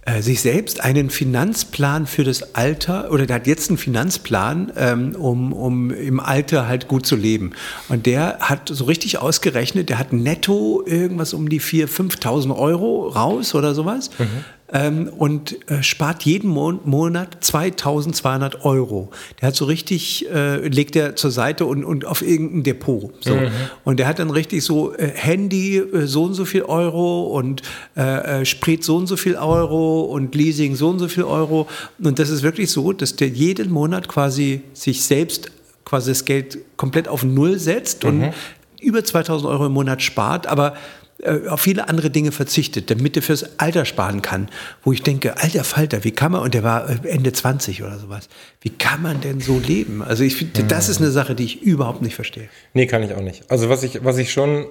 äh, 0.05 0.21
sich 0.21 0.41
selbst 0.41 0.81
einen 0.81 1.11
Finanzplan 1.11 2.07
für 2.07 2.25
das 2.25 2.57
Alter 2.57 3.13
oder 3.13 3.25
der 3.25 3.37
hat 3.37 3.47
jetzt 3.47 3.71
einen 3.71 3.79
Finanzplan, 3.79 4.73
ähm, 4.77 5.15
um, 5.15 5.53
um 5.53 5.91
im 5.93 6.19
Alter 6.19 6.67
halt 6.67 6.89
gut 6.89 7.07
zu 7.07 7.15
leben. 7.15 7.53
Und 7.89 8.07
der 8.07 8.39
hat 8.41 8.69
so 8.69 8.85
richtig 8.85 9.19
ausgerechnet, 9.19 9.89
der 9.91 9.99
hat 10.01 10.13
netto 10.13 10.83
irgendwas 10.85 11.35
um 11.35 11.49
die 11.49 11.61
4.000, 11.61 12.19
5.000 12.21 12.57
Euro 12.57 13.09
raus 13.09 13.55
oder 13.55 13.75
sowas. 13.75 14.11
Mhm 14.19 14.45
ähm, 14.73 15.11
und 15.17 15.71
äh, 15.71 15.83
spart 15.83 16.23
jeden 16.23 16.49
Mon 16.51 16.81
Monat 16.85 17.39
2200 17.41 18.65
Euro. 18.65 19.11
Der 19.41 19.49
hat 19.49 19.57
so 19.57 19.67
richtig, 19.67 20.29
äh, 20.31 20.67
legt 20.67 20.97
er 20.97 21.15
zur 21.15 21.31
Seite 21.31 21.67
und, 21.67 21.85
und 21.85 22.07
auf 22.07 22.23
irgendein 22.23 22.63
Depot. 22.63 23.13
So. 23.21 23.35
Mhm. 23.35 23.51
Und 23.85 23.99
der 23.99 24.07
hat 24.07 24.19
dann 24.19 24.31
richtig 24.31 24.65
so 24.65 24.95
äh, 24.95 25.13
Handy 25.15 25.77
äh, 25.77 26.07
so 26.07 26.25
und 26.25 26.35
so 26.35 26.45
viel 26.45 26.63
Euro 26.63 27.25
und 27.27 27.63
äh, 27.97 28.41
äh, 28.41 28.45
Sprit 28.45 28.83
so 28.83 28.97
und 28.97 29.07
so 29.07 29.17
viel 29.17 29.37
Euro 29.37 30.03
und 30.03 30.35
Leasing 30.35 30.75
so 30.75 30.89
und 30.89 30.99
so 30.99 31.09
viel 31.09 31.25
Euro. 31.25 31.69
Und 32.03 32.19
das 32.19 32.31
ist 32.31 32.43
wirklich 32.43 32.71
so, 32.71 32.93
dass 32.93 33.17
der 33.17 33.29
jeden 33.29 33.71
Monat 33.71 34.09
quasi 34.09 34.63
sich 34.73 35.05
selbst 35.05 35.53
quasi 35.85 36.11
das 36.11 36.25
Geld 36.25 36.59
komplett 36.77 37.09
auf 37.09 37.25
Null 37.25 37.59
setzt 37.59 38.05
mhm. 38.05 38.09
und 38.09 38.33
über 38.81 39.05
2000 39.05 39.51
Euro 39.51 39.67
im 39.67 39.73
Monat 39.73 40.03
spart, 40.03 40.47
aber 40.47 40.75
äh, 41.23 41.49
auf 41.49 41.61
viele 41.61 41.89
andere 41.89 42.11
Dinge 42.11 42.33
verzichtet, 42.33 42.91
damit 42.91 43.17
er 43.17 43.23
fürs 43.23 43.59
Alter 43.59 43.85
sparen 43.85 44.23
kann. 44.23 44.49
Wo 44.83 44.93
ich 44.93 45.03
denke, 45.03 45.39
alter 45.39 45.65
Falter, 45.65 46.05
wie 46.05 46.11
kann 46.11 46.33
man, 46.33 46.43
und 46.43 46.55
der 46.55 46.63
war 46.63 46.91
äh, 46.91 47.09
Ende 47.09 47.33
20 47.33 47.83
oder 47.83 47.99
sowas, 47.99 48.29
wie 48.61 48.71
kann 48.71 49.03
man 49.03 49.21
denn 49.21 49.41
so 49.41 49.59
leben? 49.59 50.03
Also 50.03 50.25
ich 50.25 50.37
finde, 50.37 50.65
das 50.65 50.89
ist 50.89 51.01
eine 51.01 51.11
Sache, 51.11 51.35
die 51.35 51.45
ich 51.45 51.63
überhaupt 51.63 52.03
nicht 52.03 52.15
verstehe. 52.15 52.49
Nee, 52.75 52.87
kann 52.87 53.03
ich 53.03 53.15
auch 53.15 53.23
nicht. 53.23 53.49
Also 53.49 53.69
was 53.69 53.83
ich, 53.83 54.05
was 54.05 54.19
ich 54.19 54.33
schon 54.33 54.67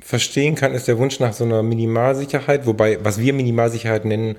verstehen 0.00 0.54
kann, 0.54 0.72
ist 0.72 0.88
der 0.88 0.98
Wunsch 0.98 1.20
nach 1.20 1.32
so 1.32 1.44
einer 1.44 1.62
Minimalsicherheit, 1.62 2.66
wobei, 2.66 2.98
was 3.04 3.18
wir 3.18 3.32
Minimalsicherheit 3.32 4.04
nennen, 4.04 4.36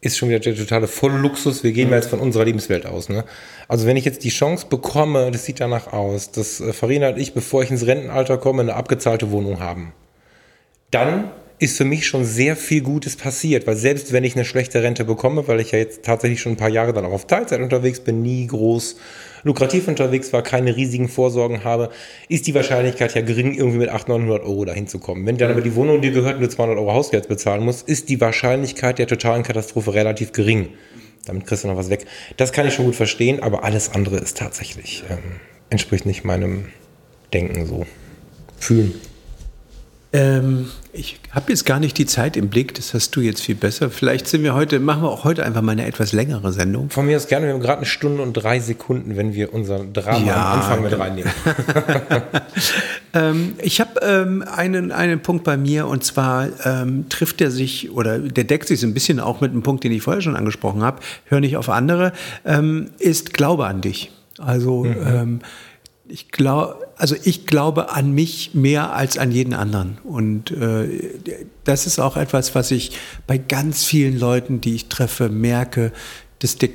ist 0.00 0.16
schon 0.16 0.30
wieder 0.30 0.38
der 0.38 0.56
totale 0.56 0.88
Vollluxus. 0.88 1.62
Wir 1.62 1.72
gehen 1.72 1.88
mhm. 1.88 1.94
jetzt 1.94 2.08
von 2.08 2.20
unserer 2.20 2.44
Lebenswelt 2.44 2.86
aus. 2.86 3.08
Ne? 3.08 3.24
Also 3.68 3.86
wenn 3.86 3.96
ich 3.96 4.04
jetzt 4.04 4.24
die 4.24 4.30
Chance 4.30 4.66
bekomme, 4.68 5.30
das 5.30 5.44
sieht 5.44 5.60
danach 5.60 5.92
aus, 5.92 6.30
dass 6.32 6.60
äh, 6.60 6.72
Farina 6.72 7.10
und 7.10 7.18
ich, 7.18 7.34
bevor 7.34 7.62
ich 7.62 7.70
ins 7.70 7.86
Rentenalter 7.86 8.38
komme, 8.38 8.62
eine 8.62 8.74
abgezahlte 8.74 9.30
Wohnung 9.30 9.60
haben, 9.60 9.92
dann 10.90 11.30
ist 11.60 11.76
für 11.76 11.84
mich 11.84 12.06
schon 12.06 12.24
sehr 12.24 12.56
viel 12.56 12.80
Gutes 12.80 13.16
passiert, 13.16 13.66
weil 13.66 13.76
selbst 13.76 14.12
wenn 14.12 14.24
ich 14.24 14.34
eine 14.34 14.46
schlechte 14.46 14.82
Rente 14.82 15.04
bekomme, 15.04 15.46
weil 15.46 15.60
ich 15.60 15.72
ja 15.72 15.78
jetzt 15.78 16.02
tatsächlich 16.02 16.40
schon 16.40 16.52
ein 16.52 16.56
paar 16.56 16.70
Jahre 16.70 16.94
dann 16.94 17.04
auch 17.04 17.12
auf 17.12 17.26
Teilzeit 17.26 17.60
unterwegs 17.60 18.00
bin, 18.00 18.22
nie 18.22 18.46
groß 18.46 18.96
lukrativ 19.42 19.88
unterwegs 19.88 20.32
war, 20.32 20.42
keine 20.42 20.76
riesigen 20.76 21.08
Vorsorgen 21.08 21.64
habe, 21.64 21.90
ist 22.28 22.46
die 22.46 22.54
Wahrscheinlichkeit 22.54 23.14
ja 23.14 23.22
gering, 23.22 23.54
irgendwie 23.54 23.78
mit 23.78 23.90
800, 23.90 24.20
900 24.20 24.42
Euro 24.42 24.64
dahin 24.64 24.86
zu 24.86 24.98
kommen. 24.98 25.26
Wenn 25.26 25.36
dann 25.36 25.50
aber 25.50 25.60
die 25.60 25.74
Wohnung 25.74 26.00
dir 26.00 26.12
gehört 26.12 26.36
und 26.36 26.42
du 26.42 26.48
200 26.48 26.78
Euro 26.78 26.92
Hausgeld 26.92 27.28
bezahlen 27.28 27.64
musst, 27.64 27.88
ist 27.88 28.08
die 28.08 28.20
Wahrscheinlichkeit 28.20 28.98
der 28.98 29.06
totalen 29.06 29.42
Katastrophe 29.42 29.94
relativ 29.94 30.32
gering. 30.32 30.68
Damit 31.26 31.46
kriegst 31.46 31.64
du 31.64 31.68
noch 31.68 31.76
was 31.76 31.90
weg. 31.90 32.06
Das 32.38 32.52
kann 32.52 32.66
ich 32.66 32.74
schon 32.74 32.86
gut 32.86 32.96
verstehen, 32.96 33.42
aber 33.42 33.64
alles 33.64 33.92
andere 33.92 34.16
ist 34.16 34.38
tatsächlich, 34.38 35.04
ähm, 35.10 35.18
entspricht 35.68 36.06
nicht 36.06 36.24
meinem 36.24 36.66
Denken 37.32 37.66
so. 37.66 37.86
Fühlen. 38.58 38.94
Ähm, 40.12 40.68
ich 40.92 41.20
habe 41.30 41.52
jetzt 41.52 41.64
gar 41.66 41.78
nicht 41.78 41.96
die 41.96 42.06
Zeit 42.06 42.36
im 42.36 42.48
Blick, 42.48 42.74
das 42.74 42.94
hast 42.94 43.14
du 43.14 43.20
jetzt 43.20 43.42
viel 43.42 43.54
besser. 43.54 43.90
Vielleicht 43.90 44.26
sind 44.26 44.42
wir 44.42 44.54
heute, 44.54 44.80
machen 44.80 45.02
wir 45.02 45.08
auch 45.08 45.22
heute 45.22 45.44
einfach 45.44 45.62
mal 45.62 45.72
eine 45.72 45.86
etwas 45.86 46.12
längere 46.12 46.52
Sendung. 46.52 46.90
Von 46.90 47.06
mir 47.06 47.16
aus 47.16 47.28
gerne, 47.28 47.46
wir 47.46 47.54
haben 47.54 47.60
gerade 47.60 47.78
eine 47.78 47.86
Stunde 47.86 48.22
und 48.22 48.32
drei 48.32 48.58
Sekunden, 48.58 49.16
wenn 49.16 49.34
wir 49.34 49.54
unser 49.54 49.84
Drama 49.84 50.26
ja, 50.26 50.52
am 50.52 50.60
Anfang 50.60 50.82
mit 50.82 50.98
reinnehmen. 50.98 51.30
ähm, 53.14 53.54
ich 53.62 53.80
habe 53.80 54.00
ähm, 54.02 54.42
einen, 54.42 54.90
einen 54.90 55.20
Punkt 55.20 55.44
bei 55.44 55.56
mir 55.56 55.86
und 55.86 56.02
zwar 56.02 56.48
ähm, 56.64 57.08
trifft 57.08 57.38
der 57.38 57.52
sich 57.52 57.92
oder 57.92 58.18
der 58.18 58.44
deckt 58.44 58.66
sich 58.66 58.80
so 58.80 58.88
ein 58.88 58.94
bisschen 58.94 59.20
auch 59.20 59.40
mit 59.40 59.52
einem 59.52 59.62
Punkt, 59.62 59.84
den 59.84 59.92
ich 59.92 60.02
vorher 60.02 60.22
schon 60.22 60.34
angesprochen 60.34 60.82
habe, 60.82 60.98
hör 61.26 61.38
nicht 61.38 61.56
auf 61.56 61.68
andere, 61.68 62.12
ähm, 62.44 62.90
ist 62.98 63.32
Glaube 63.32 63.66
an 63.66 63.80
dich. 63.80 64.10
Also 64.38 64.84
mhm. 64.84 65.40
Ich 66.10 66.30
glaube, 66.30 66.76
also 66.96 67.14
ich 67.22 67.46
glaube 67.46 67.92
an 67.92 68.12
mich 68.12 68.54
mehr 68.54 68.92
als 68.92 69.16
an 69.16 69.30
jeden 69.30 69.54
anderen. 69.54 69.98
Und 70.02 70.50
äh, 70.50 70.88
das 71.64 71.86
ist 71.86 71.98
auch 71.98 72.16
etwas, 72.16 72.54
was 72.54 72.70
ich 72.70 72.98
bei 73.26 73.38
ganz 73.38 73.84
vielen 73.84 74.18
Leuten, 74.18 74.60
die 74.60 74.74
ich 74.74 74.88
treffe, 74.88 75.28
merke, 75.28 75.92
dass 76.40 76.56
die, 76.56 76.70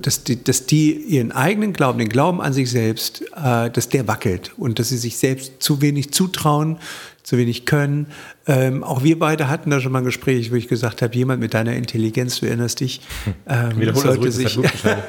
dass 0.00 0.24
die, 0.24 0.42
dass 0.42 0.66
die 0.66 0.92
ihren 0.92 1.32
eigenen 1.32 1.74
Glauben, 1.74 1.98
den 1.98 2.08
Glauben 2.08 2.40
an 2.40 2.52
sich 2.52 2.70
selbst, 2.70 3.22
äh, 3.36 3.70
dass 3.70 3.88
der 3.88 4.08
wackelt 4.08 4.52
und 4.56 4.78
dass 4.78 4.88
sie 4.88 4.96
sich 4.96 5.18
selbst 5.18 5.62
zu 5.62 5.80
wenig 5.80 6.12
zutrauen, 6.12 6.78
zu 7.22 7.38
wenig 7.38 7.66
können. 7.66 8.06
Ähm, 8.46 8.82
auch 8.82 9.04
wir 9.04 9.18
beide 9.18 9.48
hatten 9.48 9.70
da 9.70 9.80
schon 9.80 9.92
mal 9.92 10.00
ein 10.00 10.04
Gespräch, 10.04 10.50
wo 10.50 10.56
ich 10.56 10.68
gesagt 10.68 11.02
habe, 11.02 11.14
jemand 11.14 11.40
mit 11.40 11.54
deiner 11.54 11.74
Intelligenz, 11.74 12.40
du 12.40 12.46
erinnerst 12.46 12.80
dich, 12.80 13.00
ähm, 13.48 13.78
Wiederhol 13.78 14.02
sollte 14.02 14.26
das 14.26 14.36
sich, 14.36 14.58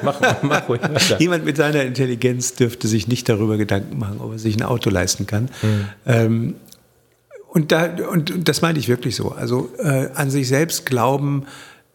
mach, 0.02 0.20
mach 0.42 0.68
ruhig 0.68 0.80
jemand 1.18 1.44
mit 1.44 1.56
seiner 1.56 1.82
Intelligenz 1.82 2.54
dürfte 2.54 2.86
sich 2.86 3.08
nicht 3.08 3.28
darüber 3.28 3.56
Gedanken 3.56 3.98
machen, 3.98 4.20
ob 4.20 4.32
er 4.32 4.38
sich 4.38 4.56
ein 4.56 4.62
Auto 4.62 4.90
leisten 4.90 5.26
kann. 5.26 5.48
Mhm. 5.62 5.88
Ähm, 6.06 6.54
und, 7.48 7.72
da, 7.72 7.86
und 8.10 8.48
das 8.48 8.62
meine 8.62 8.78
ich 8.78 8.88
wirklich 8.88 9.16
so. 9.16 9.30
Also 9.30 9.70
äh, 9.78 10.08
an 10.14 10.30
sich 10.30 10.48
selbst 10.48 10.86
glauben, 10.86 11.46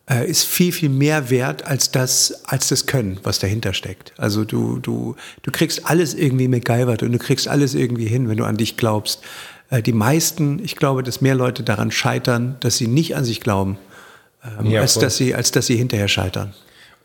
äh, 0.09 0.29
ist 0.29 0.45
viel, 0.45 0.71
viel 0.71 0.89
mehr 0.89 1.29
wert 1.29 1.65
als 1.65 1.91
das, 1.91 2.43
als 2.45 2.69
das 2.69 2.85
Können, 2.85 3.19
was 3.23 3.39
dahinter 3.39 3.73
steckt. 3.73 4.13
Also 4.17 4.43
du, 4.43 4.79
du, 4.79 5.15
du 5.43 5.51
kriegst 5.51 5.85
alles 5.85 6.13
irgendwie 6.13 6.47
MacGyvert 6.47 7.03
und 7.03 7.11
du 7.11 7.19
kriegst 7.19 7.47
alles 7.47 7.75
irgendwie 7.75 8.07
hin, 8.07 8.27
wenn 8.27 8.37
du 8.37 8.45
an 8.45 8.57
dich 8.57 8.75
glaubst. 8.75 9.21
Äh, 9.69 9.81
die 9.81 9.93
meisten, 9.93 10.59
ich 10.63 10.75
glaube, 10.75 11.03
dass 11.03 11.21
mehr 11.21 11.35
Leute 11.35 11.63
daran 11.63 11.91
scheitern, 11.91 12.57
dass 12.59 12.77
sie 12.77 12.87
nicht 12.87 13.15
an 13.15 13.23
sich 13.23 13.41
glauben, 13.41 13.77
ähm, 14.59 14.67
ja, 14.67 14.81
als, 14.81 14.95
dass 14.95 15.17
sie, 15.17 15.35
als 15.35 15.51
dass 15.51 15.67
sie 15.67 15.75
hinterher 15.75 16.07
scheitern. 16.07 16.53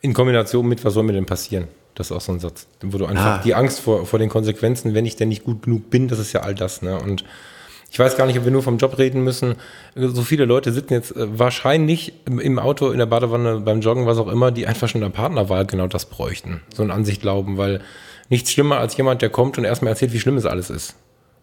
In 0.00 0.14
Kombination 0.14 0.66
mit, 0.66 0.84
was 0.84 0.94
soll 0.94 1.02
mir 1.02 1.12
denn 1.12 1.26
passieren? 1.26 1.68
Das 1.94 2.08
ist 2.08 2.12
auch 2.12 2.20
so 2.20 2.32
ein 2.32 2.40
Satz, 2.40 2.66
wo 2.82 2.98
du 2.98 3.06
einfach 3.06 3.38
ah. 3.38 3.40
die 3.44 3.54
Angst 3.54 3.80
vor, 3.80 4.04
vor 4.06 4.18
den 4.18 4.28
Konsequenzen, 4.28 4.94
wenn 4.94 5.06
ich 5.06 5.16
denn 5.16 5.28
nicht 5.28 5.44
gut 5.44 5.62
genug 5.62 5.90
bin, 5.90 6.08
das 6.08 6.18
ist 6.18 6.32
ja 6.32 6.40
all 6.40 6.54
das. 6.54 6.82
Ne? 6.82 6.98
Und 6.98 7.24
ich 7.90 7.98
weiß 7.98 8.16
gar 8.16 8.26
nicht, 8.26 8.36
ob 8.36 8.44
wir 8.44 8.50
nur 8.50 8.64
vom 8.64 8.78
Job 8.78 8.98
reden 8.98 9.22
müssen. 9.22 9.54
So 9.94 10.22
viele 10.22 10.46
Leute 10.46 10.72
sitzen 10.72 10.94
jetzt 10.94 11.14
äh, 11.14 11.38
wahrscheinlich 11.38 12.12
im 12.26 12.58
Auto, 12.58 12.90
in 12.90 12.98
der 12.98 13.06
Badewanne, 13.06 13.60
beim 13.60 13.80
Joggen, 13.80 14.06
was 14.06 14.18
auch 14.18 14.26
immer, 14.26 14.50
die 14.50 14.66
einfach 14.66 14.88
schon 14.88 15.00
in 15.00 15.08
der 15.08 15.16
Partnerwahl 15.16 15.64
genau 15.64 15.86
das 15.86 16.06
bräuchten. 16.06 16.60
So 16.74 16.82
eine 16.82 16.92
Ansicht 16.92 17.22
glauben, 17.22 17.56
weil 17.56 17.80
nichts 18.28 18.50
schlimmer 18.50 18.78
als 18.78 18.96
jemand, 18.96 19.22
der 19.22 19.30
kommt 19.30 19.58
und 19.58 19.64
erstmal 19.64 19.90
erzählt, 19.90 20.12
wie 20.12 20.18
schlimm 20.18 20.36
es 20.36 20.46
alles 20.46 20.70
ist. 20.70 20.96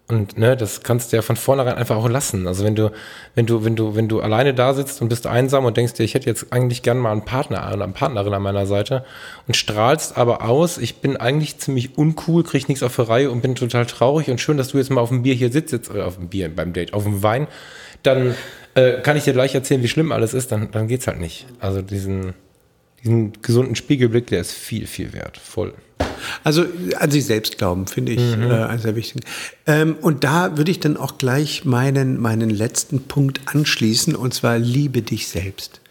Und 0.08 0.38
ne, 0.38 0.58
das 0.58 0.84
kannst 0.84 1.12
du 1.12 1.16
ja 1.16 1.22
von 1.22 1.38
vornherein 1.38 1.76
einfach 1.76 1.95
auch 1.95 2.10
lassen. 2.10 2.45
Also 2.45 2.66
wenn 2.66 2.76
du, 2.76 2.91
wenn 3.34 3.45
du, 3.45 3.64
wenn 3.64 3.78
du, 3.78 3.95
wenn 3.95 4.10
du 4.10 4.20
alleine 4.20 4.54
da 4.54 4.74
sitzt 4.74 5.02
und 5.02 5.08
bist 5.08 5.26
einsam 5.26 5.64
und 5.64 5.78
denkst 5.78 5.93
dir, 5.93 6.04
ich 6.04 6.16
hätte 6.16 6.30
jetzt 6.30 6.52
eigentlich 6.52 6.82
gern 6.82 6.97
mal 6.97 7.14
einen 7.14 7.24
Partner 7.24 7.72
oder 7.74 7.86
eine 7.86 7.93
Partnerin 7.93 8.34
an 8.34 8.41
meiner 8.41 8.66
Seite 8.66 9.06
und 9.47 9.56
strahlst 9.56 10.18
aber 10.18 10.43
aus, 10.43 10.78
ich 10.78 10.97
bin 10.97 11.16
eigentlich 11.16 11.60
ziemlich 11.60 11.97
uncool, 11.97 12.43
krieg 12.43 12.68
nichts 12.68 12.84
auf 12.84 12.95
die 12.97 13.04
Reihe 13.04 13.32
und 13.32 13.41
bin 13.41 13.56
total 13.56 13.86
traurig 13.86 14.30
und 14.30 14.41
schön, 14.41 14.58
dass 14.58 14.70
du 14.70 14.80
jetzt 14.80 14.91
mal 14.91 14.99
auf 14.99 15.10
dem 15.10 15.24
Bier 15.24 15.34
hier 15.34 15.52
sitzt, 15.52 15.72
jetzt, 15.72 15.89
oder 15.89 16.06
auf 16.08 16.16
dem 16.18 16.28
Bier 16.28 16.54
beim 16.54 16.74
Date, 16.74 16.93
auf 16.93 17.04
dem 17.04 17.24
Wein, 17.24 17.47
dann 18.04 18.36
äh, 18.76 18.99
kann 19.02 19.16
ich 19.16 19.24
dir 19.24 19.34
gleich 19.34 19.56
erzählen, 19.56 19.82
wie 19.82 19.88
schlimm 19.88 20.12
alles 20.12 20.34
ist, 20.34 20.52
dann, 20.52 20.72
dann 20.72 20.88
geht's 20.89 21.08
halt 21.08 21.20
nicht. 21.20 21.45
Also 21.60 21.82
diesen, 21.82 22.34
diesen 23.04 23.34
gesunden 23.41 23.76
Spiegelblick, 23.76 24.28
der 24.28 24.41
ist 24.41 24.52
viel, 24.52 24.88
viel 24.88 25.14
wert. 25.14 25.38
Voll. 25.38 25.74
Also 26.43 26.66
an 26.99 27.12
sich 27.12 27.26
selbst 27.26 27.58
glauben, 27.58 27.88
finde 27.88 28.12
ich 28.12 28.38
mhm. 28.38 28.43
äh, 28.43 28.78
sehr 28.78 28.95
wichtig. 28.95 29.24
Ähm, 29.66 29.95
und 30.02 30.24
da 30.24 30.58
würde 30.58 30.72
ich 30.72 30.80
dann 30.80 30.97
auch 30.97 31.18
gleich 31.18 31.66
meinen, 31.66 32.20
meinen 32.20 32.49
letzten 32.49 33.04
Punkt 33.04 33.41
anschließen, 33.45 34.16
und 34.16 34.34
zwar 34.34 34.60
liebe 34.60 35.02
dich 35.02 35.28
selbst. 35.28 35.82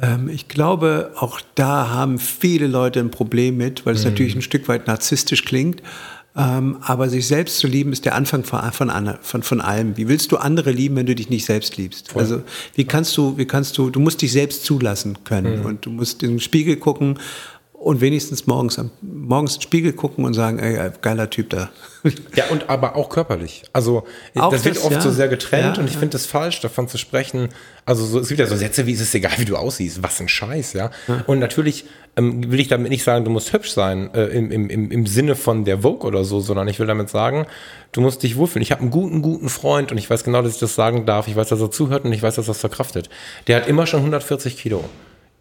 Ähm, 0.00 0.28
ich 0.28 0.48
glaube, 0.48 1.12
auch 1.16 1.40
da 1.54 1.88
haben 1.88 2.18
viele 2.18 2.66
Leute 2.66 3.00
ein 3.00 3.10
Problem 3.10 3.56
mit, 3.56 3.86
weil 3.86 3.94
es 3.94 4.04
mhm. 4.04 4.10
natürlich 4.10 4.34
ein 4.34 4.42
Stück 4.42 4.68
weit 4.68 4.86
narzisstisch 4.86 5.44
klingt. 5.44 5.82
Ähm, 6.34 6.78
aber 6.80 7.10
sich 7.10 7.26
selbst 7.26 7.58
zu 7.58 7.66
lieben 7.66 7.92
ist 7.92 8.06
der 8.06 8.14
Anfang 8.14 8.42
von, 8.42 8.60
von, 8.72 8.90
von, 9.20 9.42
von 9.42 9.60
allem. 9.60 9.98
Wie 9.98 10.08
willst 10.08 10.32
du 10.32 10.38
andere 10.38 10.70
lieben, 10.70 10.96
wenn 10.96 11.04
du 11.04 11.14
dich 11.14 11.28
nicht 11.28 11.44
selbst 11.44 11.76
liebst? 11.76 12.12
Voll. 12.12 12.22
Also 12.22 12.42
wie 12.74 12.84
kannst 12.84 13.14
du, 13.18 13.36
wie 13.36 13.44
kannst 13.44 13.76
du, 13.76 13.90
du 13.90 14.00
musst 14.00 14.22
dich 14.22 14.32
selbst 14.32 14.64
zulassen 14.64 15.18
können 15.24 15.60
mhm. 15.60 15.66
und 15.66 15.86
du 15.86 15.90
musst 15.90 16.22
in 16.22 16.30
den 16.30 16.40
Spiegel 16.40 16.76
gucken 16.76 17.18
und 17.82 18.00
wenigstens 18.00 18.46
morgens, 18.46 18.80
morgens 19.00 19.54
in 19.54 19.58
den 19.58 19.62
Spiegel 19.62 19.92
gucken 19.92 20.24
und 20.24 20.34
sagen, 20.34 20.58
ey, 20.58 20.90
geiler 21.00 21.28
Typ 21.30 21.50
da. 21.50 21.70
Ja, 22.34 22.46
und 22.50 22.68
aber 22.68 22.96
auch 22.96 23.08
körperlich. 23.08 23.62
Also 23.72 24.04
auch 24.34 24.50
das, 24.50 24.62
das 24.62 24.64
wird 24.64 24.84
oft 24.84 24.90
ja. 24.90 25.00
so 25.00 25.10
sehr 25.12 25.28
getrennt 25.28 25.76
ja, 25.76 25.80
und 25.80 25.86
ich 25.86 25.94
ja. 25.94 26.00
finde 26.00 26.16
es 26.16 26.26
falsch, 26.26 26.60
davon 26.60 26.88
zu 26.88 26.98
sprechen. 26.98 27.50
Also 27.84 28.04
so, 28.04 28.18
es 28.18 28.26
gibt 28.26 28.40
ja 28.40 28.46
so 28.46 28.56
Sätze 28.56 28.86
wie, 28.86 28.92
es 28.92 29.00
ist 29.00 29.14
egal, 29.14 29.32
wie 29.36 29.44
du 29.44 29.56
aussiehst. 29.56 30.02
Was 30.02 30.20
ein 30.20 30.28
Scheiß, 30.28 30.72
ja. 30.72 30.90
Und 31.26 31.38
natürlich 31.38 31.84
ähm, 32.16 32.50
will 32.50 32.58
ich 32.58 32.66
damit 32.66 32.90
nicht 32.90 33.04
sagen, 33.04 33.24
du 33.24 33.30
musst 33.30 33.52
hübsch 33.52 33.70
sein 33.70 34.12
äh, 34.14 34.24
im, 34.26 34.50
im, 34.50 34.90
im 34.90 35.06
Sinne 35.06 35.36
von 35.36 35.64
der 35.64 35.82
Vogue 35.82 36.06
oder 36.06 36.24
so, 36.24 36.40
sondern 36.40 36.66
ich 36.66 36.80
will 36.80 36.88
damit 36.88 37.08
sagen, 37.08 37.46
du 37.92 38.00
musst 38.00 38.24
dich 38.24 38.36
wohlfühlen. 38.36 38.62
Ich 38.62 38.72
habe 38.72 38.82
einen 38.82 38.90
guten, 38.90 39.22
guten 39.22 39.48
Freund 39.48 39.92
und 39.92 39.98
ich 39.98 40.10
weiß 40.10 40.24
genau, 40.24 40.42
dass 40.42 40.54
ich 40.54 40.60
das 40.60 40.74
sagen 40.74 41.06
darf. 41.06 41.28
Ich 41.28 41.36
weiß, 41.36 41.48
dass 41.48 41.60
er 41.60 41.70
zuhört 41.70 42.04
und 42.04 42.12
ich 42.12 42.22
weiß, 42.22 42.34
dass 42.34 42.46
er 42.46 42.54
das 42.54 42.60
verkraftet. 42.60 43.10
Der 43.46 43.56
hat 43.56 43.68
immer 43.68 43.86
schon 43.86 44.00
140 44.00 44.56
Kilo. 44.56 44.84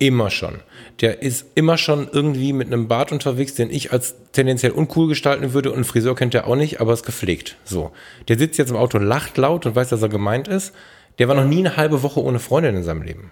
Immer 0.02 0.32
schon. 0.32 0.62
Der 1.02 1.22
ist 1.22 1.45
immer 1.54 1.78
schon 1.78 2.10
irgendwie 2.12 2.54
mit 2.54 2.66
einem 2.66 2.88
Bart 2.88 3.12
unterwegs, 3.12 3.54
den 3.54 3.70
ich 3.70 3.91
als 3.91 4.16
tendenziell 4.32 4.72
uncool 4.72 5.08
gestalten 5.08 5.54
würde 5.54 5.70
und 5.70 5.76
einen 5.76 5.84
Friseur 5.84 6.16
kennt 6.16 6.34
er 6.34 6.47
auch 6.47 6.56
nicht, 6.56 6.82
aber 6.82 6.91
ist 6.93 7.06
gepflegt. 7.06 7.56
So. 7.66 7.91
Der 8.28 8.39
sitzt 8.39 8.58
jetzt 8.58 8.72
im 8.72 8.78
Auto, 8.78 8.97
lacht 8.97 9.38
laut 9.38 9.68
und 9.68 9.76
weiß, 9.76 9.89
dass 9.89 10.02
er 10.02 10.10
gemeint 10.10 10.47
ist. 10.47 10.74
Der 11.20 11.28
war 11.28 11.36
noch 11.36 11.45
nie 11.45 11.60
eine 11.60 11.78
halbe 11.78 12.02
Woche 12.02 12.20
ohne 12.20 12.39
Freundin 12.39 12.78
in 12.78 12.84
seinem 12.84 13.04
Leben. 13.04 13.32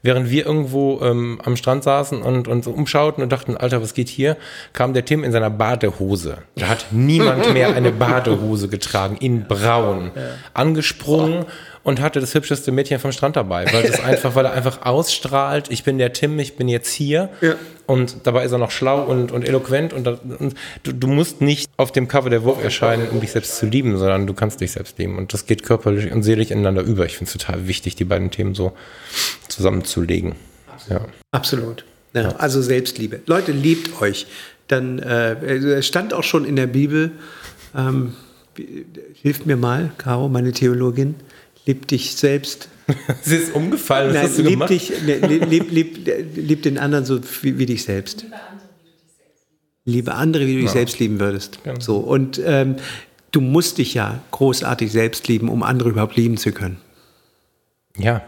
Während 0.00 0.30
wir 0.30 0.46
irgendwo 0.46 1.00
ähm, 1.02 1.38
am 1.44 1.56
Strand 1.56 1.84
saßen 1.84 2.22
und 2.22 2.48
uns 2.48 2.66
umschauten 2.66 3.22
und 3.22 3.30
dachten, 3.30 3.58
Alter, 3.58 3.82
was 3.82 3.92
geht 3.92 4.08
hier, 4.08 4.38
kam 4.72 4.94
der 4.94 5.04
Tim 5.04 5.22
in 5.22 5.32
seiner 5.32 5.50
Badehose. 5.50 6.38
Da 6.54 6.68
hat 6.68 6.86
niemand 6.92 7.52
mehr 7.52 7.74
eine 7.74 7.92
Badehose 7.92 8.68
getragen, 8.68 9.16
in 9.20 9.46
braun, 9.46 10.12
angesprungen 10.54 11.44
und 11.86 12.00
hatte 12.00 12.18
das 12.18 12.34
hübscheste 12.34 12.72
Mädchen 12.72 12.98
vom 12.98 13.12
Strand 13.12 13.36
dabei, 13.36 13.64
weil 13.72 13.84
das 13.84 14.00
einfach, 14.04 14.34
weil 14.34 14.44
er 14.44 14.52
einfach 14.52 14.84
ausstrahlt, 14.84 15.70
ich 15.70 15.84
bin 15.84 15.98
der 15.98 16.12
Tim, 16.12 16.36
ich 16.40 16.56
bin 16.56 16.66
jetzt 16.66 16.92
hier. 16.92 17.28
Ja. 17.40 17.54
Und 17.86 18.16
dabei 18.24 18.44
ist 18.44 18.50
er 18.50 18.58
noch 18.58 18.72
schlau 18.72 19.04
und, 19.04 19.30
und 19.30 19.46
eloquent 19.46 19.92
und, 19.92 20.08
und 20.08 20.54
du, 20.82 20.92
du, 20.92 21.06
musst 21.06 21.40
nicht 21.40 21.70
auf 21.76 21.92
dem 21.92 22.08
Cover 22.08 22.28
der 22.28 22.40
Vogue 22.40 22.60
erscheinen, 22.60 23.08
um 23.10 23.20
dich 23.20 23.30
selbst 23.30 23.56
zu 23.58 23.66
lieben, 23.66 23.98
sondern 23.98 24.26
du 24.26 24.34
kannst 24.34 24.60
dich 24.60 24.72
selbst 24.72 24.98
lieben. 24.98 25.16
Und 25.16 25.32
das 25.32 25.46
geht 25.46 25.62
körperlich 25.62 26.10
und 26.10 26.24
seelisch 26.24 26.50
ineinander 26.50 26.82
über. 26.82 27.06
Ich 27.06 27.18
finde 27.18 27.30
es 27.32 27.38
total 27.40 27.68
wichtig, 27.68 27.94
die 27.94 28.04
beiden 28.04 28.32
Themen 28.32 28.56
so 28.56 28.72
zusammenzulegen. 29.46 30.34
Absolut. 30.66 31.02
Ja. 31.02 31.08
Absolut. 31.30 31.84
Ja, 32.14 32.22
ja. 32.22 32.28
Also 32.30 32.62
Selbstliebe. 32.62 33.20
Leute, 33.26 33.52
liebt 33.52 34.02
euch. 34.02 34.26
Dann 34.66 34.98
äh, 34.98 35.34
es 35.54 35.86
stand 35.86 36.14
auch 36.14 36.24
schon 36.24 36.44
in 36.46 36.56
der 36.56 36.66
Bibel, 36.66 37.12
ähm, 37.76 38.14
hilft 39.22 39.46
mir 39.46 39.56
mal, 39.56 39.92
Caro, 39.98 40.28
meine 40.28 40.50
Theologin, 40.50 41.14
lieb 41.66 41.86
dich 41.88 42.16
selbst. 42.16 42.68
Sie 43.22 43.36
ist 43.36 43.54
umgefallen. 43.54 44.08
Was 44.08 44.14
Nein, 44.14 44.24
hast 44.24 44.38
du 44.38 44.42
lieb 44.42 44.50
gemacht? 44.52 44.70
Dich, 44.70 44.92
ne, 45.02 45.18
lieb, 45.46 45.70
lieb, 45.70 46.36
lieb, 46.36 46.62
den 46.62 46.78
anderen 46.78 47.04
so 47.04 47.20
wie, 47.42 47.58
wie 47.58 47.66
dich 47.66 47.84
selbst. 47.84 48.24
Liebe 49.84 50.14
andere, 50.14 50.46
wie 50.46 50.54
du 50.54 50.60
dich 50.62 50.70
selbst 50.70 50.98
lieben 50.98 51.20
würdest. 51.20 51.62
Genau. 51.62 51.78
So 51.80 51.98
und 51.98 52.40
ähm, 52.44 52.76
du 53.30 53.40
musst 53.40 53.78
dich 53.78 53.94
ja 53.94 54.20
großartig 54.30 54.90
selbst 54.90 55.28
lieben, 55.28 55.48
um 55.48 55.62
andere 55.62 55.90
überhaupt 55.90 56.16
lieben 56.16 56.36
zu 56.36 56.52
können. 56.52 56.78
Ja, 57.96 58.22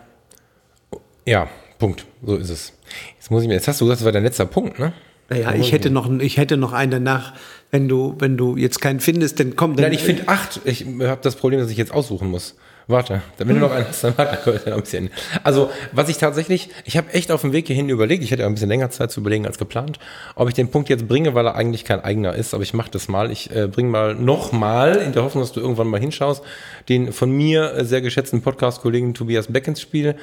ja, 1.28 1.46
Punkt. 1.78 2.06
So 2.24 2.36
ist 2.36 2.48
es. 2.48 2.72
Jetzt 3.18 3.30
muss 3.30 3.42
ich 3.42 3.48
mir, 3.48 3.54
jetzt 3.54 3.68
hast 3.68 3.80
du 3.80 3.84
gesagt, 3.84 4.00
das 4.00 4.04
war 4.06 4.12
dein 4.12 4.22
letzter 4.22 4.46
Punkt, 4.46 4.78
ne? 4.78 4.94
Naja, 5.28 5.52
ich 5.54 5.72
hätte 5.72 5.90
noch, 5.90 6.10
ich 6.20 6.38
hätte 6.38 6.56
noch 6.56 6.72
einen 6.72 6.90
danach. 6.90 7.34
Wenn 7.70 7.86
du, 7.86 8.16
wenn 8.18 8.38
du 8.38 8.56
jetzt 8.56 8.80
keinen 8.80 8.98
findest, 8.98 9.38
dann 9.38 9.56
komm. 9.56 9.76
Dann, 9.76 9.84
Nein, 9.84 9.92
ich 9.92 10.00
finde 10.00 10.26
acht. 10.26 10.62
Ich 10.64 10.86
habe 10.86 11.20
das 11.22 11.36
Problem, 11.36 11.60
dass 11.60 11.70
ich 11.70 11.76
jetzt 11.76 11.92
aussuchen 11.92 12.30
muss. 12.30 12.54
Warte, 12.90 13.20
wenn 13.36 13.48
du 13.48 13.56
noch 13.56 13.70
einen 13.70 13.86
hast, 13.86 14.02
dann 14.02 14.16
warte 14.16 14.50
noch 14.50 14.76
ein 14.76 14.80
bisschen. 14.80 15.10
Also, 15.44 15.70
was 15.92 16.08
ich 16.08 16.16
tatsächlich, 16.16 16.70
ich 16.86 16.96
habe 16.96 17.12
echt 17.12 17.30
auf 17.30 17.42
dem 17.42 17.52
Weg 17.52 17.66
hierhin 17.66 17.90
überlegt, 17.90 18.24
ich 18.24 18.30
hätte 18.30 18.46
ein 18.46 18.54
bisschen 18.54 18.70
länger 18.70 18.88
Zeit 18.88 19.10
zu 19.10 19.20
überlegen 19.20 19.46
als 19.46 19.58
geplant, 19.58 19.98
ob 20.36 20.48
ich 20.48 20.54
den 20.54 20.70
Punkt 20.70 20.88
jetzt 20.88 21.06
bringe, 21.06 21.34
weil 21.34 21.44
er 21.44 21.54
eigentlich 21.54 21.84
kein 21.84 22.00
eigener 22.00 22.34
ist, 22.34 22.54
aber 22.54 22.62
ich 22.62 22.72
mache 22.72 22.90
das 22.90 23.08
mal. 23.08 23.30
Ich 23.30 23.54
äh, 23.54 23.68
bringe 23.68 23.90
mal 23.90 24.14
nochmal, 24.14 24.96
in 24.96 25.12
der 25.12 25.22
Hoffnung, 25.22 25.42
dass 25.42 25.52
du 25.52 25.60
irgendwann 25.60 25.88
mal 25.88 26.00
hinschaust, 26.00 26.42
den 26.88 27.12
von 27.12 27.30
mir 27.30 27.74
äh, 27.74 27.84
sehr 27.84 28.00
geschätzten 28.00 28.40
Podcast-Kollegen 28.40 29.12
Tobias 29.12 29.48
Beck 29.48 29.68
ins 29.68 29.82
Spiel. 29.82 30.14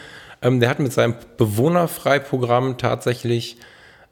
Ähm, 0.41 0.59
der 0.59 0.69
hat 0.69 0.79
mit 0.79 0.91
seinem 0.91 1.13
Bewohnerfrei-Programm 1.37 2.79
tatsächlich 2.79 3.57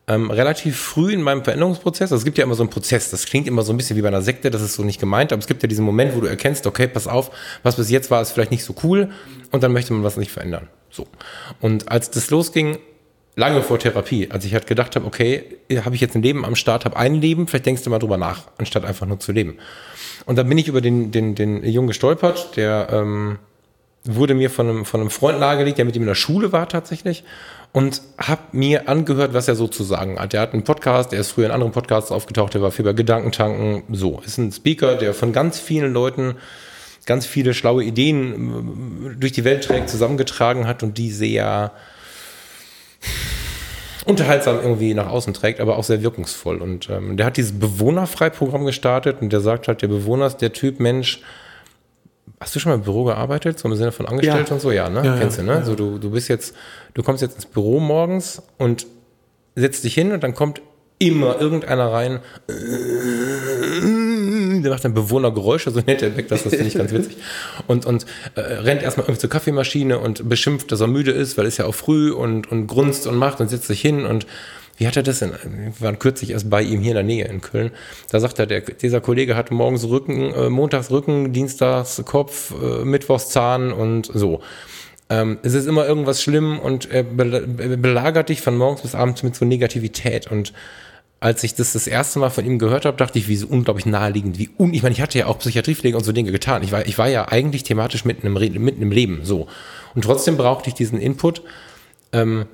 ähm, 0.08 0.32
relativ 0.32 0.78
früh 0.78 1.14
in 1.14 1.22
meinem 1.22 1.44
Veränderungsprozess, 1.44 2.12
also 2.12 2.18
es 2.18 2.26
gibt 2.26 2.38
ja 2.38 2.44
immer 2.44 2.56
so 2.56 2.64
einen 2.64 2.70
Prozess, 2.70 3.10
das 3.10 3.26
klingt 3.26 3.48
immer 3.48 3.62
so 3.62 3.72
ein 3.72 3.78
bisschen 3.78 3.96
wie 3.96 4.02
bei 4.02 4.10
einer 4.10 4.22
Sekte, 4.22 4.52
das 4.52 4.62
ist 4.62 4.74
so 4.74 4.84
nicht 4.84 5.00
gemeint, 5.00 5.32
aber 5.32 5.40
es 5.40 5.48
gibt 5.48 5.64
ja 5.64 5.68
diesen 5.68 5.86
Moment, 5.86 6.16
wo 6.16 6.20
du 6.20 6.28
erkennst, 6.28 6.68
okay, 6.68 6.88
pass 6.88 7.08
auf, 7.08 7.32
was 7.64 7.78
bis 7.78 7.90
jetzt 7.90 8.12
war, 8.12 8.22
ist 8.22 8.32
vielleicht 8.32 8.52
nicht 8.52 8.66
so 8.66 8.76
cool 8.84 9.10
und 9.52 9.64
dann 9.64 9.72
möchte 9.72 9.94
man 9.94 10.04
was 10.04 10.18
nicht 10.18 10.32
verändern. 10.32 10.68
So. 10.90 11.08
Und 11.62 11.90
als 11.90 12.12
das 12.12 12.30
losging, 12.30 12.80
lange 13.36 13.62
vor 13.62 13.80
Therapie, 13.80 14.30
als 14.30 14.44
ich 14.46 14.54
halt 14.54 14.68
gedacht 14.68 14.96
habe, 14.96 15.06
okay, 15.06 15.58
habe 15.84 15.96
ich 15.96 16.02
jetzt 16.02 16.16
ein 16.16 16.22
Leben 16.22 16.46
am 16.46 16.56
Start, 16.56 16.84
habe 16.84 16.98
ein 16.98 17.16
Leben, 17.16 17.48
vielleicht 17.48 17.66
denkst 17.66 17.84
du 17.84 17.90
mal 17.90 18.00
drüber 18.00 18.18
nach, 18.18 18.48
anstatt 18.58 18.86
einfach 18.86 19.08
nur 19.08 19.20
zu 19.20 19.32
leben. 19.32 19.58
Und 20.26 20.38
dann 20.38 20.48
bin 20.50 20.58
ich 20.58 20.68
über 20.68 20.82
den, 20.82 21.12
den, 21.12 21.34
den 21.34 21.64
Jungen 21.64 21.88
gestolpert, 21.88 22.58
der 22.58 22.90
ähm, 22.92 23.40
wurde 24.04 24.34
mir 24.34 24.50
von 24.50 24.70
einem, 24.70 24.86
von 24.86 25.00
einem 25.00 25.10
Freund 25.10 25.40
nahegelegt, 25.40 25.78
der 25.78 25.86
mit 25.86 25.96
ihm 25.96 26.04
in 26.04 26.08
der 26.08 26.16
Schule 26.16 26.52
war 26.52 26.68
tatsächlich 26.68 27.24
und 27.74 28.04
habe 28.20 28.42
mir 28.52 28.88
angehört, 28.88 29.34
was 29.34 29.48
er 29.48 29.56
so 29.56 29.68
zu 29.68 29.84
sagen 29.84 30.20
hat. 30.20 30.34
Er 30.34 30.42
hat 30.42 30.54
einen 30.54 30.64
Podcast, 30.64 31.12
er 31.12 31.20
ist 31.20 31.32
früher 31.32 31.48
in 31.48 31.52
anderen 31.52 31.74
Podcasts 31.74 32.12
aufgetaucht, 32.12 32.54
der 32.54 32.62
war 32.62 32.72
viel 32.72 32.86
bei 32.86 32.94
Gedankentanken. 32.94 33.84
So, 33.92 34.22
ist 34.26 34.38
ein 34.38 34.52
Speaker, 34.52 34.96
der 34.96 35.14
von 35.14 35.34
ganz 35.34 35.60
vielen 35.60 35.92
Leuten 35.92 36.36
ganz 37.06 37.26
viele 37.26 37.54
schlaue 37.54 37.84
Ideen 37.84 39.12
äh, 39.12 39.16
durch 39.20 39.34
die 39.34 39.44
Welt 39.44 39.66
trägt, 39.66 39.90
zusammengetragen 39.90 40.68
hat 40.68 40.84
und 40.84 40.98
die 40.98 41.12
sehr 41.12 41.72
unterhaltsam 44.06 44.60
irgendwie 44.62 44.94
nach 44.94 45.08
außen 45.08 45.34
trägt, 45.34 45.60
aber 45.60 45.78
auch 45.78 45.84
sehr 45.84 46.04
wirkungsvoll. 46.04 46.62
Und 46.62 46.90
ähm, 46.90 47.18
der 47.18 47.26
hat 47.26 47.38
dieses 47.38 47.58
Bewohnerfrei-Programm 47.58 48.66
gestartet 48.66 49.18
und 49.22 49.34
der 49.34 49.42
sagt 49.42 49.68
halt, 49.68 49.82
der 49.82 49.88
Bewohner 49.88 50.28
ist 50.28 50.38
der 50.38 50.54
Typ 50.54 50.80
Mensch, 50.80 51.22
Hast 52.40 52.56
du 52.56 52.60
schon 52.60 52.72
mal 52.72 52.76
im 52.76 52.84
Büro 52.84 53.04
gearbeitet, 53.06 53.60
so 53.60 53.68
im 53.68 53.76
Sinne 53.76 53.92
von 53.92 54.06
Angestellten 54.06 54.48
ja. 54.48 54.54
und 54.54 54.62
so? 54.62 54.72
Ja, 54.72 54.90
ne? 54.90 55.06
Ja, 55.06 55.18
Kennst 55.18 55.38
du, 55.38 55.44
ne? 55.44 55.54
Ja. 55.54 55.64
So, 55.64 55.76
du, 55.76 55.98
du 55.98 56.12
bist 56.12 56.28
jetzt, 56.28 56.56
du 56.94 57.04
kommst 57.04 57.22
jetzt 57.22 57.36
ins 57.36 57.46
Büro 57.46 57.80
morgens 57.80 58.42
und 58.58 58.86
setzt 59.56 59.84
dich 59.84 59.94
hin 59.94 60.12
und 60.12 60.24
dann 60.24 60.34
kommt 60.34 60.62
immer 61.00 61.40
irgendeiner 61.40 61.92
rein, 61.92 62.20
der 64.64 64.72
macht 64.72 64.86
dann 64.86 64.94
Bewohnergeräusche, 64.94 65.72
so 65.72 65.82
nennt 65.86 66.02
er 66.02 66.16
weg, 66.16 66.30
das, 66.30 66.44
das 66.44 66.54
finde 66.54 66.68
ich 66.68 66.76
ganz 66.76 66.92
witzig. 66.94 67.18
Und, 67.68 67.86
und 67.86 68.06
äh, 68.36 68.42
rennt 68.42 68.84
erstmal 68.84 69.06
irgendwie 69.06 69.20
zur 69.20 69.30
Kaffeemaschine 69.30 70.00
und 70.00 70.30
beschimpft, 70.30 70.72
dass 70.72 70.80
er 70.80 70.88
müde 70.88 71.12
ist, 71.12 71.38
weil 71.38 71.46
es 71.46 71.58
ja 71.58 71.66
auch 71.66 71.76
früh 71.76 72.12
und, 72.12 72.50
und 72.52 72.68
grunzt 72.68 73.06
und 73.08 73.18
macht 73.18 73.42
und 73.42 73.50
setzt 73.50 73.68
sich 73.68 73.82
hin 73.82 74.06
und 74.06 74.26
wie 74.78 74.88
hat 74.88 74.98
er 74.98 75.04
das 75.04 75.20
denn? 75.20 75.32
Wir 75.32 75.86
waren 75.86 76.00
kürzlich 76.00 76.32
erst 76.32 76.50
bei 76.50 76.62
ihm 76.62 76.80
hier 76.82 76.92
in 76.92 76.96
der 76.96 77.04
Nähe 77.04 77.26
in 77.26 77.42
Köln. 77.42 77.72
Da 78.10 78.20
sagt 78.20 78.40
er, 78.40 78.48
der, 78.48 78.62
dieser 78.62 79.02
Kollege 79.02 79.36
hat 79.36 79.52
morgens 79.52 79.88
Rücken, 79.88 80.34
äh, 80.34 80.50
montags 80.50 80.90
Rücken, 80.90 81.32
dienstags 81.34 82.02
Kopf, 82.06 82.54
äh, 82.62 82.84
mittwochs 82.84 83.30
Zahn 83.30 83.72
und 83.72 84.10
so. 84.14 84.42
Ähm, 85.10 85.38
es 85.44 85.54
ist 85.54 85.68
immer 85.68 85.86
irgendwas 85.86 86.24
schlimm 86.24 86.60
und 86.60 86.90
er 86.90 87.04
belagert 87.04 88.30
dich 88.30 88.42
von 88.42 88.58
morgens 88.58 88.82
bis 88.82 88.96
abends 88.96 89.22
mit 89.22 89.36
so 89.36 89.46
Negativität 89.46 90.32
und 90.32 90.54
als 91.24 91.42
ich 91.46 91.56
das 91.56 91.72
das 91.72 91.88
erste 91.88 92.20
Mal 92.20 92.30
von 92.32 92.46
ihm 92.46 92.60
gehört 92.60 92.84
habe, 92.84 92.98
dachte 92.98 93.18
ich, 93.18 93.30
wie 93.30 93.38
so 93.38 93.48
unglaublich 93.48 93.86
naheliegend, 93.86 94.38
wie 94.40 94.50
un 94.58 94.74
ich 94.74 94.84
meine, 94.84 94.92
ich 94.92 95.00
hatte 95.00 95.18
ja 95.18 95.28
auch 95.28 95.40
Psychiatriepflege 95.40 95.96
und 95.96 96.04
so 96.04 96.12
Dinge 96.12 96.34
getan. 96.34 96.64
Ich 96.64 96.74
war, 96.74 96.86
ich 96.86 96.98
war 96.98 97.08
ja 97.08 97.30
eigentlich 97.30 97.64
thematisch 97.64 98.04
mitten 98.04 98.28
im, 98.28 98.34
mitten 98.34 98.82
im 98.82 98.92
Leben, 98.92 99.22
so. 99.24 99.48
Und 99.96 100.04
trotzdem 100.04 100.36
brauchte 100.36 100.68
ich 100.68 100.74
diesen 100.74 101.00
Input, 101.00 101.42
ähm, 102.12 102.46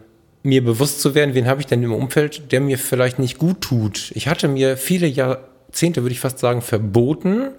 mir 0.44 0.64
bewusst 0.64 1.02
zu 1.02 1.16
werden, 1.16 1.36
wen 1.36 1.48
habe 1.48 1.62
ich 1.62 1.68
denn 1.68 1.84
im 1.84 1.94
Umfeld, 1.94 2.52
der 2.52 2.62
mir 2.62 2.78
vielleicht 2.78 3.20
nicht 3.20 3.38
gut 3.38 3.62
tut. 3.62 4.12
Ich 4.16 4.28
hatte 4.28 4.48
mir 4.48 4.78
viele 4.78 5.08
Jahrzehnte, 5.08 6.04
würde 6.04 6.14
ich 6.14 6.20
fast 6.20 6.40
sagen, 6.40 6.62
verboten, 6.62 7.50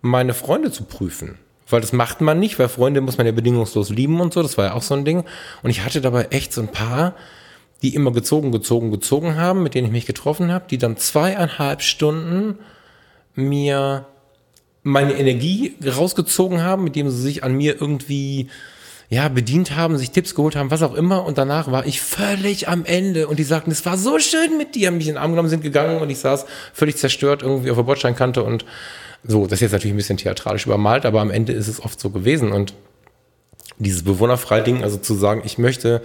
meine 0.00 0.34
Freunde 0.34 0.72
zu 0.72 0.84
prüfen. 0.84 1.38
Weil 1.68 1.80
das 1.80 1.92
macht 1.92 2.20
man 2.20 2.38
nicht, 2.38 2.58
weil 2.58 2.68
Freunde 2.68 3.00
muss 3.00 3.18
man 3.18 3.26
ja 3.26 3.32
bedingungslos 3.32 3.90
lieben 3.90 4.20
und 4.20 4.32
so, 4.32 4.42
das 4.42 4.56
war 4.56 4.66
ja 4.66 4.72
auch 4.74 4.82
so 4.82 4.94
ein 4.94 5.04
Ding. 5.04 5.24
Und 5.62 5.70
ich 5.70 5.84
hatte 5.84 6.00
dabei 6.00 6.28
echt 6.30 6.52
so 6.52 6.60
ein 6.60 6.68
paar, 6.68 7.14
die 7.82 7.94
immer 7.94 8.12
gezogen, 8.12 8.52
gezogen, 8.52 8.90
gezogen 8.90 9.36
haben, 9.36 9.62
mit 9.62 9.74
denen 9.74 9.88
ich 9.88 9.92
mich 9.92 10.06
getroffen 10.06 10.52
habe, 10.52 10.66
die 10.70 10.78
dann 10.78 10.96
zweieinhalb 10.96 11.82
Stunden 11.82 12.58
mir 13.34 14.06
meine 14.82 15.14
Energie 15.14 15.74
rausgezogen 15.84 16.62
haben, 16.62 16.84
mit 16.84 16.94
dem 16.94 17.10
sie 17.10 17.20
sich 17.20 17.42
an 17.42 17.54
mir 17.54 17.80
irgendwie 17.80 18.48
ja, 19.08 19.28
bedient 19.28 19.76
haben, 19.76 19.98
sich 19.98 20.10
Tipps 20.10 20.34
geholt 20.34 20.56
haben, 20.56 20.70
was 20.70 20.82
auch 20.82 20.94
immer. 20.94 21.24
Und 21.24 21.38
danach 21.38 21.70
war 21.70 21.86
ich 21.86 22.00
völlig 22.00 22.68
am 22.68 22.84
Ende. 22.84 23.28
Und 23.28 23.38
die 23.38 23.44
sagten, 23.44 23.70
es 23.70 23.86
war 23.86 23.96
so 23.96 24.18
schön 24.18 24.58
mit 24.58 24.74
dir, 24.74 24.88
haben 24.88 24.96
mich 24.96 25.08
in 25.08 25.14
den 25.14 25.22
Arm 25.22 25.30
genommen, 25.30 25.48
sind 25.48 25.62
gegangen 25.62 26.00
und 26.00 26.10
ich 26.10 26.18
saß 26.18 26.46
völlig 26.72 26.96
zerstört 26.96 27.42
irgendwie 27.42 27.70
auf 27.70 27.76
der 27.76 27.84
Bordsteinkante 27.84 28.42
und 28.42 28.64
so. 29.24 29.44
Das 29.44 29.54
ist 29.54 29.60
jetzt 29.60 29.72
natürlich 29.72 29.94
ein 29.94 29.98
bisschen 29.98 30.18
theatralisch 30.18 30.66
übermalt, 30.66 31.06
aber 31.06 31.20
am 31.20 31.30
Ende 31.30 31.52
ist 31.52 31.68
es 31.68 31.80
oft 31.82 32.00
so 32.00 32.10
gewesen. 32.10 32.52
Und 32.52 32.74
dieses 33.78 34.02
bewohnerfrei 34.02 34.60
Ding, 34.60 34.82
also 34.82 34.96
zu 34.96 35.14
sagen, 35.14 35.42
ich 35.44 35.58
möchte 35.58 36.02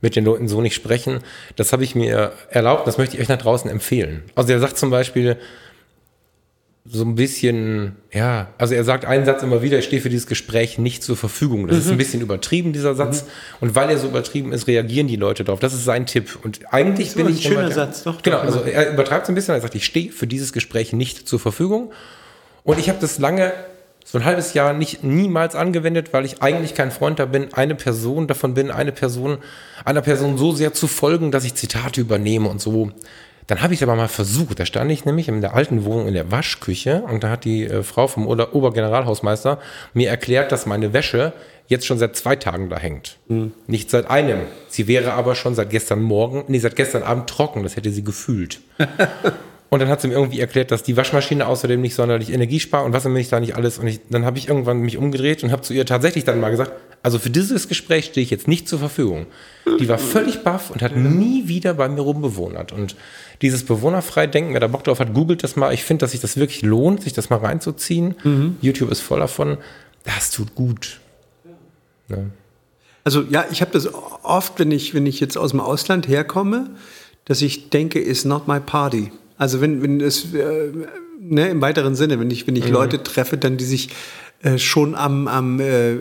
mit 0.00 0.16
den 0.16 0.24
Leuten 0.24 0.48
so 0.48 0.60
nicht 0.60 0.74
sprechen, 0.74 1.20
das 1.56 1.72
habe 1.72 1.84
ich 1.84 1.94
mir 1.94 2.32
erlaubt, 2.50 2.86
das 2.86 2.98
möchte 2.98 3.16
ich 3.16 3.22
euch 3.22 3.28
nach 3.28 3.38
draußen 3.38 3.68
empfehlen. 3.68 4.22
Also 4.36 4.52
er 4.52 4.60
sagt 4.60 4.78
zum 4.78 4.90
Beispiel, 4.90 5.36
so 6.90 7.04
ein 7.04 7.16
bisschen, 7.16 7.96
ja, 8.12 8.48
also 8.56 8.74
er 8.74 8.82
sagt 8.84 9.04
einen 9.04 9.24
Satz 9.26 9.42
immer 9.42 9.62
wieder, 9.62 9.78
ich 9.78 9.84
stehe 9.84 10.00
für 10.00 10.08
dieses 10.08 10.26
Gespräch 10.26 10.78
nicht 10.78 11.02
zur 11.02 11.16
Verfügung. 11.16 11.66
Das 11.66 11.76
mhm. 11.76 11.82
ist 11.82 11.90
ein 11.90 11.98
bisschen 11.98 12.20
übertrieben, 12.22 12.72
dieser 12.72 12.94
Satz. 12.94 13.22
Mhm. 13.22 13.28
Und 13.60 13.74
weil 13.74 13.90
er 13.90 13.98
so 13.98 14.08
übertrieben 14.08 14.52
ist, 14.52 14.66
reagieren 14.66 15.06
die 15.06 15.16
Leute 15.16 15.44
darauf. 15.44 15.60
Das 15.60 15.74
ist 15.74 15.84
sein 15.84 16.06
Tipp. 16.06 16.38
Und 16.42 16.60
eigentlich 16.72 17.14
bin 17.14 17.28
ich. 17.28 17.44
Ein 17.46 17.52
schöner 17.52 17.70
Satz, 17.70 18.04
doch. 18.04 18.22
Genau, 18.22 18.38
also 18.38 18.60
er 18.60 18.92
übertreibt 18.92 19.24
es 19.24 19.28
ein 19.28 19.34
bisschen, 19.34 19.54
er 19.54 19.60
sagt, 19.60 19.74
ich 19.74 19.84
stehe 19.84 20.10
für 20.10 20.26
dieses 20.26 20.52
Gespräch 20.52 20.92
nicht 20.92 21.28
zur 21.28 21.38
Verfügung. 21.38 21.92
Und 22.64 22.78
ich 22.78 22.88
habe 22.88 22.98
das 23.00 23.18
lange, 23.18 23.52
so 24.04 24.18
ein 24.18 24.24
halbes 24.24 24.54
Jahr 24.54 24.72
nicht 24.72 25.04
niemals 25.04 25.54
angewendet, 25.54 26.12
weil 26.12 26.24
ich 26.24 26.42
eigentlich 26.42 26.74
kein 26.74 26.90
Freund 26.90 27.18
da 27.18 27.26
bin, 27.26 27.52
eine 27.52 27.74
Person 27.74 28.26
davon 28.26 28.54
bin, 28.54 28.70
eine 28.70 28.92
Person, 28.92 29.38
einer 29.84 30.00
Person 30.00 30.38
so 30.38 30.52
sehr 30.52 30.72
zu 30.72 30.86
folgen, 30.86 31.30
dass 31.30 31.44
ich 31.44 31.54
Zitate 31.54 32.00
übernehme 32.00 32.48
und 32.48 32.60
so 32.60 32.92
dann 33.48 33.62
habe 33.62 33.74
ich 33.74 33.80
es 33.80 33.82
aber 33.82 33.96
mal 33.96 34.08
versucht. 34.08 34.60
Da 34.60 34.66
stand 34.66 34.92
ich 34.92 35.04
nämlich 35.04 35.26
in 35.26 35.40
der 35.40 35.54
alten 35.54 35.84
Wohnung 35.84 36.06
in 36.06 36.14
der 36.14 36.30
Waschküche 36.30 37.02
und 37.02 37.24
da 37.24 37.30
hat 37.30 37.44
die 37.44 37.64
äh, 37.64 37.82
Frau 37.82 38.06
vom 38.06 38.26
Ober 38.28 38.54
Obergeneralhausmeister 38.54 39.58
mir 39.94 40.10
erklärt, 40.10 40.52
dass 40.52 40.66
meine 40.66 40.92
Wäsche 40.92 41.32
jetzt 41.66 41.86
schon 41.86 41.98
seit 41.98 42.14
zwei 42.14 42.36
Tagen 42.36 42.68
da 42.68 42.78
hängt. 42.78 43.16
Mhm. 43.28 43.52
Nicht 43.66 43.90
seit 43.90 44.08
einem. 44.08 44.40
Sie 44.68 44.86
wäre 44.86 45.14
aber 45.14 45.34
schon 45.34 45.54
seit 45.54 45.70
gestern 45.70 46.02
Morgen, 46.02 46.44
nee, 46.48 46.58
seit 46.58 46.76
gestern 46.76 47.02
Abend 47.02 47.28
trocken. 47.28 47.62
Das 47.62 47.76
hätte 47.76 47.90
sie 47.90 48.04
gefühlt. 48.04 48.60
Und 49.70 49.80
dann 49.80 49.88
hat 49.88 50.00
sie 50.00 50.08
mir 50.08 50.14
irgendwie 50.14 50.40
erklärt, 50.40 50.70
dass 50.70 50.82
die 50.82 50.96
Waschmaschine 50.96 51.46
außerdem 51.46 51.80
nicht 51.80 51.94
sonderlich 51.94 52.32
Energie 52.32 52.58
spart 52.58 52.86
und 52.86 52.94
was 52.94 53.04
immer 53.04 53.18
ich 53.18 53.28
da 53.28 53.38
nicht 53.38 53.54
alles. 53.54 53.78
Und 53.78 53.86
ich, 53.86 54.00
dann 54.08 54.24
habe 54.24 54.38
ich 54.38 54.48
irgendwann 54.48 54.78
mich 54.80 54.96
umgedreht 54.96 55.44
und 55.44 55.52
habe 55.52 55.60
zu 55.60 55.74
ihr 55.74 55.84
tatsächlich 55.84 56.24
dann 56.24 56.40
mal 56.40 56.48
gesagt, 56.48 56.72
also 57.02 57.18
für 57.18 57.28
dieses 57.28 57.68
Gespräch 57.68 58.06
stehe 58.06 58.24
ich 58.24 58.30
jetzt 58.30 58.48
nicht 58.48 58.66
zur 58.66 58.78
Verfügung. 58.78 59.26
Die 59.78 59.88
war 59.88 59.98
völlig 59.98 60.42
baff 60.42 60.70
und 60.70 60.80
hat 60.80 60.96
nie 60.96 61.48
wieder 61.48 61.74
bei 61.74 61.88
mir 61.88 62.00
rumbewohnert. 62.00 62.72
Und 62.72 62.96
dieses 63.42 63.64
bewohnerfrei 63.64 64.26
Denken, 64.26 64.52
wer 64.52 64.60
da 64.60 64.66
Bock 64.66 64.84
drauf 64.84 65.00
hat, 65.00 65.14
googelt 65.14 65.42
das 65.42 65.56
mal. 65.56 65.72
Ich 65.72 65.84
finde, 65.84 66.02
dass 66.02 66.12
sich 66.12 66.20
das 66.20 66.36
wirklich 66.36 66.62
lohnt, 66.62 67.02
sich 67.02 67.12
das 67.12 67.30
mal 67.30 67.38
reinzuziehen. 67.38 68.16
Mhm. 68.24 68.56
YouTube 68.60 68.90
ist 68.90 69.00
voll 69.00 69.20
davon. 69.20 69.58
Das 70.04 70.30
tut 70.30 70.54
gut. 70.54 71.00
Ne? 72.08 72.30
Also 73.04 73.22
ja, 73.22 73.46
ich 73.50 73.60
habe 73.60 73.70
das 73.70 73.88
oft, 74.22 74.58
wenn 74.58 74.70
ich, 74.70 74.94
wenn 74.94 75.06
ich 75.06 75.20
jetzt 75.20 75.38
aus 75.38 75.52
dem 75.52 75.60
Ausland 75.60 76.08
herkomme, 76.08 76.70
dass 77.24 77.42
ich 77.42 77.70
denke, 77.70 78.00
is 78.00 78.24
not 78.24 78.48
my 78.48 78.60
party. 78.60 79.12
Also 79.36 79.60
wenn, 79.60 79.82
wenn 79.82 80.00
es, 80.00 80.34
äh, 80.34 80.72
ne, 81.20 81.48
im 81.48 81.60
weiteren 81.60 81.94
Sinne, 81.94 82.18
wenn 82.18 82.30
ich, 82.30 82.46
wenn 82.46 82.56
ich 82.56 82.66
mhm. 82.66 82.72
Leute 82.72 83.02
treffe, 83.02 83.38
dann 83.38 83.56
die 83.56 83.64
sich 83.64 83.90
äh, 84.42 84.58
schon 84.58 84.94
am, 84.94 85.28
am 85.28 85.60
äh, 85.60 85.94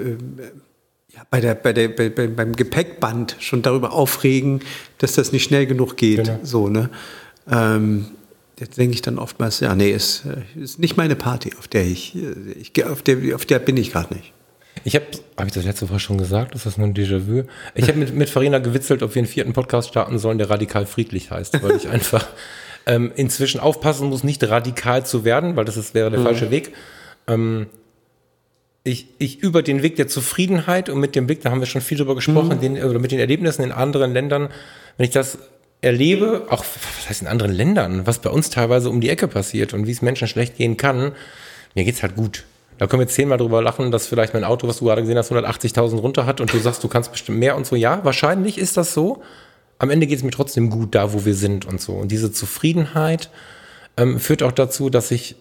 ja, 1.18 1.24
bei 1.30 1.42
der, 1.42 1.56
bei 1.56 1.74
der, 1.74 1.90
bei, 1.90 2.10
beim 2.10 2.56
Gepäckband 2.56 3.36
schon 3.40 3.62
darüber 3.62 3.92
aufregen, 3.94 4.62
dass 4.98 5.14
das 5.14 5.32
nicht 5.32 5.44
schnell 5.44 5.66
genug 5.66 5.98
geht. 5.98 6.26
Genau. 6.26 6.40
So, 6.44 6.68
ne? 6.68 6.90
Ähm, 7.50 8.08
jetzt 8.60 8.78
denke 8.78 8.94
ich 8.94 9.02
dann 9.02 9.20
oftmals, 9.20 9.60
ja, 9.60 9.76
nee, 9.76 9.92
ist, 9.92 10.26
äh, 10.26 10.62
ist 10.62 10.80
nicht 10.80 10.98
meine 10.98 11.16
Party, 11.16 11.52
auf 11.58 11.68
der 11.68 11.86
ich, 11.86 12.16
äh, 12.16 12.52
ich 12.60 12.86
auf 12.86 13.02
der, 13.02 13.36
auf 13.36 13.46
der 13.46 13.60
bin 13.60 13.78
ich 13.78 13.92
gerade 13.92 14.14
nicht. 14.14 14.34
Ich 14.84 14.96
habe, 14.96 15.06
habe 15.38 15.48
ich 15.48 15.54
das 15.54 15.66
letzte 15.66 15.90
Woche 15.90 16.00
schon 16.00 16.18
gesagt? 16.18 16.56
Ist 16.56 16.66
das 16.66 16.78
nur 16.78 16.88
ein 16.88 16.94
Déjà-vu? 16.94 17.44
Ich 17.76 17.88
habe 17.88 17.98
mit, 17.98 18.14
mit 18.14 18.30
Farina 18.30 18.60
gewitzelt, 18.60 19.04
ob 19.04 19.16
wir 19.16 19.20
einen 19.20 19.28
vierten 19.28 19.54
Podcast 19.54 19.90
starten 19.90 20.20
sollen, 20.20 20.38
der 20.38 20.50
radikal 20.50 20.86
friedlich 20.86 21.32
heißt, 21.32 21.62
weil 21.64 21.76
ich 21.76 21.88
einfach 21.90 22.28
ähm, 22.86 23.12
inzwischen 23.16 23.60
aufpassen 23.60 24.10
muss, 24.10 24.24
nicht 24.24 24.44
radikal 24.44 25.06
zu 25.06 25.26
werden, 25.26 25.56
weil 25.56 25.66
das 25.66 25.78
ist, 25.78 25.94
wäre 25.94 26.10
der 26.10 26.20
mhm. 26.20 26.26
falsche 26.26 26.52
Weg. 26.52 26.74
Ähm, 27.28 27.68
ich, 28.84 29.08
ich 29.18 29.40
über 29.40 29.62
den 29.62 29.84
Weg 29.84 29.98
der 29.98 30.08
Zufriedenheit 30.08 30.90
und 30.90 31.00
mit 31.00 31.16
dem 31.16 31.28
Blick, 31.28 31.42
da 31.42 31.52
haben 31.52 31.60
wir 31.60 31.68
schon 31.68 31.82
viel 31.82 31.98
drüber 31.98 32.16
gesprochen, 32.16 32.56
mhm. 32.58 32.62
den, 32.62 32.84
oder 32.84 33.00
mit 33.00 33.12
den 33.12 33.20
Erlebnissen 33.20 33.64
in 33.64 33.72
anderen 33.74 34.14
Ländern, 34.14 34.50
wenn 34.96 35.06
ich 35.06 35.12
das 35.12 35.38
erlebe, 35.88 36.46
auch 36.50 36.64
was 36.64 37.10
heißt 37.10 37.22
in 37.22 37.28
anderen 37.28 37.52
Ländern, 37.52 38.06
was 38.06 38.20
bei 38.20 38.30
uns 38.30 38.50
teilweise 38.50 38.90
um 38.90 39.02
die 39.02 39.10
Ecke 39.10 39.28
passiert 39.28 39.74
und 39.74 39.88
wie 39.88 39.92
es 39.92 40.02
Menschen 40.02 40.28
schlecht 40.28 40.58
gehen 40.58 40.78
kann, 40.78 41.14
mir 41.74 41.84
geht's 41.84 42.04
halt 42.04 42.16
gut. 42.16 42.44
Da 42.78 42.86
können 42.86 43.00
wir 43.00 43.08
zehnmal 43.08 43.40
drüber 43.40 43.62
lachen, 43.62 43.92
dass 43.92 44.06
vielleicht 44.06 44.34
mein 44.34 44.44
Auto, 44.44 44.68
was 44.68 44.78
du 44.78 44.86
gerade 44.86 45.02
gesehen 45.02 45.18
hast, 45.18 45.32
180.000 45.32 45.98
runter 45.98 46.26
hat 46.26 46.42
und 46.42 46.54
du 46.54 46.60
sagst, 46.60 46.84
du 46.84 46.88
kannst 46.88 47.12
bestimmt 47.12 47.40
mehr 47.40 47.56
und 47.56 47.66
so. 47.66 47.76
Ja, 47.76 48.04
wahrscheinlich 48.04 48.58
ist 48.58 48.78
das 48.78 48.94
so. 48.94 49.24
Am 49.80 49.90
Ende 49.90 50.06
geht 50.06 50.18
es 50.18 50.24
mir 50.24 50.32
trotzdem 50.32 50.70
gut 50.70 50.94
da, 50.94 51.14
wo 51.14 51.26
wir 51.26 51.34
sind 51.34 51.66
und 51.66 51.82
so. 51.82 51.94
Und 51.94 52.12
diese 52.12 52.32
Zufriedenheit 52.32 53.32
ähm, 53.96 54.20
führt 54.20 54.44
auch 54.44 54.52
dazu, 54.52 54.90
dass 54.90 55.10
ich 55.10 55.36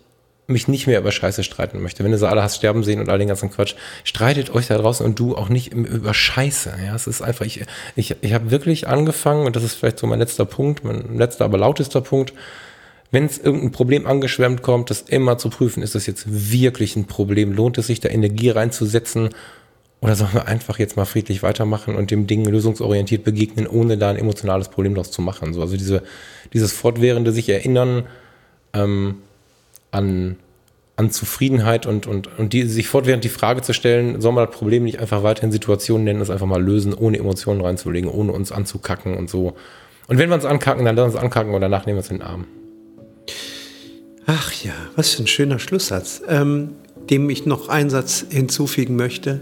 mich 0.47 0.69
nicht 0.69 0.87
mehr 0.87 1.01
über 1.01 1.11
Scheiße 1.11 1.43
streiten 1.43 1.83
möchte. 1.83 2.05
Wenn 2.05 2.13
du 2.13 2.19
so 2.19 2.27
alle 2.27 2.43
hast 2.43 2.57
sterben 2.57 2.85
sehen 2.85 3.01
und 3.01 3.09
all 3.09 3.19
den 3.19 3.29
ganzen 3.29 3.51
Quatsch, 3.51 3.75
streitet 4.05 4.55
euch 4.55 4.69
da 4.69 4.79
draußen 4.79 5.05
und 5.05 5.19
du 5.19 5.37
auch 5.37 5.49
nicht 5.49 5.73
über 5.73 6.15
Scheiße. 6.15 6.75
Ja, 6.85 6.95
es 6.95 7.07
ist 7.07 7.23
einfach, 7.23 7.45
ich, 7.45 7.65
ich, 7.97 8.15
ich 8.21 8.33
habe 8.33 8.51
wirklich 8.51 8.87
angefangen, 8.87 9.47
und 9.47 9.57
das 9.57 9.65
ist 9.65 9.75
vielleicht 9.75 9.99
so 9.99 10.07
mein 10.07 10.21
letzter 10.21 10.45
Punkt, 10.45 10.85
mein 10.85 11.17
letzter, 11.17 11.45
aber 11.45 11.59
lautester 11.59 12.01
Punkt, 12.01 12.33
wenn 13.11 13.25
es 13.25 13.39
irgendein 13.39 13.73
Problem 13.73 14.07
angeschwemmt 14.07 14.63
kommt, 14.63 14.91
das 14.91 15.03
immer 15.03 15.39
zu 15.39 15.51
prüfen, 15.51 15.83
ist 15.83 15.95
das 15.95 16.07
jetzt 16.07 16.25
wirklich 16.27 16.97
ein 16.97 17.07
Problem? 17.07 17.53
Lohnt 17.53 17.79
es 17.79 17.87
sich, 17.87 18.01
da 18.01 18.09
Energie 18.09 18.51
reinzusetzen? 18.51 19.31
Oder 20.01 20.15
sollen 20.15 20.35
wir 20.35 20.47
einfach 20.47 20.79
jetzt 20.79 20.97
mal 20.97 21.05
friedlich 21.07 21.43
weitermachen 21.43 21.97
und 21.97 22.11
dem 22.11 22.27
Ding 22.27 22.45
lösungsorientiert 22.45 23.25
begegnen, 23.25 23.67
ohne 23.67 23.97
da 23.97 24.11
ein 24.11 24.17
emotionales 24.17 24.69
Problem 24.69 24.95
draus 24.95 25.11
zu 25.11 25.23
machen? 25.23 25.55
So, 25.55 25.63
also 25.63 25.77
diese, 25.77 26.03
dieses 26.53 26.73
fortwährende 26.73 27.33
sich 27.33 27.49
erinnern, 27.49 28.05
ähm, 28.75 29.17
an, 29.97 30.37
an 30.97 31.11
Zufriedenheit 31.11 31.87
und, 31.87 32.07
und, 32.07 32.39
und 32.39 32.53
die, 32.53 32.65
sich 32.65 32.89
fortwährend 32.89 33.25
die 33.25 33.29
Frage 33.29 33.63
zu 33.63 33.73
stellen, 33.73 34.21
soll 34.21 34.33
man 34.33 34.47
das 34.47 34.55
Problem 34.55 34.85
nicht 34.85 35.01
einfach 35.01 35.23
weiterhin 35.23 35.53
Situationen 35.53 36.05
nennen, 36.05 36.21
das 36.21 36.31
einfach 36.31 36.47
mal 36.47 36.63
lösen, 36.63 36.95
ohne 36.95 37.19
Emotionen 37.19 37.61
reinzulegen, 37.61 38.11
ohne 38.11 38.33
uns 38.33 38.53
anzukacken 38.53 39.17
und 39.17 39.29
so. 39.29 39.57
Und 40.07 40.19
wenn 40.19 40.29
wir 40.29 40.37
uns 40.37 40.45
ankacken, 40.45 40.85
dann 40.85 40.95
lassen 40.97 41.13
wir 41.13 41.15
uns 41.15 41.23
ankacken 41.23 41.55
und 41.55 41.61
danach 41.61 41.87
nehmen 41.87 41.97
wir 41.97 42.03
uns 42.03 42.11
in 42.11 42.19
den 42.19 42.27
Arm. 42.27 42.45
Ach 44.27 44.53
ja, 44.65 44.75
was 44.97 45.15
für 45.15 45.23
ein 45.23 45.27
schöner 45.27 45.59
Schlusssatz, 45.59 46.23
ähm, 46.29 46.71
dem 47.11 47.31
ich 47.31 47.47
noch 47.47 47.69
einen 47.69 47.91
Satz 47.91 48.25
hinzufügen 48.29 48.97
möchte. 48.97 49.41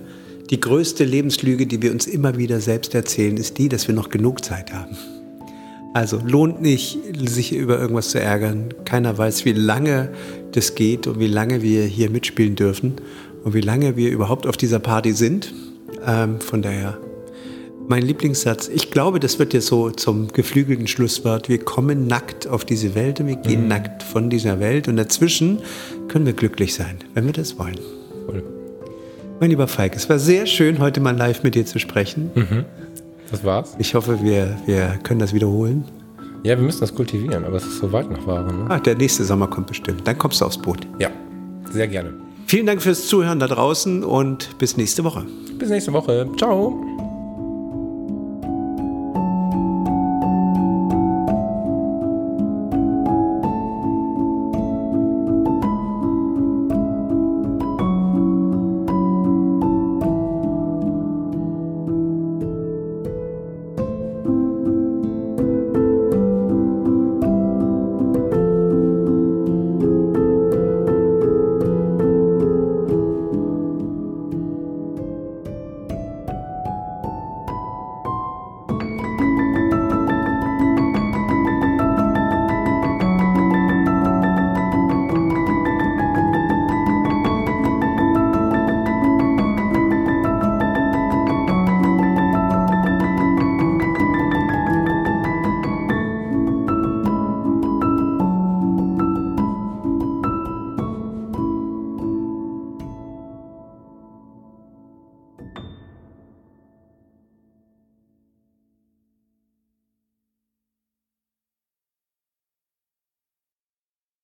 Die 0.51 0.61
größte 0.61 1.05
Lebenslüge, 1.05 1.67
die 1.67 1.81
wir 1.81 1.91
uns 1.91 2.07
immer 2.07 2.37
wieder 2.37 2.61
selbst 2.61 2.95
erzählen, 2.95 3.37
ist 3.39 3.57
die, 3.59 3.69
dass 3.69 3.89
wir 3.89 3.95
noch 3.95 4.11
genug 4.11 4.45
Zeit 4.45 4.73
haben. 4.73 4.97
Also 5.95 6.21
lohnt 6.27 6.61
nicht, 6.61 6.99
sich 7.25 7.55
über 7.55 7.79
irgendwas 7.79 8.11
zu 8.11 8.21
ärgern. 8.21 8.75
Keiner 8.85 9.17
weiß, 9.17 9.45
wie 9.45 9.53
lange 9.53 10.11
das 10.51 10.75
geht 10.75 11.07
und 11.07 11.21
wie 11.21 11.29
lange 11.29 11.63
wir 11.63 11.85
hier 11.85 12.11
mitspielen 12.11 12.57
dürfen 12.57 12.95
und 13.45 13.55
wie 13.55 13.61
lange 13.61 13.97
wir 13.97 14.11
überhaupt 14.11 14.49
auf 14.49 14.57
dieser 14.57 14.81
Party 14.81 15.13
sind. 15.13 15.55
Ähm, 16.05 16.41
von 16.41 16.63
daher, 16.63 16.99
mein 17.87 18.03
Lieblingssatz, 18.03 18.69
ich 18.69 18.91
glaube, 18.91 19.21
das 19.21 19.39
wird 19.39 19.55
jetzt 19.55 19.69
so 19.69 19.89
zum 19.91 20.33
geflügelten 20.33 20.89
Schlusswort. 20.89 21.49
Wir 21.49 21.59
kommen 21.59 22.09
nackt 22.09 22.49
auf 22.49 22.65
diese 22.65 22.97
Welt 22.97 23.21
und 23.21 23.29
wir 23.29 23.37
gehen 23.37 23.63
mhm. 23.63 23.69
nackt 23.69 24.03
von 24.03 24.31
dieser 24.31 24.59
Welt 24.59 24.89
und 24.89 24.97
dazwischen 24.97 25.61
können 26.09 26.27
wir 26.27 26.33
glücklich 26.33 26.75
sein, 26.75 26.99
wenn 27.15 27.27
wir 27.27 27.33
das 27.33 27.57
wollen. 27.57 27.79
Cool. 28.27 28.43
Mein 29.39 29.51
lieber 29.51 29.69
Falk, 29.69 29.95
es 29.95 30.09
war 30.09 30.19
sehr 30.19 30.47
schön, 30.47 30.81
heute 30.81 31.01
mal 31.01 31.17
live 31.17 31.45
mit 31.45 31.55
dir 31.55 31.67
zu 31.67 31.79
sprechen. 31.79 32.33
Mhm. 32.35 32.65
Das 33.35 33.45
war's. 33.45 33.75
Ich 33.79 33.95
hoffe, 33.95 34.23
wir, 34.23 34.57
wir 34.65 34.99
können 35.03 35.19
das 35.19 35.35
wiederholen. 35.35 35.85
Ja, 36.45 36.57
wir 36.57 36.65
müssen 36.65 36.81
das 36.81 36.95
kultivieren, 36.95 37.45
aber 37.45 37.57
es 37.57 37.65
ist 37.65 37.79
so 37.79 37.91
weit 37.91 38.09
noch 38.09 38.27
Waren. 38.27 38.65
Ne? 38.65 38.67
Ah, 38.69 38.79
der 38.79 38.95
nächste 38.95 39.25
Sommer 39.25 39.49
kommt 39.49 39.67
bestimmt. 39.67 40.07
Dann 40.07 40.17
kommst 40.17 40.41
du 40.41 40.45
aufs 40.45 40.59
Boot. 40.59 40.87
Ja, 41.01 41.09
sehr 41.73 41.89
gerne. 41.89 42.15
Vielen 42.47 42.67
Dank 42.67 42.81
fürs 42.81 43.09
Zuhören 43.09 43.41
da 43.41 43.49
draußen 43.49 44.05
und 44.05 44.57
bis 44.59 44.77
nächste 44.77 45.03
Woche. 45.03 45.27
Bis 45.59 45.71
nächste 45.71 45.93
Woche. 45.93 46.29
Ciao. 46.37 46.94